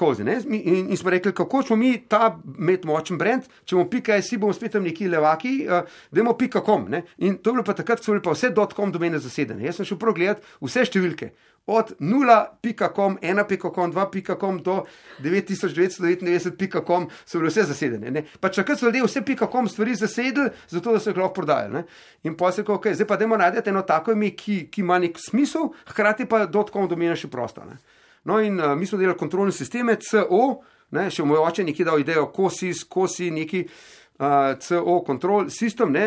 Mi- 0.47 0.59
In, 0.63 0.91
in 0.91 0.97
smo 0.97 1.11
rekli, 1.11 1.33
kako 1.35 1.63
ćemo 1.63 1.77
mi 1.77 2.05
ta 2.09 2.39
imeti 2.59 2.87
močen 2.87 3.19
brand, 3.19 3.43
če 3.65 3.75
bomo 3.77 3.89
pika, 3.91 4.23
si 4.23 4.37
bomo 4.39 4.53
spet 4.55 4.73
tam 4.73 4.83
neki 4.87 5.09
levaki, 5.09 5.67
uh, 5.67 5.83
dajmo 6.15 6.37
pika 6.39 6.61
kom. 6.63 6.87
Ne? 6.89 7.03
In 7.19 7.35
to 7.37 7.51
je 7.51 7.55
bilo 7.55 7.65
pa 7.67 7.75
takrat, 7.75 7.99
ko 7.99 8.05
so 8.05 8.13
bile 8.13 8.23
pa 8.23 8.31
vse 8.31 8.51
dotcom 8.55 8.93
domene 8.95 9.19
zasedene. 9.19 9.65
Jaz 9.67 9.81
sem 9.81 9.89
šel 9.89 9.99
prav 9.99 10.15
gledat 10.15 10.45
vse 10.63 10.87
številke. 10.87 11.33
Od 11.67 11.91
0.com, 12.01 13.19
1.com, 13.23 13.93
2.com 13.93 14.63
do 14.65 14.79
9999.com 15.21 17.09
so 17.27 17.39
bile 17.39 17.51
vse 17.51 17.63
zasedene. 17.63 18.11
Ne? 18.11 18.25
Pa 18.41 18.49
čakaj 18.49 18.77
so 18.77 18.87
ljudje 18.87 19.03
vse 19.05 19.23
.com 19.53 19.69
stvari 19.69 19.95
zasedli, 19.95 20.49
zato 20.69 20.93
da 20.93 21.01
so 21.01 21.11
jih 21.11 21.17
lahko 21.19 21.35
prodajali. 21.35 21.75
Ne? 21.75 21.85
In 22.23 22.37
pa 22.37 22.53
se 22.53 22.63
rekel, 22.63 22.75
okay, 22.75 22.95
zdaj 22.95 23.07
pa 23.07 23.17
dajmo 23.17 23.37
najti 23.37 23.71
eno 23.71 23.83
tako 23.83 24.13
ime, 24.13 24.31
ki, 24.31 24.69
ki 24.71 24.81
ima 24.81 24.99
nek 24.99 25.19
smisel, 25.19 25.69
hkrati 25.91 26.27
pa 26.27 26.47
dotcom 26.47 26.89
domena 26.89 27.17
še 27.17 27.29
prosta. 27.29 27.65
Ne? 27.67 27.79
No, 28.25 28.41
in 28.41 28.61
uh, 28.61 28.75
mi 28.77 28.87
smo 28.87 28.99
delali 28.99 29.19
kontrolne 29.19 29.53
sisteme, 29.53 29.97
CO, 30.05 30.61
ne, 30.97 31.09
še 31.13 31.25
moj 31.25 31.41
oče 31.47 31.65
nekje 31.65 31.87
dal 31.89 32.03
idejo, 32.03 32.27
kosis, 32.35 32.85
kosi, 32.91 33.31
neki 33.33 33.65
uh, 33.65 34.53
CO, 34.61 35.01
kontrol, 35.07 35.49
sistem. 35.53 35.95
Ne, 35.97 36.07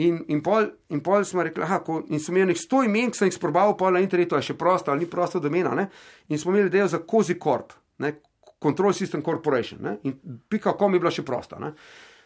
in, 0.00 0.22
in, 0.32 0.40
pol, 0.44 0.70
in 0.94 1.02
pol 1.04 1.26
smo 1.28 1.44
rekli, 1.44 1.64
aha, 1.66 1.82
ko, 1.84 2.00
in 2.08 2.22
sem 2.22 2.36
imel 2.36 2.52
nek 2.52 2.60
sto 2.60 2.80
imen, 2.86 3.12
ki 3.12 3.20
sem 3.20 3.28
jih 3.30 3.36
sprobal, 3.36 3.76
pol 3.78 3.98
na 3.98 4.04
internetu, 4.04 4.38
je 4.40 4.52
še 4.52 4.58
prosto 4.58 4.94
ali 4.94 5.04
ni 5.04 5.10
prosto 5.10 5.42
domena. 5.42 5.74
Ne, 5.76 5.88
in 6.32 6.40
smo 6.40 6.54
imeli 6.54 6.72
idejo 6.72 6.88
za 6.94 7.02
Kozi 7.08 7.36
Corp, 7.42 7.76
ne, 8.04 8.16
Control 8.62 8.94
System 8.96 9.24
Corporation. 9.26 9.82
Ne, 9.84 9.98
in 10.08 10.16
pika 10.48 10.76
kom 10.78 10.94
je 10.94 11.02
bila 11.02 11.12
še 11.12 11.26
prosta. 11.26 11.60
Ne. 11.60 11.74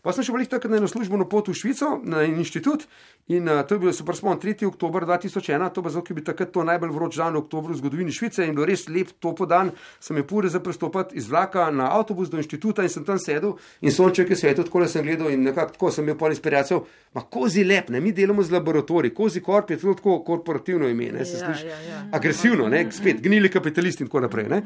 Pa 0.06 0.12
sem 0.14 0.22
še 0.22 0.30
bil 0.30 0.46
takrat 0.46 0.70
na 0.70 0.78
eno 0.78 0.86
službeno 0.86 1.24
pot 1.26 1.48
v 1.50 1.54
Švico, 1.58 1.96
na 2.06 2.20
en 2.22 2.36
inštitut 2.38 2.84
in 3.26 3.48
uh, 3.50 3.64
to 3.66 3.74
je 3.74 3.80
bil, 3.82 3.90
se 3.90 4.04
pravi, 4.06 4.36
3. 4.38 4.68
oktober 4.68 5.02
2001, 5.02 5.72
to 5.74 5.82
pa 5.82 5.90
zato, 5.90 6.06
ker 6.06 6.14
bi 6.14 6.22
takrat 6.22 6.52
to 6.54 6.62
najbolj 6.62 6.92
vroč 6.94 7.16
dan 7.18 7.34
v 7.34 7.40
oktobru 7.42 7.74
v 7.74 7.80
zgodovini 7.80 8.14
Švice 8.14 8.46
in 8.46 8.54
bil 8.54 8.68
res 8.70 8.84
lep 8.86 9.10
topo 9.18 9.48
dan, 9.50 9.72
sem 9.98 10.14
je 10.14 10.22
pure 10.22 10.46
za 10.46 10.60
prestopati 10.62 11.18
iz 11.18 11.26
vlaka 11.26 11.64
na 11.74 11.88
avtobus 11.90 12.30
do 12.30 12.38
inštituta 12.38 12.86
in 12.86 12.92
sem 12.92 13.02
tam 13.02 13.18
sedel 13.18 13.56
in 13.82 13.90
sonček 13.90 14.30
je 14.30 14.38
svetil, 14.38 14.68
tako 14.68 14.84
da 14.84 14.88
sem 14.92 15.02
gledal 15.02 15.32
in 15.34 15.42
nekako 15.42 15.74
tako 15.74 15.90
sem 15.90 16.06
imel 16.06 16.14
pol 16.20 16.30
inspiracijo, 16.36 16.84
ma 17.18 17.24
kozi 17.26 17.64
lep, 17.66 17.90
ne, 17.90 17.98
mi 17.98 18.14
delamo 18.14 18.46
z 18.46 18.54
laboratoriji, 18.54 19.14
kozi 19.16 19.42
korp 19.42 19.74
je 19.74 19.80
tudi 19.82 19.98
tako 19.98 20.20
korporativno 20.22 20.86
ime, 20.86 21.10
ne, 21.18 21.26
se 21.26 21.40
Ja, 21.40 21.50
sliši 21.50 21.66
ja, 21.66 21.80
ja. 21.82 21.98
agresivno, 22.14 22.68
ne, 22.70 22.84
spet 22.94 23.18
gnili 23.24 23.50
kapitalisti 23.50 24.04
in 24.04 24.08
tako 24.12 24.22
naprej. 24.28 24.46
Ne. 24.54 24.62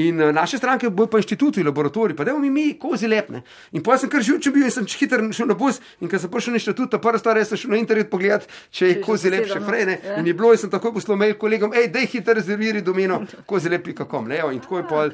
In 0.00 0.22
uh, 0.22 0.32
naše 0.32 0.58
stranke 0.58 0.88
bojo 0.90 1.10
pa 1.12 1.20
inštituti, 1.20 1.62
laboratoriji, 1.66 2.16
pa 2.16 2.24
dajmo 2.24 2.40
mi, 2.40 2.50
mi 2.50 2.66
kozi 2.80 3.10
lepne. 3.10 3.42
In 3.76 3.84
pa 3.84 3.98
sem 3.98 4.10
kar 4.10 4.24
živčen 4.24 4.54
bil 4.54 4.64
in 4.64 4.70
sem 4.78 4.88
hiter 5.00 5.24
šel 5.34 5.50
na 5.50 5.56
bus 5.58 5.80
in 6.00 6.10
ko 6.10 6.20
sem 6.20 6.30
prišel 6.30 6.54
na 6.54 6.62
inštitut, 6.62 6.92
ta 6.92 7.02
prva 7.02 7.18
stvar 7.18 7.40
je, 7.40 7.48
sem 7.50 7.62
šel 7.64 7.74
na 7.74 7.80
internet 7.82 8.10
pogledat, 8.12 8.46
če 8.70 8.92
je 8.92 9.00
kozi 9.02 9.32
lep 9.34 9.46
še 9.46 9.56
zasedeno. 9.56 9.68
frejne. 9.68 9.98
Ja. 10.04 10.20
In 10.20 10.30
je 10.30 10.36
bilo, 10.38 10.52
in 10.54 10.62
sem 10.62 10.70
takoj 10.70 10.94
poslal 10.94 11.18
mail 11.20 11.34
kolegom, 11.40 11.74
hej, 11.76 11.90
dej 11.94 12.06
hiter 12.14 12.38
rezerviri 12.38 12.84
domeno, 12.84 13.24
kozi. 13.46 13.68
Ne, 13.68 14.38
evo, 14.38 14.50
in 14.52 14.60
tako 14.60 14.78
je 14.78 14.84
pol, 14.88 15.10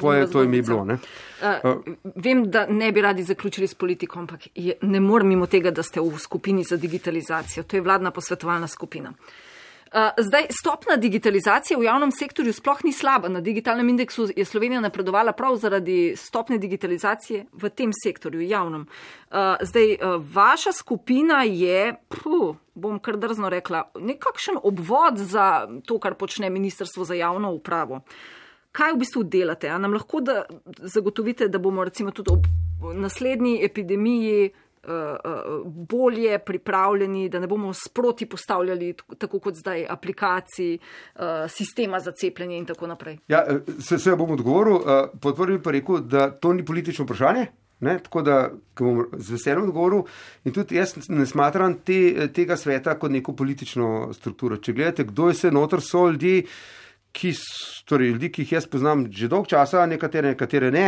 pol 0.00 0.14
je 0.16 0.26
to 0.30 0.42
ime 0.42 0.52
Zanimiva 0.52 0.66
bilo. 0.66 0.84
Ne. 0.84 0.98
Uh, 1.64 1.94
vem, 2.14 2.44
da 2.50 2.66
ne 2.66 2.92
bi 2.92 3.00
radi 3.00 3.22
zaključili 3.22 3.66
s 3.68 3.74
politiko, 3.74 4.18
ampak 4.18 4.48
je, 4.54 4.74
ne 4.82 5.00
morem 5.00 5.28
mimo 5.28 5.46
tega, 5.46 5.70
da 5.70 5.82
ste 5.82 6.00
v 6.00 6.18
skupini 6.18 6.64
za 6.64 6.76
digitalizacijo. 6.76 7.62
To 7.62 7.76
je 7.76 7.82
vladna 7.82 8.10
posvetovalna 8.10 8.68
skupina. 8.68 9.10
Uh, 9.10 9.51
zdaj, 10.18 10.46
stopna 10.50 10.96
digitalizacije 10.96 11.76
v 11.76 11.84
javnem 11.84 12.10
sektorju 12.10 12.52
sploh 12.52 12.84
ni 12.84 12.92
slaba. 12.92 13.28
Na 13.28 13.40
digitalnem 13.40 13.88
indeksu 13.88 14.28
je 14.36 14.44
Slovenija 14.44 14.80
napredovala 14.80 15.32
prav 15.32 15.56
zaradi 15.56 16.14
stopne 16.16 16.58
digitalizacije 16.58 17.46
v 17.52 17.68
tem 17.68 17.90
sektorju, 18.04 18.40
javnem. 18.40 18.86
Zdaj, 19.60 19.96
vaša 20.32 20.72
skupina 20.72 21.42
je, 21.42 21.94
puh, 22.08 22.56
bom 22.74 22.98
kar 22.98 23.16
drzno 23.16 23.48
rekla, 23.48 23.90
nekakšen 24.00 24.62
obvod 24.62 25.18
za 25.18 25.68
to, 25.86 25.98
kar 25.98 26.14
počne 26.14 26.50
Ministrstvo 26.50 27.04
za 27.04 27.14
javno 27.14 27.52
upravo. 27.52 28.00
Kaj 28.72 28.92
v 28.92 29.02
bistvu 29.04 29.22
delate? 29.28 29.68
A 29.68 29.78
nam 29.78 29.92
lahko 29.92 30.20
da 30.20 30.44
zagotovite, 30.64 31.48
da 31.48 31.58
bomo 31.58 31.84
recimo 31.84 32.10
tudi 32.10 32.32
ob 32.32 32.46
naslednji 32.94 33.60
epidemiji 33.64 34.50
bolje 35.64 36.38
pripravljeni, 36.38 37.28
da 37.28 37.40
ne 37.40 37.46
bomo 37.46 37.72
sproti 37.72 38.26
postavljali, 38.26 38.94
tako 39.18 39.38
kot 39.38 39.54
zdaj, 39.54 39.86
aplikacij, 39.88 40.78
uh, 41.14 41.22
sistema 41.48 42.00
za 42.00 42.12
cepljenje 42.12 42.58
in 42.58 42.66
tako 42.66 42.86
naprej. 42.86 43.18
Ja, 43.28 43.44
eh, 43.48 43.60
se, 43.80 43.98
se 43.98 44.16
bom 44.16 44.30
odgovoril. 44.30 44.76
eh, 44.76 45.08
Podprl 45.20 45.56
bi 45.56 45.62
pa 45.62 45.70
rekel, 45.70 46.00
da 46.00 46.30
to 46.30 46.52
ni 46.52 46.64
politično 46.64 47.04
vprašanje. 47.04 47.46
Ne, 47.82 47.96
tako 47.98 48.22
da 48.22 48.50
ko 48.74 48.84
bom 48.84 49.06
z 49.18 49.32
veseljem 49.32 49.62
odgovoril. 49.62 50.04
In 50.44 50.52
tudi 50.52 50.76
jaz 50.76 50.94
ne 51.08 51.26
smatram 51.26 51.74
te, 51.74 52.28
tega 52.34 52.56
sveta 52.56 52.94
kot 52.98 53.10
neko 53.10 53.34
politično 53.34 54.12
strukturo. 54.14 54.56
Če 54.56 54.72
gledate, 54.72 55.04
kdo 55.04 55.28
je 55.28 55.34
se 55.34 55.50
noter, 55.50 55.80
so 55.82 56.04
ljudje, 56.10 56.44
ki, 57.12 57.32
torej 57.84 58.14
ljudi, 58.14 58.30
ki 58.32 58.42
jih 58.42 58.52
jaz 58.52 58.66
poznam 58.70 59.06
že 59.12 59.28
dolg 59.28 59.50
časa, 59.50 59.86
nekatere, 59.86 60.32
nekatere 60.36 60.70
ne. 60.70 60.86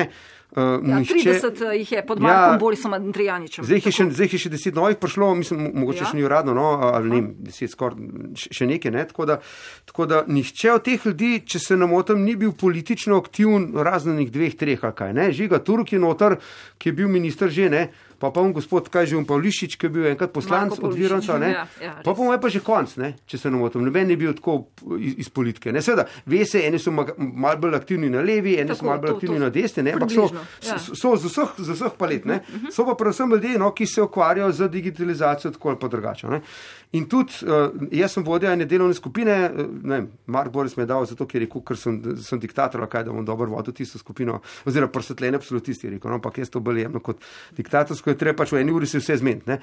Ja, 0.56 0.78
nihče- 0.96 1.14
30 1.14 1.72
jih 1.72 1.92
je 1.92 2.06
pod 2.06 2.20
Markom 2.20 2.52
Ja. 2.52 2.58
Borisom 2.58 2.92
Andrijaničem. 2.92 3.64
Zdaj 3.64 3.76
jih, 3.76 3.86
je 3.86 3.92
še, 3.92 4.04
zdaj 4.10 4.24
jih 4.24 4.32
je 4.32 4.38
še 4.38 4.48
deset 4.48 4.74
novih 4.74 4.96
prišlo, 4.96 5.34
mislim, 5.34 5.60
mo- 5.60 5.72
mogoče 5.74 5.98
Ja. 5.98 6.02
ja. 6.02 6.10
še 6.10 6.16
ni 6.16 6.22
uradno, 6.22 6.54
no, 6.54 6.62
ali 6.84 7.08
ne, 7.08 7.16
vem, 7.16 7.34
deset 7.40 7.70
skoraj, 7.70 7.98
še, 8.34 8.66
nekaj. 8.66 8.90
Ne? 8.90 9.04
Tako, 9.04 9.26
da, 9.26 9.38
tako 9.84 10.06
da 10.06 10.24
nihče 10.24 10.72
od 10.72 10.84
teh 10.84 11.00
ljudi, 11.04 11.42
če 11.42 11.58
se 11.58 11.76
ne 11.76 11.86
motim, 11.86 12.22
ni 12.22 12.36
bil 12.36 12.52
politično 12.52 13.16
aktiven, 13.16 13.72
razen 13.74 14.12
enih 14.12 14.30
dveh, 14.30 14.54
treh, 14.54 14.80
kaj. 14.80 15.12
Ne? 15.12 15.32
Žiga 15.32 15.58
Turk 15.58 15.92
je 15.92 15.98
noter, 15.98 16.38
ki 16.78 16.88
je 16.88 16.92
bil 16.94 17.08
minister 17.08 17.48
že, 17.48 17.68
ne? 17.68 17.88
Pa 18.24 18.30
pa 18.32 18.40
on 18.40 18.54
gospod, 18.56 18.88
kaj 18.88 19.06
že 19.12 19.16
on 19.20 19.26
Pavlišič, 19.28 19.76
ki 19.76 19.86
je 19.86 19.90
bil 19.92 20.06
enkrat 20.08 20.32
poslanec 20.32 20.72
Marko 20.72 20.88
od 20.88 20.96
Viranca, 20.96 21.36
ne? 21.38 21.50
ja, 21.52 21.66
ja, 21.82 21.92
pa 22.00 22.14
mu 22.16 22.32
je 22.32 22.40
pa 22.40 22.48
že 22.48 22.62
konc, 22.64 22.96
ne? 22.96 23.12
če 23.28 23.36
se 23.38 23.50
ne 23.52 23.60
motim. 23.60 23.84
Noben 23.84 24.08
ni 24.08 24.16
bil 24.16 24.32
tako 24.32 24.70
iz, 24.96 25.18
iz 25.26 25.28
politike. 25.28 25.72
Ne? 25.72 25.82
Seveda, 25.84 26.06
ve 26.26 26.40
se, 26.48 26.62
eni 26.64 26.80
so 26.80 26.88
ma- 26.94 27.04
malo 27.18 27.60
bolj 27.60 27.76
aktivni 27.76 28.08
na 28.10 28.24
levi, 28.24 28.56
eni 28.56 28.72
so 28.72 28.80
Tako, 28.80 28.86
malo 28.86 29.02
bolj 29.02 29.10
to- 29.10 29.16
aktivni 29.16 29.36
to 29.36 29.44
na 29.44 29.50
desni, 29.52 29.84
ne? 29.84 29.92
ampak 29.92 30.10
so, 30.10 30.28
ja. 30.32 30.78
so, 30.80 30.96
so 30.96 31.14
z 31.20 31.28
vseh, 31.28 31.52
z 31.58 31.76
vseh 31.76 31.98
palet. 32.00 32.24
Ne? 32.24 32.40
So 32.72 32.88
pa 32.88 32.96
predvsem 32.96 33.28
ljudje, 33.30 33.58
no, 33.60 33.70
ki 33.76 33.86
se 33.86 34.02
ukvarjajo 34.02 34.52
z 34.52 34.68
digitalizacijo 34.72 35.52
tako 35.52 35.74
ali 35.74 35.78
pa 35.78 35.88
drugače. 35.88 36.32
Ne? 36.32 36.40
In 36.94 37.08
tudi 37.10 37.42
uh, 37.42 37.72
jaz 37.90 38.14
sem 38.14 38.22
vodja 38.26 38.52
ene 38.54 38.68
delovne 38.70 38.94
skupine, 38.94 39.34
uh, 39.50 39.70
ne 39.82 39.96
vem, 39.96 40.08
Mark 40.30 40.52
Boris 40.54 40.76
me 40.78 40.84
je 40.84 40.90
dal 40.92 41.06
zato, 41.10 41.26
ker 41.26 41.40
je 41.40 41.46
rekel, 41.48 41.64
ker 41.66 41.78
sem, 41.78 41.96
sem 42.22 42.38
diktator, 42.38 42.84
kaj 42.90 43.08
da 43.08 43.14
bom 43.14 43.24
dobro 43.26 43.50
vodil 43.50 43.74
tisto 43.74 43.98
skupino, 43.98 44.38
oziroma 44.68 44.92
prosvetljene 44.94 45.40
absolutisti, 45.40 45.88
je 45.88 45.96
rekel, 45.96 46.12
no, 46.12 46.20
ampak 46.20 46.38
jaz 46.38 46.52
to 46.54 46.62
bolj 46.62 46.84
jemno 46.84 47.02
kot 47.02 47.24
diktatorsko, 47.58 48.12
je 48.12 48.20
treba 48.20 48.38
pač 48.38 48.54
v 48.54 48.62
eni 48.62 48.74
uri 48.74 48.86
se 48.86 49.02
vse 49.02 49.18
zmeniti. 49.24 49.50
ne. 49.50 49.58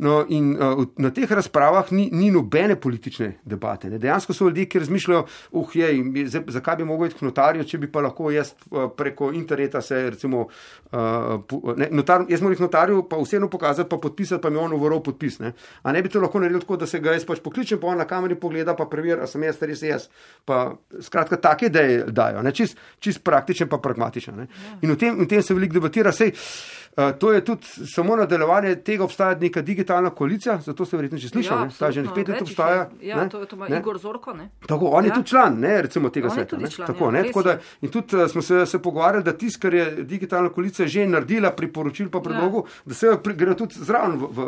No, 0.00 0.22
in 0.32 0.54
uh, 0.56 0.86
na 0.96 1.10
teh 1.12 1.28
razpravah 1.28 1.90
ni, 1.92 2.06
ni 2.16 2.30
nobene 2.32 2.78
politične 2.80 3.34
debate. 3.44 3.90
Ne. 3.92 3.98
Dejansko 4.00 4.32
so 4.32 4.48
ljudje, 4.48 4.64
ki 4.72 4.80
razmišljajo, 4.86 5.26
uh, 5.60 5.76
zdaj, 5.76 6.46
zakaj 6.56 6.80
bi 6.80 6.88
mogel 6.88 7.10
iti 7.10 7.18
k 7.20 7.28
notarju, 7.28 7.68
če 7.68 7.82
bi 7.82 7.90
pa 7.92 8.00
lahko 8.06 8.32
jaz 8.32 8.54
uh, 8.70 8.88
preko 8.96 9.28
interneta 9.36 9.84
se 9.84 10.00
recimo, 10.14 10.46
uh, 10.46 11.36
pu- 11.44 11.76
ne, 11.76 11.90
notar, 11.92 12.24
jaz 12.32 12.40
moram 12.40 12.56
k 12.56 12.64
notarju, 12.64 13.04
pa 13.10 13.20
vseeno 13.20 13.50
pokazati, 13.52 13.90
pa 13.92 14.00
podpisati, 14.00 14.40
pa 14.40 14.48
mi 14.48 14.56
on 14.56 14.72
uvoril 14.78 15.04
podpis. 15.04 15.36
Ne. 15.44 15.52
A 15.84 15.92
ne 15.92 16.00
bi 16.00 16.08
to 16.08 16.24
lahko 16.24 16.40
naredil 16.40 16.64
tako, 16.70 16.76
da 16.76 16.86
se 16.86 17.00
ga 17.00 17.12
jaz 17.12 17.24
pač 17.26 17.40
pokličem, 17.42 17.80
pa 17.80 17.88
on 17.90 17.98
na 17.98 18.06
kameri 18.06 18.36
pogleda, 18.38 18.76
pa 18.76 18.86
preveri, 18.86 19.20
a 19.20 19.26
sem 19.26 19.42
jaz, 19.42 19.58
res 19.62 19.82
jaz. 19.82 20.08
Pa, 20.46 20.76
skratka, 21.02 21.36
take 21.36 21.66
ideje 21.66 22.04
dajo, 22.06 22.42
ne, 22.42 22.52
čist, 22.52 22.78
čist 23.00 23.22
praktičen, 23.24 23.68
pa 23.68 23.80
pragmatičen. 23.82 24.36
Ne. 24.36 24.46
In 24.82 24.94
v 24.94 24.98
tem, 24.98 25.18
v 25.18 25.26
tem 25.26 25.42
se 25.42 25.54
veliko 25.54 25.80
debatira. 25.80 26.12
Sej, 26.12 26.32
to 27.12 27.32
je 27.32 27.40
tudi 27.42 27.62
samo 27.86 28.16
nadaljevanje 28.16 28.74
tega, 28.76 29.04
obstaja 29.04 29.34
neka 29.36 29.62
digitalna 29.62 30.10
koalicija, 30.10 30.58
zato 30.58 30.84
ste 30.84 30.96
verjetno 30.96 31.18
že 31.18 31.28
slišali, 31.28 31.60
Ja, 31.60 31.64
ja, 31.64 31.70
ta 31.78 31.90
že 31.90 32.02
nekaj 32.02 32.14
pet 32.14 32.28
let 32.28 32.42
obstaja. 32.42 32.88
je. 32.92 33.08
Ja, 33.08 33.16
ne, 33.16 33.28
to, 33.28 33.44
to 33.44 33.56
ima 33.56 33.68
ne. 33.68 33.78
Igor 33.78 33.98
Zorko. 33.98 34.32
Ne? 34.32 34.50
Tako, 34.66 34.86
on 34.86 35.04
je 35.04 35.08
Ja. 35.08 35.14
tudi 35.14 35.28
član, 35.28 35.58
ne, 35.58 35.82
recimo 35.82 36.08
tega 36.08 36.26
On 36.26 36.30
je 36.30 36.34
sveta. 36.36 36.56
ne. 36.56 36.70
član, 36.70 36.86
Tako, 36.86 37.04
ja, 37.04 37.10
ne, 37.10 37.22
tako 37.22 37.42
da, 37.42 37.50
je. 37.50 37.58
in 37.82 37.88
tudi 37.90 38.16
uh, 38.16 38.26
smo 38.26 38.42
se, 38.42 38.66
se 38.66 38.78
pogovarjali, 38.78 39.24
da 39.24 39.32
tisto, 39.34 39.58
kar 39.60 39.74
je 39.74 40.04
digitalna 40.04 40.48
koalicija 40.48 40.88
že 40.88 41.06
naredila, 41.06 41.50
priporočil 41.52 42.10
pa 42.10 42.20
predlogov, 42.20 42.60
ja. 42.60 42.82
da 42.84 42.94
se 42.94 43.18
pri, 43.22 43.34
gre 43.34 43.54
tudi 43.54 43.74
zraven 43.76 44.18
v, 44.18 44.26
v, 44.26 44.40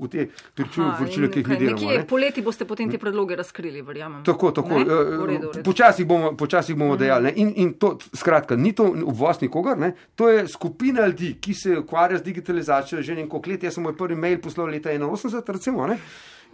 v, 0.00 0.08
te 0.08 0.28
Aha, 0.58 0.96
poročila, 0.98 1.26
in 1.26 1.32
ki 1.32 1.38
jih 1.38 1.48
mi 1.48 1.56
delamo. 1.56 1.80
Nekje 1.80 1.98
ne. 1.98 2.06
poleti 2.06 2.42
boste 2.42 2.64
potem 2.64 2.90
te 2.90 2.98
predloge 2.98 3.36
razkrili, 3.36 3.82
verjamem. 3.82 4.24
Tako, 4.24 4.50
tako. 4.52 4.74
Eh. 4.74 5.62
Počasih 5.62 6.06
bomo, 6.06 6.32
počasih 6.34 6.76
bomo 6.76 6.96
dejali. 6.96 7.24
Ne? 7.24 7.32
In, 7.36 7.52
in 7.56 7.72
to, 7.74 7.94
skratka, 8.12 8.56
ni 8.56 8.72
to 8.72 8.84
uvoz 9.04 9.40
nikogar, 9.40 9.78
ne? 9.78 9.94
to 10.14 10.28
je 10.28 10.48
skupina 10.48 11.06
ljudi, 11.06 11.36
ki 11.40 11.54
se 11.54 11.82
ukvarja 11.84 12.18
z 12.18 12.22
digitalizacijo 12.22 13.02
že 13.02 13.14
nekaj 13.14 13.50
let. 13.50 13.62
Jaz 13.62 13.74
sem 13.78 13.84
moj 13.84 13.96
prvi 13.96 14.16
mail 14.16 14.40
poslal 14.40 14.72
leta 14.72 14.90
81, 14.90 15.52
recimo. 15.52 15.86
Ne? 15.86 15.98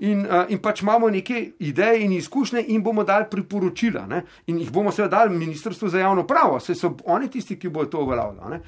In, 0.01 0.24
uh, 0.24 0.49
in 0.49 0.59
pač 0.64 0.81
imamo 0.81 1.11
neke 1.12 1.53
ideje 1.59 2.05
in 2.05 2.12
izkušnje, 2.16 2.62
in 2.72 2.83
bomo 2.83 3.05
dali 3.05 3.26
priporočila. 3.31 4.07
Ne? 4.09 4.22
In 4.47 4.59
jih 4.59 4.70
bomo 4.72 4.93
seveda 4.93 5.18
dali 5.18 5.37
Ministrstvu 5.37 5.89
za 5.89 6.01
javno 6.01 6.24
pravo, 6.26 6.61
saj 6.61 6.74
so 6.74 6.95
oni 7.05 7.28
tisti, 7.28 7.59
ki 7.61 7.68
bodo 7.68 7.91
to 7.91 8.05
uveljavljali. 8.07 8.61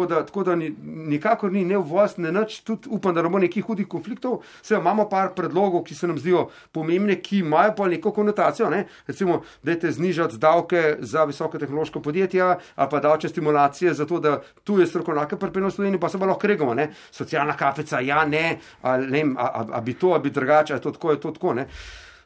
Tako 0.00 0.14
da, 0.14 0.26
tako 0.26 0.44
da 0.44 0.54
ni, 0.56 0.70
nikakor 0.82 1.52
ni 1.52 1.64
ne 1.64 1.76
uvoz, 1.76 2.16
ne 2.16 2.32
nič, 2.32 2.60
tudi 2.64 2.88
upam, 2.88 3.14
da 3.14 3.22
ne 3.22 3.28
bo 3.28 3.38
nekih 3.38 3.64
hudih 3.64 3.88
konfliktov. 3.88 4.38
Seveda 4.62 4.80
imamo 4.80 5.04
par 5.10 5.34
predlogov, 5.36 5.82
ki 5.84 5.94
se 5.94 6.08
nam 6.08 6.18
zdijo 6.18 6.46
pomembne, 6.72 7.18
ki 7.20 7.42
imajo 7.44 7.74
pa 7.76 7.88
neko 7.88 8.12
konotacijo. 8.16 8.70
Ne? 8.70 8.86
Recimo, 9.06 9.42
dajte 9.62 9.92
znižati 9.92 10.38
davke 10.40 10.96
za 11.00 11.24
visoke 11.28 11.58
tehnološke 11.58 12.00
podjetja 12.00 12.56
ali 12.76 12.90
pa 12.90 13.00
davčne 13.00 13.28
stimulacije, 13.28 13.94
zato 13.94 14.20
da 14.20 14.40
tu 14.64 14.80
je 14.80 14.86
strokovnjake 14.86 15.36
pripeljejo 15.36 15.68
v 15.68 15.74
Slovenijo, 15.74 16.00
pa 16.00 16.08
se 16.08 16.18
pa 16.18 16.26
lahko 16.26 16.46
regamo. 16.46 16.74
Ne? 16.74 16.90
Socialna 17.10 17.56
kapica, 17.56 18.00
ja, 18.00 18.24
ne, 18.24 18.58
ali 18.82 19.10
ne, 19.10 19.24
a, 19.36 19.46
a, 19.46 19.66
a 19.72 19.80
bi 19.80 19.94
to, 19.94 20.14
a 20.14 20.18
bi 20.18 20.30
drugače, 20.30 20.72
a 20.72 20.76
je 20.76 20.82
to 20.82 20.96
tako, 20.96 21.10
je 21.10 21.20
to 21.20 21.30
tako. 21.36 21.54
Ne? 21.54 21.66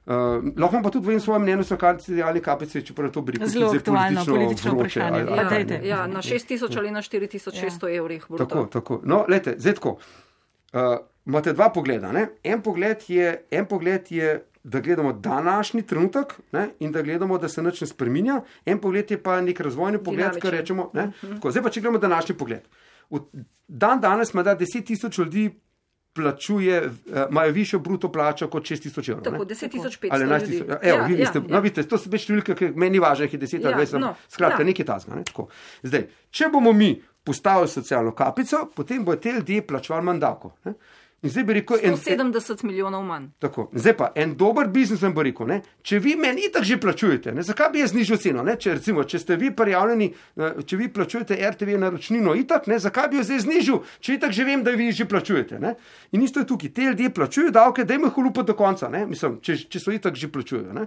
Uh, 0.06 0.12
lahko 0.56 0.82
pa 0.82 0.90
tudi 0.90 1.08
v 1.08 1.20
svojem 1.20 1.42
mnenju 1.42 1.64
so 1.64 1.76
socialne 1.76 2.40
kapice, 2.40 2.82
čeprav 2.82 3.08
je 3.08 3.12
to 3.12 3.24
rekel 3.26 3.46
Zelo 3.46 3.70
aktualno 3.70 4.24
politično 4.26 4.72
vroče, 4.72 5.00
vprašanje. 5.00 5.20
ali- 5.20 5.30
Ja, 5.30 5.40
ali- 5.40 5.64
dajte. 5.64 5.88
Ja, 5.88 6.06
na 6.06 6.22
6000 6.22 6.78
ali 6.78 6.90
na 6.90 7.02
4600 7.02 7.88
Ja. 7.88 7.96
evrih. 7.96 8.26
bruto. 8.28 8.44
Tako, 8.44 8.66
tako. 8.66 9.00
No, 9.04 9.24
lete, 9.28 9.54
zdaj 9.58 9.74
tako. 9.74 9.96
Uh, 10.72 10.80
imate 11.26 11.52
dva 11.52 11.68
pogleda. 11.70 12.12
Ne? 12.12 12.28
En 12.44 12.62
pogled, 12.62 12.98
je, 13.08 13.44
en 13.50 13.66
pogled 13.66 14.12
je, 14.12 14.28
da 14.64 14.80
gledamo 14.80 15.12
današnji 15.12 15.82
trenutek 15.82 16.26
ne? 16.52 16.68
in 16.78 16.92
da 16.92 17.02
gledamo, 17.02 17.38
da 17.38 17.48
se 17.48 17.62
nič 17.62 17.80
ne 17.80 17.86
spremenja. 17.86 18.40
En 18.64 18.78
pogled 18.78 19.10
je 19.10 19.22
pa 19.22 19.40
nek 19.40 19.60
razvojni 19.60 19.98
pogled, 19.98 20.40
ki 20.40 20.50
rečemo. 20.50 20.90
Ne? 20.92 21.12
Tako, 21.22 21.50
zdaj 21.50 21.62
pa, 21.62 21.70
če 21.70 21.80
gledamo 21.80 21.98
današnji 21.98 22.34
pogled. 22.34 22.60
V 23.10 23.20
dan 23.68 24.00
danes 24.00 24.34
ima 24.34 24.42
da 24.42 24.56
10 24.56 24.84
tisoč 24.84 25.18
ljudi. 25.18 25.60
Plačuje, 26.14 26.76
eh, 26.78 26.90
imajo 27.30 27.52
višjo 27.52 27.78
bruto 27.78 28.08
plačo 28.08 28.48
kot 28.48 28.62
6 28.64 28.82
tisoč 28.82 29.08
evrov. 29.08 29.24
Tako, 29.24 29.36
ne? 29.38 29.44
10.500 29.46 30.08
Ali 30.10 30.24
11 30.24 30.42
ljudi. 30.42 30.52
tisoč. 30.52 30.68
Evo, 30.82 30.98
Ja, 30.98 31.06
vi 31.06 31.18
ja, 31.18 31.26
ste, 31.26 31.38
ja. 31.38 31.44
no, 31.48 31.60
vidite, 31.60 31.82
to 31.84 31.98
so 31.98 32.10
več 32.10 32.22
številke, 32.22 32.54
ki 32.54 32.68
meni 32.74 32.90
ni 32.90 32.98
važno, 32.98 33.24
jih 33.24 33.32
je 33.32 33.40
10 33.40 33.64
ali 33.64 33.74
Ja, 33.74 33.78
20. 33.80 33.98
no, 33.98 34.14
Skratka, 34.28 34.62
ja. 34.62 34.66
nekaj 34.66 34.86
tasga. 34.86 35.14
Ne? 35.14 35.24
Tako. 35.24 35.48
Zdaj, 35.82 36.04
če 36.30 36.48
bomo 36.48 36.72
mi 36.72 36.92
postavili 37.24 37.68
socialno 37.68 38.12
kapico, 38.12 38.70
potem 38.70 39.04
bodo 39.04 39.18
te 39.18 39.32
ljudje 39.32 39.66
plačevali 39.66 40.04
manj 40.04 40.20
davkov. 40.20 40.52
In 41.24 41.30
zdaj 41.30 41.44
bi 41.44 41.54
rekel, 41.56 41.78
en, 41.82 41.94
en, 41.94 41.96
170 41.96 42.64
milijonov 42.64 43.04
manj. 43.04 43.30
tako, 43.38 43.70
zdaj 43.72 43.96
pa 43.96 44.10
en 44.14 44.34
dober 44.36 44.68
biznismen 44.68 45.14
bo 45.16 45.22
rekel, 45.24 45.48
ne, 45.48 45.62
če 45.82 45.98
vi 46.04 46.12
meni 46.20 46.44
itak 46.50 46.66
že 46.68 46.76
plačujete, 46.80 47.32
ne, 47.32 47.42
zakaj 47.42 47.70
bi 47.72 47.80
jaz 47.80 47.94
znižal 47.94 48.20
ceno? 48.20 48.44
Ne, 48.44 48.58
če, 48.60 48.74
recimo, 48.76 49.06
če 49.08 49.22
ste 49.22 49.38
vi 49.40 49.48
prijavljeni, 49.56 50.10
eh, 50.36 50.60
če 50.68 50.76
vi 50.76 50.90
plačujete 50.92 51.38
RTV 51.48 51.78
naročnino 51.80 52.36
itak, 52.36 52.68
ne, 52.68 52.76
zakaj 52.78 53.08
bi 53.08 53.22
jo 53.22 53.24
zdaj 53.24 53.40
znižal, 53.46 53.80
če 54.04 54.18
itak 54.18 54.36
že 54.36 54.44
vem, 54.44 54.64
da 54.66 54.76
vi 54.76 54.92
že 54.92 55.08
plačujete. 55.08 55.58
Ne? 55.64 55.74
In 56.12 56.22
isto 56.22 56.44
je 56.44 56.46
tukaj, 56.52 56.74
te 56.76 56.90
ljudje 56.90 57.14
plačujejo 57.16 57.56
davke, 57.56 57.88
da 57.88 57.96
jim 57.96 58.04
jih 58.04 58.20
lupa 58.20 58.44
do 58.44 58.52
konca, 58.52 58.92
ne, 58.92 59.06
mislim, 59.08 59.40
če, 59.40 59.56
če 59.64 59.80
so 59.80 59.96
itak 59.96 60.20
že 60.20 60.28
plačujejo. 60.28 60.76
Ne? 60.76 60.84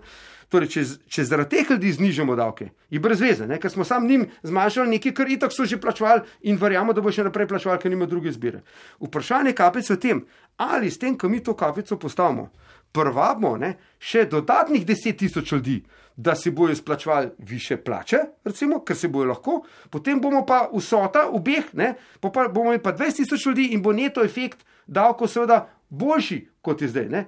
Torej, 0.54 0.70
če, 0.72 0.82
če 1.12 1.26
zaradi 1.28 1.58
teh 1.58 1.74
ljudi 1.74 1.90
znižamo 1.98 2.36
davke, 2.40 2.70
je 2.94 3.02
brez 3.04 3.20
veze, 3.20 3.50
ne? 3.50 3.58
ker 3.60 3.74
smo 3.74 3.84
sam 3.84 4.06
njim 4.08 4.30
zmanjšali 4.48 4.94
nekaj, 4.94 5.14
kar 5.18 5.28
itak 5.34 5.52
so 5.52 5.66
že 5.68 5.82
plačevali 5.82 6.24
in 6.48 6.62
verjamemo, 6.62 6.94
da 6.96 7.04
bo 7.04 7.12
še 7.12 7.26
naprej 7.28 7.50
plačevali, 7.50 7.82
ker 7.82 7.92
nima 7.92 8.08
druge 8.08 8.32
izbire. 8.32 8.62
Vprašanje 9.04 9.52
kapice 9.58 9.92
je 9.92 9.98
v 9.98 10.04
tem, 10.06 10.22
ali 10.58 10.92
s 10.92 11.00
tem, 11.00 11.18
ko 11.18 11.30
mi 11.30 11.44
to 11.44 11.56
kapico 11.56 11.98
postavimo, 11.98 12.50
prvabimo 12.92 13.58
ne, 13.58 13.76
še 14.00 14.26
dodatnih 14.26 14.86
10 14.86 15.18
tisoč 15.18 15.52
ljudi, 15.52 15.82
da 16.18 16.36
si 16.36 16.52
bojo 16.52 16.74
izplačevali 16.74 17.30
više 17.38 17.78
plače, 17.78 18.18
recimo, 18.46 18.80
ker 18.86 18.98
se 18.98 19.08
bojo 19.08 19.30
lahko, 19.30 19.60
potem 19.94 20.22
bomo 20.22 20.46
pa 20.46 20.64
vsota 20.74 21.28
obeh, 21.30 21.70
ne, 21.78 21.94
po 22.20 22.32
pa 22.34 22.48
bomo 22.48 22.72
imeli 22.72 22.84
pa 22.84 22.96
20 22.96 23.22
tisoč 23.22 23.46
ljudi 23.46 23.68
in 23.78 23.84
bo 23.86 23.94
neto 23.94 24.24
efekt 24.26 24.66
davkov 24.88 25.30
seveda 25.30 25.68
boljši, 25.90 26.42
kot 26.62 26.82
je 26.82 26.90
zdaj. 26.90 27.10
Ne. 27.10 27.28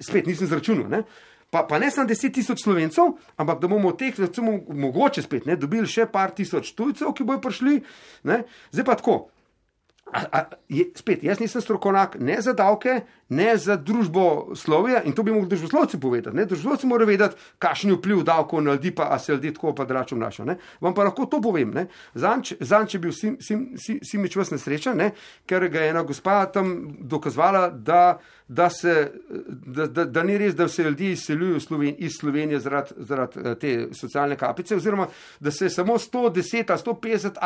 Spet 0.00 0.26
nisem 0.26 0.50
zračunal. 0.50 0.88
Ne. 0.90 1.04
Pa, 1.50 1.62
pa 1.62 1.78
ne 1.78 1.90
samo 1.90 2.08
10 2.08 2.34
tisoč 2.34 2.64
slovencev, 2.64 3.14
ampak 3.38 3.60
da 3.62 3.70
bomo 3.70 3.92
od 3.94 3.98
teh, 4.00 4.18
recimo, 4.18 4.58
mogoče 4.68 5.22
spet 5.22 5.46
ne, 5.46 5.56
dobili 5.56 5.86
še 5.86 6.08
par 6.10 6.34
tisoč 6.34 6.74
tujcev, 6.74 7.14
ki 7.14 7.24
bojo 7.24 7.40
prišli. 7.44 7.78
Ne. 8.26 8.42
Zdaj 8.74 8.88
pa 8.88 8.98
tako. 8.98 9.18
A, 10.12 10.20
a, 10.32 10.40
je, 10.70 10.84
spet, 10.94 11.24
jaz 11.26 11.40
nisem 11.42 11.60
strokovnjak 11.60 12.14
ne 12.22 12.38
za 12.40 12.52
davke, 12.54 13.00
ne 13.28 13.56
za 13.56 13.76
družbo 13.76 14.54
slovja 14.54 15.02
in 15.02 15.12
to 15.12 15.22
bi 15.22 15.32
mogli 15.32 15.48
družboslovci 15.48 16.00
povedati. 16.00 16.36
ne. 16.36 16.46
Družboslovci 16.46 16.86
morajo 16.86 17.06
vedeti, 17.06 17.36
kakšen 17.58 17.90
je 17.90 17.96
vpliv 17.96 18.22
davkov 18.22 18.62
na 18.62 18.72
ljudi, 18.72 18.94
pa 18.94 19.08
a 19.10 19.18
se 19.18 19.32
ljudje 19.32 19.54
tako 19.54 19.74
pa 19.74 19.84
drugače 19.84 20.14
obnašajo. 20.14 20.46
ne. 20.46 20.58
Vam 20.80 20.94
pa 20.94 21.04
lahko 21.04 21.26
to 21.26 21.40
povem. 21.42 21.70
ne. 21.70 21.86
Zanč, 22.14 22.52
zanč 22.60 22.94
je 22.94 23.00
bil 23.00 23.12
Sim, 23.16 23.36
sim, 23.40 23.74
sim, 23.76 23.98
Simič 24.04 24.36
vas 24.36 24.50
nesrečen, 24.52 24.96
ne, 24.96 25.10
ker 25.48 25.68
ga 25.72 25.80
je 25.80 25.90
ena 25.90 26.02
gospa 26.06 26.44
tam 26.52 26.96
dokazovala, 27.00 27.68
da, 27.70 28.18
da, 28.48 28.68
se, 28.70 29.12
da, 29.48 29.86
da, 29.86 30.04
da 30.04 30.22
ni 30.22 30.36
res, 30.38 30.54
da 30.54 30.68
se 30.68 30.84
ljudje 30.84 31.12
izseljujejo 31.12 31.60
Sloven, 31.60 31.94
iz 31.98 32.18
Slovenije 32.20 32.60
zaradi, 32.60 32.94
zaradi 32.98 33.40
eh, 33.44 33.54
te 33.54 33.72
socialne 33.92 34.36
kapice, 34.36 34.76
oziroma 34.76 35.08
da 35.40 35.50
se 35.50 35.64
je 35.66 35.70
samo 35.70 35.98
110 35.98 36.70
ali 36.70 36.82
150 36.84 37.40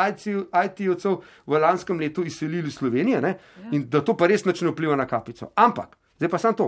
IT-jevcev 0.65 1.17
v 1.45 1.61
lanskem 1.61 1.99
letu 1.99 2.25
izselili 2.25 2.67
iz 2.67 2.75
Slovenije 2.75 3.21
ne, 3.21 3.37
in 3.71 3.87
da 3.89 4.03
to 4.05 4.17
pa 4.17 4.27
res 4.27 4.45
nič 4.45 4.61
ne 4.61 4.73
vpliva 4.75 4.95
na 4.95 5.07
kapico. 5.07 5.49
Ampak, 5.55 5.70
zdaj 6.17 6.29
pa 6.29 6.37
samo 6.37 6.57
to, 6.57 6.67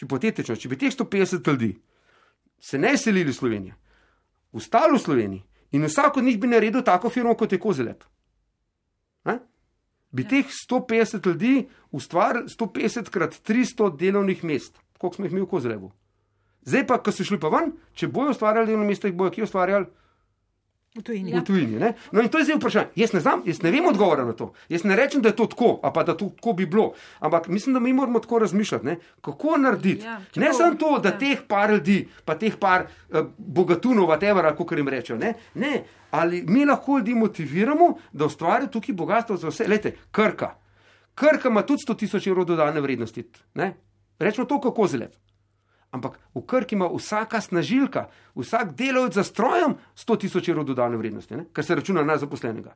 hipotetično, 0.00 0.56
če 0.56 0.68
bi 0.68 0.78
teh 0.78 0.92
150 0.94 1.48
ljudi 1.48 1.72
se 2.62 2.78
ne 2.78 2.96
selili 2.96 3.30
v 3.30 3.34
Slovenijo, 3.34 3.74
ostali 4.52 4.96
v 4.96 5.02
Sloveniji 5.02 5.42
in 5.72 5.84
vsak 5.84 6.16
od 6.16 6.24
njih 6.24 6.38
bi 6.40 6.46
naredil 6.46 6.82
tako 6.82 7.10
firmo, 7.10 7.34
kot 7.34 7.52
je 7.52 7.58
Kozelep. 7.58 8.04
Ne? 9.24 9.38
Bi 10.10 10.24
teh 10.28 10.46
150 10.46 11.26
ljudi 11.26 11.68
ustvarili 11.90 12.46
150 12.48 13.10
krat 13.10 13.40
300 13.48 13.96
delovnih 13.96 14.44
mest, 14.44 14.78
koliko 14.98 15.16
smo 15.16 15.24
jih 15.24 15.34
mi 15.34 15.40
v 15.40 15.46
Kozelevu. 15.46 15.92
Zdaj 16.62 16.86
pa, 16.86 17.00
ko 17.02 17.10
so 17.10 17.24
šli 17.26 17.40
pa 17.40 17.50
ven, 17.50 17.72
če 17.98 18.06
bojo 18.08 18.30
ustvarjali 18.30 18.70
delovno 18.70 18.86
mesto, 18.86 19.08
jih 19.08 19.16
bojo 19.16 19.32
kje 19.34 19.48
ustvarjali 19.48 19.86
V 20.92 21.02
tujini. 21.02 21.32
v 21.32 21.40
tujini. 21.40 21.78
Ne? 21.80 21.94
No 22.12 22.20
in 22.20 22.28
to 22.28 22.36
je 22.38 22.44
zdaj 22.44 22.58
vprašanje. 22.60 22.92
Jaz 23.00 23.12
ne 23.16 23.20
znam, 23.20 23.42
jaz 23.48 23.62
ne 23.62 23.70
vem 23.72 23.86
odgovora 23.88 24.24
na 24.28 24.32
to. 24.36 24.52
Jaz 24.68 24.84
ne 24.84 24.96
rečem, 24.96 25.22
da 25.22 25.30
je 25.32 25.36
to 25.36 25.46
tako, 25.46 25.80
pa 25.80 26.02
da 26.04 26.12
to 26.16 26.28
tako 26.36 26.52
bi 26.52 26.66
bilo. 26.66 26.92
Ampak 27.20 27.48
mislim, 27.48 27.72
da 27.74 27.80
mi 27.80 27.92
moramo 27.92 28.20
tako 28.20 28.38
razmišljati, 28.38 28.86
ne? 28.86 28.96
kako 29.20 29.56
narediti. 29.56 30.04
Ja, 30.04 30.18
ne 30.18 30.26
čeprav- 30.32 30.52
samo 30.52 30.74
to, 30.74 30.98
da 30.98 31.08
ja. 31.08 31.18
teh 31.18 31.38
par 31.48 31.70
ljudi, 31.70 32.08
pa 32.24 32.36
teh 32.38 32.56
par 32.60 32.84
uh, 33.08 33.24
bogatunov, 33.38 34.08
whatever, 34.08 34.52
kako 34.56 34.74
jim 34.74 34.88
rečejo. 34.88 35.16
Ne? 35.18 35.34
ne, 35.54 35.84
ali 36.10 36.44
mi 36.48 36.64
lahko 36.64 36.98
ljudi 36.98 37.14
motiviramo, 37.14 37.94
da 38.12 38.24
ustvarijo 38.24 38.68
tukaj 38.68 38.94
bogatstvo 38.94 39.36
za 39.36 39.48
vse. 39.48 39.68
Lete, 39.68 39.96
krka. 40.10 40.54
Krka 41.14 41.48
ima 41.48 41.62
tudi 41.62 41.82
100 41.88 41.96
tisoč 41.96 42.26
evrov 42.26 42.44
dodane 42.44 42.80
vrednosti. 42.80 43.24
Ne? 43.54 43.74
Rečemo 44.18 44.44
to, 44.46 44.60
kako 44.60 44.86
zelo. 44.86 45.06
Ampak 45.92 46.18
v 46.34 46.40
Krki 46.48 46.74
ima 46.74 46.88
vsaka 46.88 47.40
snažilka, 47.40 48.06
vsak 48.34 48.72
delavec 48.76 49.14
za 49.14 49.24
strojem 49.24 49.76
100 49.96 50.18
tisoč 50.24 50.48
evrov 50.48 50.64
dodane 50.64 50.96
vrednosti, 50.96 51.36
ne? 51.36 51.44
kar 51.52 51.64
se 51.64 51.74
računa 51.74 52.04
na 52.04 52.16
zaposlenega. 52.16 52.72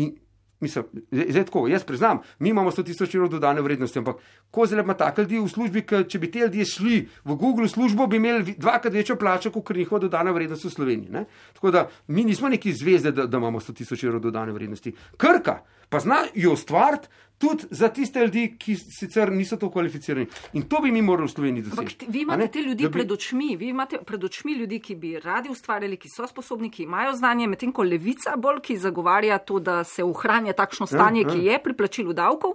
In 0.00 0.14
mislim, 0.62 0.84
zdaj 1.10 1.44
tako, 1.44 1.66
jaz 1.68 1.84
priznam, 1.84 2.18
mi 2.38 2.48
imamo 2.48 2.70
100 2.70 2.84
tisoč 2.84 3.14
evrov 3.14 3.28
dodane 3.30 3.60
vrednosti, 3.60 3.98
ampak 3.98 4.16
ko 4.50 4.66
zelo 4.66 4.82
ima 4.82 4.94
take 4.94 5.22
ljudi 5.22 5.40
v 5.42 5.48
službi, 5.48 5.82
če 6.08 6.18
bi 6.18 6.30
te 6.30 6.46
ljudje 6.46 6.64
šli 6.64 7.00
v 7.24 7.36
Google 7.36 7.68
službo, 7.68 8.06
bi 8.06 8.16
imeli 8.16 8.54
dvakrat 8.58 8.94
večjo 8.94 9.16
plačo, 9.16 9.50
kot 9.50 9.76
njihova 9.76 10.00
dodana 10.06 10.32
vrednost 10.32 10.64
v 10.64 10.70
Sloveniji. 10.70 11.10
Ne? 11.10 11.24
Tako 11.52 11.70
da 11.70 11.88
mi 12.06 12.24
nismo 12.24 12.48
neki 12.48 12.72
zvezde, 12.72 13.12
da, 13.12 13.26
da 13.26 13.38
imamo 13.42 13.60
100 13.60 13.76
tisoč 13.76 14.04
evrov 14.04 14.20
dodane 14.20 14.52
vrednosti. 14.52 14.94
Krka 15.16 15.60
pa 15.88 16.00
zna 16.00 16.22
jo 16.34 16.52
ustvariti 16.52 17.08
tudi 17.42 17.64
za 17.70 17.88
tiste 17.88 18.20
ljudi, 18.20 18.44
ki 18.58 18.76
sicer 18.76 19.32
niso 19.32 19.56
to 19.56 19.70
kvalificirani. 19.70 20.26
In 20.52 20.62
to 20.70 20.78
bi 20.80 20.92
mi 20.94 21.02
morali 21.02 21.26
v 21.26 21.32
Sloveniji 21.32 21.62
doseči. 21.62 22.06
vi 22.08 22.22
imate 22.22 22.46
te 22.48 22.62
ljudi 22.62 22.86
bi- 22.86 22.92
pred 22.92 23.12
očmi, 23.12 23.56
vi 23.56 23.68
imate 23.74 23.98
pred 24.06 24.24
očmi 24.24 24.54
ljudi, 24.54 24.78
ki 24.80 24.94
bi 24.94 25.18
radi 25.18 25.50
ustvarjali, 25.50 25.96
ki 25.96 26.08
so 26.08 26.26
sposobni, 26.26 26.70
ki 26.70 26.86
imajo 26.86 27.16
znanje, 27.18 27.48
medtem 27.50 27.72
ko 27.72 27.82
levica 27.82 28.36
bolj, 28.36 28.60
ki 28.62 28.78
zagovarja 28.78 29.38
to, 29.38 29.58
da 29.58 29.84
se 29.84 30.04
ohranja 30.04 30.52
takšno 30.52 30.86
stanje, 30.86 31.26
ja. 31.26 31.34
ki 31.34 31.44
je 31.46 31.58
pri 31.62 31.74
plačilu 31.74 32.12
davkov, 32.12 32.54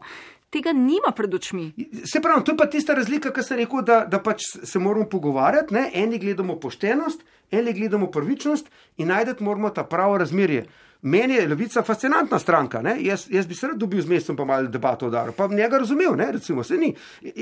tega 0.50 0.72
nima 0.72 1.12
pred 1.16 1.34
očmi. 1.34 1.72
Se 2.06 2.22
pravi, 2.24 2.44
to 2.44 2.56
je 2.56 2.58
pa 2.58 2.72
tista 2.72 2.96
razlika, 2.96 3.34
ki 3.36 3.44
sem 3.44 3.60
rekel, 3.60 3.84
da, 3.84 4.06
da 4.08 4.24
pač 4.24 4.48
se 4.64 4.80
moramo 4.80 5.10
pogovarjati. 5.12 5.74
Ne? 5.74 5.90
Eni 5.94 6.20
gledamo 6.24 6.56
poštenost, 6.60 7.28
eni 7.52 7.74
gledamo 7.74 8.08
pravičnost 8.12 8.72
in 8.98 9.12
najdete 9.12 9.44
moramo 9.44 9.70
ta 9.70 9.84
pravo 9.84 10.18
razmerje. 10.18 10.66
Meni 11.02 11.34
je 11.34 11.48
levica 11.48 11.84
fascinantna 11.84 12.40
stranka. 12.40 12.82
Jaz, 13.00 13.28
jaz 13.30 13.48
bi 13.48 13.56
se 13.56 13.68
rad 13.68 13.78
dobil 13.78 14.02
z 14.02 14.10
mestom 14.10 14.36
pa 14.36 14.46
malo 14.46 14.68
debato 14.68 15.08
udaril, 15.08 15.34
pa 15.38 15.48
njega 15.48 15.78
razumel, 15.78 16.16
ne, 16.16 16.32
recimo, 16.32 16.64
se 16.64 16.78
ni. 16.78 16.94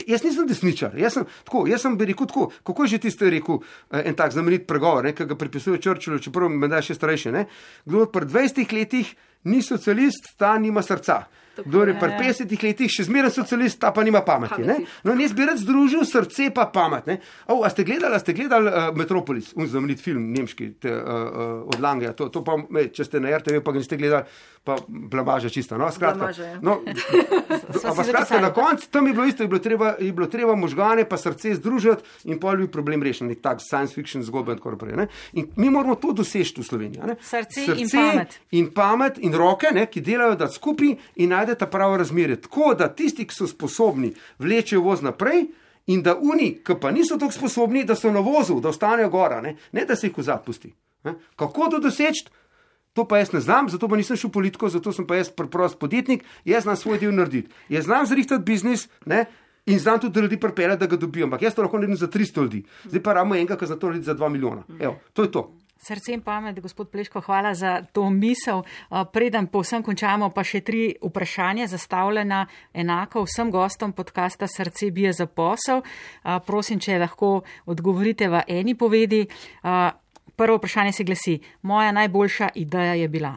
Jaz 0.07 0.23
nisem 0.23 0.47
desničar, 0.47 0.97
jaz 0.99 1.13
sem, 1.13 1.25
tako, 1.43 1.65
jaz 1.67 1.81
sem 1.81 1.97
bi 1.97 2.05
rekel 2.05 2.27
tako, 2.27 2.49
kako 2.63 2.83
je 2.83 2.95
že 2.95 2.97
tisti 3.07 3.29
rekel 3.29 3.59
eh, 3.91 4.03
en 4.05 4.15
tak 4.15 4.31
znamenit 4.31 4.67
pregovor, 4.67 5.11
ki 5.13 5.25
ga 5.25 5.35
pripisuje 5.35 5.81
Črčilu, 5.81 6.19
čeprav 6.19 6.49
me 6.49 6.67
da 6.67 6.81
še 6.81 6.95
starejši. 6.95 7.31
Ne? 7.31 7.45
Kdo 7.85 8.05
pri 8.11 8.25
20 8.25 8.73
letih 8.73 9.15
ni 9.45 9.61
socialist, 9.61 10.35
ta 10.37 10.57
nima 10.59 10.81
srca. 10.81 11.25
Kdo 11.65 11.83
je 11.83 11.95
pri 11.99 12.11
50 12.19 12.63
letih 12.63 12.91
še 12.91 13.07
zmeraj 13.07 13.31
socialist, 13.35 13.79
ta 13.79 13.91
pa 13.95 14.03
nima 14.03 14.21
pameti. 14.25 14.63
pameti. 14.63 14.87
No, 15.03 15.15
jaz 15.19 15.33
bi 15.33 15.45
rad 15.45 15.61
združil 15.61 16.05
srce 16.05 16.49
pa 16.55 16.67
pamet. 16.73 17.21
O, 17.47 17.61
a 17.63 17.69
ste 17.69 17.85
gledali, 17.87 18.15
a 18.15 18.19
ste 18.19 18.33
gledali 18.33 18.71
uh, 18.71 18.89
Metropolis, 18.97 19.53
znamenit 19.55 20.01
film, 20.03 20.31
nemški, 20.33 20.73
te, 20.81 20.91
uh, 20.91 20.99
uh, 20.99 21.69
od 21.71 21.79
Lange. 21.79 22.11
To, 22.17 22.29
to 22.29 22.43
pa, 22.43 22.57
me, 22.69 22.87
če 22.93 23.07
ste 23.07 23.23
na 23.23 23.35
RTV, 23.37 23.61
pa 23.63 23.75
ga 23.75 23.83
niste 23.83 23.99
gledali, 23.99 24.27
pa 24.65 24.77
blamaže 24.87 25.49
čisto. 25.53 25.77
No, 25.77 25.91
skratka, 25.93 26.17
blamaže, 26.17 26.43
ja. 26.43 26.59
no, 26.61 26.81
skratka 28.09 28.41
na 28.41 28.49
koncu 28.53 28.89
tam 28.91 29.07
je 29.07 29.13
bilo 29.13 29.25
isto, 29.25 29.43
je 29.43 29.47
bilo, 29.47 29.59
treba, 29.59 29.93
je 29.99 30.11
bilo 30.13 30.27
treba 30.27 30.55
možgane 30.55 31.05
pa 31.09 31.17
srce 31.17 31.53
združiti 31.59 32.01
in 32.31 32.39
pol 32.41 32.57
bi 32.57 32.67
problem 32.71 33.03
rešen, 33.03 33.29
nek 33.29 33.43
tak 33.45 33.61
science 33.61 33.93
fiction 33.93 34.23
zgodba 34.25 34.55
in 34.55 34.57
tako 34.57 34.73
naprej. 34.73 35.07
In 35.33 35.51
mi 35.55 35.69
moramo 35.69 35.95
to 35.95 36.13
doseči 36.17 36.57
v 36.57 36.65
Sloveniji. 36.65 37.15
Srce, 37.21 37.65
srce 37.65 37.81
in 37.81 37.89
pamet. 37.89 38.39
In 38.51 38.71
pamet 38.73 39.19
in 39.21 39.37
roke, 39.37 39.69
ne, 39.73 39.85
ki 39.85 40.01
delajo 40.01 40.35
da 40.39 40.49
skupaj 40.49 40.95
in 41.21 41.33
najdete 41.45 41.69
pravo 41.71 41.97
razmerje. 41.97 42.41
Tako 42.41 42.73
da 42.73 42.89
tisti, 42.89 43.27
ki 43.27 43.35
so 43.35 43.47
sposobni, 43.47 44.13
vlečejo 44.39 44.81
voz 44.81 45.01
naprej. 45.05 45.45
In 45.87 46.01
da 46.01 46.15
oni, 46.17 46.55
ki 46.65 46.79
pa 46.81 46.89
niso 46.91 47.17
tako 47.21 47.31
sposobni, 47.31 47.83
da 47.85 47.95
so 47.95 48.09
na 48.11 48.19
vozu, 48.19 48.57
da 48.59 48.71
ostanejo 48.73 49.09
gora, 49.13 49.37
ne, 49.41 49.55
ne 49.71 49.85
da 49.85 49.95
se 49.95 50.07
jih 50.07 50.15
zapusti. 50.17 50.73
Kako 51.35 51.67
to 51.71 51.79
doseči? 51.79 52.25
To 52.95 53.03
pa 53.07 53.19
jaz 53.19 53.33
ne 53.33 53.39
znam, 53.39 53.69
zato 53.69 53.87
pa 53.87 53.97
nisem 53.99 54.17
šel 54.17 54.31
v 54.31 54.33
politiko, 54.39 54.69
zato 54.71 54.93
sem 54.95 55.05
pa 55.05 55.19
jaz 55.19 55.29
preprost 55.29 55.77
podjetnik, 55.79 56.23
jaz 56.45 56.63
znam 56.63 56.77
svoj 56.79 56.97
del 56.99 57.11
narediti. 57.13 57.51
Jaz 57.69 57.85
znam 57.85 58.05
zrihtati 58.07 58.43
biznis 58.43 58.87
ne, 59.05 59.25
in 59.65 59.79
znam 59.79 59.99
tudi 59.99 60.23
ljudi 60.23 60.39
pripeljati, 60.39 60.79
da 60.79 60.87
ga 60.87 60.97
dobijo. 60.97 61.27
Ampak 61.27 61.41
jaz 61.41 61.53
to 61.55 61.61
lahko 61.61 61.77
naredim 61.77 61.99
za 61.99 62.07
300 62.07 62.41
ljudi, 62.41 62.63
zdaj 62.85 63.03
pa 63.03 63.13
ramo 63.13 63.35
enega, 63.35 63.57
ki 63.59 63.67
za 63.67 63.75
to 63.75 63.91
naredi 63.91 64.05
za 64.05 64.15
2 64.15 64.29
milijona. 64.29 64.63
Evo, 64.79 64.95
to 65.13 65.23
je 65.23 65.31
to. 65.31 65.51
Srce 65.87 66.13
in 66.13 66.21
pamet, 66.21 66.59
gospod 66.59 66.89
Pleško, 66.89 67.21
hvala 67.21 67.53
za 67.53 67.83
to 67.93 68.09
misel. 68.09 68.63
Preden 69.13 69.45
povsem 69.47 69.83
končamo, 69.85 70.31
pa 70.33 70.41
še 70.41 70.63
tri 70.65 70.95
vprašanja 70.97 71.67
zastavljena 71.69 72.39
enako 72.73 73.21
vsem 73.27 73.51
gostom 73.53 73.93
podcasta 73.93 74.47
Srce 74.49 74.89
bije 74.91 75.11
za 75.13 75.27
posel. 75.29 75.83
Prosim, 76.47 76.79
če 76.81 76.97
lahko 76.97 77.43
odgovorite 77.69 78.31
v 78.33 78.41
eni 78.47 78.73
povedi. 78.73 79.27
Prvo 80.35 80.57
vprašanje 80.57 80.91
se 80.97 81.05
glasi: 81.05 81.35
Moja 81.61 81.91
najboljša 81.91 82.49
ideja 82.55 82.95
je 82.97 83.07
bila. 83.07 83.35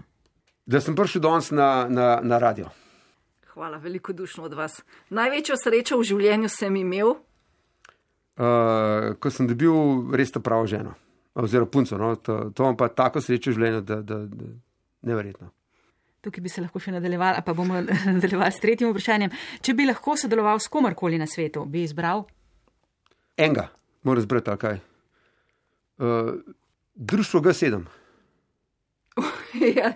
Da 0.64 0.80
sem 0.80 0.96
prišel 0.96 1.20
danes 1.22 1.50
na, 1.50 1.84
na, 1.88 2.06
na 2.22 2.38
radio. 2.38 2.70
Hvala, 3.52 3.76
veliko 3.76 4.12
dušno 4.16 4.48
od 4.48 4.56
vas. 4.56 4.80
Največjo 5.10 5.56
srečo 5.60 6.00
v 6.00 6.08
življenju 6.14 6.48
sem 6.48 6.80
imel. 6.80 7.12
Uh, 8.38 9.12
ko 9.20 9.28
sem 9.34 9.50
dobil 9.50 10.16
res 10.16 10.32
ta 10.32 10.40
pravo 10.40 10.64
ženo, 10.70 10.94
oziroma 11.42 11.70
punco. 11.70 11.98
No, 11.98 12.14
to, 12.16 12.50
to 12.54 12.66
vam 12.66 12.76
pa 12.76 12.88
tako 12.88 13.22
srečo 13.22 13.52
v 13.52 13.58
življenju, 13.58 13.80
da 13.86 14.18
je 14.18 14.50
neverjetno. 15.08 15.50
Tukaj 16.24 16.42
bi 16.42 16.50
se 16.50 16.62
lahko 16.62 16.80
še 16.82 16.92
nadaljevali, 16.96 17.42
pa 17.46 17.54
bomo 17.54 17.78
nadaljevali 18.18 18.54
s 18.54 18.62
tretjim 18.62 18.90
vprašanjem. 18.90 19.34
Če 19.62 19.74
bi 19.78 19.86
lahko 19.86 20.16
sodeloval 20.18 20.60
s 20.60 20.70
komarkoli 20.72 21.20
na 21.20 21.28
svetu, 21.30 21.64
bi 21.64 21.84
izbral? 21.86 22.26
Enega, 23.38 23.68
moram 24.02 24.24
izbrati, 24.24 24.56
kaj. 24.58 24.80
Uh, 25.98 26.34
društvo 26.94 27.40
G7. 27.46 27.86
Ja, 29.76 29.92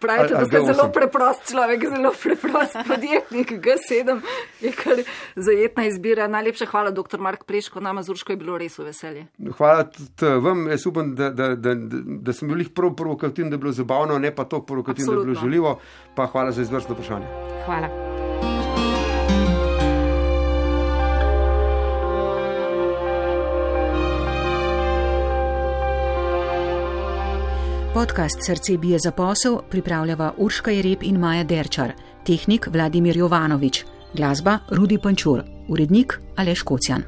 pravite, 0.00 0.34
da 0.34 0.44
ste 0.46 0.60
zelo 0.72 0.88
preprost 0.92 1.50
človek, 1.50 1.84
zelo 1.88 2.12
preprost 2.22 2.76
podjetnik. 2.90 3.52
G7 3.52 4.20
je 4.60 4.72
kar 4.72 5.02
zajetna 5.36 5.86
izbira. 5.86 6.28
Najlepša 6.28 6.66
hvala, 6.66 6.90
dr. 6.90 7.20
Mark 7.20 7.44
Preško, 7.44 7.80
nama 7.80 8.02
Zurško 8.02 8.32
je 8.32 8.36
bilo 8.36 8.58
res 8.58 8.78
veselje. 8.78 9.26
Hvala 9.58 9.84
tudi 9.90 10.34
vam, 10.40 10.66
jaz 10.70 10.86
upam, 10.86 11.14
da, 11.14 11.30
da, 11.30 11.54
da, 11.54 11.74
da, 11.76 12.32
sem 12.32 12.48
bil 12.48 12.64
jih 12.64 12.74
prav 12.74 12.94
provokativni, 12.96 13.50
da 13.50 13.54
je 13.54 13.64
bilo 13.66 13.72
zabavno, 13.72 14.18
ne 14.18 14.34
pa 14.34 14.44
to 14.44 14.62
provokativno, 14.62 15.12
da 15.12 15.20
je 15.20 15.24
bilo 15.24 15.40
želivo. 15.40 15.78
Pa 16.14 16.26
hvala 16.26 16.52
za 16.52 16.62
izvrstno 16.62 16.94
vprašanje. 16.94 17.26
Hvala. 17.66 18.07
Podcast 27.98 28.38
Srce 28.46 28.76
bije 28.76 28.98
za 28.98 29.10
posel 29.10 29.58
pripravljava 29.70 30.34
Urška 30.36 30.70
Jereb 30.70 31.02
in 31.02 31.18
Maja 31.18 31.44
Derčar, 31.44 31.92
tehnik 32.26 32.68
Vladimir 32.72 33.16
Jovanovič, 33.16 33.84
glasba 34.14 34.58
Rudi 34.70 34.98
Pančur, 34.98 35.42
urednik 35.68 36.20
Aleš 36.36 36.62
Kocjan. 36.62 37.02